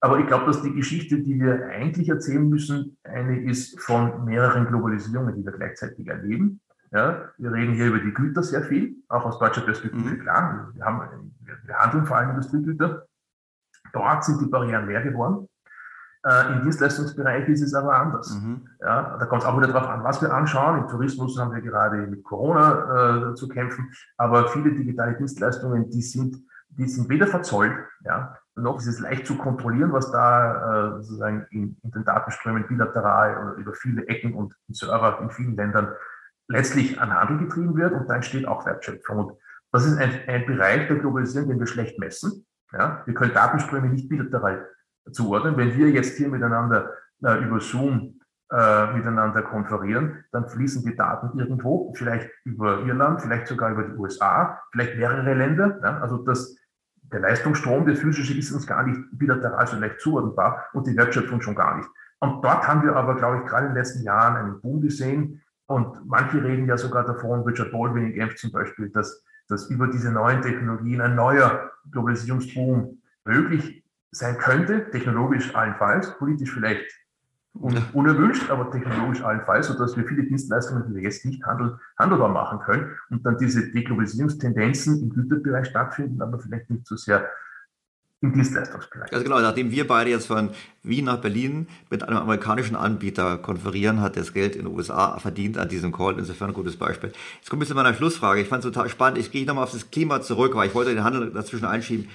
Aber 0.00 0.20
ich 0.20 0.26
glaube, 0.28 0.46
dass 0.46 0.62
die 0.62 0.72
Geschichte, 0.72 1.18
die 1.18 1.40
wir 1.40 1.66
eigentlich 1.66 2.08
erzählen 2.08 2.48
müssen, 2.48 2.96
eine 3.02 3.42
ist 3.42 3.80
von 3.80 4.24
mehreren 4.24 4.66
Globalisierungen, 4.66 5.34
die 5.34 5.44
wir 5.44 5.52
gleichzeitig 5.52 6.06
erleben. 6.06 6.60
Ja, 6.92 7.30
wir 7.36 7.52
reden 7.52 7.74
hier 7.74 7.88
über 7.88 7.98
die 7.98 8.14
Güter 8.14 8.42
sehr 8.42 8.62
viel, 8.62 8.96
auch 9.08 9.24
aus 9.24 9.38
deutscher 9.38 9.62
Perspektive, 9.62 10.10
mhm. 10.10 10.20
klar. 10.20 10.70
Wir, 10.72 10.84
haben, 10.84 11.34
wir 11.64 11.74
handeln 11.76 12.06
vor 12.06 12.16
allem 12.16 12.30
Industriegüter. 12.30 13.06
Dort 13.92 14.24
sind 14.24 14.40
die 14.40 14.46
Barrieren 14.46 14.86
mehr 14.86 15.02
geworden. 15.02 15.48
Äh, 16.24 16.52
Im 16.52 16.62
Dienstleistungsbereich 16.62 17.48
ist 17.48 17.62
es 17.62 17.74
aber 17.74 17.94
anders. 17.94 18.34
Mhm. 18.34 18.68
Ja, 18.80 19.16
da 19.18 19.26
kommt 19.26 19.42
es 19.42 19.48
auch 19.48 19.56
wieder 19.56 19.68
darauf 19.68 19.88
an, 19.88 20.02
was 20.02 20.20
wir 20.20 20.32
anschauen. 20.32 20.80
Im 20.80 20.88
Tourismus 20.88 21.38
haben 21.38 21.54
wir 21.54 21.60
gerade 21.60 21.98
mit 22.06 22.24
Corona 22.24 23.30
äh, 23.30 23.34
zu 23.34 23.48
kämpfen, 23.48 23.92
aber 24.16 24.48
viele 24.48 24.72
digitale 24.72 25.16
Dienstleistungen, 25.16 25.90
die 25.90 26.02
sind, 26.02 26.36
die 26.70 26.88
sind 26.88 27.08
weder 27.08 27.26
verzollt, 27.26 27.72
ja, 28.04 28.36
noch 28.56 28.78
ist 28.78 28.88
es 28.88 28.98
leicht 28.98 29.26
zu 29.26 29.36
kontrollieren, 29.36 29.92
was 29.92 30.10
da 30.10 30.96
äh, 30.96 31.02
sozusagen 31.02 31.46
in, 31.50 31.76
in, 31.82 31.90
den 31.92 32.04
Datenströmen 32.04 32.66
bilateral 32.66 33.38
oder 33.38 33.52
über 33.54 33.72
viele 33.72 34.06
Ecken 34.08 34.34
und 34.34 34.54
Server 34.70 35.20
in 35.20 35.30
vielen 35.30 35.54
Ländern 35.54 35.94
letztlich 36.48 37.00
an 37.00 37.14
Handel 37.14 37.38
getrieben 37.38 37.76
wird 37.76 37.92
und 37.92 38.08
da 38.08 38.16
entsteht 38.16 38.48
auch 38.48 38.66
Wertschöpfung. 38.66 39.18
Und 39.18 39.38
das 39.70 39.86
ist 39.86 39.98
ein, 39.98 40.10
ein 40.26 40.46
Bereich 40.46 40.88
der 40.88 40.96
Globalisierung, 40.96 41.50
den 41.50 41.60
wir 41.60 41.66
schlecht 41.66 41.98
messen. 41.98 42.46
Ja, 42.72 43.02
wir 43.06 43.14
können 43.14 43.32
Datenströme 43.32 43.88
nicht 43.88 44.08
bilateral 44.08 44.66
zuordnen. 45.12 45.56
Wenn 45.56 45.76
wir 45.76 45.90
jetzt 45.90 46.16
hier 46.16 46.28
miteinander 46.28 46.90
äh, 47.22 47.42
über 47.44 47.60
Zoom 47.60 48.18
äh, 48.50 48.92
miteinander 48.94 49.42
konferieren, 49.42 50.24
dann 50.32 50.48
fließen 50.48 50.82
die 50.84 50.96
Daten 50.96 51.38
irgendwo, 51.38 51.92
vielleicht 51.94 52.30
über 52.44 52.80
Irland, 52.80 53.20
vielleicht 53.20 53.46
sogar 53.46 53.70
über 53.72 53.82
die 53.82 53.96
USA, 53.96 54.60
vielleicht 54.72 54.96
mehrere 54.96 55.34
Länder. 55.34 55.78
Ja? 55.82 55.98
Also 56.00 56.18
das, 56.24 56.56
der 57.12 57.20
Leistungsstrom, 57.20 57.86
der 57.86 57.96
physische, 57.96 58.36
ist 58.36 58.52
uns 58.52 58.66
gar 58.66 58.84
nicht 58.86 59.00
bilateral 59.12 59.66
so 59.66 59.78
leicht 59.78 60.00
zuordnenbar 60.00 60.66
und 60.72 60.86
die 60.86 60.96
Wertschöpfung 60.96 61.40
schon 61.40 61.54
gar 61.54 61.76
nicht. 61.76 61.88
Und 62.20 62.44
dort 62.44 62.66
haben 62.66 62.82
wir 62.82 62.96
aber, 62.96 63.16
glaube 63.16 63.38
ich, 63.38 63.48
gerade 63.48 63.66
in 63.66 63.72
den 63.72 63.78
letzten 63.78 64.02
Jahren 64.02 64.36
einen 64.36 64.60
Boom 64.60 64.80
gesehen. 64.80 65.42
Und 65.66 66.06
manche 66.06 66.42
reden 66.42 66.66
ja 66.66 66.76
sogar 66.76 67.04
davon, 67.04 67.42
Richard 67.42 67.70
Baldwin 67.70 68.06
in 68.06 68.14
Genf 68.14 68.36
zum 68.36 68.50
Beispiel, 68.50 68.88
dass, 68.90 69.24
dass 69.48 69.68
über 69.70 69.88
diese 69.88 70.10
neuen 70.10 70.42
Technologien 70.42 71.00
ein 71.00 71.14
neuer 71.14 71.70
Globalisierungsboom 71.90 73.00
möglich 73.24 73.84
sein 74.10 74.38
könnte, 74.38 74.90
technologisch 74.90 75.54
allenfalls, 75.54 76.16
politisch 76.18 76.52
vielleicht 76.52 76.84
un 77.54 77.76
unerwünscht, 77.92 78.50
aber 78.50 78.70
technologisch 78.70 79.22
allenfalls, 79.22 79.66
sodass 79.66 79.96
wir 79.96 80.06
viele 80.06 80.24
Dienstleistungen, 80.24 80.84
die 80.88 80.94
wir 80.94 81.02
jetzt 81.02 81.24
nicht 81.24 81.44
handel 81.44 81.78
handelbar 81.98 82.28
machen 82.28 82.60
können 82.60 82.96
und 83.10 83.24
dann 83.24 83.36
diese 83.38 83.70
Deglobalisierungstendenzen 83.70 85.02
im 85.02 85.10
Güterbereich 85.10 85.66
stattfinden, 85.66 86.22
aber 86.22 86.38
vielleicht 86.38 86.70
nicht 86.70 86.86
so 86.86 86.96
sehr 86.96 87.28
im 88.20 88.32
Dienstleistungsbereich. 88.32 89.12
Also 89.12 89.24
genau, 89.24 89.40
nachdem 89.40 89.70
wir 89.70 89.86
beide 89.86 90.10
jetzt 90.10 90.26
von 90.26 90.50
Wien 90.82 91.04
nach 91.04 91.20
Berlin 91.20 91.68
mit 91.88 92.02
einem 92.02 92.18
amerikanischen 92.18 92.74
Anbieter 92.74 93.38
konferieren, 93.38 94.00
hat 94.00 94.16
das 94.16 94.32
Geld 94.32 94.56
in 94.56 94.64
den 94.64 94.74
USA 94.74 95.18
verdient 95.18 95.56
an 95.56 95.68
diesem 95.68 95.92
Call. 95.92 96.18
Insofern 96.18 96.50
ein 96.50 96.54
gutes 96.54 96.76
Beispiel. 96.76 97.12
Jetzt 97.36 97.48
kommt 97.48 97.58
ein 97.58 97.60
bisschen 97.60 97.76
meiner 97.76 97.94
Schlussfrage. 97.94 98.40
Ich 98.40 98.48
fand 98.48 98.64
es 98.64 98.72
total 98.72 98.88
spannend. 98.88 99.18
Ich 99.18 99.30
gehe 99.30 99.46
nochmal 99.46 99.64
auf 99.64 99.72
das 99.72 99.90
Klima 99.90 100.20
zurück, 100.20 100.56
weil 100.56 100.68
ich 100.68 100.74
wollte 100.74 100.94
den 100.94 101.04
Handel 101.04 101.30
dazwischen 101.30 101.66
einschieben. 101.66 102.08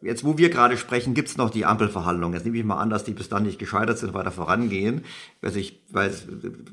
Jetzt, 0.00 0.24
wo 0.24 0.38
wir 0.38 0.48
gerade 0.48 0.76
sprechen, 0.76 1.12
gibt 1.12 1.28
es 1.28 1.36
noch 1.36 1.50
die 1.50 1.64
Ampelverhandlungen. 1.64 2.34
Jetzt 2.34 2.44
nehme 2.44 2.58
ich 2.58 2.64
mal 2.64 2.78
an, 2.78 2.90
dass 2.90 3.02
die 3.02 3.14
bis 3.14 3.28
dann 3.28 3.42
nicht 3.42 3.58
gescheitert 3.58 3.98
sind, 3.98 4.14
weiter 4.14 4.30
vorangehen. 4.30 5.04
Also 5.42 5.58
ich 5.58 5.82
weiß, 5.90 6.26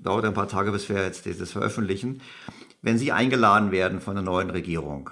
dauert 0.04 0.26
ein 0.26 0.36
paar 0.36 0.48
Tage, 0.48 0.72
bis 0.72 0.90
wir 0.90 1.04
jetzt 1.04 1.26
das 1.26 1.52
veröffentlichen. 1.52 2.22
Wenn 2.84 3.00
Sie 3.00 3.12
eingeladen 3.12 3.72
werden 3.72 4.00
von 4.00 4.14
der 4.14 4.24
neuen 4.24 4.52
Regierung, 4.52 5.10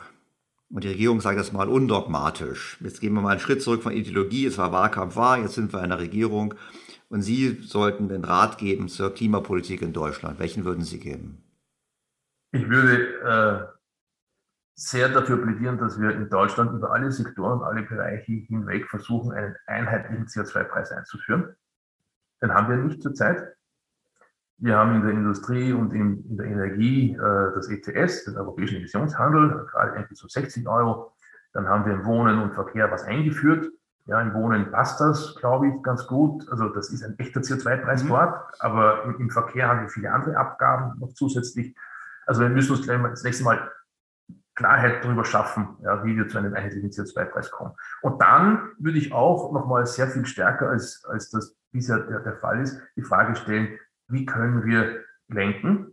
und 0.70 0.84
die 0.84 0.90
Regierung 0.90 1.22
sagt 1.22 1.40
das 1.40 1.54
mal 1.54 1.70
undogmatisch, 1.70 2.78
jetzt 2.82 3.00
gehen 3.02 3.14
wir 3.14 3.22
mal 3.22 3.32
einen 3.32 3.40
Schritt 3.40 3.62
zurück 3.62 3.84
von 3.84 3.94
Ideologie, 3.94 4.46
es 4.46 4.58
war 4.58 4.72
Wahlkampf, 4.72 5.16
war, 5.16 5.40
jetzt 5.40 5.56
sind 5.56 5.74
wir 5.74 5.84
in 5.84 5.90
der 5.90 6.00
Regierung, 6.00 6.54
und 7.10 7.22
Sie 7.22 7.60
sollten 7.62 8.10
den 8.10 8.24
Rat 8.24 8.58
geben 8.58 8.90
zur 8.90 9.14
Klimapolitik 9.14 9.82
in 9.82 9.94
Deutschland. 9.94 10.40
Welchen 10.40 10.66
würden 10.66 10.84
Sie 10.84 11.00
geben? 11.00 11.44
Ich 12.52 12.68
würde 12.68 13.70
äh 13.70 13.74
sehr 14.76 15.10
dafür 15.10 15.38
plädieren, 15.42 15.78
dass 15.78 16.00
wir 16.00 16.12
in 16.12 16.30
Deutschland 16.30 16.72
über 16.74 16.92
alle 16.92 17.12
Sektoren 17.12 17.60
und 17.60 17.66
alle 17.66 17.84
Bereiche 17.84 18.32
hinweg 18.32 18.90
versuchen, 18.90 19.32
einen 19.32 19.56
einheitlichen 19.68 20.26
CO2-Preis 20.26 20.92
einzuführen. 20.92 21.56
Den 22.42 22.54
haben 22.54 22.70
wir 22.70 22.78
nicht 22.78 23.02
zurzeit. 23.02 23.56
Wir 24.58 24.78
haben 24.78 24.96
in 24.96 25.02
der 25.04 25.12
Industrie 25.12 25.74
und 25.74 25.94
in, 25.94 26.26
in 26.30 26.38
der 26.38 26.46
Energie 26.48 27.14
äh, 27.14 27.54
das 27.54 27.70
ETS, 27.70 28.26
den 28.26 28.38
europäischen 28.38 28.78
Emissionshandel, 28.78 29.68
gerade 29.72 29.96
irgendwie 29.96 30.16
so 30.16 30.28
60 30.28 30.68
Euro. 30.68 31.14
Dann 31.54 31.68
haben 31.68 31.86
wir 31.86 31.94
im 31.94 32.06
Wohnen 32.06 32.40
und 32.40 32.54
Verkehr 32.54 32.90
was 32.92 33.04
eingeführt. 33.04 33.70
Ja, 34.06 34.20
im 34.22 34.34
Wohnen 34.34 34.72
passt 34.72 35.00
das, 35.00 35.36
glaube 35.36 35.68
ich, 35.68 35.84
ganz 35.84 36.08
gut. 36.08 36.50
Also 36.50 36.70
das 36.70 36.90
ist 36.90 37.04
ein 37.04 37.18
echter 37.20 37.42
CO2-Preis 37.42 38.04
mhm. 38.04 38.10
dort, 38.10 38.54
aber 38.60 39.04
im, 39.04 39.20
im 39.20 39.30
Verkehr 39.30 39.68
haben 39.68 39.82
wir 39.82 39.90
viele 39.90 40.12
andere 40.12 40.36
Abgaben 40.36 41.00
noch 41.00 41.14
zusätzlich. 41.14 41.76
Also 42.26 42.42
wir 42.42 42.50
müssen 42.50 42.76
uns 42.76 42.84
gleich 42.84 43.00
mal 43.00 43.10
das 43.10 43.24
nächste 43.24 43.44
Mal 43.44 43.72
Klarheit 44.56 45.04
darüber 45.04 45.26
schaffen, 45.26 45.78
ja, 45.82 46.04
wie 46.06 46.16
wir 46.16 46.28
zu 46.28 46.38
einem 46.38 46.54
einheitlichen 46.54 46.92
CO2-Preis 46.92 47.50
kommen. 47.52 47.74
Und 48.02 48.22
dann 48.22 48.72
würde 48.78 48.98
ich 48.98 49.14
auch 49.14 49.52
nochmal 49.52 49.86
sehr 49.86 50.08
viel 50.08 50.26
stärker, 50.26 50.70
als, 50.70 51.04
als 51.06 51.30
das 51.30 51.58
bisher 51.72 52.00
der, 52.00 52.20
der 52.20 52.38
Fall 52.38 52.62
ist, 52.62 52.80
die 52.96 53.02
Frage 53.02 53.36
stellen, 53.36 53.80
wie 54.08 54.26
können 54.26 54.64
wir 54.66 55.04
lenken, 55.28 55.88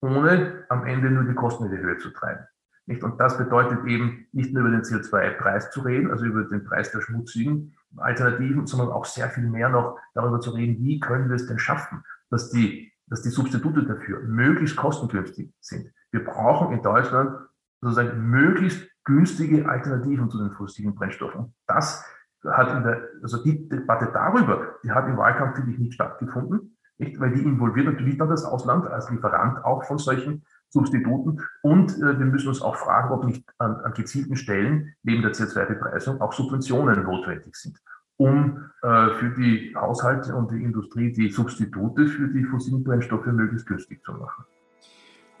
ohne 0.00 0.64
am 0.68 0.84
Ende 0.84 1.10
nur 1.10 1.24
die 1.24 1.34
Kosten 1.34 1.64
in 1.66 1.70
die 1.70 1.78
Höhe 1.78 1.96
zu 1.98 2.10
treiben. 2.10 2.44
Nicht? 2.86 3.02
Und 3.02 3.20
das 3.20 3.38
bedeutet 3.38 3.84
eben 3.86 4.26
nicht 4.32 4.52
nur 4.52 4.66
über 4.66 4.70
den 4.70 4.82
CO2-Preis 4.82 5.70
zu 5.70 5.80
reden, 5.80 6.10
also 6.10 6.24
über 6.24 6.44
den 6.44 6.64
Preis 6.64 6.90
der 6.90 7.00
schmutzigen 7.00 7.74
Alternativen, 7.96 8.66
sondern 8.66 8.90
auch 8.90 9.04
sehr 9.04 9.30
viel 9.30 9.44
mehr 9.44 9.68
noch 9.68 9.98
darüber 10.14 10.40
zu 10.40 10.50
reden, 10.50 10.82
wie 10.82 10.98
können 10.98 11.28
wir 11.28 11.36
es 11.36 11.46
denn 11.46 11.58
schaffen, 11.58 12.02
dass 12.30 12.50
die, 12.50 12.92
dass 13.06 13.22
die 13.22 13.28
Substitute 13.30 13.84
dafür 13.84 14.20
möglichst 14.20 14.76
kostengünstig 14.76 15.54
sind. 15.60 15.92
Wir 16.10 16.24
brauchen 16.24 16.72
in 16.72 16.82
Deutschland 16.82 17.38
sozusagen 17.82 18.30
möglichst 18.30 18.88
günstige 19.04 19.68
Alternativen 19.68 20.30
zu 20.30 20.38
den 20.38 20.52
fossilen 20.52 20.94
Brennstoffen. 20.94 21.52
Das 21.66 22.04
hat 22.44 22.76
in 22.76 22.82
der, 22.82 23.02
also 23.22 23.42
die 23.42 23.68
Debatte 23.68 24.10
darüber, 24.12 24.76
die 24.82 24.90
hat 24.90 25.06
im 25.08 25.16
Wahlkampf, 25.16 25.56
finde 25.56 25.72
ich, 25.72 25.78
nicht 25.78 25.94
stattgefunden, 25.94 26.76
nicht? 26.98 27.20
weil 27.20 27.32
die 27.32 27.42
involviert 27.42 27.86
natürlich 27.86 28.18
dann 28.18 28.30
das 28.30 28.44
Ausland 28.44 28.86
als 28.86 29.10
Lieferant 29.10 29.64
auch 29.64 29.84
von 29.84 29.98
solchen 29.98 30.44
Substituten. 30.70 31.40
Und 31.62 31.92
äh, 31.98 32.18
wir 32.18 32.26
müssen 32.26 32.48
uns 32.48 32.62
auch 32.62 32.76
fragen, 32.76 33.12
ob 33.12 33.24
nicht 33.24 33.44
an, 33.58 33.76
an 33.76 33.92
gezielten 33.92 34.36
Stellen 34.36 34.94
neben 35.02 35.22
der 35.22 35.32
CO2-Bepreisung 35.32 36.20
auch 36.20 36.32
Subventionen 36.32 37.02
notwendig 37.02 37.54
sind, 37.56 37.78
um 38.16 38.70
äh, 38.82 39.10
für 39.14 39.30
die 39.36 39.74
Haushalte 39.76 40.34
und 40.34 40.50
die 40.50 40.62
Industrie 40.62 41.12
die 41.12 41.30
Substitute 41.30 42.06
für 42.06 42.28
die 42.28 42.44
fossilen 42.44 42.82
Brennstoffe 42.82 43.26
möglichst 43.26 43.66
günstig 43.66 44.02
zu 44.04 44.12
machen. 44.12 44.44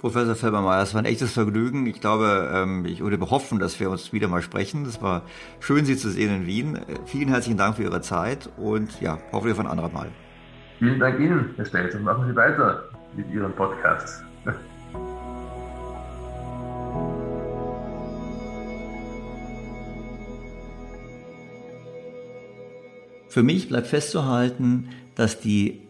Professor 0.02 0.34
Felbermeier, 0.34 0.82
es 0.82 0.94
war 0.94 1.00
ein 1.00 1.04
echtes 1.04 1.32
Vergnügen. 1.32 1.86
Ich 1.86 2.00
glaube, 2.00 2.50
ähm, 2.52 2.84
ich 2.86 3.00
würde 3.00 3.20
hoffen, 3.30 3.60
dass 3.60 3.78
wir 3.78 3.88
uns 3.88 4.12
wieder 4.12 4.26
mal 4.26 4.42
sprechen. 4.42 4.84
Es 4.84 5.00
war 5.00 5.22
schön, 5.60 5.84
Sie 5.84 5.96
zu 5.96 6.10
sehen 6.10 6.34
in 6.34 6.44
Wien. 6.44 6.74
Äh, 6.74 6.98
vielen 7.06 7.28
herzlichen 7.28 7.56
Dank 7.56 7.76
für 7.76 7.84
Ihre 7.84 8.00
Zeit 8.00 8.50
und 8.56 9.00
ja, 9.00 9.18
hoffentlich 9.30 9.56
von 9.56 9.68
anderer 9.68 9.90
Mal. 9.90 10.08
Vielen 10.80 10.98
Dank 10.98 11.20
Ihnen, 11.20 11.54
Herr 11.54 11.66
Stelz, 11.66 11.94
und 11.94 12.02
machen 12.02 12.26
Sie 12.26 12.34
weiter 12.34 12.82
mit 13.16 13.30
Ihren 13.30 13.52
Podcasts. 13.52 14.24
Für 23.28 23.44
mich 23.44 23.68
bleibt 23.68 23.86
festzuhalten, 23.86 24.88
dass 25.14 25.38
die 25.38 25.80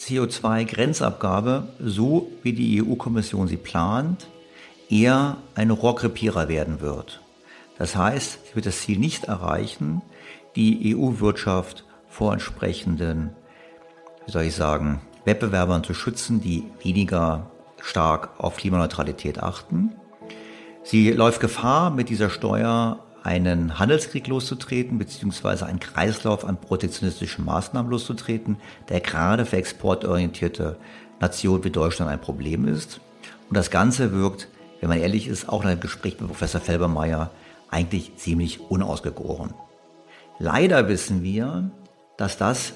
CO2-Grenzabgabe, 0.00 1.64
so 1.78 2.30
wie 2.42 2.52
die 2.52 2.82
EU-Kommission 2.82 3.48
sie 3.48 3.56
plant, 3.56 4.28
eher 4.88 5.36
ein 5.54 5.70
Rohrkrepierer 5.70 6.48
werden 6.48 6.80
wird. 6.80 7.20
Das 7.78 7.96
heißt, 7.96 8.46
sie 8.46 8.54
wird 8.54 8.66
das 8.66 8.80
Ziel 8.80 8.98
nicht 8.98 9.24
erreichen, 9.24 10.02
die 10.56 10.96
EU-Wirtschaft 10.96 11.84
vor 12.08 12.32
entsprechenden, 12.32 13.30
wie 14.26 14.32
soll 14.32 14.44
ich 14.44 14.54
sagen, 14.54 15.00
Wettbewerbern 15.24 15.84
zu 15.84 15.94
schützen, 15.94 16.40
die 16.40 16.64
weniger 16.82 17.50
stark 17.80 18.30
auf 18.38 18.56
Klimaneutralität 18.56 19.42
achten. 19.42 19.92
Sie 20.82 21.10
läuft 21.12 21.40
Gefahr, 21.40 21.90
mit 21.90 22.08
dieser 22.08 22.30
Steuer 22.30 22.98
einen 23.22 23.78
Handelskrieg 23.78 24.26
loszutreten, 24.26 24.98
beziehungsweise 24.98 25.66
einen 25.66 25.80
Kreislauf 25.80 26.44
an 26.44 26.60
protektionistischen 26.60 27.44
Maßnahmen 27.44 27.90
loszutreten, 27.90 28.56
der 28.88 29.00
gerade 29.00 29.44
für 29.44 29.56
exportorientierte 29.56 30.76
Nationen 31.20 31.64
wie 31.64 31.70
Deutschland 31.70 32.10
ein 32.10 32.20
Problem 32.20 32.66
ist. 32.66 33.00
Und 33.48 33.56
das 33.56 33.70
Ganze 33.70 34.12
wirkt, 34.12 34.48
wenn 34.80 34.88
man 34.88 34.98
ehrlich 34.98 35.28
ist, 35.28 35.48
auch 35.48 35.62
in 35.62 35.68
einem 35.68 35.80
Gespräch 35.80 36.18
mit 36.18 36.28
Professor 36.28 36.60
Felbermeier 36.60 37.30
eigentlich 37.70 38.16
ziemlich 38.16 38.60
unausgegoren. 38.70 39.54
Leider 40.38 40.88
wissen 40.88 41.22
wir, 41.22 41.70
dass 42.16 42.38
das 42.38 42.72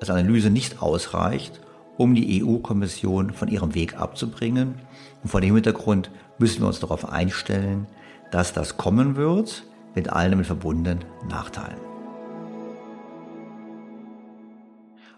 als 0.00 0.10
Analyse 0.10 0.50
nicht 0.50 0.82
ausreicht, 0.82 1.60
um 1.96 2.14
die 2.14 2.44
EU-Kommission 2.44 3.32
von 3.32 3.48
ihrem 3.48 3.74
Weg 3.74 3.98
abzubringen. 3.98 4.74
Und 5.22 5.30
vor 5.30 5.40
dem 5.40 5.54
Hintergrund 5.54 6.10
müssen 6.38 6.60
wir 6.60 6.66
uns 6.66 6.80
darauf 6.80 7.08
einstellen, 7.08 7.86
dass 8.30 8.52
das 8.52 8.76
kommen 8.76 9.16
wird, 9.16 9.64
mit 9.96 10.10
allen 10.10 10.30
damit 10.30 10.46
verbundenen 10.46 11.04
Nachteilen. 11.28 11.80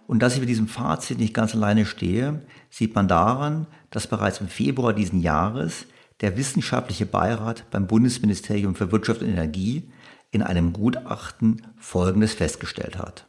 Und 0.07 0.21
dass 0.21 0.33
ich 0.33 0.41
mit 0.41 0.49
diesem 0.49 0.69
Fazit 0.69 1.19
nicht 1.19 1.35
ganz 1.35 1.55
alleine 1.55 1.85
stehe, 1.85 2.41
sieht 2.71 2.95
man 2.95 3.09
daran, 3.09 3.67
dass 3.91 4.07
bereits 4.07 4.41
im 4.41 4.49
Februar 4.49 4.95
diesen 4.95 5.21
Jahres 5.21 5.85
der 6.23 6.39
wissenschaftliche 6.39 7.05
Beirat 7.05 7.71
beim 7.71 7.87
Bundesministerium 7.87 8.75
für 8.75 8.91
Wirtschaft 8.91 9.21
und 9.21 9.29
Energie 9.29 9.91
in 10.31 10.43
einem 10.43 10.73
Gutachten 10.73 11.67
Folgendes 11.77 12.33
festgestellt 12.33 12.97
hat. 12.99 13.28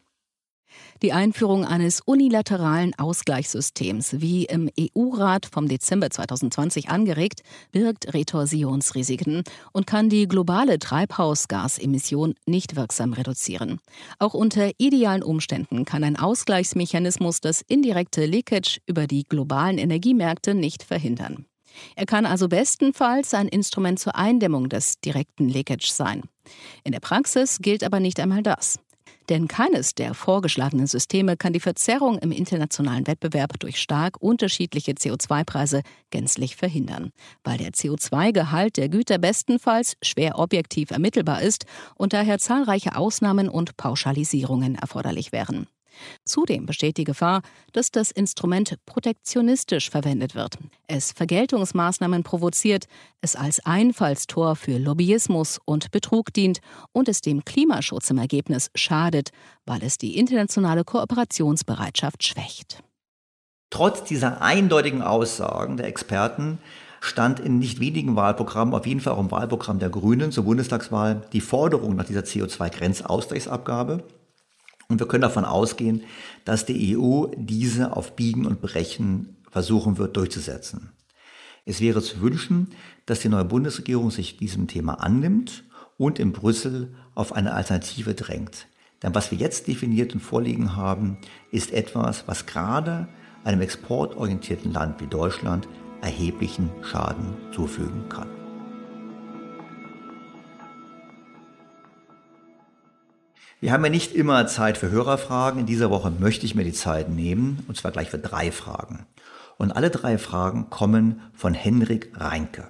Die 1.01 1.13
Einführung 1.13 1.63
eines 1.63 2.01
unilateralen 2.01 2.93
Ausgleichssystems, 2.99 4.19
wie 4.19 4.43
im 4.43 4.69
EU-Rat 4.77 5.45
vom 5.45 5.69
Dezember 5.69 6.09
2020 6.09 6.89
angeregt, 6.89 7.41
birgt 7.71 8.13
Retorsionsrisiken 8.13 9.43
und 9.71 9.87
kann 9.87 10.09
die 10.09 10.27
globale 10.27 10.77
Treibhausgasemission 10.77 12.35
nicht 12.45 12.75
wirksam 12.75 13.13
reduzieren. 13.13 13.79
Auch 14.19 14.33
unter 14.33 14.71
idealen 14.77 15.23
Umständen 15.23 15.85
kann 15.85 16.03
ein 16.03 16.17
Ausgleichsmechanismus 16.17 17.39
das 17.39 17.61
indirekte 17.61 18.25
Leakage 18.25 18.81
über 18.85 19.07
die 19.07 19.23
globalen 19.23 19.77
Energiemärkte 19.77 20.53
nicht 20.53 20.83
verhindern. 20.83 21.45
Er 21.95 22.07
kann 22.07 22.25
also 22.25 22.49
bestenfalls 22.49 23.33
ein 23.33 23.47
Instrument 23.47 23.99
zur 23.99 24.17
Eindämmung 24.17 24.67
des 24.67 24.99
direkten 24.99 25.47
Leakage 25.47 25.91
sein. 25.93 26.23
In 26.83 26.91
der 26.91 26.99
Praxis 26.99 27.59
gilt 27.61 27.85
aber 27.85 28.01
nicht 28.01 28.19
einmal 28.19 28.43
das. 28.43 28.79
Denn 29.29 29.47
keines 29.47 29.93
der 29.93 30.15
vorgeschlagenen 30.15 30.87
Systeme 30.87 31.37
kann 31.37 31.53
die 31.53 31.59
Verzerrung 31.59 32.17
im 32.17 32.31
internationalen 32.31 33.05
Wettbewerb 33.05 33.59
durch 33.59 33.79
stark 33.79 34.19
unterschiedliche 34.19 34.93
CO2-Preise 34.93 35.83
gänzlich 36.09 36.55
verhindern, 36.55 37.11
weil 37.43 37.59
der 37.59 37.71
CO2-Gehalt 37.71 38.77
der 38.77 38.89
Güter 38.89 39.19
bestenfalls 39.19 39.97
schwer 40.01 40.39
objektiv 40.39 40.89
ermittelbar 40.89 41.43
ist 41.43 41.65
und 41.93 42.13
daher 42.13 42.39
zahlreiche 42.39 42.95
Ausnahmen 42.95 43.49
und 43.49 43.77
Pauschalisierungen 43.77 44.73
erforderlich 44.73 45.31
wären. 45.31 45.67
Zudem 46.25 46.65
besteht 46.65 46.97
die 46.97 47.03
Gefahr, 47.03 47.41
dass 47.73 47.91
das 47.91 48.11
Instrument 48.11 48.75
protektionistisch 48.85 49.89
verwendet 49.89 50.35
wird, 50.35 50.57
es 50.87 51.11
Vergeltungsmaßnahmen 51.11 52.23
provoziert, 52.23 52.85
es 53.21 53.35
als 53.35 53.65
Einfallstor 53.65 54.55
für 54.55 54.77
Lobbyismus 54.77 55.59
und 55.65 55.91
Betrug 55.91 56.33
dient 56.33 56.59
und 56.91 57.09
es 57.09 57.21
dem 57.21 57.45
Klimaschutz 57.45 58.09
im 58.09 58.17
Ergebnis 58.17 58.69
schadet, 58.75 59.29
weil 59.65 59.83
es 59.83 59.97
die 59.97 60.17
internationale 60.17 60.83
Kooperationsbereitschaft 60.83 62.23
schwächt. 62.23 62.83
Trotz 63.69 64.03
dieser 64.03 64.41
eindeutigen 64.41 65.03
Aussagen 65.03 65.77
der 65.77 65.87
Experten 65.87 66.57
stand 67.01 67.39
in 67.39 67.59
nicht 67.59 67.79
wenigen 67.79 68.15
Wahlprogrammen, 68.15 68.73
auf 68.73 68.85
jeden 68.85 68.99
Fall 68.99 69.13
auch 69.13 69.19
im 69.19 69.31
Wahlprogramm 69.31 69.79
der 69.79 69.89
Grünen 69.89 70.31
zur 70.31 70.43
Bundestagswahl, 70.45 71.21
die 71.33 71.41
Forderung 71.41 71.95
nach 71.95 72.05
dieser 72.05 72.21
CO2-Grenzausgleichsabgabe. 72.21 74.03
Und 74.89 74.99
wir 74.99 75.07
können 75.07 75.21
davon 75.21 75.45
ausgehen, 75.45 76.03
dass 76.45 76.65
die 76.65 76.97
EU 76.97 77.27
diese 77.37 77.95
auf 77.95 78.15
Biegen 78.15 78.47
und 78.47 78.59
Brechen 78.59 79.37
versuchen 79.51 79.99
wird 79.99 80.17
durchzusetzen. 80.17 80.91
Es 81.65 81.79
wäre 81.79 82.01
zu 82.01 82.21
wünschen, 82.21 82.71
dass 83.05 83.19
die 83.19 83.29
neue 83.29 83.45
Bundesregierung 83.45 84.09
sich 84.09 84.37
diesem 84.37 84.67
Thema 84.67 84.95
annimmt 84.95 85.63
und 85.97 86.17
in 86.17 86.31
Brüssel 86.31 86.95
auf 87.13 87.33
eine 87.33 87.53
Alternative 87.53 88.15
drängt. 88.15 88.65
Denn 89.03 89.13
was 89.13 89.29
wir 89.29 89.37
jetzt 89.37 89.67
definiert 89.67 90.13
und 90.15 90.21
vorliegen 90.21 90.75
haben, 90.75 91.19
ist 91.51 91.71
etwas, 91.71 92.27
was 92.27 92.47
gerade 92.47 93.07
einem 93.43 93.61
exportorientierten 93.61 94.73
Land 94.73 94.99
wie 95.01 95.07
Deutschland 95.07 95.67
erheblichen 96.01 96.71
Schaden 96.81 97.35
zufügen 97.51 98.09
kann. 98.09 98.38
Wir 103.61 103.73
haben 103.73 103.83
ja 103.83 103.89
nicht 103.89 104.13
immer 104.13 104.47
Zeit 104.47 104.77
für 104.77 104.89
Hörerfragen. 104.89 105.59
In 105.59 105.65
dieser 105.65 105.89
Woche 105.89 106.11
möchte 106.11 106.45
ich 106.45 106.55
mir 106.55 106.63
die 106.63 106.71
Zeit 106.71 107.09
nehmen, 107.09 107.65
und 107.67 107.75
zwar 107.75 107.91
gleich 107.91 108.09
für 108.09 108.17
drei 108.17 108.53
Fragen. 108.53 109.05
Und 109.57 109.73
alle 109.73 109.89
drei 109.89 110.17
Fragen 110.17 110.69
kommen 110.69 111.21
von 111.33 111.53
Henrik 111.53 112.11
Reinke. 112.15 112.69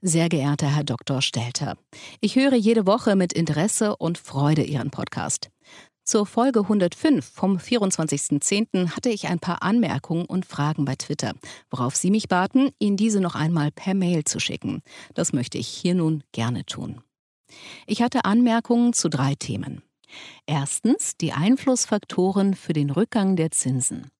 Sehr 0.00 0.28
geehrter 0.28 0.68
Herr 0.68 0.84
Dr. 0.84 1.20
Stelter, 1.20 1.76
ich 2.20 2.36
höre 2.36 2.54
jede 2.54 2.86
Woche 2.86 3.16
mit 3.16 3.32
Interesse 3.32 3.96
und 3.96 4.18
Freude 4.18 4.62
Ihren 4.62 4.90
Podcast. 4.90 5.50
Zur 6.04 6.26
Folge 6.26 6.60
105 6.60 7.24
vom 7.28 7.56
24.10. 7.56 8.90
hatte 8.90 9.08
ich 9.08 9.26
ein 9.26 9.40
paar 9.40 9.64
Anmerkungen 9.64 10.26
und 10.26 10.46
Fragen 10.46 10.84
bei 10.84 10.94
Twitter, 10.94 11.32
worauf 11.70 11.96
Sie 11.96 12.12
mich 12.12 12.28
baten, 12.28 12.70
Ihnen 12.78 12.96
diese 12.96 13.20
noch 13.20 13.34
einmal 13.34 13.72
per 13.72 13.94
Mail 13.94 14.22
zu 14.22 14.38
schicken. 14.38 14.82
Das 15.14 15.32
möchte 15.32 15.58
ich 15.58 15.66
hier 15.66 15.96
nun 15.96 16.22
gerne 16.30 16.64
tun. 16.64 17.00
Ich 17.86 18.02
hatte 18.02 18.24
Anmerkungen 18.24 18.92
zu 18.92 19.08
drei 19.08 19.34
Themen. 19.34 19.82
Erstens 20.46 21.16
die 21.16 21.32
Einflussfaktoren 21.32 22.54
für 22.54 22.72
den 22.72 22.90
Rückgang 22.90 23.36
der 23.36 23.50
Zinsen. 23.50 24.10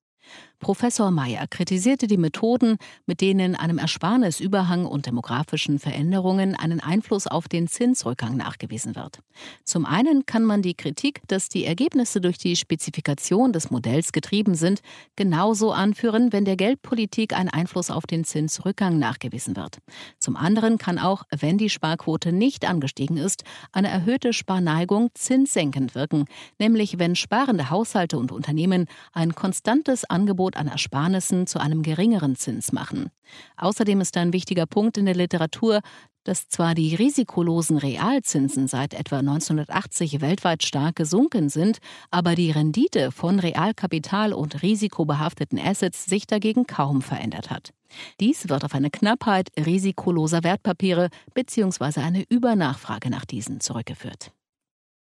Professor 0.59 1.11
Mayer 1.11 1.45
kritisierte 1.47 2.07
die 2.07 2.17
Methoden, 2.17 2.77
mit 3.05 3.21
denen 3.21 3.55
einem 3.55 3.77
Ersparnisüberhang 3.77 4.87
und 4.87 5.05
demografischen 5.05 5.77
Veränderungen 5.77 6.55
einen 6.55 6.79
Einfluss 6.79 7.27
auf 7.27 7.47
den 7.47 7.67
Zinsrückgang 7.67 8.35
nachgewiesen 8.35 8.95
wird. 8.95 9.19
Zum 9.63 9.85
einen 9.85 10.25
kann 10.25 10.43
man 10.43 10.63
die 10.63 10.73
Kritik, 10.73 11.21
dass 11.27 11.47
die 11.47 11.65
Ergebnisse 11.65 12.21
durch 12.21 12.39
die 12.39 12.55
Spezifikation 12.55 13.53
des 13.53 13.69
Modells 13.69 14.11
getrieben 14.11 14.55
sind, 14.55 14.81
genauso 15.15 15.71
anführen, 15.73 16.33
wenn 16.33 16.43
der 16.43 16.55
Geldpolitik 16.55 17.33
ein 17.33 17.49
Einfluss 17.49 17.91
auf 17.91 18.07
den 18.07 18.23
Zinsrückgang 18.23 18.97
nachgewiesen 18.97 19.55
wird. 19.55 19.77
Zum 20.17 20.35
anderen 20.35 20.79
kann 20.79 20.97
auch, 20.97 21.23
wenn 21.37 21.59
die 21.59 21.69
Sparquote 21.69 22.31
nicht 22.31 22.67
angestiegen 22.67 23.17
ist, 23.17 23.43
eine 23.71 23.89
erhöhte 23.89 24.33
Sparneigung 24.33 25.09
zinssenkend 25.13 25.93
wirken, 25.93 26.25
nämlich 26.57 26.97
wenn 26.97 27.15
sparende 27.15 27.69
Haushalte 27.69 28.17
und 28.17 28.31
Unternehmen 28.31 28.87
ein 29.13 29.35
konstantes 29.35 30.03
Angebot 30.03 30.46
an 30.55 30.67
Ersparnissen 30.67 31.47
zu 31.47 31.59
einem 31.59 31.83
geringeren 31.83 32.35
Zins 32.35 32.71
machen. 32.71 33.09
Außerdem 33.57 33.99
ist 34.01 34.15
ein 34.15 34.31
wichtiger 34.31 34.65
Punkt 34.65 34.97
in 34.97 35.05
der 35.05 35.15
Literatur, 35.15 35.81
dass 36.27 36.49
zwar 36.49 36.75
die 36.75 36.93
risikolosen 36.93 37.77
Realzinsen 37.77 38.67
seit 38.67 38.93
etwa 38.93 39.19
1980 39.19 40.21
weltweit 40.21 40.63
stark 40.63 40.97
gesunken 40.97 41.49
sind, 41.49 41.77
aber 42.11 42.35
die 42.35 42.51
Rendite 42.51 43.11
von 43.11 43.39
Realkapital 43.39 44.33
und 44.33 44.61
risikobehafteten 44.61 45.59
Assets 45.59 46.05
sich 46.05 46.27
dagegen 46.27 46.67
kaum 46.67 47.01
verändert 47.01 47.49
hat. 47.49 47.71
Dies 48.19 48.49
wird 48.49 48.65
auf 48.65 48.75
eine 48.75 48.89
Knappheit 48.89 49.49
risikoloser 49.57 50.43
Wertpapiere 50.43 51.09
bzw. 51.33 52.01
eine 52.01 52.25
Übernachfrage 52.29 53.09
nach 53.09 53.23
diesen 53.23 53.61
zurückgeführt. 53.61 54.31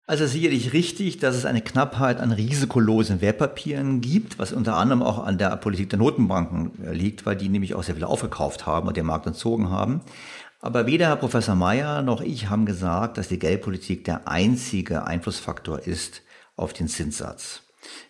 Also 0.08 0.26
sicherlich 0.26 0.72
richtig, 0.72 1.18
dass 1.18 1.36
es 1.36 1.44
eine 1.44 1.60
Knappheit 1.60 2.18
an 2.18 2.32
risikolosen 2.32 3.20
Wertpapieren 3.20 4.00
gibt, 4.00 4.38
was 4.38 4.54
unter 4.54 4.78
anderem 4.78 5.02
auch 5.02 5.22
an 5.22 5.36
der 5.36 5.54
Politik 5.58 5.90
der 5.90 5.98
Notenbanken 5.98 6.70
liegt, 6.94 7.26
weil 7.26 7.36
die 7.36 7.50
nämlich 7.50 7.74
auch 7.74 7.82
sehr 7.82 7.94
viel 7.94 8.04
aufgekauft 8.04 8.64
haben 8.64 8.88
und 8.88 8.96
den 8.96 9.04
Markt 9.04 9.26
entzogen 9.26 9.68
haben. 9.68 10.00
Aber 10.62 10.86
weder 10.86 11.08
Herr 11.08 11.16
Professor 11.16 11.54
Mayer 11.54 12.00
noch 12.00 12.22
ich 12.22 12.48
haben 12.48 12.64
gesagt, 12.64 13.18
dass 13.18 13.28
die 13.28 13.38
Geldpolitik 13.38 14.04
der 14.04 14.26
einzige 14.26 15.06
Einflussfaktor 15.06 15.80
ist 15.80 16.22
auf 16.56 16.72
den 16.72 16.88
Zinssatz. 16.88 17.60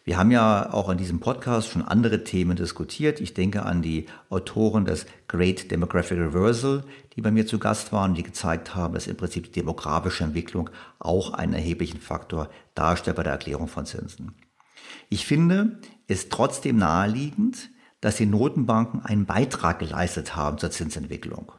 Wir 0.04 0.18
haben 0.18 0.30
ja 0.30 0.72
auch 0.72 0.90
in 0.90 0.98
diesem 0.98 1.18
Podcast 1.18 1.68
schon 1.68 1.82
andere 1.82 2.22
Themen 2.22 2.56
diskutiert. 2.56 3.20
Ich 3.20 3.34
denke 3.34 3.64
an 3.64 3.82
die 3.82 4.06
Autoren 4.30 4.84
des 4.84 5.04
Great 5.26 5.72
Demographic 5.72 6.18
Reversal, 6.18 6.84
die 7.18 7.22
bei 7.22 7.32
mir 7.32 7.48
zu 7.48 7.58
Gast 7.58 7.92
waren, 7.92 8.14
die 8.14 8.22
gezeigt 8.22 8.76
haben, 8.76 8.94
dass 8.94 9.08
im 9.08 9.16
Prinzip 9.16 9.46
die 9.46 9.60
demografische 9.60 10.22
Entwicklung 10.22 10.70
auch 11.00 11.32
einen 11.32 11.52
erheblichen 11.52 12.00
Faktor 12.00 12.48
darstellt 12.76 13.16
bei 13.16 13.24
der 13.24 13.32
Erklärung 13.32 13.66
von 13.66 13.86
Zinsen. 13.86 14.36
Ich 15.08 15.26
finde 15.26 15.80
es 16.06 16.28
trotzdem 16.28 16.76
naheliegend, 16.76 17.70
dass 18.00 18.18
die 18.18 18.26
Notenbanken 18.26 19.04
einen 19.04 19.26
Beitrag 19.26 19.80
geleistet 19.80 20.36
haben 20.36 20.58
zur 20.58 20.70
Zinsentwicklung. 20.70 21.50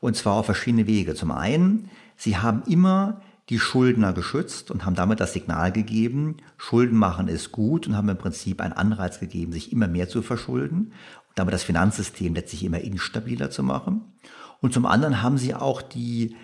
Und 0.00 0.16
zwar 0.16 0.34
auf 0.34 0.46
verschiedene 0.46 0.88
Wege. 0.88 1.14
Zum 1.14 1.30
einen, 1.30 1.88
sie 2.16 2.38
haben 2.38 2.64
immer 2.66 3.22
die 3.50 3.60
Schuldner 3.60 4.12
geschützt 4.12 4.72
und 4.72 4.84
haben 4.84 4.96
damit 4.96 5.20
das 5.20 5.32
Signal 5.32 5.70
gegeben, 5.70 6.38
Schulden 6.56 6.98
machen 6.98 7.28
ist 7.28 7.52
gut 7.52 7.86
und 7.86 7.96
haben 7.96 8.08
im 8.08 8.18
Prinzip 8.18 8.60
einen 8.60 8.72
Anreiz 8.72 9.20
gegeben, 9.20 9.52
sich 9.52 9.70
immer 9.70 9.86
mehr 9.86 10.08
zu 10.08 10.22
verschulden 10.22 10.92
und 11.28 11.38
damit 11.38 11.54
das 11.54 11.62
Finanzsystem 11.62 12.34
letztlich 12.34 12.64
immer 12.64 12.80
instabiler 12.80 13.48
zu 13.50 13.62
machen. 13.62 14.12
Und 14.62 14.72
zum 14.72 14.86
anderen 14.86 15.20
haben 15.22 15.36
sie 15.36 15.54
auch 15.54 15.82
die, 15.82 16.36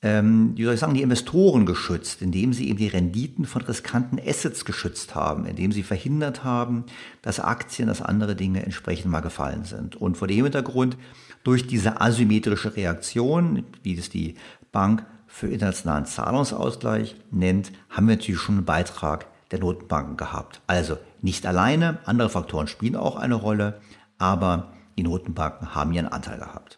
ähm, 0.00 0.52
wie 0.54 0.64
soll 0.64 0.74
ich 0.74 0.80
sagen, 0.80 0.94
die 0.94 1.02
Investoren 1.02 1.66
geschützt, 1.66 2.22
indem 2.22 2.54
sie 2.54 2.68
eben 2.68 2.78
die 2.78 2.86
Renditen 2.86 3.44
von 3.44 3.60
riskanten 3.62 4.18
Assets 4.24 4.64
geschützt 4.64 5.14
haben, 5.14 5.44
indem 5.44 5.72
sie 5.72 5.82
verhindert 5.82 6.44
haben, 6.44 6.84
dass 7.20 7.40
Aktien, 7.40 7.88
dass 7.88 8.00
andere 8.00 8.36
Dinge 8.36 8.62
entsprechend 8.62 9.10
mal 9.10 9.20
gefallen 9.20 9.64
sind. 9.64 9.96
Und 9.96 10.16
vor 10.16 10.28
dem 10.28 10.44
Hintergrund, 10.44 10.96
durch 11.42 11.66
diese 11.66 12.00
asymmetrische 12.00 12.76
Reaktion, 12.76 13.64
wie 13.82 13.98
es 13.98 14.08
die 14.08 14.36
Bank 14.72 15.04
für 15.26 15.48
internationalen 15.48 16.06
Zahlungsausgleich 16.06 17.16
nennt, 17.30 17.72
haben 17.90 18.08
wir 18.08 18.16
natürlich 18.16 18.40
schon 18.40 18.56
einen 18.56 18.64
Beitrag 18.64 19.26
der 19.50 19.58
Notenbanken 19.58 20.16
gehabt. 20.16 20.60
Also 20.66 20.98
nicht 21.20 21.46
alleine, 21.46 21.98
andere 22.04 22.30
Faktoren 22.30 22.68
spielen 22.68 22.96
auch 22.96 23.16
eine 23.16 23.34
Rolle, 23.34 23.80
aber 24.18 24.72
die 24.96 25.02
Notenbanken 25.02 25.74
haben 25.74 25.92
ihren 25.92 26.08
Anteil 26.08 26.38
gehabt. 26.38 26.75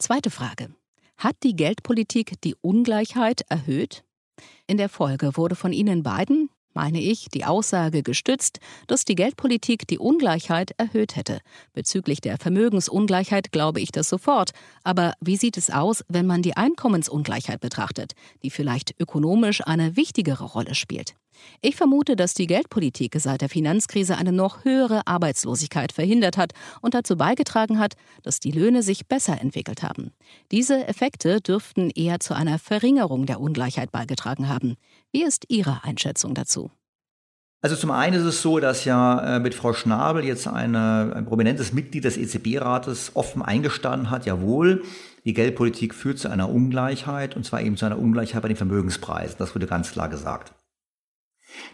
Zweite 0.00 0.30
Frage. 0.30 0.70
Hat 1.18 1.36
die 1.42 1.54
Geldpolitik 1.54 2.40
die 2.40 2.54
Ungleichheit 2.62 3.42
erhöht? 3.50 4.02
In 4.66 4.78
der 4.78 4.88
Folge 4.88 5.36
wurde 5.36 5.56
von 5.56 5.74
Ihnen 5.74 6.02
beiden, 6.02 6.48
meine 6.72 7.02
ich, 7.02 7.28
die 7.28 7.44
Aussage 7.44 8.02
gestützt, 8.02 8.60
dass 8.86 9.04
die 9.04 9.14
Geldpolitik 9.14 9.86
die 9.86 9.98
Ungleichheit 9.98 10.70
erhöht 10.78 11.16
hätte. 11.16 11.40
Bezüglich 11.74 12.22
der 12.22 12.38
Vermögensungleichheit 12.38 13.52
glaube 13.52 13.82
ich 13.82 13.92
das 13.92 14.08
sofort. 14.08 14.52
Aber 14.84 15.12
wie 15.20 15.36
sieht 15.36 15.58
es 15.58 15.68
aus, 15.68 16.02
wenn 16.08 16.24
man 16.24 16.40
die 16.40 16.56
Einkommensungleichheit 16.56 17.60
betrachtet, 17.60 18.12
die 18.42 18.48
vielleicht 18.48 18.98
ökonomisch 18.98 19.60
eine 19.66 19.96
wichtigere 19.96 20.44
Rolle 20.44 20.74
spielt? 20.74 21.14
Ich 21.60 21.76
vermute, 21.76 22.16
dass 22.16 22.34
die 22.34 22.46
Geldpolitik 22.46 23.16
seit 23.18 23.40
der 23.40 23.48
Finanzkrise 23.48 24.16
eine 24.16 24.32
noch 24.32 24.64
höhere 24.64 25.06
Arbeitslosigkeit 25.06 25.92
verhindert 25.92 26.36
hat 26.36 26.52
und 26.80 26.94
dazu 26.94 27.16
beigetragen 27.16 27.78
hat, 27.78 27.94
dass 28.22 28.40
die 28.40 28.52
Löhne 28.52 28.82
sich 28.82 29.06
besser 29.06 29.40
entwickelt 29.40 29.82
haben. 29.82 30.12
Diese 30.50 30.86
Effekte 30.86 31.40
dürften 31.40 31.90
eher 31.90 32.20
zu 32.20 32.34
einer 32.34 32.58
Verringerung 32.58 33.26
der 33.26 33.40
Ungleichheit 33.40 33.92
beigetragen 33.92 34.48
haben. 34.48 34.76
Wie 35.12 35.22
ist 35.22 35.44
Ihre 35.48 35.84
Einschätzung 35.84 36.34
dazu? 36.34 36.70
Also 37.62 37.76
zum 37.76 37.90
einen 37.90 38.16
ist 38.16 38.24
es 38.24 38.40
so, 38.40 38.58
dass 38.58 38.86
ja 38.86 39.36
äh, 39.36 39.38
mit 39.38 39.54
Frau 39.54 39.74
Schnabel 39.74 40.24
jetzt 40.24 40.48
eine, 40.48 41.12
ein 41.14 41.26
prominentes 41.26 41.74
Mitglied 41.74 42.04
des 42.04 42.16
EZB-Rates 42.16 43.12
offen 43.14 43.42
eingestanden 43.42 44.10
hat, 44.10 44.24
jawohl, 44.24 44.82
die 45.26 45.34
Geldpolitik 45.34 45.94
führt 45.94 46.18
zu 46.18 46.30
einer 46.30 46.48
Ungleichheit 46.48 47.36
und 47.36 47.44
zwar 47.44 47.60
eben 47.60 47.76
zu 47.76 47.84
einer 47.84 47.98
Ungleichheit 47.98 48.40
bei 48.40 48.48
den 48.48 48.56
Vermögenspreisen. 48.56 49.36
Das 49.38 49.54
wurde 49.54 49.66
ganz 49.66 49.92
klar 49.92 50.08
gesagt. 50.08 50.54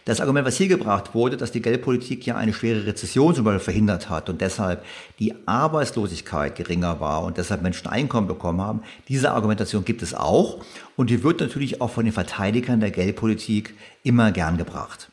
Das 0.05 0.21
Argument, 0.21 0.47
was 0.47 0.57
hier 0.57 0.67
gebracht 0.67 1.13
wurde, 1.13 1.37
dass 1.37 1.51
die 1.51 1.61
Geldpolitik 1.61 2.25
ja 2.25 2.35
eine 2.35 2.53
schwere 2.53 2.85
Rezession 2.85 3.35
zum 3.35 3.43
Beispiel 3.43 3.59
verhindert 3.59 4.09
hat 4.09 4.29
und 4.29 4.41
deshalb 4.41 4.85
die 5.19 5.33
Arbeitslosigkeit 5.45 6.55
geringer 6.55 6.99
war 6.99 7.23
und 7.23 7.37
deshalb 7.37 7.61
Menschen 7.61 7.87
Einkommen 7.87 8.27
bekommen 8.27 8.61
haben, 8.61 8.81
diese 9.07 9.31
Argumentation 9.31 9.83
gibt 9.85 10.01
es 10.01 10.13
auch 10.13 10.63
und 10.95 11.09
die 11.09 11.23
wird 11.23 11.41
natürlich 11.41 11.81
auch 11.81 11.89
von 11.89 12.05
den 12.05 12.13
Verteidigern 12.13 12.79
der 12.79 12.91
Geldpolitik 12.91 13.73
immer 14.03 14.31
gern 14.31 14.57
gebracht. 14.57 15.11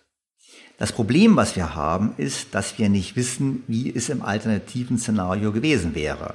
Das 0.77 0.93
Problem, 0.93 1.37
was 1.37 1.55
wir 1.55 1.75
haben, 1.75 2.15
ist, 2.17 2.55
dass 2.55 2.79
wir 2.79 2.89
nicht 2.89 3.17
wissen, 3.17 3.63
wie 3.69 3.95
es 3.95 4.09
im 4.09 4.23
alternativen 4.23 4.99
Szenario 4.99 5.53
gewesen 5.53 5.95
wäre. 5.95 6.35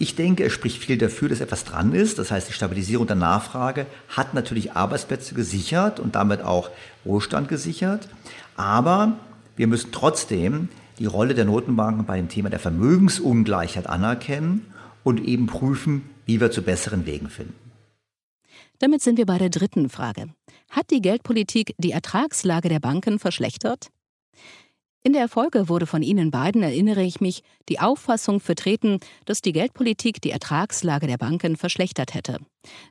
Ich 0.00 0.14
denke, 0.14 0.44
es 0.44 0.52
spricht 0.52 0.78
viel 0.78 0.96
dafür, 0.96 1.28
dass 1.28 1.40
etwas 1.40 1.64
dran 1.64 1.92
ist. 1.92 2.18
Das 2.20 2.30
heißt, 2.30 2.48
die 2.48 2.52
Stabilisierung 2.52 3.08
der 3.08 3.16
Nachfrage 3.16 3.86
hat 4.08 4.32
natürlich 4.32 4.72
Arbeitsplätze 4.72 5.34
gesichert 5.34 5.98
und 5.98 6.14
damit 6.14 6.40
auch 6.40 6.70
Wohlstand 7.04 7.48
gesichert. 7.48 8.08
Aber 8.56 9.18
wir 9.56 9.66
müssen 9.66 9.90
trotzdem 9.90 10.68
die 11.00 11.06
Rolle 11.06 11.34
der 11.34 11.44
Notenbanken 11.44 12.06
bei 12.06 12.16
dem 12.16 12.28
Thema 12.28 12.48
der 12.48 12.60
Vermögensungleichheit 12.60 13.88
anerkennen 13.88 14.72
und 15.02 15.20
eben 15.24 15.46
prüfen, 15.46 16.08
wie 16.26 16.40
wir 16.40 16.52
zu 16.52 16.62
besseren 16.62 17.04
Wegen 17.04 17.28
finden. 17.28 17.54
Damit 18.78 19.02
sind 19.02 19.18
wir 19.18 19.26
bei 19.26 19.38
der 19.38 19.50
dritten 19.50 19.88
Frage. 19.88 20.26
Hat 20.70 20.90
die 20.92 21.00
Geldpolitik 21.00 21.74
die 21.78 21.90
Ertragslage 21.90 22.68
der 22.68 22.78
Banken 22.78 23.18
verschlechtert? 23.18 23.88
In 25.08 25.14
der 25.14 25.28
Folge 25.28 25.70
wurde 25.70 25.86
von 25.86 26.02
Ihnen 26.02 26.30
beiden, 26.30 26.62
erinnere 26.62 27.02
ich 27.02 27.22
mich, 27.22 27.42
die 27.70 27.80
Auffassung 27.80 28.40
vertreten, 28.40 29.00
dass 29.24 29.40
die 29.40 29.52
Geldpolitik 29.52 30.20
die 30.20 30.30
Ertragslage 30.30 31.06
der 31.06 31.16
Banken 31.16 31.56
verschlechtert 31.56 32.12
hätte. 32.12 32.36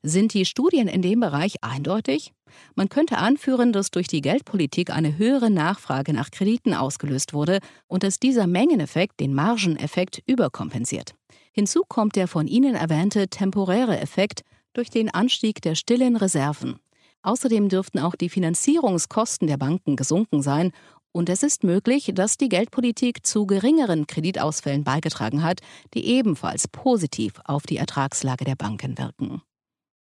Sind 0.01 0.33
die 0.33 0.45
Studien 0.45 0.87
in 0.87 1.03
dem 1.03 1.19
Bereich 1.19 1.63
eindeutig? 1.63 2.33
Man 2.73 2.89
könnte 2.89 3.19
anführen, 3.19 3.71
dass 3.71 3.91
durch 3.91 4.07
die 4.07 4.21
Geldpolitik 4.21 4.89
eine 4.89 5.19
höhere 5.19 5.51
Nachfrage 5.51 6.11
nach 6.11 6.31
Krediten 6.31 6.73
ausgelöst 6.73 7.33
wurde 7.33 7.59
und 7.85 8.01
dass 8.01 8.19
dieser 8.19 8.47
Mengeneffekt 8.47 9.19
den 9.19 9.35
Margeneffekt 9.35 10.23
überkompensiert. 10.25 11.13
Hinzu 11.51 11.83
kommt 11.87 12.15
der 12.15 12.27
von 12.27 12.47
Ihnen 12.47 12.73
erwähnte 12.73 13.27
temporäre 13.27 13.99
Effekt 13.99 14.41
durch 14.73 14.89
den 14.89 15.13
Anstieg 15.13 15.61
der 15.61 15.75
stillen 15.75 16.15
Reserven. 16.15 16.79
Außerdem 17.27 17.67
dürften 17.67 17.99
auch 17.99 18.15
die 18.15 18.29
Finanzierungskosten 18.29 19.47
der 19.47 19.57
Banken 19.57 19.97
gesunken 19.97 20.41
sein 20.41 20.71
und 21.17 21.29
es 21.29 21.43
ist 21.43 21.63
möglich, 21.63 22.11
dass 22.13 22.37
die 22.37 22.47
Geldpolitik 22.47 23.25
zu 23.25 23.47
geringeren 23.47 24.05
Kreditausfällen 24.07 24.83
beigetragen 24.83 25.43
hat, 25.43 25.61
die 25.93 26.05
ebenfalls 26.05 26.67
positiv 26.67 27.33
auf 27.43 27.63
die 27.63 27.77
Ertragslage 27.77 28.45
der 28.45 28.55
Banken 28.55 28.97
wirken. 28.97 29.41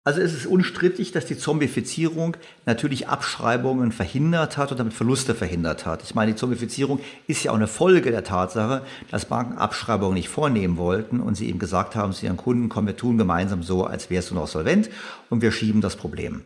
Also 0.03 0.21
es 0.21 0.35
ist 0.35 0.45
unstrittig, 0.45 1.13
dass 1.13 1.25
die 1.25 1.37
Zombifizierung 1.37 2.37
natürlich 2.67 3.07
Abschreibungen 3.07 3.91
verhindert 3.91 4.55
hat 4.55 4.69
und 4.69 4.79
damit 4.79 4.93
Verluste 4.93 5.33
verhindert 5.33 5.87
hat. 5.87 6.03
Ich 6.03 6.13
meine, 6.13 6.33
die 6.33 6.37
Zombifizierung 6.37 6.99
ist 7.25 7.43
ja 7.43 7.51
auch 7.51 7.55
eine 7.55 7.65
Folge 7.65 8.11
der 8.11 8.23
Tatsache, 8.23 8.85
dass 9.09 9.25
Banken 9.25 9.57
Abschreibungen 9.57 10.13
nicht 10.13 10.29
vornehmen 10.29 10.77
wollten 10.77 11.21
und 11.21 11.33
sie 11.33 11.49
eben 11.49 11.57
gesagt 11.57 11.95
haben 11.95 12.13
zu 12.13 12.25
ihren 12.27 12.37
Kunden, 12.37 12.69
komm, 12.69 12.85
wir 12.85 12.97
tun 12.97 13.17
gemeinsam 13.17 13.63
so, 13.63 13.85
als 13.85 14.11
wärst 14.11 14.29
du 14.29 14.35
noch 14.35 14.47
solvent 14.47 14.91
und 15.31 15.41
wir 15.41 15.51
schieben 15.51 15.81
das 15.81 15.95
Problem. 15.95 16.43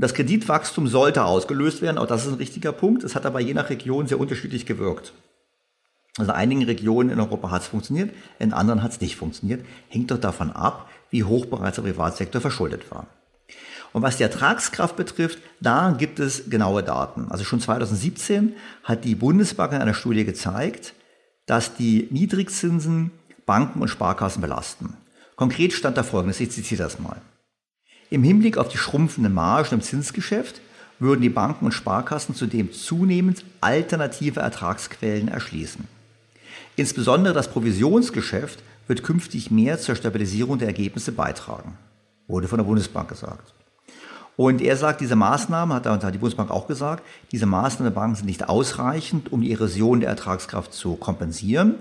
Das 0.00 0.14
Kreditwachstum 0.14 0.88
sollte 0.88 1.24
ausgelöst 1.24 1.82
werden, 1.82 1.98
auch 1.98 2.06
das 2.06 2.24
ist 2.24 2.32
ein 2.32 2.38
richtiger 2.38 2.72
Punkt. 2.72 3.04
Es 3.04 3.14
hat 3.14 3.26
aber 3.26 3.38
je 3.38 3.52
nach 3.52 3.68
Region 3.68 4.06
sehr 4.06 4.18
unterschiedlich 4.18 4.64
gewirkt. 4.64 5.12
Also 6.16 6.32
in 6.32 6.38
einigen 6.38 6.62
Regionen 6.62 7.10
in 7.10 7.20
Europa 7.20 7.50
hat 7.50 7.62
es 7.62 7.68
funktioniert, 7.68 8.10
in 8.38 8.54
anderen 8.54 8.82
hat 8.82 8.92
es 8.92 9.00
nicht 9.02 9.16
funktioniert. 9.16 9.62
Hängt 9.88 10.10
doch 10.10 10.18
davon 10.18 10.52
ab, 10.52 10.88
wie 11.10 11.24
hoch 11.24 11.44
bereits 11.44 11.76
der 11.76 11.82
Privatsektor 11.82 12.40
verschuldet 12.40 12.90
war. 12.90 13.08
Und 13.92 14.00
was 14.00 14.16
die 14.16 14.22
Ertragskraft 14.22 14.96
betrifft, 14.96 15.38
da 15.60 15.90
gibt 15.90 16.18
es 16.18 16.48
genaue 16.48 16.82
Daten. 16.82 17.26
Also 17.28 17.44
schon 17.44 17.60
2017 17.60 18.54
hat 18.84 19.04
die 19.04 19.14
Bundesbank 19.14 19.72
in 19.72 19.82
einer 19.82 19.92
Studie 19.92 20.24
gezeigt, 20.24 20.94
dass 21.44 21.74
die 21.74 22.08
Niedrigzinsen 22.10 23.10
Banken 23.44 23.82
und 23.82 23.88
Sparkassen 23.88 24.40
belasten. 24.40 24.96
Konkret 25.36 25.74
stand 25.74 25.98
da 25.98 26.04
folgendes, 26.04 26.40
ich 26.40 26.52
zitiere 26.52 26.84
das 26.84 26.98
mal. 26.98 27.20
Im 28.10 28.24
Hinblick 28.24 28.58
auf 28.58 28.68
die 28.68 28.76
schrumpfenden 28.76 29.32
Margen 29.32 29.76
im 29.76 29.82
Zinsgeschäft 29.82 30.60
würden 30.98 31.20
die 31.22 31.28
Banken 31.28 31.64
und 31.64 31.72
Sparkassen 31.72 32.34
zudem 32.34 32.72
zunehmend 32.72 33.44
alternative 33.60 34.40
Ertragsquellen 34.40 35.28
erschließen. 35.28 35.86
Insbesondere 36.74 37.32
das 37.32 37.48
Provisionsgeschäft 37.48 38.64
wird 38.88 39.04
künftig 39.04 39.52
mehr 39.52 39.78
zur 39.78 39.94
Stabilisierung 39.94 40.58
der 40.58 40.66
Ergebnisse 40.66 41.12
beitragen, 41.12 41.78
wurde 42.26 42.48
von 42.48 42.58
der 42.58 42.64
Bundesbank 42.64 43.08
gesagt. 43.08 43.54
Und 44.36 44.60
er 44.60 44.76
sagt, 44.76 45.00
diese 45.00 45.16
Maßnahmen, 45.16 45.74
hat, 45.74 46.14
die 46.14 46.18
Bundesbank 46.18 46.50
auch 46.50 46.66
gesagt, 46.66 47.04
diese 47.30 47.46
Maßnahmen 47.46 47.92
der 47.92 48.00
Banken 48.00 48.16
sind 48.16 48.26
nicht 48.26 48.48
ausreichend, 48.48 49.30
um 49.32 49.42
die 49.42 49.52
Erosion 49.52 50.00
der 50.00 50.08
Ertragskraft 50.08 50.72
zu 50.72 50.96
kompensieren. 50.96 51.76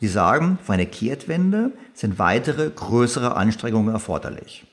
Sie 0.00 0.08
sagen, 0.08 0.58
für 0.62 0.72
eine 0.72 0.86
Kehrtwende 0.86 1.72
sind 1.92 2.18
weitere 2.18 2.70
größere 2.70 3.36
Anstrengungen 3.36 3.92
erforderlich. 3.92 4.64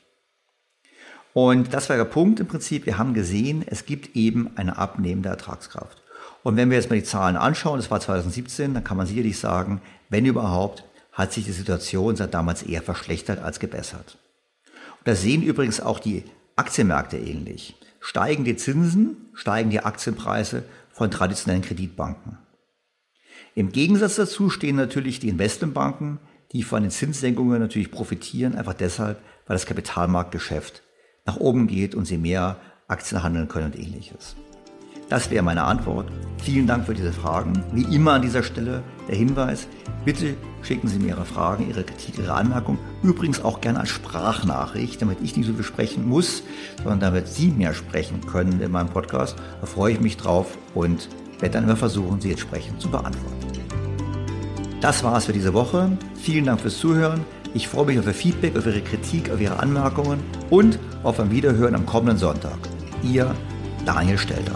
Und 1.34 1.74
das 1.74 1.90
war 1.90 1.98
der 1.98 2.06
Punkt 2.06 2.40
im 2.40 2.48
Prinzip. 2.48 2.86
Wir 2.86 2.98
haben 2.98 3.14
gesehen, 3.14 3.64
es 3.66 3.86
gibt 3.86 4.16
eben 4.16 4.52
eine 4.56 4.78
abnehmende 4.78 5.30
Ertragskraft. 5.30 6.02
Und 6.44 6.58
wenn 6.58 6.70
wir 6.70 6.78
jetzt 6.78 6.90
mal 6.90 6.98
die 6.98 7.04
Zahlen 7.04 7.38
anschauen, 7.38 7.78
das 7.78 7.92
war 7.92 8.00
2017, 8.00 8.74
dann 8.74 8.84
kann 8.84 8.98
man 8.98 9.08
sicherlich 9.08 9.38
sagen, 9.38 9.82
wenn 10.10 10.26
überhaupt, 10.26 10.84
hat 11.12 11.34
sich 11.34 11.46
die 11.46 11.52
Situation 11.52 12.16
seit 12.16 12.34
damals 12.34 12.64
eher 12.64 12.82
verschlechtert 12.82 13.44
als 13.44 13.60
gebessert. 13.60 14.18
Und 15.00 15.08
da 15.08 15.16
sehen 15.16 15.44
übrigens 15.44 15.82
auch 15.82 16.00
die 16.00 16.24
Aktienmärkte 16.56 17.18
ähnlich. 17.18 17.76
Steigen 18.00 18.44
die 18.44 18.56
Zinsen, 18.56 19.30
steigen 19.34 19.70
die 19.70 19.82
Aktienpreise 19.82 20.64
von 20.92 21.12
traditionellen 21.12 21.64
Kreditbanken. 21.64 22.38
Im 23.54 23.72
Gegensatz 23.72 24.16
dazu 24.16 24.50
stehen 24.50 24.78
natürlich 24.78 25.20
die 25.20 25.30
Investmentbanken, 25.30 26.20
die 26.54 26.64
von 26.64 26.82
den 26.82 26.92
Zinssenkungen 26.92 27.60
natürlich 27.60 27.92
profitieren, 27.92 28.56
einfach 28.56 28.74
deshalb, 28.74 29.22
weil 29.46 29.56
das 29.56 29.66
Kapitalmarktgeschäft 29.66 30.82
nach 31.32 31.40
oben 31.40 31.68
geht 31.68 31.96
und 31.96 32.06
sie 32.06 32.18
mehr 32.18 32.58
Aktien 32.88 33.24
handeln 33.24 33.48
können 33.48 33.68
und 33.68 33.80
ähnliches. 33.80 34.36
Das 35.08 35.30
wäre 35.30 35.44
meine 35.44 35.64
Antwort. 35.64 36.08
Vielen 36.42 36.68
Dank 36.68 36.86
für 36.86 36.94
diese 36.94 37.12
Fragen. 37.12 37.64
Wie 37.74 37.84
immer 37.94 38.14
an 38.14 38.22
dieser 38.22 38.44
Stelle 38.44 38.82
der 39.10 39.16
Hinweis, 39.16 39.68
bitte 40.06 40.36
schicken 40.62 40.88
Sie 40.88 41.00
mir 41.00 41.10
Ihre 41.10 41.26
Fragen, 41.26 41.68
Ihre 41.70 41.84
Kritik, 41.84 42.18
Ihre 42.18 42.34
Anmerkungen. 42.34 42.80
Übrigens 43.04 43.42
auch 43.44 43.60
gerne 43.62 43.82
als 43.82 43.90
Sprachnachricht, 43.90 45.02
damit 45.02 45.20
ich 45.22 45.36
nicht 45.36 45.48
so 45.48 45.54
viel 45.54 45.64
sprechen 45.64 46.08
muss, 46.08 46.44
sondern 46.78 47.00
damit 47.00 47.28
Sie 47.28 47.50
mehr 47.50 47.74
sprechen 47.74 48.26
können 48.26 48.62
in 48.62 48.72
meinem 48.72 48.90
Podcast. 48.90 49.36
Da 49.60 49.68
freue 49.68 49.94
ich 49.94 50.00
mich 50.00 50.18
drauf 50.18 50.58
und 50.74 51.10
werde 51.40 51.56
dann 51.56 51.64
immer 51.66 51.76
versuchen, 51.76 52.22
Sie 52.22 52.32
entsprechend 52.32 52.82
zu 52.82 52.90
beantworten. 52.90 53.48
Das 54.80 55.04
war 55.04 55.18
es 55.18 55.26
für 55.26 55.34
diese 55.34 55.54
Woche. 55.54 55.98
Vielen 56.16 56.46
Dank 56.46 56.62
fürs 56.62 56.78
Zuhören. 56.80 57.24
Ich 57.54 57.68
freue 57.68 57.86
mich 57.86 58.00
auf 58.00 58.08
Ihr 58.08 58.14
Feedback, 58.14 58.58
auf 58.58 58.66
Ihre 58.66 58.82
Kritik, 58.82 59.30
auf 59.30 59.42
Ihre 59.42 59.60
Anmerkungen 59.60 60.20
und 60.50 60.80
auf 61.04 61.20
ein 61.20 61.32
Wiederhören 61.32 61.76
am 61.76 61.86
kommenden 61.86 62.18
Sonntag. 62.18 62.58
Ihr 63.04 63.34
Daniel 63.86 64.18
Stelter. 64.18 64.56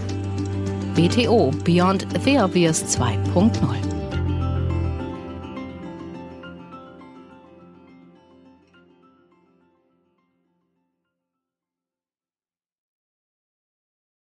BTO 0.95 1.51
Beyond 1.65 2.07
the 2.23 2.39
Obvious 2.39 2.83
2.0 2.97 3.94